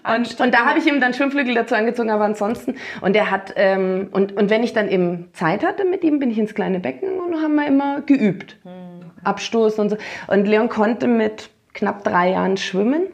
und, 0.17 0.41
und 0.41 0.53
da 0.53 0.67
habe 0.67 0.81
ich 0.81 0.89
ihm 0.89 1.01
dann 1.01 1.15
Schwimmflügel 1.15 1.55
dazu 1.55 1.77
angezogen, 1.77 2.11
aber 2.11 2.25
ansonsten 2.25 2.75
und 3.01 3.15
er 3.15 3.31
hat 3.31 3.53
ähm, 3.55 4.09
und 4.11 4.37
und 4.37 4.51
wenn 4.51 4.65
ich 4.65 4.73
dann 4.73 4.89
eben 4.89 5.29
Zeit 5.35 5.65
hatte 5.65 5.85
mit 5.85 6.03
ihm, 6.03 6.19
bin 6.19 6.33
ich 6.33 6.39
ins 6.41 6.53
kleine 6.53 6.81
Becken 6.81 7.21
und 7.21 7.41
haben 7.41 7.55
wir 7.55 7.69
immer 7.69 8.01
geübt, 8.01 8.59
Abstoß 9.23 9.79
und 9.79 9.91
so. 9.91 9.97
Und 10.27 10.49
Leon 10.49 10.69
konnte 10.69 11.07
mit 11.07 11.51
knapp 11.77 12.03
drei 12.05 12.31
Jahren 12.31 12.57
schwimmen. 12.57 13.07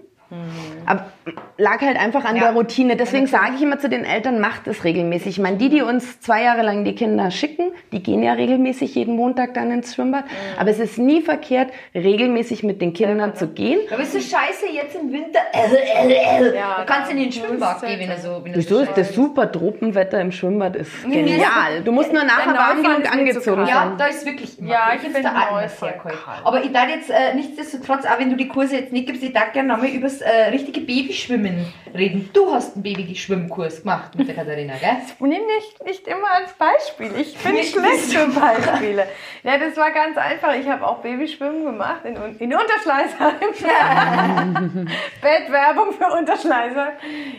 Aber 0.86 1.12
lag 1.58 1.80
halt 1.80 1.98
einfach 1.98 2.24
an 2.24 2.36
Ja. 2.36 2.42
der 2.44 2.52
Routine. 2.52 2.96
Deswegen 2.96 3.26
sage 3.26 3.52
ich 3.56 3.62
immer 3.62 3.78
zu 3.78 3.88
den 3.88 4.04
Eltern, 4.04 4.40
macht 4.40 4.66
es 4.66 4.84
regelmäßig. 4.84 5.28
Ich 5.28 5.38
meine, 5.38 5.56
die, 5.56 5.68
die 5.68 5.82
uns 5.82 6.20
zwei 6.20 6.42
Jahre 6.42 6.62
lang 6.62 6.84
die 6.84 6.94
Kinder 6.94 7.30
schicken, 7.30 7.72
die 7.92 8.02
gehen 8.02 8.22
ja 8.22 8.32
regelmäßig 8.32 8.94
jeden 8.94 9.16
Montag 9.16 9.54
dann 9.54 9.70
ins 9.70 9.94
Schwimmbad. 9.94 10.24
Aber 10.58 10.70
es 10.70 10.78
ist 10.78 10.98
nie 10.98 11.22
verkehrt, 11.22 11.70
regelmäßig 11.94 12.62
mit 12.62 12.80
den 12.80 12.92
Kindern 12.92 13.34
zu 13.34 13.48
gehen. 13.48 13.80
Aber 13.92 14.02
ist 14.02 14.12
so 14.12 14.18
scheiße 14.18 14.66
jetzt 14.72 14.96
im 14.96 15.12
Winter. 15.12 15.40
Äh, 15.52 16.08
äh, 16.08 16.48
äh. 16.50 16.56
Ja, 16.56 16.76
da 16.78 16.84
kannst 16.84 17.10
du 17.10 17.16
in 17.16 17.22
den 17.22 17.30
du 17.30 17.36
Schwimmbad 17.46 17.80
gehen, 17.82 18.00
wenn 18.00 18.10
er 18.10 18.18
so. 18.18 18.40
Wenn 18.42 18.54
Wieso 18.54 18.76
so 18.76 18.82
ist 18.82 18.96
das 18.96 19.14
super 19.14 19.50
Tropenwetter 19.50 20.20
im 20.20 20.32
Schwimmbad 20.32 20.76
ist 20.76 21.02
genial. 21.04 21.82
Du 21.84 21.92
musst 21.92 22.12
nur 22.12 22.24
nachher 22.24 22.54
warm 22.54 22.82
genug 22.82 23.12
angezogen 23.12 23.56
kalt. 23.56 23.68
Ja, 23.68 23.74
sein. 23.74 23.94
da 23.98 24.06
ist 24.06 24.26
wirklich. 24.26 24.58
Ja, 24.60 24.92
ich 24.94 25.00
find 25.00 25.24
da 25.24 25.68
sehr 25.68 25.94
cool. 26.04 26.12
kalt. 26.12 26.40
Aber 26.44 26.62
ich 26.64 26.72
darf 26.72 26.88
jetzt 26.88 27.10
äh, 27.10 27.34
nichtsdestotrotz, 27.34 28.04
auch 28.06 28.18
wenn 28.18 28.30
du 28.30 28.36
die 28.36 28.48
Kurse 28.48 28.76
jetzt 28.76 28.92
nicht 28.92 29.06
gibst, 29.06 29.22
ich 29.22 29.32
darf 29.32 29.52
gerne 29.52 29.68
nochmal 29.68 29.90
über 29.90 30.08
das 30.08 30.20
äh, 30.20 30.48
richtige 30.50 30.80
Babyschwimmen 31.12 31.66
reden. 31.94 32.30
Du 32.32 32.50
hast 32.54 32.74
einen 32.74 32.82
Babyschwimmkurs 32.84 33.82
gemacht 33.82 34.14
mit 34.16 34.28
der 34.28 34.34
Katharina, 34.34 34.74
gell? 34.80 34.96
Nimm 35.28 35.44
nicht, 35.46 35.84
nicht 35.84 36.06
immer 36.08 36.30
als 36.32 36.54
Beispiel. 36.54 37.12
Ich 37.20 37.36
bin 37.36 37.52
Nicht 37.52 37.74
schlecht 37.74 38.12
für 38.14 38.28
Beispiele. 38.28 39.06
Ja, 39.42 39.58
das 39.58 39.76
war 39.76 39.90
ganz 39.90 40.16
einfach. 40.16 40.54
Ich 40.54 40.66
habe 40.66 40.86
auch 40.86 40.98
Babyschwimmen 40.98 41.66
gemacht 41.66 42.04
in, 42.04 42.16
in 42.38 42.54
Unterschleißheim. 42.54 43.34
Bettwerbung 45.20 45.92
für 45.92 46.06
Unterschleißheim. 46.16 46.92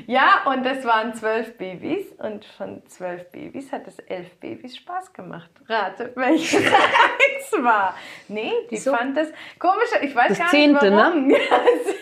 Ja, 0.05 0.43
und 0.45 0.63
das 0.63 0.85
waren 0.85 1.15
zwölf 1.15 1.57
Babys. 1.57 2.11
Und 2.19 2.45
von 2.45 2.83
zwölf 2.87 3.31
Babys 3.31 3.71
hat 3.71 3.87
es 3.87 3.97
elf 3.99 4.29
Babys 4.39 4.77
Spaß 4.77 5.13
gemacht. 5.13 5.49
Rate, 5.67 6.11
welches 6.15 6.55
eins 6.63 7.63
war. 7.63 7.95
Nee, 8.27 8.51
die 8.69 8.77
fand 8.77 9.17
das 9.17 9.29
komisch. 9.57 9.89
Ich 10.01 10.15
weiß 10.15 10.29
Das 10.29 10.37
gar 10.37 10.49
Zehnte, 10.49 10.85
nicht 10.85 10.95
ne? 10.95 10.97
warum. 10.97 11.29
Ja, 11.31 11.37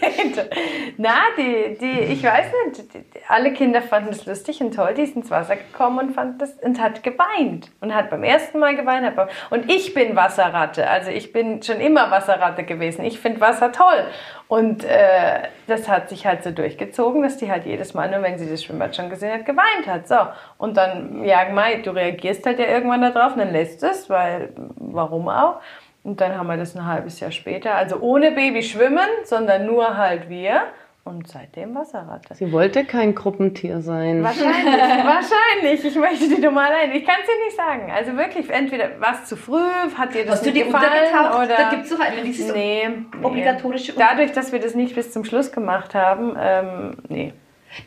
das 0.01 0.15
Zehnte. 0.15 0.49
Na, 0.97 1.21
die, 1.37 1.60
die, 1.69 1.99
ich 1.99 2.23
weiß 2.23 2.47
nicht, 2.65 2.93
die, 2.93 3.03
alle 3.27 3.53
Kinder 3.53 3.81
fanden 3.81 4.09
es 4.09 4.25
lustig 4.25 4.61
und 4.61 4.73
toll. 4.73 4.93
Die 4.93 5.03
ist 5.03 5.15
ins 5.15 5.31
Wasser 5.31 5.55
gekommen 5.55 5.99
und 5.99 6.13
fand 6.13 6.41
das 6.41 6.53
und 6.61 6.81
hat 6.81 7.03
geweint. 7.03 7.71
Und 7.81 7.93
hat 7.95 8.09
beim 8.09 8.23
ersten 8.23 8.59
Mal 8.59 8.75
geweint. 8.75 9.15
Beim, 9.15 9.27
und 9.49 9.71
ich 9.71 9.93
bin 9.93 10.15
Wasserratte. 10.15 10.89
Also 10.89 11.11
ich 11.11 11.31
bin 11.31 11.63
schon 11.63 11.79
immer 11.79 12.11
Wasserratte 12.11 12.63
gewesen. 12.63 13.05
Ich 13.05 13.19
finde 13.19 13.41
Wasser 13.41 13.71
toll. 13.71 14.05
Und 14.47 14.83
äh, 14.83 15.47
das 15.67 15.87
hat 15.87 16.09
sich 16.09 16.25
halt 16.25 16.43
so 16.43 16.51
durchgezogen, 16.51 17.21
dass 17.21 17.37
die 17.37 17.49
halt 17.49 17.65
jedes 17.65 17.93
Mal, 17.93 18.11
nur 18.11 18.21
wenn 18.21 18.37
sie 18.37 18.49
das 18.49 18.63
Schwimmbad 18.63 18.95
schon 18.95 19.09
gesehen 19.09 19.33
hat, 19.33 19.45
geweint 19.45 19.87
hat. 19.87 20.07
So. 20.07 20.17
Und 20.57 20.75
dann, 20.75 21.23
ja, 21.23 21.49
Mai, 21.53 21.77
du 21.77 21.91
reagierst 21.91 22.45
halt 22.45 22.59
ja 22.59 22.65
irgendwann 22.65 23.01
darauf 23.01 23.33
und 23.33 23.39
dann 23.39 23.51
lässt 23.51 23.81
es, 23.83 24.09
weil, 24.09 24.49
warum 24.75 25.29
auch? 25.29 25.61
Und 26.03 26.19
dann 26.19 26.37
haben 26.37 26.47
wir 26.47 26.57
das 26.57 26.75
ein 26.75 26.85
halbes 26.85 27.19
Jahr 27.19 27.31
später, 27.31 27.75
also 27.75 27.99
ohne 27.99 28.31
Baby 28.31 28.63
schwimmen, 28.63 29.07
sondern 29.23 29.67
nur 29.67 29.97
halt 29.97 30.29
wir. 30.29 30.63
Und 31.03 31.27
seitdem 31.27 31.73
Wasserratte. 31.73 32.35
Sie 32.35 32.51
wollte 32.51 32.85
kein 32.85 33.15
Gruppentier 33.15 33.81
sein. 33.81 34.23
Wahrscheinlich, 34.23 34.53
wahrscheinlich. 34.75 35.83
Ich 35.83 35.95
möchte 35.95 36.29
die 36.29 36.39
normal 36.39 36.71
ein. 36.73 36.91
Ich 36.91 37.03
kann 37.03 37.15
es 37.21 37.27
dir 37.27 37.43
nicht 37.45 37.57
sagen. 37.57 37.91
Also 37.91 38.15
wirklich, 38.15 38.47
entweder 38.51 38.99
war 39.01 39.15
es 39.15 39.25
zu 39.27 39.35
früh, 39.35 39.57
hat 39.97 40.13
dir 40.13 40.25
das 40.25 40.35
Hast 40.35 40.45
du 40.45 40.51
nicht 40.51 40.61
die 40.61 40.65
gefallen 40.65 40.85
untergetaucht? 40.91 41.35
oder... 41.43 41.55
Da 41.57 41.69
gibt 41.71 41.85
es 41.85 41.89
doch 41.89 41.99
einmal 41.99 42.23
dieses 42.23 42.53
Nee, 42.53 42.87
nee. 42.87 43.25
obligatorische. 43.25 43.93
Dadurch, 43.97 44.31
dass 44.33 44.51
wir 44.51 44.59
das 44.59 44.75
nicht 44.75 44.93
bis 44.93 45.11
zum 45.11 45.25
Schluss 45.25 45.51
gemacht 45.51 45.95
haben, 45.95 46.35
ähm, 46.39 46.97
nee. 47.09 47.33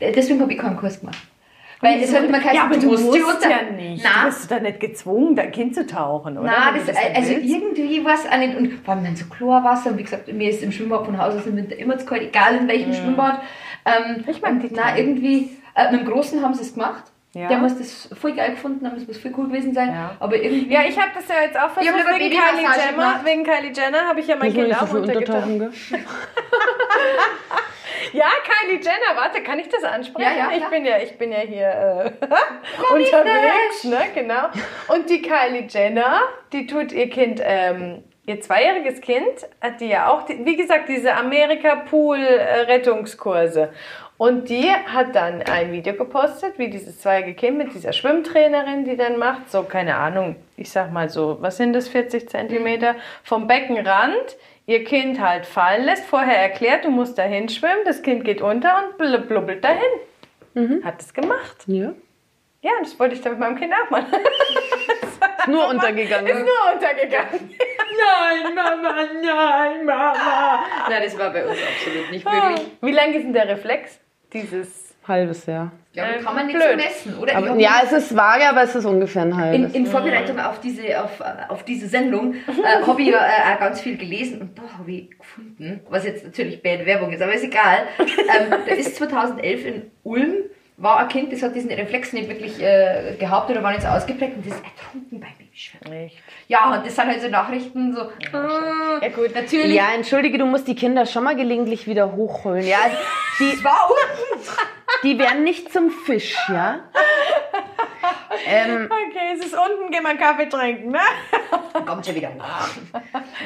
Deswegen 0.00 0.40
habe 0.40 0.52
ich 0.52 0.58
keinen 0.58 0.76
Kurs 0.76 0.98
gemacht. 0.98 1.18
Weil 1.84 2.02
es 2.02 2.14
hat 2.14 2.24
immer 2.24 2.38
geheißen, 2.38 2.56
ja, 2.56 2.64
aber 2.64 2.76
du 2.76 2.86
musst, 2.86 3.04
unter- 3.04 3.50
ja 3.50 3.70
nicht. 3.76 4.04
Du 4.04 4.08
Nein, 4.08 4.26
bist 4.26 4.50
da 4.50 4.58
nicht 4.60 4.80
gezwungen, 4.80 5.36
dein 5.36 5.52
Kind 5.52 5.74
zu 5.74 5.86
tauchen, 5.86 6.38
oder? 6.38 6.46
Nein, 6.46 6.74
Wenn 6.74 6.86
das, 6.86 6.96
du 6.96 7.02
nicht 7.02 7.16
also 7.16 7.30
willst. 7.30 7.48
irgendwie 7.54 8.04
was 8.04 8.26
auch 8.26 8.38
nicht. 8.38 8.56
Und 8.56 8.72
vor 8.84 8.94
allem 8.94 9.04
dann 9.04 9.16
so 9.16 9.26
Chlorwasser. 9.26 9.90
Und 9.90 9.98
wie 9.98 10.02
gesagt, 10.04 10.32
mir 10.32 10.50
ist 10.50 10.62
im 10.62 10.72
Schwimmbad 10.72 11.04
von 11.04 11.18
Haus 11.18 11.34
aus 11.34 11.46
im 11.46 11.56
Winter 11.56 11.76
immer 11.78 11.96
zu 11.98 12.06
kalt, 12.06 12.22
egal 12.22 12.56
in 12.56 12.68
welchem 12.68 12.92
Schwimmbad. 12.92 13.40
Ähm, 13.86 14.16
Mhm. 14.18 14.24
Ich 14.30 14.40
Nein, 14.40 14.60
Kleinen. 14.66 14.96
irgendwie, 14.98 15.50
äh, 15.74 15.92
mit 15.92 16.00
dem 16.00 16.08
Großen 16.08 16.40
haben 16.42 16.54
sie 16.54 16.62
es 16.62 16.72
gemacht. 16.74 17.04
Ja. 17.34 17.48
Der 17.48 17.58
muss 17.58 17.76
das 17.76 18.08
voll 18.16 18.32
geil 18.32 18.52
gefunden 18.52 18.86
haben, 18.86 18.94
das 18.96 19.08
muss 19.08 19.18
voll 19.18 19.32
cool 19.36 19.48
gewesen 19.48 19.74
sein. 19.74 19.88
Ja. 19.88 20.16
Aber 20.20 20.36
irgendwie. 20.36 20.72
Ja, 20.72 20.82
ich 20.86 20.96
habe 20.96 21.10
das 21.14 21.26
ja 21.26 21.42
jetzt 21.42 21.58
auch 21.58 21.70
versucht 21.70 21.92
wegen 21.92 22.30
Kylie 22.30 22.62
Jenner. 22.62 23.20
Wegen 23.24 23.42
Kylie 23.42 23.72
Jenner 23.72 24.06
habe 24.06 24.20
ich 24.20 24.28
ja 24.28 24.36
mein 24.36 24.52
Kind 24.52 24.72
auch 24.80 24.88
gell? 24.92 25.70
Ja, 28.12 28.26
Kylie 28.44 28.76
Jenner, 28.76 29.16
warte, 29.16 29.42
kann 29.42 29.58
ich 29.58 29.68
das 29.68 29.82
ansprechen? 29.82 30.30
Ja, 30.36 30.50
ja, 30.50 30.56
ich 30.56 30.64
bin 30.66 30.84
ja, 30.84 30.98
ich 30.98 31.18
bin 31.18 31.32
ja 31.32 31.38
hier 31.38 31.66
äh, 31.66 32.12
unterwegs, 32.94 33.84
ne, 33.84 33.98
genau. 34.14 34.50
Und 34.88 35.10
die 35.10 35.20
Kylie 35.20 35.66
Jenner, 35.68 36.20
die 36.52 36.66
tut 36.66 36.92
ihr 36.92 37.10
Kind, 37.10 37.40
ähm, 37.42 38.04
ihr 38.26 38.40
zweijähriges 38.40 39.00
Kind, 39.00 39.46
hat 39.60 39.80
die 39.80 39.88
ja 39.88 40.08
auch, 40.08 40.28
wie 40.28 40.56
gesagt, 40.56 40.88
diese 40.88 41.14
Amerika-Pool-Rettungskurse. 41.14 43.70
Und 44.16 44.48
die 44.48 44.70
hat 44.70 45.16
dann 45.16 45.42
ein 45.42 45.72
Video 45.72 45.92
gepostet, 45.94 46.56
wie 46.56 46.70
dieses 46.70 47.00
zweijährige 47.00 47.34
Kind 47.34 47.58
mit 47.58 47.74
dieser 47.74 47.92
Schwimmtrainerin, 47.92 48.84
die 48.84 48.96
dann 48.96 49.18
macht, 49.18 49.50
so, 49.50 49.64
keine 49.64 49.96
Ahnung, 49.96 50.36
ich 50.56 50.70
sag 50.70 50.92
mal 50.92 51.08
so, 51.10 51.38
was 51.40 51.56
sind 51.56 51.72
das, 51.72 51.88
40 51.88 52.28
Zentimeter 52.28 52.94
vom 53.24 53.48
Beckenrand, 53.48 54.36
ihr 54.66 54.84
Kind 54.84 55.20
halt 55.20 55.46
fallen 55.46 55.84
lässt, 55.84 56.04
vorher 56.04 56.38
erklärt, 56.38 56.84
du 56.84 56.90
musst 56.90 57.18
dahin 57.18 57.48
schwimmen, 57.48 57.80
das 57.84 58.02
Kind 58.02 58.24
geht 58.24 58.40
unter 58.40 58.84
und 58.84 58.96
blub- 58.98 59.26
blubbelt 59.26 59.64
dahin. 59.64 59.80
Hat 60.84 61.02
es 61.02 61.12
gemacht. 61.12 61.64
Ja. 61.66 61.92
Ja, 62.62 62.70
das 62.80 62.96
wollte 63.00 63.16
ich 63.16 63.20
dann 63.20 63.32
mit 63.32 63.40
meinem 63.40 63.56
Kind 63.56 63.72
auch 63.74 63.90
machen. 63.90 64.14
Ist 65.38 65.48
nur 65.48 65.68
untergegangen. 65.68 66.26
Ist 66.26 66.40
nur 66.40 66.72
untergegangen. 66.74 67.50
Nein, 67.98 68.54
Mama, 68.54 68.94
nein, 69.22 69.84
Mama. 69.84 70.64
Nein, 70.88 71.02
das 71.04 71.18
war 71.18 71.30
bei 71.30 71.46
uns 71.46 71.58
absolut 71.58 72.10
nicht 72.10 72.26
Ah. 72.26 72.50
möglich. 72.50 72.66
Wie 72.80 72.92
lang 72.92 73.12
ist 73.14 73.22
denn 73.24 73.32
der 73.32 73.48
Reflex? 73.48 73.98
Dieses. 74.32 74.82
Halbes 75.06 75.44
Jahr. 75.44 75.70
Ja, 75.92 76.04
aber 76.04 76.14
Äh, 76.16 76.18
kann 76.22 76.34
man 76.34 76.46
nicht 76.46 76.56
blöd. 76.56 76.70
so 76.70 76.76
messen, 76.76 77.18
oder? 77.18 77.36
Aber, 77.36 77.56
ja, 77.58 77.82
es 77.84 77.92
ist 77.92 78.16
vage, 78.16 78.48
aber 78.48 78.62
es 78.62 78.74
ist 78.74 78.86
ungefähr 78.86 79.20
ein 79.22 79.28
in, 79.28 79.36
halbes. 79.36 79.74
in 79.74 79.86
Vorbereitung 79.86 80.40
auf 80.40 80.60
diese, 80.60 81.04
auf, 81.04 81.20
auf 81.48 81.62
diese 81.64 81.88
Sendung 81.88 82.32
äh, 82.34 82.38
habe 82.86 83.02
ich 83.02 83.08
ja 83.08 83.18
äh, 83.18 83.54
auch 83.54 83.60
ganz 83.60 83.82
viel 83.82 83.98
gelesen 83.98 84.40
und 84.40 84.58
da 84.58 84.62
habe 84.78 84.90
ich 84.90 85.10
gefunden, 85.18 85.80
was 85.90 86.06
jetzt 86.06 86.24
natürlich 86.24 86.62
bad 86.62 86.86
Werbung 86.86 87.12
ist, 87.12 87.20
aber 87.20 87.34
ist 87.34 87.44
egal. 87.44 87.86
Ähm, 87.98 88.50
da 88.66 88.74
ist 88.74 88.96
2011 88.96 89.66
in 89.66 89.90
Ulm, 90.04 90.34
war 90.76 90.98
ein 90.98 91.08
Kind, 91.08 91.32
das 91.32 91.42
hat 91.42 91.54
diesen 91.54 91.70
Reflex 91.70 92.12
nicht 92.12 92.28
wirklich 92.28 92.60
äh, 92.60 93.14
gehabt 93.18 93.48
oder 93.50 93.62
war 93.62 93.70
nicht 93.70 93.82
so 93.82 93.88
ausgeprägt 93.88 94.36
und 94.36 94.46
das 94.46 94.54
ist 94.56 94.64
ertrunken 94.64 95.20
beim 95.20 95.30
Babyschwimmen. 95.38 96.06
Echt? 96.06 96.16
Ja, 96.48 96.72
und 96.74 96.84
das 96.84 96.96
sind 96.96 97.06
halt 97.06 97.22
so 97.22 97.28
Nachrichten, 97.28 97.94
so, 97.94 98.02
äh, 98.02 99.02
Ja, 99.02 99.08
gut. 99.14 99.34
natürlich. 99.34 99.74
Ja, 99.74 99.94
entschuldige, 99.94 100.38
du 100.38 100.46
musst 100.46 100.66
die 100.66 100.74
Kinder 100.74 101.06
schon 101.06 101.24
mal 101.24 101.36
gelegentlich 101.36 101.86
wieder 101.86 102.12
hochholen. 102.12 102.66
Ja, 102.66 102.78
also 102.84 102.96
die, 103.38 103.58
die 105.04 105.18
werden 105.18 105.44
nicht 105.44 105.72
zum 105.72 105.90
Fisch, 105.90 106.36
ja? 106.48 106.80
Ähm, 108.46 108.90
Okay, 109.08 109.34
es 109.34 109.46
ist 109.46 109.54
unten, 109.54 109.90
geh 109.90 110.00
mal 110.00 110.10
einen 110.10 110.18
Kaffee 110.18 110.48
trinken, 110.48 110.90
ne? 110.90 110.98
Kommt 111.86 112.06
schon 112.06 112.14
wieder 112.14 112.28
hoch. 112.28 112.44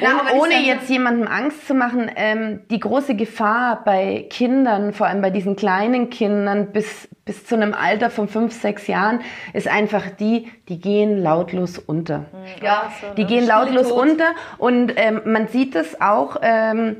Und 0.01 0.39
ohne 0.39 0.59
jetzt 0.61 0.89
jemandem 0.89 1.27
Angst 1.27 1.67
zu 1.67 1.73
machen, 1.73 2.11
ähm, 2.15 2.61
die 2.69 2.79
große 2.79 3.15
Gefahr 3.15 3.83
bei 3.83 4.27
Kindern, 4.29 4.93
vor 4.93 5.07
allem 5.07 5.21
bei 5.21 5.29
diesen 5.29 5.55
kleinen 5.55 6.09
Kindern 6.09 6.71
bis, 6.71 7.07
bis 7.25 7.45
zu 7.45 7.55
einem 7.55 7.73
Alter 7.73 8.09
von 8.09 8.27
fünf, 8.27 8.53
sechs 8.53 8.87
Jahren, 8.87 9.21
ist 9.53 9.67
einfach 9.67 10.09
die, 10.09 10.51
die 10.69 10.79
gehen 10.79 11.21
lautlos 11.21 11.77
unter. 11.77 12.25
Ja, 12.61 12.91
Die 13.17 13.25
gehen 13.25 13.43
Stille 13.43 13.47
lautlos 13.47 13.91
unter 13.91 14.31
und 14.57 14.93
ähm, 14.95 15.21
man 15.25 15.47
sieht 15.47 15.75
es 15.75 15.99
auch, 16.01 16.37
ähm, 16.41 16.97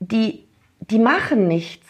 die, 0.00 0.44
die 0.80 0.98
machen 0.98 1.48
nichts. 1.48 1.83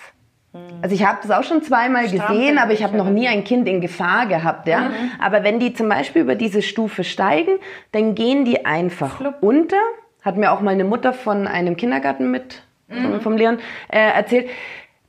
Also 0.83 0.95
ich 0.95 1.05
habe 1.05 1.19
das 1.23 1.31
auch 1.31 1.43
schon 1.43 1.63
zweimal 1.63 2.05
gesehen, 2.09 2.59
aber 2.59 2.73
ich 2.73 2.85
habe 2.85 2.97
noch 2.97 3.09
nie 3.09 3.27
ein 3.27 3.43
Kind 3.45 3.67
in 3.69 3.81
Gefahr 3.81 4.27
gehabt. 4.27 4.69
Ja? 4.69 4.91
Aber 5.19 5.43
wenn 5.43 5.59
die 5.59 5.73
zum 5.73 5.89
Beispiel 5.89 6.23
über 6.23 6.35
diese 6.35 6.63
Stufe 6.63 7.05
steigen, 7.05 7.53
dann 7.93 8.15
gehen 8.15 8.45
die 8.45 8.65
einfach 8.65 9.21
unter. 9.41 9.79
Hat 10.23 10.37
mir 10.37 10.53
auch 10.53 10.61
mal 10.61 10.71
eine 10.71 10.85
Mutter 10.85 11.13
von 11.13 11.47
einem 11.47 11.77
Kindergarten 11.77 12.31
mit, 12.31 12.63
vom, 12.89 13.21
vom 13.21 13.37
Leon, 13.37 13.59
äh, 13.89 13.99
erzählt. 13.99 14.49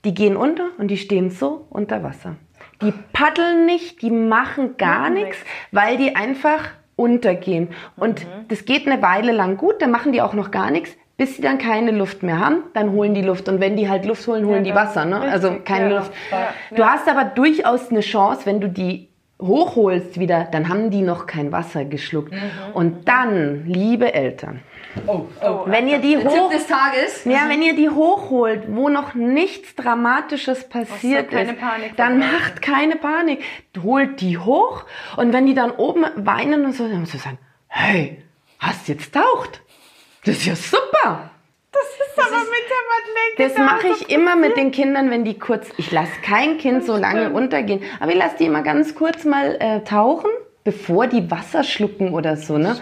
Die 0.04 0.14
gehen 0.14 0.36
unter 0.36 0.70
und 0.78 0.90
die 0.90 0.98
stehen 0.98 1.30
so 1.30 1.68
unter 1.70 2.04
Wasser. 2.04 2.36
Die 2.82 2.94
paddeln 3.14 3.66
nicht, 3.66 4.02
die 4.02 4.12
machen 4.12 4.78
gar 4.78 5.10
nichts, 5.10 5.38
weil 5.72 5.98
die 5.98 6.16
einfach 6.16 6.70
untergehen. 6.96 7.70
Und 7.96 8.26
das 8.48 8.66
geht 8.66 8.88
eine 8.88 9.02
Weile 9.02 9.32
lang 9.32 9.58
gut, 9.58 9.82
dann 9.82 9.92
machen 9.92 10.12
die 10.12 10.22
auch 10.22 10.34
noch 10.34 10.52
gar 10.52 10.72
nichts, 10.72 10.96
bis 11.18 11.38
sie 11.38 11.42
dann 11.42 11.58
keine 11.58 11.92
Luft 11.92 12.24
mehr 12.24 12.40
haben, 12.40 12.64
dann 12.74 12.92
holen 12.92 13.14
die 13.14 13.22
Luft. 13.22 13.48
Und 13.48 13.60
wenn 13.62 13.76
die 13.78 13.90
halt 13.90 14.06
Luft 14.06 14.28
holen, 14.28 14.46
holen 14.46 14.64
die 14.64 14.72
dann 14.72 14.88
Wasser, 14.88 15.06
ne? 15.06 15.16
richtig, 15.16 15.32
Also 15.34 15.56
keine 15.64 15.90
ja. 15.90 15.98
Luft. 16.00 16.12
Ja. 16.32 16.50
Du 16.76 16.84
hast 16.86 17.08
aber 17.08 17.24
durchaus 17.26 17.90
eine 17.90 18.02
Chance, 18.02 18.42
wenn 18.46 18.60
du 18.60 18.68
die 18.70 19.10
hochholst 19.42 20.20
wieder, 20.20 20.48
dann 20.52 20.70
haben 20.70 20.90
die 20.92 21.02
noch 21.02 21.26
kein 21.26 21.52
Wasser 21.52 21.84
geschluckt. 21.86 22.34
Und 22.74 23.08
dann, 23.08 23.66
liebe 23.66 24.14
Eltern, 24.14 24.62
Oh, 25.08 25.26
oh. 25.44 25.64
wenn 25.66 25.90
ihr 25.90 26.00
die 26.00 26.18
hoch 26.18 26.50
des 26.50 26.68
Tages. 26.68 27.26
ja, 27.26 27.50
wenn 27.50 27.62
ihr 27.62 27.76
die 27.76 27.90
hochholt, 27.90 28.64
wo 28.70 28.88
noch 28.88 29.14
nichts 29.14 29.76
Dramatisches 29.76 30.70
passiert 30.70 31.34
ist, 31.34 31.54
dann 31.98 32.20
macht 32.20 32.62
keine 32.62 32.96
Panik. 32.96 33.44
Holt 33.84 34.22
die 34.22 34.38
hoch 34.38 34.86
und 35.18 35.34
wenn 35.34 35.48
die 35.48 35.54
dann 35.54 35.72
oben 35.72 36.06
weinen 36.16 36.64
und 36.64 36.74
so, 36.74 36.88
dann 36.88 37.02
musst 37.02 37.14
du 37.14 37.18
sagen, 37.18 37.40
hey, 37.68 38.24
hast 38.60 38.88
jetzt 38.88 39.14
taucht. 39.14 39.62
Das 40.26 40.38
ist 40.38 40.46
ja 40.46 40.56
super. 40.56 41.30
Das 41.72 41.84
ist 41.84 42.18
aber 42.18 42.40
mit 42.40 42.66
der 42.70 42.84
Madeleine 42.94 43.38
Das 43.38 43.58
mache 43.58 43.88
ich 43.90 44.10
immer 44.10 44.36
mit 44.36 44.58
den 44.58 44.72
Kindern, 44.72 45.12
wenn 45.12 45.24
die 45.24 45.38
kurz, 45.38 45.68
ich 45.78 45.92
lasse 45.92 46.14
kein 46.24 46.58
Kind 46.58 46.86
so 46.86 46.96
lange 46.96 47.30
untergehen, 47.32 47.84
aber 48.00 48.12
ich 48.12 48.18
lasse 48.18 48.38
die 48.40 48.46
immer 48.46 48.64
ganz 48.64 48.96
kurz 48.96 49.26
mal 49.26 49.58
äh, 49.60 49.82
tauchen, 49.82 50.30
bevor 50.64 51.08
die 51.08 51.30
Wasser 51.30 51.64
schlucken 51.64 52.14
oder 52.14 52.38
so, 52.38 52.58
ne? 52.58 52.78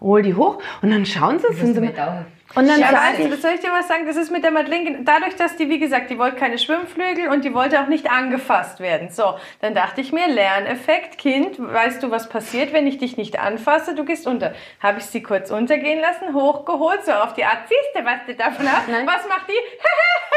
Hol 0.00 0.22
die 0.22 0.34
hoch 0.34 0.62
und 0.82 0.90
dann 0.90 1.04
schauen 1.06 1.38
sie, 1.38 1.54
sind 1.54 1.74
sie 1.74 1.80
mit 1.80 1.98
Daumen. 1.98 2.26
Und 2.54 2.66
dann 2.68 2.80
Ja, 2.80 2.88
sage 2.90 2.96
weißt 3.02 3.18
du, 3.18 3.22
ich, 3.24 3.30
das 3.30 3.42
soll 3.42 3.50
ich 3.52 3.60
dir 3.60 3.70
was 3.72 3.88
sagen? 3.88 4.06
Das 4.06 4.16
ist 4.16 4.30
mit 4.30 4.42
der 4.42 4.50
Madeleine, 4.50 5.00
dadurch, 5.02 5.36
dass 5.36 5.56
die, 5.56 5.68
wie 5.68 5.78
gesagt, 5.78 6.10
die 6.10 6.18
wollte 6.18 6.36
keine 6.36 6.58
Schwimmflügel 6.58 7.28
und 7.28 7.44
die 7.44 7.52
wollte 7.54 7.80
auch 7.80 7.88
nicht 7.88 8.10
angefasst 8.10 8.80
werden. 8.80 9.10
So, 9.10 9.34
dann 9.60 9.74
dachte 9.74 10.00
ich 10.00 10.12
mir, 10.12 10.28
Lerneffekt, 10.28 11.18
Kind, 11.18 11.56
weißt 11.60 12.02
du, 12.02 12.10
was 12.10 12.28
passiert, 12.28 12.72
wenn 12.72 12.86
ich 12.86 12.98
dich 12.98 13.16
nicht 13.16 13.38
anfasse? 13.38 13.94
Du 13.94 14.04
gehst 14.04 14.26
unter. 14.26 14.54
Habe 14.82 14.98
ich 14.98 15.04
sie 15.06 15.22
kurz 15.22 15.50
untergehen 15.50 16.00
lassen, 16.00 16.34
hochgeholt, 16.34 17.04
so 17.04 17.12
auf 17.12 17.34
die 17.34 17.44
Art, 17.44 17.68
siehst 17.68 17.94
du, 17.94 18.04
was 18.04 18.24
du 18.26 18.34
davon 18.34 18.70
hast? 18.70 18.88
Nein. 18.88 19.06
Was 19.06 19.28
macht 19.28 19.48
die? 19.48 19.52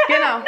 genau. 0.12 0.38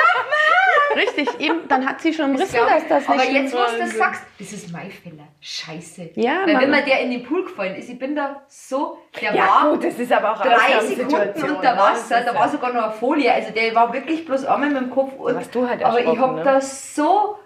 Richtig, 0.96 1.40
eben, 1.40 1.66
dann 1.68 1.88
hat 1.88 2.00
sie 2.00 2.12
schon 2.12 2.30
umrissen, 2.30 2.54
glaub 2.54 2.68
dass 2.68 2.86
das 2.88 3.08
Aber 3.08 3.16
nicht 3.16 3.32
jetzt, 3.32 3.52
wo 3.52 3.58
du 3.58 3.78
das 3.78 3.96
sagst, 3.96 4.22
das 4.38 4.52
ist 4.52 4.72
mein 4.72 4.90
Fehler. 4.90 5.26
Scheiße. 5.40 6.10
Ja, 6.14 6.40
Weil 6.44 6.46
wenn 6.46 6.70
Mama. 6.70 6.76
mir 6.76 6.82
der 6.82 7.00
in 7.00 7.10
den 7.10 7.22
Pool 7.24 7.44
gefallen 7.44 7.74
ist, 7.74 7.88
ich 7.88 7.98
bin 7.98 8.14
da 8.14 8.42
so, 8.48 8.98
der 9.20 9.34
Ja, 9.34 9.46
war 9.46 9.70
gut, 9.70 9.84
das 9.84 9.98
ist 9.98 10.12
aber 10.12 10.32
auch 10.32 10.40
drei 10.40 10.80
Sekunden 10.80 11.14
Ausnahmesituation, 11.14 11.53
unter? 11.56 11.76
Wasser, 11.78 12.16
Das 12.16 12.24
da 12.26 12.34
war 12.34 12.46
ja- 12.46 12.48
sogar 12.52 12.72
noch 12.72 12.82
eine 12.84 12.92
Folie, 12.92 13.32
also 13.32 13.52
der 13.52 13.74
war 13.74 13.92
wirklich 13.92 14.24
bloß 14.26 14.44
einmal 14.46 14.70
mit 14.70 14.80
dem 14.80 14.90
Kopf 14.90 15.12
und, 15.18 15.34
warst 15.34 15.54
du 15.54 15.68
halt 15.68 15.84
aber 15.84 16.00
ich 16.00 16.06
erschrocken, 16.06 16.22
hab 16.30 16.36
ne? 16.36 16.44
da 16.44 16.60
so, 16.60 17.38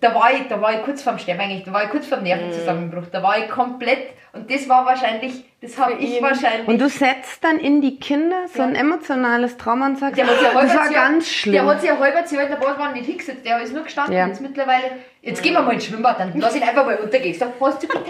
da 0.00 0.14
war 0.14 0.32
ich, 0.32 0.48
da 0.48 0.60
war 0.60 0.72
ich 0.74 0.82
kurz 0.82 1.02
vorm 1.02 1.18
Sterben 1.18 1.40
eigentlich, 1.40 1.64
da 1.64 1.72
war 1.72 1.84
ich 1.84 1.90
kurz 1.90 2.06
vorm 2.06 2.20
Mhm. 2.20 2.26
Nervenzusammenbruch, 2.28 3.04
da 3.12 3.22
war 3.22 3.38
ich 3.38 3.48
komplett 3.48 4.08
und 4.32 4.50
das 4.50 4.68
war 4.68 4.86
wahrscheinlich, 4.86 5.44
das 5.60 5.78
habe 5.78 5.94
ich 5.94 6.16
ihn. 6.16 6.22
wahrscheinlich 6.22 6.66
Und 6.66 6.80
du 6.80 6.88
setzt 6.88 7.42
dann 7.44 7.58
in 7.58 7.80
die 7.80 7.98
Kinder 7.98 8.46
so 8.52 8.62
ein 8.62 8.74
emotionales 8.74 9.56
Trauma 9.56 9.86
und 9.86 9.98
sagst, 9.98 10.16
Der 10.18 10.26
hat 10.26 10.38
sich 10.38 10.48
ein 10.48 10.54
das 10.54 10.76
war 10.76 10.88
ganz 10.90 11.24
Der 11.26 11.30
schlimm. 11.32 11.66
hat 11.66 11.80
sich 11.80 11.90
halbes 11.90 12.30
Jahr 12.30 12.42
in 12.44 12.48
der 12.50 12.56
Badwanne 12.56 12.92
nicht 12.94 13.06
hingesetzt, 13.06 13.44
der 13.44 13.60
ist 13.60 13.72
nur 13.74 13.82
gestanden. 13.84 14.14
Ja. 14.14 14.26
Jetzt 14.26 14.40
mittlerweile, 14.40 14.84
jetzt 15.24 15.42
gehen 15.42 15.54
wir 15.54 15.62
mal 15.62 15.74
ins 15.74 15.86
Schwimmbad, 15.86 16.20
dann 16.20 16.32
lass 16.36 16.54
ihn 16.54 16.62
einfach 16.62 16.84
mal 16.84 16.96
untergehen. 16.96 17.32
Ich 17.32 17.38
sag, 17.38 17.52
hast 17.60 17.82
du 17.82 17.88
getaucht? 17.88 18.08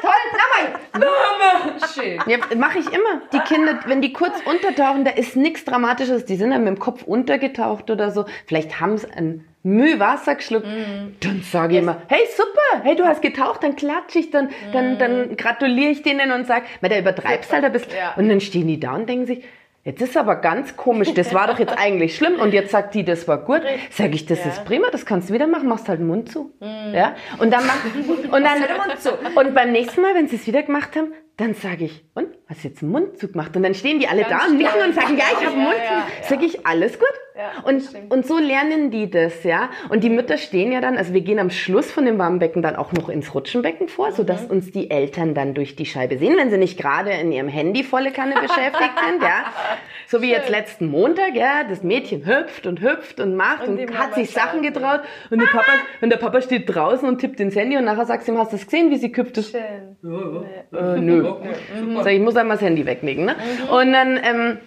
Toll, 0.00 0.10
nochmal. 0.32 0.80
Nochmal. 0.94 1.88
Schön. 1.94 2.20
Ja, 2.26 2.38
mache 2.56 2.78
ich 2.78 2.86
immer. 2.86 3.22
Die 3.32 3.40
Kinder, 3.40 3.80
wenn 3.86 4.00
die 4.00 4.12
kurz 4.12 4.34
untertauchen, 4.44 5.04
da 5.04 5.10
ist 5.12 5.36
nichts 5.36 5.64
Dramatisches. 5.64 6.24
Die 6.24 6.36
sind 6.36 6.50
dann 6.50 6.64
mit 6.64 6.76
dem 6.76 6.78
Kopf 6.78 7.02
untergetaucht 7.02 7.90
oder 7.90 8.10
so. 8.10 8.26
Vielleicht 8.46 8.80
haben 8.80 8.98
sie 8.98 9.10
ein 9.10 9.44
Mühe 9.62 9.98
Wasser 9.98 10.36
geschluckt. 10.36 10.66
Dann 11.20 11.42
sage 11.42 11.74
ich 11.74 11.82
immer, 11.82 12.02
hey, 12.08 12.20
super, 12.36 12.84
hey, 12.84 12.96
du 12.96 13.04
hast 13.04 13.22
getaucht, 13.22 13.62
dann 13.62 13.76
klatsche 13.76 14.20
ich, 14.20 14.30
dann, 14.30 14.50
dann, 14.72 14.98
dann 14.98 15.36
gratuliere 15.36 15.90
ich 15.90 16.02
denen 16.02 16.30
und 16.32 16.46
sage, 16.46 16.66
weil 16.80 16.90
da 16.90 16.98
übertreibst 16.98 17.52
halt 17.52 17.64
ein 17.64 17.72
bisschen. 17.72 17.92
Ja. 17.96 18.14
Und 18.16 18.28
dann 18.28 18.40
stehen 18.40 18.68
die 18.68 18.78
da 18.78 18.94
und 18.94 19.08
denken 19.08 19.26
sich, 19.26 19.44
Jetzt 19.88 20.02
ist 20.02 20.18
aber 20.18 20.36
ganz 20.36 20.76
komisch, 20.76 21.14
das 21.14 21.32
war 21.32 21.46
doch 21.46 21.58
jetzt 21.58 21.72
eigentlich 21.78 22.14
schlimm 22.14 22.38
und 22.38 22.52
jetzt 22.52 22.72
sagt 22.72 22.94
die, 22.94 23.04
das 23.06 23.26
war 23.26 23.38
gut. 23.38 23.62
Sag 23.90 24.14
ich, 24.14 24.26
das 24.26 24.40
Ja. 24.44 24.50
ist 24.50 24.66
prima, 24.66 24.88
das 24.92 25.06
kannst 25.06 25.30
du 25.30 25.32
wieder 25.32 25.46
machen, 25.46 25.66
machst 25.66 25.88
halt 25.88 25.98
den 26.00 26.06
Mund 26.08 26.30
zu. 26.30 26.52
Ja? 26.60 27.14
Und 27.38 27.50
dann 27.50 27.64
mach, 27.66 27.82
und 28.06 28.30
dann, 28.44 28.60
halt 28.60 28.68
den 28.68 28.76
Mund 28.76 29.00
zu. 29.00 29.12
und 29.34 29.54
beim 29.54 29.72
nächsten 29.72 30.02
Mal, 30.02 30.14
wenn 30.14 30.28
sie 30.28 30.36
es 30.36 30.46
wieder 30.46 30.62
gemacht 30.62 30.94
haben, 30.94 31.14
dann 31.38 31.54
sage 31.54 31.86
ich, 31.86 32.04
und, 32.14 32.26
hast 32.50 32.64
du 32.64 32.68
jetzt 32.68 32.82
einen 32.82 32.92
Mundzug 32.92 33.32
gemacht? 33.32 33.56
Und 33.56 33.62
dann 33.62 33.72
stehen 33.72 33.98
die 33.98 34.08
alle 34.08 34.24
da 34.24 34.40
und 34.46 34.58
nicken 34.58 34.82
und 34.86 34.94
sagen, 34.94 35.16
ja, 35.16 35.24
ich 35.32 35.46
habe 35.46 35.54
einen 35.56 35.64
Mundzug. 35.64 35.80
ja, 35.82 35.98
ja. 36.00 36.06
Sag 36.28 36.42
ich, 36.42 36.66
alles 36.66 36.98
gut, 36.98 37.08
Ja, 37.38 37.52
und, 37.62 37.80
stimmt. 37.82 38.12
und 38.12 38.26
so 38.26 38.36
lernen 38.38 38.90
die 38.90 39.08
das, 39.08 39.44
ja. 39.44 39.70
Und 39.90 40.02
die 40.02 40.10
Mütter 40.10 40.38
stehen 40.38 40.72
ja 40.72 40.80
dann, 40.80 40.98
also 40.98 41.14
wir 41.14 41.20
gehen 41.20 41.38
am 41.38 41.50
Schluss 41.50 41.88
von 41.88 42.04
dem 42.04 42.18
warmen 42.18 42.40
Becken 42.40 42.62
dann 42.62 42.74
auch 42.74 42.92
noch 42.92 43.08
ins 43.08 43.32
Rutschenbecken 43.32 43.86
vor, 43.86 44.10
sodass 44.10 44.46
Mhm. 44.46 44.50
uns 44.50 44.72
die 44.72 44.90
Eltern 44.90 45.34
dann 45.34 45.54
durch 45.54 45.76
die 45.76 45.86
Scheibe 45.86 46.18
sehen, 46.18 46.36
wenn 46.36 46.50
sie 46.50 46.58
nicht 46.58 46.80
gerade 46.80 47.10
in 47.12 47.30
ihrem 47.30 47.46
Handy 47.46 47.84
volle 47.84 48.10
Kanne 48.10 48.34
beschäftigt 48.34 48.90
sind, 49.08 49.22
ja. 49.22 49.44
So 50.08 50.20
wie 50.20 50.30
jetzt 50.32 50.48
letzten 50.50 50.88
Montag, 50.88 51.34
ja, 51.36 51.62
das 51.68 51.84
Mädchen 51.84 52.26
hüpft 52.26 52.66
und 52.66 52.80
hüpft 52.80 53.20
und 53.20 53.36
macht 53.36 53.68
Und 53.68 53.78
und, 53.78 53.90
hat 53.96 54.10
Mama 54.10 54.14
sich 54.14 54.30
Sachen 54.30 54.64
schaut, 54.64 54.74
getraut 54.74 55.00
und 55.30 55.38
der 55.40 55.46
Papa, 55.46 55.70
und 56.00 56.10
der 56.10 56.16
Papa 56.16 56.40
steht 56.40 56.74
draußen 56.74 57.06
und 57.08 57.18
tippt 57.20 57.38
ins 57.38 57.54
Handy 57.54 57.76
und 57.76 57.84
nachher 57.84 58.06
sagt 58.06 58.24
sie 58.24 58.32
ihm, 58.32 58.38
hast 58.38 58.52
du 58.52 58.56
das 58.56 58.64
gesehen, 58.66 58.90
wie 58.90 58.96
sie 58.96 59.12
küpft? 59.12 59.36
Das, 59.36 59.50
Schön. 59.52 59.60
äh, 60.02 60.98
nö. 61.00 61.34
Sag, 62.02 62.12
ich 62.12 62.20
muss 62.20 62.34
einmal 62.36 62.56
das 62.56 62.64
Handy 62.66 62.84
weglegen. 62.84 63.26
Ne? 63.26 63.36
Und 63.70 63.92
dann, 63.92 64.16
ähm, 64.24 64.58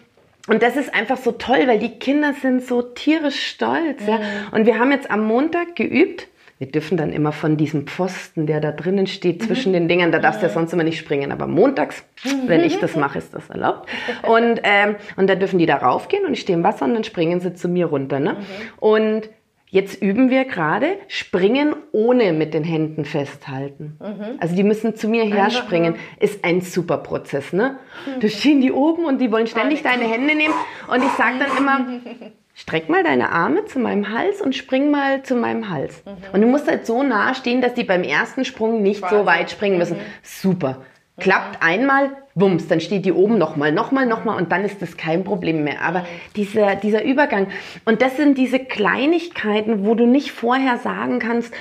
und 0.47 0.63
das 0.63 0.75
ist 0.75 0.93
einfach 0.93 1.17
so 1.17 1.31
toll, 1.31 1.67
weil 1.67 1.79
die 1.79 1.99
Kinder 1.99 2.33
sind 2.33 2.63
so 2.63 2.81
tierisch 2.81 3.47
stolz. 3.47 4.05
Ja? 4.05 4.19
Und 4.51 4.65
wir 4.65 4.79
haben 4.79 4.91
jetzt 4.91 5.09
am 5.11 5.25
Montag 5.25 5.75
geübt. 5.75 6.27
Wir 6.57 6.67
dürfen 6.67 6.95
dann 6.95 7.11
immer 7.11 7.31
von 7.31 7.57
diesem 7.57 7.87
Pfosten, 7.87 8.45
der 8.45 8.59
da 8.61 8.71
drinnen 8.71 9.07
steht, 9.07 9.41
zwischen 9.41 9.73
den 9.73 9.87
Dingern, 9.87 10.11
da 10.11 10.19
darfst 10.19 10.43
du 10.43 10.45
ja 10.45 10.53
sonst 10.53 10.71
immer 10.73 10.83
nicht 10.83 10.99
springen. 10.99 11.31
Aber 11.31 11.47
montags, 11.47 12.03
wenn 12.45 12.63
ich 12.63 12.77
das 12.77 12.95
mache, 12.95 13.17
ist 13.17 13.33
das 13.33 13.49
erlaubt. 13.49 13.89
Und, 14.21 14.61
ähm, 14.63 14.95
und 15.15 15.27
da 15.27 15.33
dürfen 15.33 15.57
die 15.57 15.65
da 15.65 15.77
raufgehen 15.77 16.23
und 16.23 16.33
ich 16.33 16.41
stehe 16.41 16.55
im 16.55 16.63
Wasser 16.63 16.85
und 16.85 16.93
dann 16.93 17.03
springen 17.03 17.39
sie 17.39 17.55
zu 17.55 17.67
mir 17.67 17.87
runter. 17.87 18.19
Ne? 18.19 18.37
Und 18.79 19.29
Jetzt 19.73 20.01
üben 20.01 20.29
wir 20.29 20.43
gerade 20.43 20.97
Springen 21.07 21.73
ohne 21.93 22.33
mit 22.33 22.53
den 22.53 22.65
Händen 22.65 23.05
festhalten. 23.05 23.97
Also 24.41 24.53
die 24.53 24.63
müssen 24.63 24.97
zu 24.97 25.07
mir 25.07 25.23
herspringen. 25.23 25.95
Ist 26.19 26.43
ein 26.43 26.59
super 26.59 26.97
Prozess, 26.97 27.53
ne? 27.53 27.77
Da 28.19 28.27
stehen 28.27 28.59
die 28.59 28.73
oben 28.73 29.05
und 29.05 29.21
die 29.21 29.31
wollen 29.31 29.47
ständig 29.47 29.81
deine 29.81 30.03
Hände 30.03 30.35
nehmen. 30.35 30.53
Und 30.89 31.01
ich 31.01 31.11
sage 31.11 31.35
dann 31.39 31.57
immer, 31.57 31.87
streck 32.53 32.89
mal 32.89 33.01
deine 33.01 33.31
Arme 33.31 33.63
zu 33.63 33.79
meinem 33.79 34.09
Hals 34.13 34.41
und 34.41 34.57
spring 34.57 34.91
mal 34.91 35.23
zu 35.23 35.35
meinem 35.35 35.69
Hals. 35.69 36.03
Und 36.33 36.41
du 36.41 36.47
musst 36.47 36.67
halt 36.67 36.85
so 36.85 37.01
nah 37.01 37.33
stehen, 37.33 37.61
dass 37.61 37.73
die 37.73 37.85
beim 37.85 38.03
ersten 38.03 38.43
Sprung 38.43 38.81
nicht 38.83 39.07
so 39.09 39.25
weit 39.25 39.51
springen 39.51 39.77
müssen. 39.77 39.95
Super. 40.21 40.81
Klappt 41.19 41.61
einmal, 41.61 42.11
bums, 42.35 42.67
dann 42.67 42.79
steht 42.79 43.05
die 43.05 43.11
oben 43.11 43.37
nochmal, 43.37 43.71
nochmal, 43.71 44.05
nochmal 44.05 44.37
und 44.37 44.51
dann 44.51 44.63
ist 44.63 44.81
das 44.81 44.97
kein 44.97 45.23
Problem 45.23 45.63
mehr. 45.63 45.81
Aber 45.81 46.05
dieser, 46.35 46.75
dieser 46.75 47.03
Übergang, 47.03 47.47
und 47.85 48.01
das 48.01 48.17
sind 48.17 48.37
diese 48.37 48.59
Kleinigkeiten, 48.59 49.85
wo 49.85 49.95
du 49.95 50.05
nicht 50.07 50.31
vorher 50.31 50.77
sagen 50.77 51.19
kannst, 51.19 51.53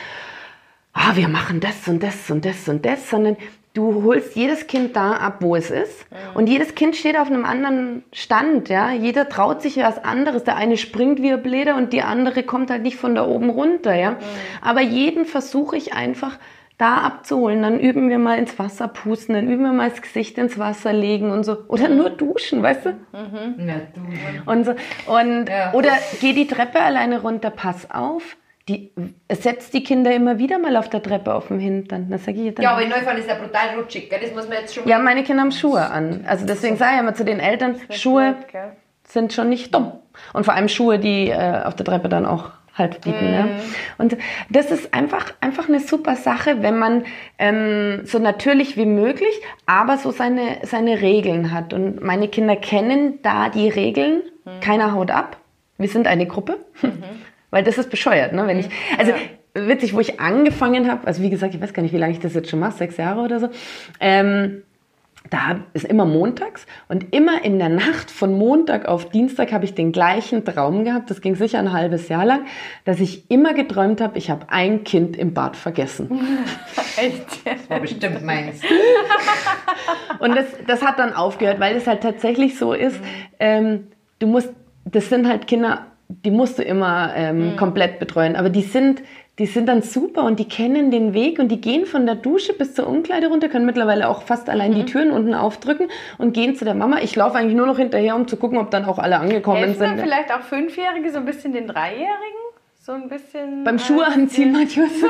ah, 0.92 1.14
wir 1.14 1.28
machen 1.28 1.60
das 1.60 1.88
und 1.88 2.02
das 2.02 2.30
und 2.30 2.44
das 2.44 2.68
und 2.68 2.86
das, 2.86 3.10
sondern 3.10 3.36
du 3.74 4.02
holst 4.02 4.34
jedes 4.34 4.66
Kind 4.66 4.96
da 4.96 5.12
ab, 5.12 5.38
wo 5.40 5.54
es 5.54 5.70
ist. 5.70 6.06
Und 6.34 6.48
jedes 6.48 6.74
Kind 6.74 6.96
steht 6.96 7.16
auf 7.18 7.28
einem 7.28 7.44
anderen 7.44 8.02
Stand, 8.12 8.68
ja. 8.68 8.92
Jeder 8.92 9.28
traut 9.28 9.62
sich 9.62 9.76
was 9.76 10.02
anderes. 10.02 10.44
Der 10.44 10.56
eine 10.56 10.76
springt 10.76 11.22
wie 11.22 11.32
ein 11.32 11.42
Bläder 11.42 11.76
und 11.76 11.92
die 11.92 12.02
andere 12.02 12.42
kommt 12.42 12.70
halt 12.70 12.82
nicht 12.82 12.96
von 12.96 13.14
da 13.14 13.26
oben 13.26 13.50
runter, 13.50 13.94
ja. 13.94 14.16
Aber 14.60 14.80
jeden 14.80 15.24
versuche 15.24 15.76
ich 15.76 15.94
einfach 15.94 16.38
da 16.80 16.98
abzuholen. 16.98 17.62
Dann 17.62 17.78
üben 17.78 18.08
wir 18.08 18.18
mal 18.18 18.38
ins 18.38 18.58
Wasser 18.58 18.88
pusten, 18.88 19.34
dann 19.34 19.48
üben 19.48 19.62
wir 19.64 19.72
mal 19.72 19.90
das 19.90 20.00
Gesicht 20.02 20.38
ins 20.38 20.58
Wasser 20.58 20.92
legen 20.92 21.30
und 21.30 21.44
so. 21.44 21.58
Oder 21.68 21.88
nur 21.88 22.10
duschen, 22.10 22.62
weißt 22.62 22.86
du? 22.86 22.88
Ja, 23.12 23.74
du. 23.94 24.50
Und 24.50 24.64
so. 24.64 24.74
Und, 25.06 25.48
Ja. 25.48 25.72
Oder 25.74 25.90
geh 26.20 26.32
die 26.32 26.46
Treppe 26.46 26.80
alleine 26.80 27.20
runter, 27.20 27.50
pass 27.50 27.90
auf. 27.90 28.36
Die, 28.68 28.92
es 29.26 29.42
setzt 29.42 29.74
die 29.74 29.82
Kinder 29.82 30.14
immer 30.14 30.38
wieder 30.38 30.58
mal 30.58 30.76
auf 30.76 30.88
der 30.88 31.02
Treppe 31.02 31.34
auf 31.34 31.48
dem 31.48 31.58
Hintern. 31.58 32.08
Das 32.08 32.24
sag 32.24 32.36
ich 32.36 32.54
dann. 32.54 32.62
Ja, 32.62 32.72
aber 32.72 32.82
in 32.82 32.88
Neufall 32.90 33.18
ist 33.18 33.28
er 33.28 33.34
brutal 33.36 33.76
rutschig, 33.76 34.08
gell? 34.08 34.20
das 34.22 34.32
muss 34.32 34.48
man 34.48 34.58
jetzt 34.58 34.74
schon 34.74 34.86
Ja, 34.86 34.98
meine 34.98 35.24
Kinder 35.24 35.42
haben 35.42 35.50
Schuhe 35.50 35.90
an. 35.90 36.24
Also 36.26 36.46
deswegen 36.46 36.76
sage 36.76 36.94
ich 36.94 37.00
immer 37.00 37.14
zu 37.14 37.24
den 37.24 37.40
Eltern, 37.40 37.76
Schuhe 37.90 38.36
sind 39.04 39.32
schon 39.32 39.48
nicht 39.48 39.74
dumm. 39.74 39.92
Und 40.32 40.44
vor 40.44 40.54
allem 40.54 40.68
Schuhe, 40.68 40.98
die 40.98 41.30
äh, 41.30 41.62
auf 41.64 41.74
der 41.74 41.86
Treppe 41.86 42.08
dann 42.08 42.26
auch 42.26 42.50
Halt 42.80 43.02
bieten. 43.02 43.32
Ja. 43.32 43.48
Und 43.98 44.16
das 44.48 44.70
ist 44.70 44.94
einfach, 44.94 45.34
einfach 45.40 45.68
eine 45.68 45.80
super 45.80 46.16
Sache, 46.16 46.62
wenn 46.62 46.78
man 46.78 47.04
ähm, 47.38 48.00
so 48.04 48.18
natürlich 48.18 48.76
wie 48.76 48.86
möglich, 48.86 49.40
aber 49.66 49.98
so 49.98 50.10
seine, 50.10 50.58
seine 50.62 51.00
Regeln 51.00 51.52
hat. 51.52 51.74
Und 51.74 52.02
meine 52.02 52.28
Kinder 52.28 52.56
kennen 52.56 53.20
da 53.22 53.50
die 53.50 53.68
Regeln. 53.68 54.22
Keiner 54.60 54.94
haut 54.94 55.10
ab. 55.10 55.36
Wir 55.78 55.88
sind 55.88 56.06
eine 56.06 56.26
Gruppe. 56.26 56.58
Weil 57.50 57.64
das 57.64 57.78
ist 57.78 57.90
bescheuert, 57.90 58.32
ne? 58.32 58.46
Wenn 58.46 58.60
ich, 58.60 58.68
also 58.96 59.12
witzig, 59.54 59.94
wo 59.94 60.00
ich 60.00 60.20
angefangen 60.20 60.90
habe, 60.90 61.06
also 61.06 61.22
wie 61.22 61.30
gesagt, 61.30 61.54
ich 61.54 61.60
weiß 61.60 61.72
gar 61.72 61.82
nicht, 61.82 61.92
wie 61.92 61.98
lange 61.98 62.12
ich 62.12 62.20
das 62.20 62.34
jetzt 62.34 62.48
schon 62.48 62.60
mache, 62.60 62.76
sechs 62.76 62.96
Jahre 62.96 63.20
oder 63.20 63.40
so. 63.40 63.48
Ähm, 63.98 64.62
da 65.28 65.60
ist 65.74 65.84
immer 65.84 66.06
montags 66.06 66.66
und 66.88 67.14
immer 67.14 67.44
in 67.44 67.58
der 67.58 67.68
Nacht 67.68 68.10
von 68.10 68.32
Montag 68.32 68.86
auf 68.86 69.10
Dienstag 69.10 69.52
habe 69.52 69.66
ich 69.66 69.74
den 69.74 69.92
gleichen 69.92 70.44
Traum 70.46 70.84
gehabt. 70.84 71.10
Das 71.10 71.20
ging 71.20 71.34
sicher 71.34 71.58
ein 71.58 71.72
halbes 71.72 72.08
Jahr 72.08 72.24
lang, 72.24 72.46
dass 72.86 73.00
ich 73.00 73.30
immer 73.30 73.52
geträumt 73.52 74.00
habe, 74.00 74.16
ich 74.16 74.30
habe 74.30 74.46
ein 74.48 74.82
Kind 74.82 75.16
im 75.18 75.34
Bad 75.34 75.56
vergessen. 75.56 76.38
Echt? 76.96 77.68
war 77.68 77.80
bestimmt 77.80 78.24
meins. 78.24 78.62
Und 80.20 80.36
das, 80.36 80.46
das 80.66 80.82
hat 80.82 80.98
dann 80.98 81.12
aufgehört, 81.12 81.60
weil 81.60 81.76
es 81.76 81.86
halt 81.86 82.02
tatsächlich 82.02 82.58
so 82.58 82.72
ist, 82.72 82.98
ähm, 83.38 83.88
du 84.20 84.26
musst, 84.26 84.50
das 84.84 85.08
sind 85.10 85.28
halt 85.28 85.46
Kinder, 85.46 85.86
die 86.08 86.30
musst 86.30 86.58
du 86.58 86.62
immer 86.62 87.12
ähm, 87.14 87.56
komplett 87.56 87.98
betreuen, 87.98 88.36
aber 88.36 88.50
die 88.50 88.62
sind, 88.62 89.02
die 89.38 89.46
sind 89.46 89.66
dann 89.66 89.80
super 89.80 90.24
und 90.24 90.38
die 90.38 90.48
kennen 90.48 90.90
den 90.90 91.14
Weg 91.14 91.38
und 91.38 91.48
die 91.48 91.60
gehen 91.60 91.86
von 91.86 92.04
der 92.04 92.14
Dusche 92.14 92.52
bis 92.52 92.74
zur 92.74 92.86
Umkleide 92.86 93.28
runter, 93.28 93.48
können 93.48 93.64
mittlerweile 93.64 94.08
auch 94.08 94.22
fast 94.22 94.50
allein 94.50 94.74
die 94.74 94.84
Türen 94.84 95.10
unten 95.10 95.34
aufdrücken 95.34 95.88
und 96.18 96.34
gehen 96.34 96.56
zu 96.56 96.64
der 96.64 96.74
Mama. 96.74 96.98
Ich 97.00 97.16
laufe 97.16 97.38
eigentlich 97.38 97.56
nur 97.56 97.66
noch 97.66 97.78
hinterher, 97.78 98.16
um 98.16 98.28
zu 98.28 98.36
gucken, 98.36 98.58
ob 98.58 98.70
dann 98.70 98.84
auch 98.84 98.98
alle 98.98 99.18
angekommen 99.18 99.58
Helfen 99.58 99.78
dann 99.78 99.96
sind. 99.96 100.04
vielleicht 100.04 100.32
auch 100.32 100.42
Fünfjährige 100.42 101.10
so 101.10 101.18
ein 101.18 101.24
bisschen 101.24 101.52
den 101.52 101.66
Dreijährigen? 101.66 102.49
So 102.90 102.96
ein 102.96 103.08
bisschen. 103.08 103.62
Beim 103.62 103.78
Schuhe 103.78 104.04
anziehen 104.04 104.50
manchmal 104.50 104.88
so. 105.00 105.06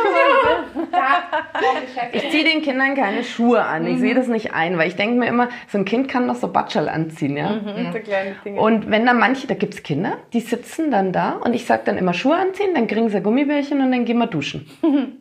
ich 2.12 2.24
Ich 2.24 2.30
ziehe 2.30 2.44
den 2.44 2.60
Kindern 2.60 2.94
keine 2.94 3.24
Schuhe 3.24 3.64
an. 3.64 3.86
Ich 3.86 4.00
sehe 4.00 4.14
das 4.14 4.26
nicht 4.26 4.52
ein, 4.52 4.76
weil 4.76 4.88
ich 4.88 4.96
denke 4.96 5.18
mir 5.18 5.28
immer, 5.28 5.48
so 5.66 5.78
ein 5.78 5.86
Kind 5.86 6.06
kann 6.06 6.28
doch 6.28 6.34
so 6.34 6.48
Batschal 6.48 6.90
anziehen, 6.90 7.38
ja. 7.38 7.48
Mhm, 7.48 7.90
so 7.90 7.98
kleine 8.00 8.36
Dinge. 8.44 8.60
Und 8.60 8.90
wenn 8.90 9.06
da 9.06 9.14
manche, 9.14 9.46
da 9.46 9.54
gibt 9.54 9.72
es 9.72 9.82
Kinder, 9.82 10.18
die 10.34 10.40
sitzen 10.40 10.90
dann 10.90 11.14
da 11.14 11.40
und 11.42 11.54
ich 11.54 11.64
sage 11.64 11.80
dann 11.86 11.96
immer 11.96 12.12
Schuhe 12.12 12.36
anziehen, 12.36 12.74
dann 12.74 12.86
kriegen 12.86 13.08
sie 13.08 13.22
Gummibärchen 13.22 13.80
und 13.80 13.90
dann 13.90 14.04
gehen 14.04 14.18
wir 14.18 14.26
duschen. 14.26 14.68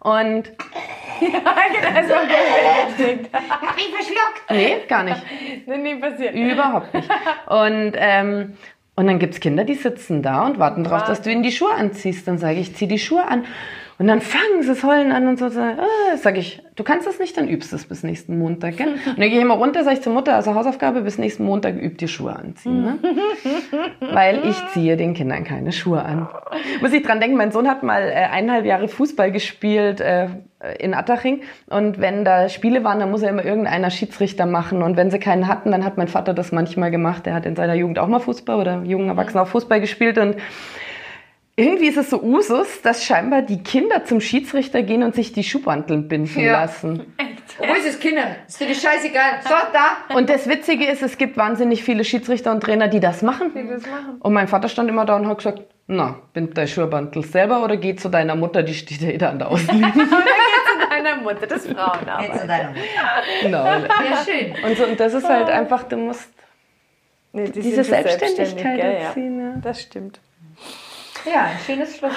Und 0.00 0.52
also, 1.20 2.14
okay, 2.14 3.18
hab 3.32 3.76
mich 3.76 3.88
verschluckt. 3.88 4.50
nee, 4.50 4.76
gar 4.88 5.02
nicht. 5.02 5.22
nee, 5.66 5.76
nie 5.76 5.94
passiert. 5.96 6.34
Überhaupt 6.34 6.94
nicht. 6.94 7.08
Und, 7.46 7.92
ähm, 7.96 8.56
und 8.96 9.06
dann 9.06 9.18
gibt 9.18 9.34
es 9.34 9.40
Kinder, 9.40 9.64
die 9.64 9.74
sitzen 9.74 10.22
da 10.22 10.46
und 10.46 10.58
warten 10.58 10.82
drauf, 10.82 11.04
dass 11.04 11.20
du 11.20 11.30
ihnen 11.30 11.42
die 11.42 11.52
Schuhe 11.52 11.72
anziehst. 11.72 12.26
Dann 12.26 12.38
sage 12.38 12.58
ich, 12.58 12.74
zieh 12.74 12.86
die 12.86 12.98
Schuhe 12.98 13.28
an. 13.28 13.44
Und 13.98 14.08
dann 14.08 14.20
fangen 14.20 14.62
sie 14.62 14.68
das 14.68 14.84
Heulen 14.84 15.12
an 15.12 15.26
und 15.26 15.38
so. 15.38 15.48
Sag, 15.48 15.78
ah, 15.78 16.16
sag 16.16 16.36
ich, 16.36 16.62
du 16.76 16.84
kannst 16.84 17.06
das 17.06 17.18
nicht, 17.18 17.36
dann 17.36 17.48
übst 17.48 17.72
es 17.72 17.86
bis 17.86 18.02
nächsten 18.02 18.38
Montag. 18.38 18.76
Gell? 18.76 18.88
Und 19.06 19.18
dann 19.18 19.28
gehe 19.28 19.36
ich 19.36 19.42
immer 19.42 19.54
runter, 19.54 19.84
sage 19.84 19.96
ich 19.96 20.02
zur 20.02 20.12
Mutter, 20.12 20.34
also 20.34 20.54
Hausaufgabe, 20.54 21.00
bis 21.00 21.16
nächsten 21.16 21.44
Montag 21.44 21.76
übt 21.76 21.96
die 21.98 22.08
Schuhe 22.08 22.36
anziehen. 22.36 22.82
Ne? 22.82 22.98
Weil 24.00 24.46
ich 24.48 24.56
ziehe 24.68 24.98
den 24.98 25.14
Kindern 25.14 25.44
keine 25.44 25.72
Schuhe 25.72 26.02
an. 26.02 26.28
Muss 26.82 26.92
ich 26.92 27.02
dran 27.02 27.20
denken, 27.20 27.36
mein 27.36 27.52
Sohn 27.52 27.68
hat 27.68 27.82
mal 27.82 28.02
äh, 28.02 28.14
eineinhalb 28.14 28.66
Jahre 28.66 28.88
Fußball 28.88 29.32
gespielt 29.32 30.00
äh, 30.00 30.28
in 30.78 30.94
Attaching. 30.94 31.42
Und 31.68 32.00
wenn 32.00 32.24
da 32.24 32.48
Spiele 32.48 32.84
waren, 32.84 32.98
dann 33.00 33.10
muss 33.10 33.22
er 33.22 33.30
immer 33.30 33.44
irgendeiner 33.44 33.90
Schiedsrichter 33.90 34.46
machen. 34.46 34.82
Und 34.82 34.96
wenn 34.96 35.10
sie 35.10 35.18
keinen 35.18 35.46
hatten, 35.48 35.70
dann 35.70 35.84
hat 35.84 35.96
mein 35.96 36.08
Vater 36.08 36.34
das 36.34 36.52
manchmal 36.52 36.90
gemacht. 36.90 37.26
Der 37.26 37.34
hat 37.34 37.46
in 37.46 37.56
seiner 37.56 37.74
Jugend 37.74 37.98
auch 37.98 38.08
mal 38.08 38.20
Fußball 38.20 38.56
oder 38.56 38.82
jungen 38.84 39.08
Erwachsenen 39.08 39.44
auch 39.44 39.48
Fußball 39.48 39.80
gespielt. 39.80 40.18
Und 40.18 40.36
irgendwie 41.58 41.86
ist 41.86 41.96
es 41.96 42.10
so 42.10 42.22
Usus, 42.22 42.82
dass 42.82 43.02
scheinbar 43.04 43.40
die 43.42 43.62
Kinder 43.62 44.04
zum 44.04 44.20
Schiedsrichter 44.20 44.82
gehen 44.82 45.02
und 45.02 45.14
sich 45.14 45.32
die 45.32 45.42
Schuhbanteln 45.42 46.06
binden 46.06 46.40
Ja. 46.40 46.60
lassen. 46.60 47.14
Wo 47.58 47.72
ist 47.72 47.86
es, 47.88 47.98
Kindern? 47.98 48.36
Ist 48.46 48.60
dir 48.60 48.68
das 48.68 48.82
scheißegal? 48.82 49.22
So, 49.42 49.54
da. 49.72 50.14
Und 50.14 50.28
das 50.28 50.48
Witzige 50.48 50.84
ist, 50.84 51.02
es 51.02 51.16
gibt 51.16 51.36
wahnsinnig 51.38 51.82
viele 51.82 52.04
Schiedsrichter 52.04 52.50
und 52.52 52.62
Trainer, 52.62 52.88
die 52.88 53.00
das 53.00 53.22
machen. 53.22 53.52
Die 53.54 53.66
das 53.66 53.82
machen. 53.86 54.16
Und 54.20 54.32
mein 54.34 54.48
Vater 54.48 54.68
stand 54.68 54.90
immer 54.90 55.06
da 55.06 55.16
und 55.16 55.26
hat 55.28 55.38
gesagt, 55.38 55.62
na, 55.88 56.16
bind 56.32 56.56
dein 56.58 56.66
Schuhbantel 56.66 57.24
selber 57.24 57.62
oder 57.62 57.76
geh 57.76 57.94
zu 57.94 58.08
deiner 58.08 58.34
Mutter, 58.34 58.62
die 58.62 58.74
steht 58.74 59.00
ja 59.00 59.16
da 59.16 59.30
an 59.30 59.38
der 59.38 59.48
Außenlinie. 59.50 59.88
Oder 59.94 60.02
geht 60.02 60.82
zu 60.82 60.88
deiner 60.90 61.16
Mutter, 61.16 61.46
das 61.46 61.64
ist 61.64 61.72
Frauenarbeit. 61.76 62.40
zu 62.40 62.46
deiner 62.46 62.68
Mutter. 62.70 62.82
genau. 63.42 63.64
Ja, 63.64 64.24
schön. 64.24 64.54
Und, 64.64 64.76
so, 64.76 64.84
und 64.84 64.98
das 64.98 65.14
ist 65.14 65.28
halt 65.28 65.48
einfach, 65.48 65.84
du 65.84 65.96
musst 65.96 66.28
Nee, 67.32 67.50
die 67.50 67.60
diese 67.60 67.84
Selbstständigkeit 67.84 68.78
ja. 68.78 68.84
erziehen. 68.84 69.38
Ja. 69.40 69.60
Das 69.60 69.82
stimmt. 69.82 70.20
Ja, 71.30 71.42
ein 71.44 71.58
schönes 71.66 71.96
Schlusswort. 71.98 72.14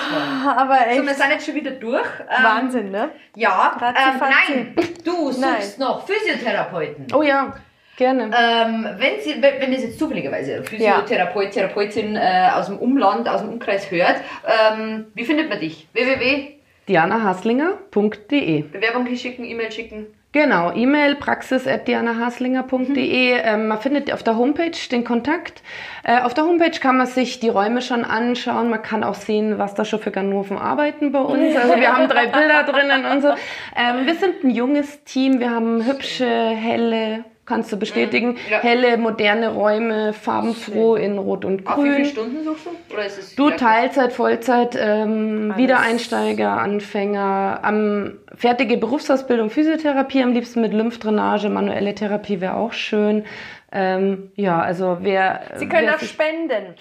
Aber 0.56 0.76
So, 0.78 0.84
echt 0.86 1.06
wir 1.08 1.14
sind 1.14 1.30
jetzt 1.32 1.46
schon 1.46 1.56
wieder 1.56 1.72
durch. 1.72 2.08
Ähm, 2.22 2.44
Wahnsinn, 2.44 2.92
ne? 2.92 3.10
Ja, 3.36 3.76
ähm, 3.82 4.20
nein, 4.20 4.76
du 5.04 5.32
suchst 5.32 5.78
noch 5.78 6.08
Physiotherapeuten. 6.08 7.08
Oh 7.14 7.22
ja, 7.22 7.54
gerne. 8.00 8.32
Ähm, 8.36 8.88
wenn, 8.98 9.22
Sie, 9.22 9.40
wenn 9.40 9.72
das 9.72 9.84
jetzt 9.84 10.00
zufälligerweise 10.00 10.64
Physiotherapeut, 10.64 11.52
Therapeutin 11.52 12.16
äh, 12.16 12.50
aus 12.56 12.66
dem 12.66 12.80
Umland, 12.80 13.30
aus 13.30 13.42
dem 13.42 13.50
Umkreis 13.50 13.92
hört, 13.92 14.16
ähm, 14.48 15.06
wie 15.14 15.26
findet 15.26 15.50
man 15.50 15.60
dich? 15.60 15.88
www. 15.94 16.56
DianaHaslinger.de 16.88 18.64
Bewerbung 18.64 19.16
schicken, 19.16 19.46
E-Mail 19.46 19.72
schicken. 19.72 20.08
Genau, 20.32 20.72
E-Mail 20.72 21.16
praxis.dianahaslinger.de. 21.16 23.34
Mhm. 23.34 23.40
Ähm, 23.44 23.68
man 23.68 23.80
findet 23.80 24.14
auf 24.14 24.22
der 24.22 24.38
Homepage 24.38 24.78
den 24.92 25.04
Kontakt. 25.04 25.64
Äh, 26.04 26.22
auf 26.22 26.36
der 26.36 26.46
Homepage 26.46 26.80
kann 26.80 26.98
man 26.98 27.08
sich 27.08 27.40
die 27.40 27.50
Räume 27.50 27.82
schon 27.82 28.06
anschauen. 28.06 28.70
Man 28.70 28.84
kann 28.84 29.04
auch 29.04 29.16
sehen, 29.16 29.58
was 29.58 29.74
da 29.74 29.86
schon 29.86 30.00
für 30.00 30.12
Ganoven 30.12 30.58
arbeiten 30.58 31.12
bei 31.12 31.22
uns. 31.22 31.56
Also 31.60 31.76
wir 31.76 31.96
haben 31.96 32.08
drei 32.08 32.28
Bilder 32.28 32.64
drinnen 32.64 33.06
und 33.06 33.22
so. 33.22 33.30
Ähm, 33.76 34.06
wir 34.06 34.16
sind 34.16 34.44
ein 34.44 34.52
junges 34.52 35.04
Team. 35.04 35.40
Wir 35.40 35.50
haben 35.50 35.84
hübsche, 35.86 36.28
helle, 36.28 37.26
kannst 37.50 37.70
du 37.74 37.78
bestätigen, 37.78 38.30
Mhm, 38.30 38.38
ja. 38.50 38.60
helle, 38.60 38.98
moderne 38.98 39.50
Räume, 39.50 40.14
farbenfroh 40.14 40.96
in 40.96 41.18
Rot 41.18 41.44
und 41.44 41.68
Auf 41.68 41.80
wie 41.80 41.82
viele 41.82 41.96
Grün. 41.96 42.06
Stunden 42.06 42.44
suchst 42.46 42.66
du? 42.68 42.94
Oder 42.94 43.06
ist 43.06 43.18
es 43.20 43.36
Du 43.36 43.50
Teilzeit, 43.50 44.14
Vollzeit, 44.14 44.78
ähm. 44.80 45.54
Wiedereinsteiger, 45.58 46.52
Anfänger, 46.52 47.60
am 47.64 48.14
fertige 48.36 48.78
Berufsausbildung, 48.78 49.50
Physiotherapie, 49.50 50.24
am 50.24 50.32
liebsten 50.34 50.62
mit 50.62 50.72
Lymphdrainage, 50.74 51.50
manuelle 51.50 51.94
Therapie 51.96 52.40
wäre 52.40 52.54
auch 52.56 52.72
schön. 52.72 53.26
Ähm, 53.72 54.32
ja, 54.36 54.60
also 54.62 54.98
wer 55.02 55.42
Sie 55.56 55.68
können 55.70 55.88
wer 55.88 55.96
auch 55.96 56.00
sich- 56.00 56.10
spenden. 56.10 56.48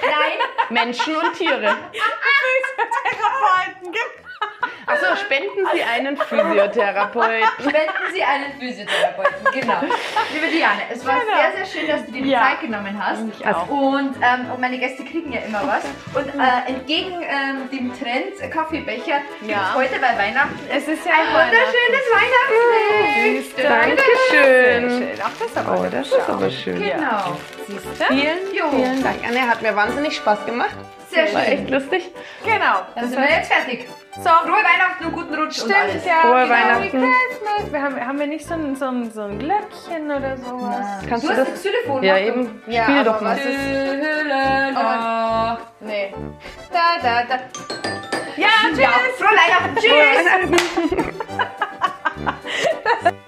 Nein, 0.00 0.38
Menschen 0.70 1.14
und 1.14 1.34
Tiere. 1.36 1.68
Also 4.86 5.04
spenden 5.16 5.66
Sie 5.74 5.82
einen 5.82 6.16
Physiotherapeuten. 6.16 7.46
spenden 7.60 8.12
Sie 8.12 8.22
einen 8.22 8.58
Physiotherapeuten. 8.58 9.60
Genau. 9.60 9.80
Liebe 10.32 10.46
Diane, 10.48 10.82
es 10.90 11.04
war 11.06 11.16
sehr, 11.20 11.64
sehr 11.64 11.66
schön, 11.66 11.88
dass 11.88 12.06
du 12.06 12.12
dir 12.12 12.22
die 12.22 12.30
Ja. 12.30 12.40
Zeit 12.42 12.60
genommen 12.60 12.98
hast. 13.02 13.22
Ich 13.38 13.46
auch. 13.46 13.68
Und, 13.68 14.16
ähm, 14.16 14.50
und 14.52 14.60
meine 14.60 14.78
Gäste 14.78 15.04
kriegen 15.04 15.32
ja 15.32 15.40
immer 15.40 15.62
was. 15.66 15.84
Und 16.14 16.28
äh, 16.34 16.70
entgegen 16.70 17.22
ähm, 17.22 17.68
dem 17.70 17.92
Trend 17.98 18.40
äh, 18.40 18.48
Kaffeebecher 18.48 19.20
gibt 19.40 19.50
Ja. 19.50 19.70
es 19.70 19.74
heute 19.76 20.00
bei 20.00 20.16
Weihnachten 20.18 20.58
Es 20.70 20.88
ist 20.88 21.04
ja 21.04 21.12
ein 21.12 21.26
wunderschönes 21.28 22.04
du? 23.56 23.62
Dankeschön. 23.62 25.08
Ach, 25.22 25.30
das 25.38 25.48
ist 25.48 25.56
aber 25.58 25.80
Oh, 25.80 25.86
das 25.90 26.08
ist 26.08 26.28
aber 26.28 26.50
schön. 26.50 26.82
Genau. 26.82 27.36
Siehst 27.66 27.84
du? 27.86 28.04
Vielen, 28.06 28.38
Jo. 28.54 28.70
vielen 28.70 29.02
Dank. 29.02 29.16
Anne, 29.26 29.48
hat 29.48 29.62
mir 29.62 29.74
wahnsinnig 29.76 30.16
Spaß 30.16 30.46
gemacht. 30.46 30.74
Sehr 31.10 31.32
War 31.34 31.42
schön. 31.44 31.52
echt 31.52 31.70
lustig. 31.70 32.10
Genau. 32.44 32.80
Dann 32.94 33.08
sind 33.08 33.20
wir 33.20 33.30
jetzt 33.30 33.52
fertig. 33.52 33.86
So, 34.22 34.30
Frohe 34.30 34.52
Weihnachten 34.64 35.04
und 35.06 35.12
guten 35.12 35.34
Rutsch 35.34 35.62
und 35.62 35.72
alles. 35.74 35.90
Stimmt, 35.90 36.06
ja. 36.06 36.20
Frohe 36.22 36.42
genau, 36.42 36.50
Weihnachten. 36.54 36.90
Christmas. 36.90 37.72
Wir 37.72 37.82
haben, 37.82 38.06
haben 38.06 38.18
wir 38.18 38.26
nicht 38.26 38.46
so 38.46 38.54
ein, 38.54 38.74
so, 38.76 38.86
ein, 38.86 39.10
so 39.12 39.22
ein 39.22 39.38
Glöckchen 39.38 40.10
oder 40.10 40.36
sowas? 40.36 40.86
Kannst 41.08 41.24
Du 41.24 41.28
du 41.32 41.36
hast 41.36 41.52
das? 41.52 41.60
Xylophon. 41.62 42.02
Ja, 42.02 42.18
eben. 42.18 42.62
Ja, 42.66 42.84
Spiel 42.84 43.04
doch 43.04 43.20
mal. 43.20 43.36
was 43.36 43.44
ist- 43.44 44.74
Nacht. 44.74 45.58
Nee. 45.80 46.14
Da, 46.72 46.98
da, 47.02 47.22
da. 47.28 47.34
Ja, 48.36 48.48
tschüss. 48.68 48.78
Ja, 48.78 48.90
frohe 49.16 49.36
Weihnachten. 49.36 49.76
Tschüss. 49.76 51.04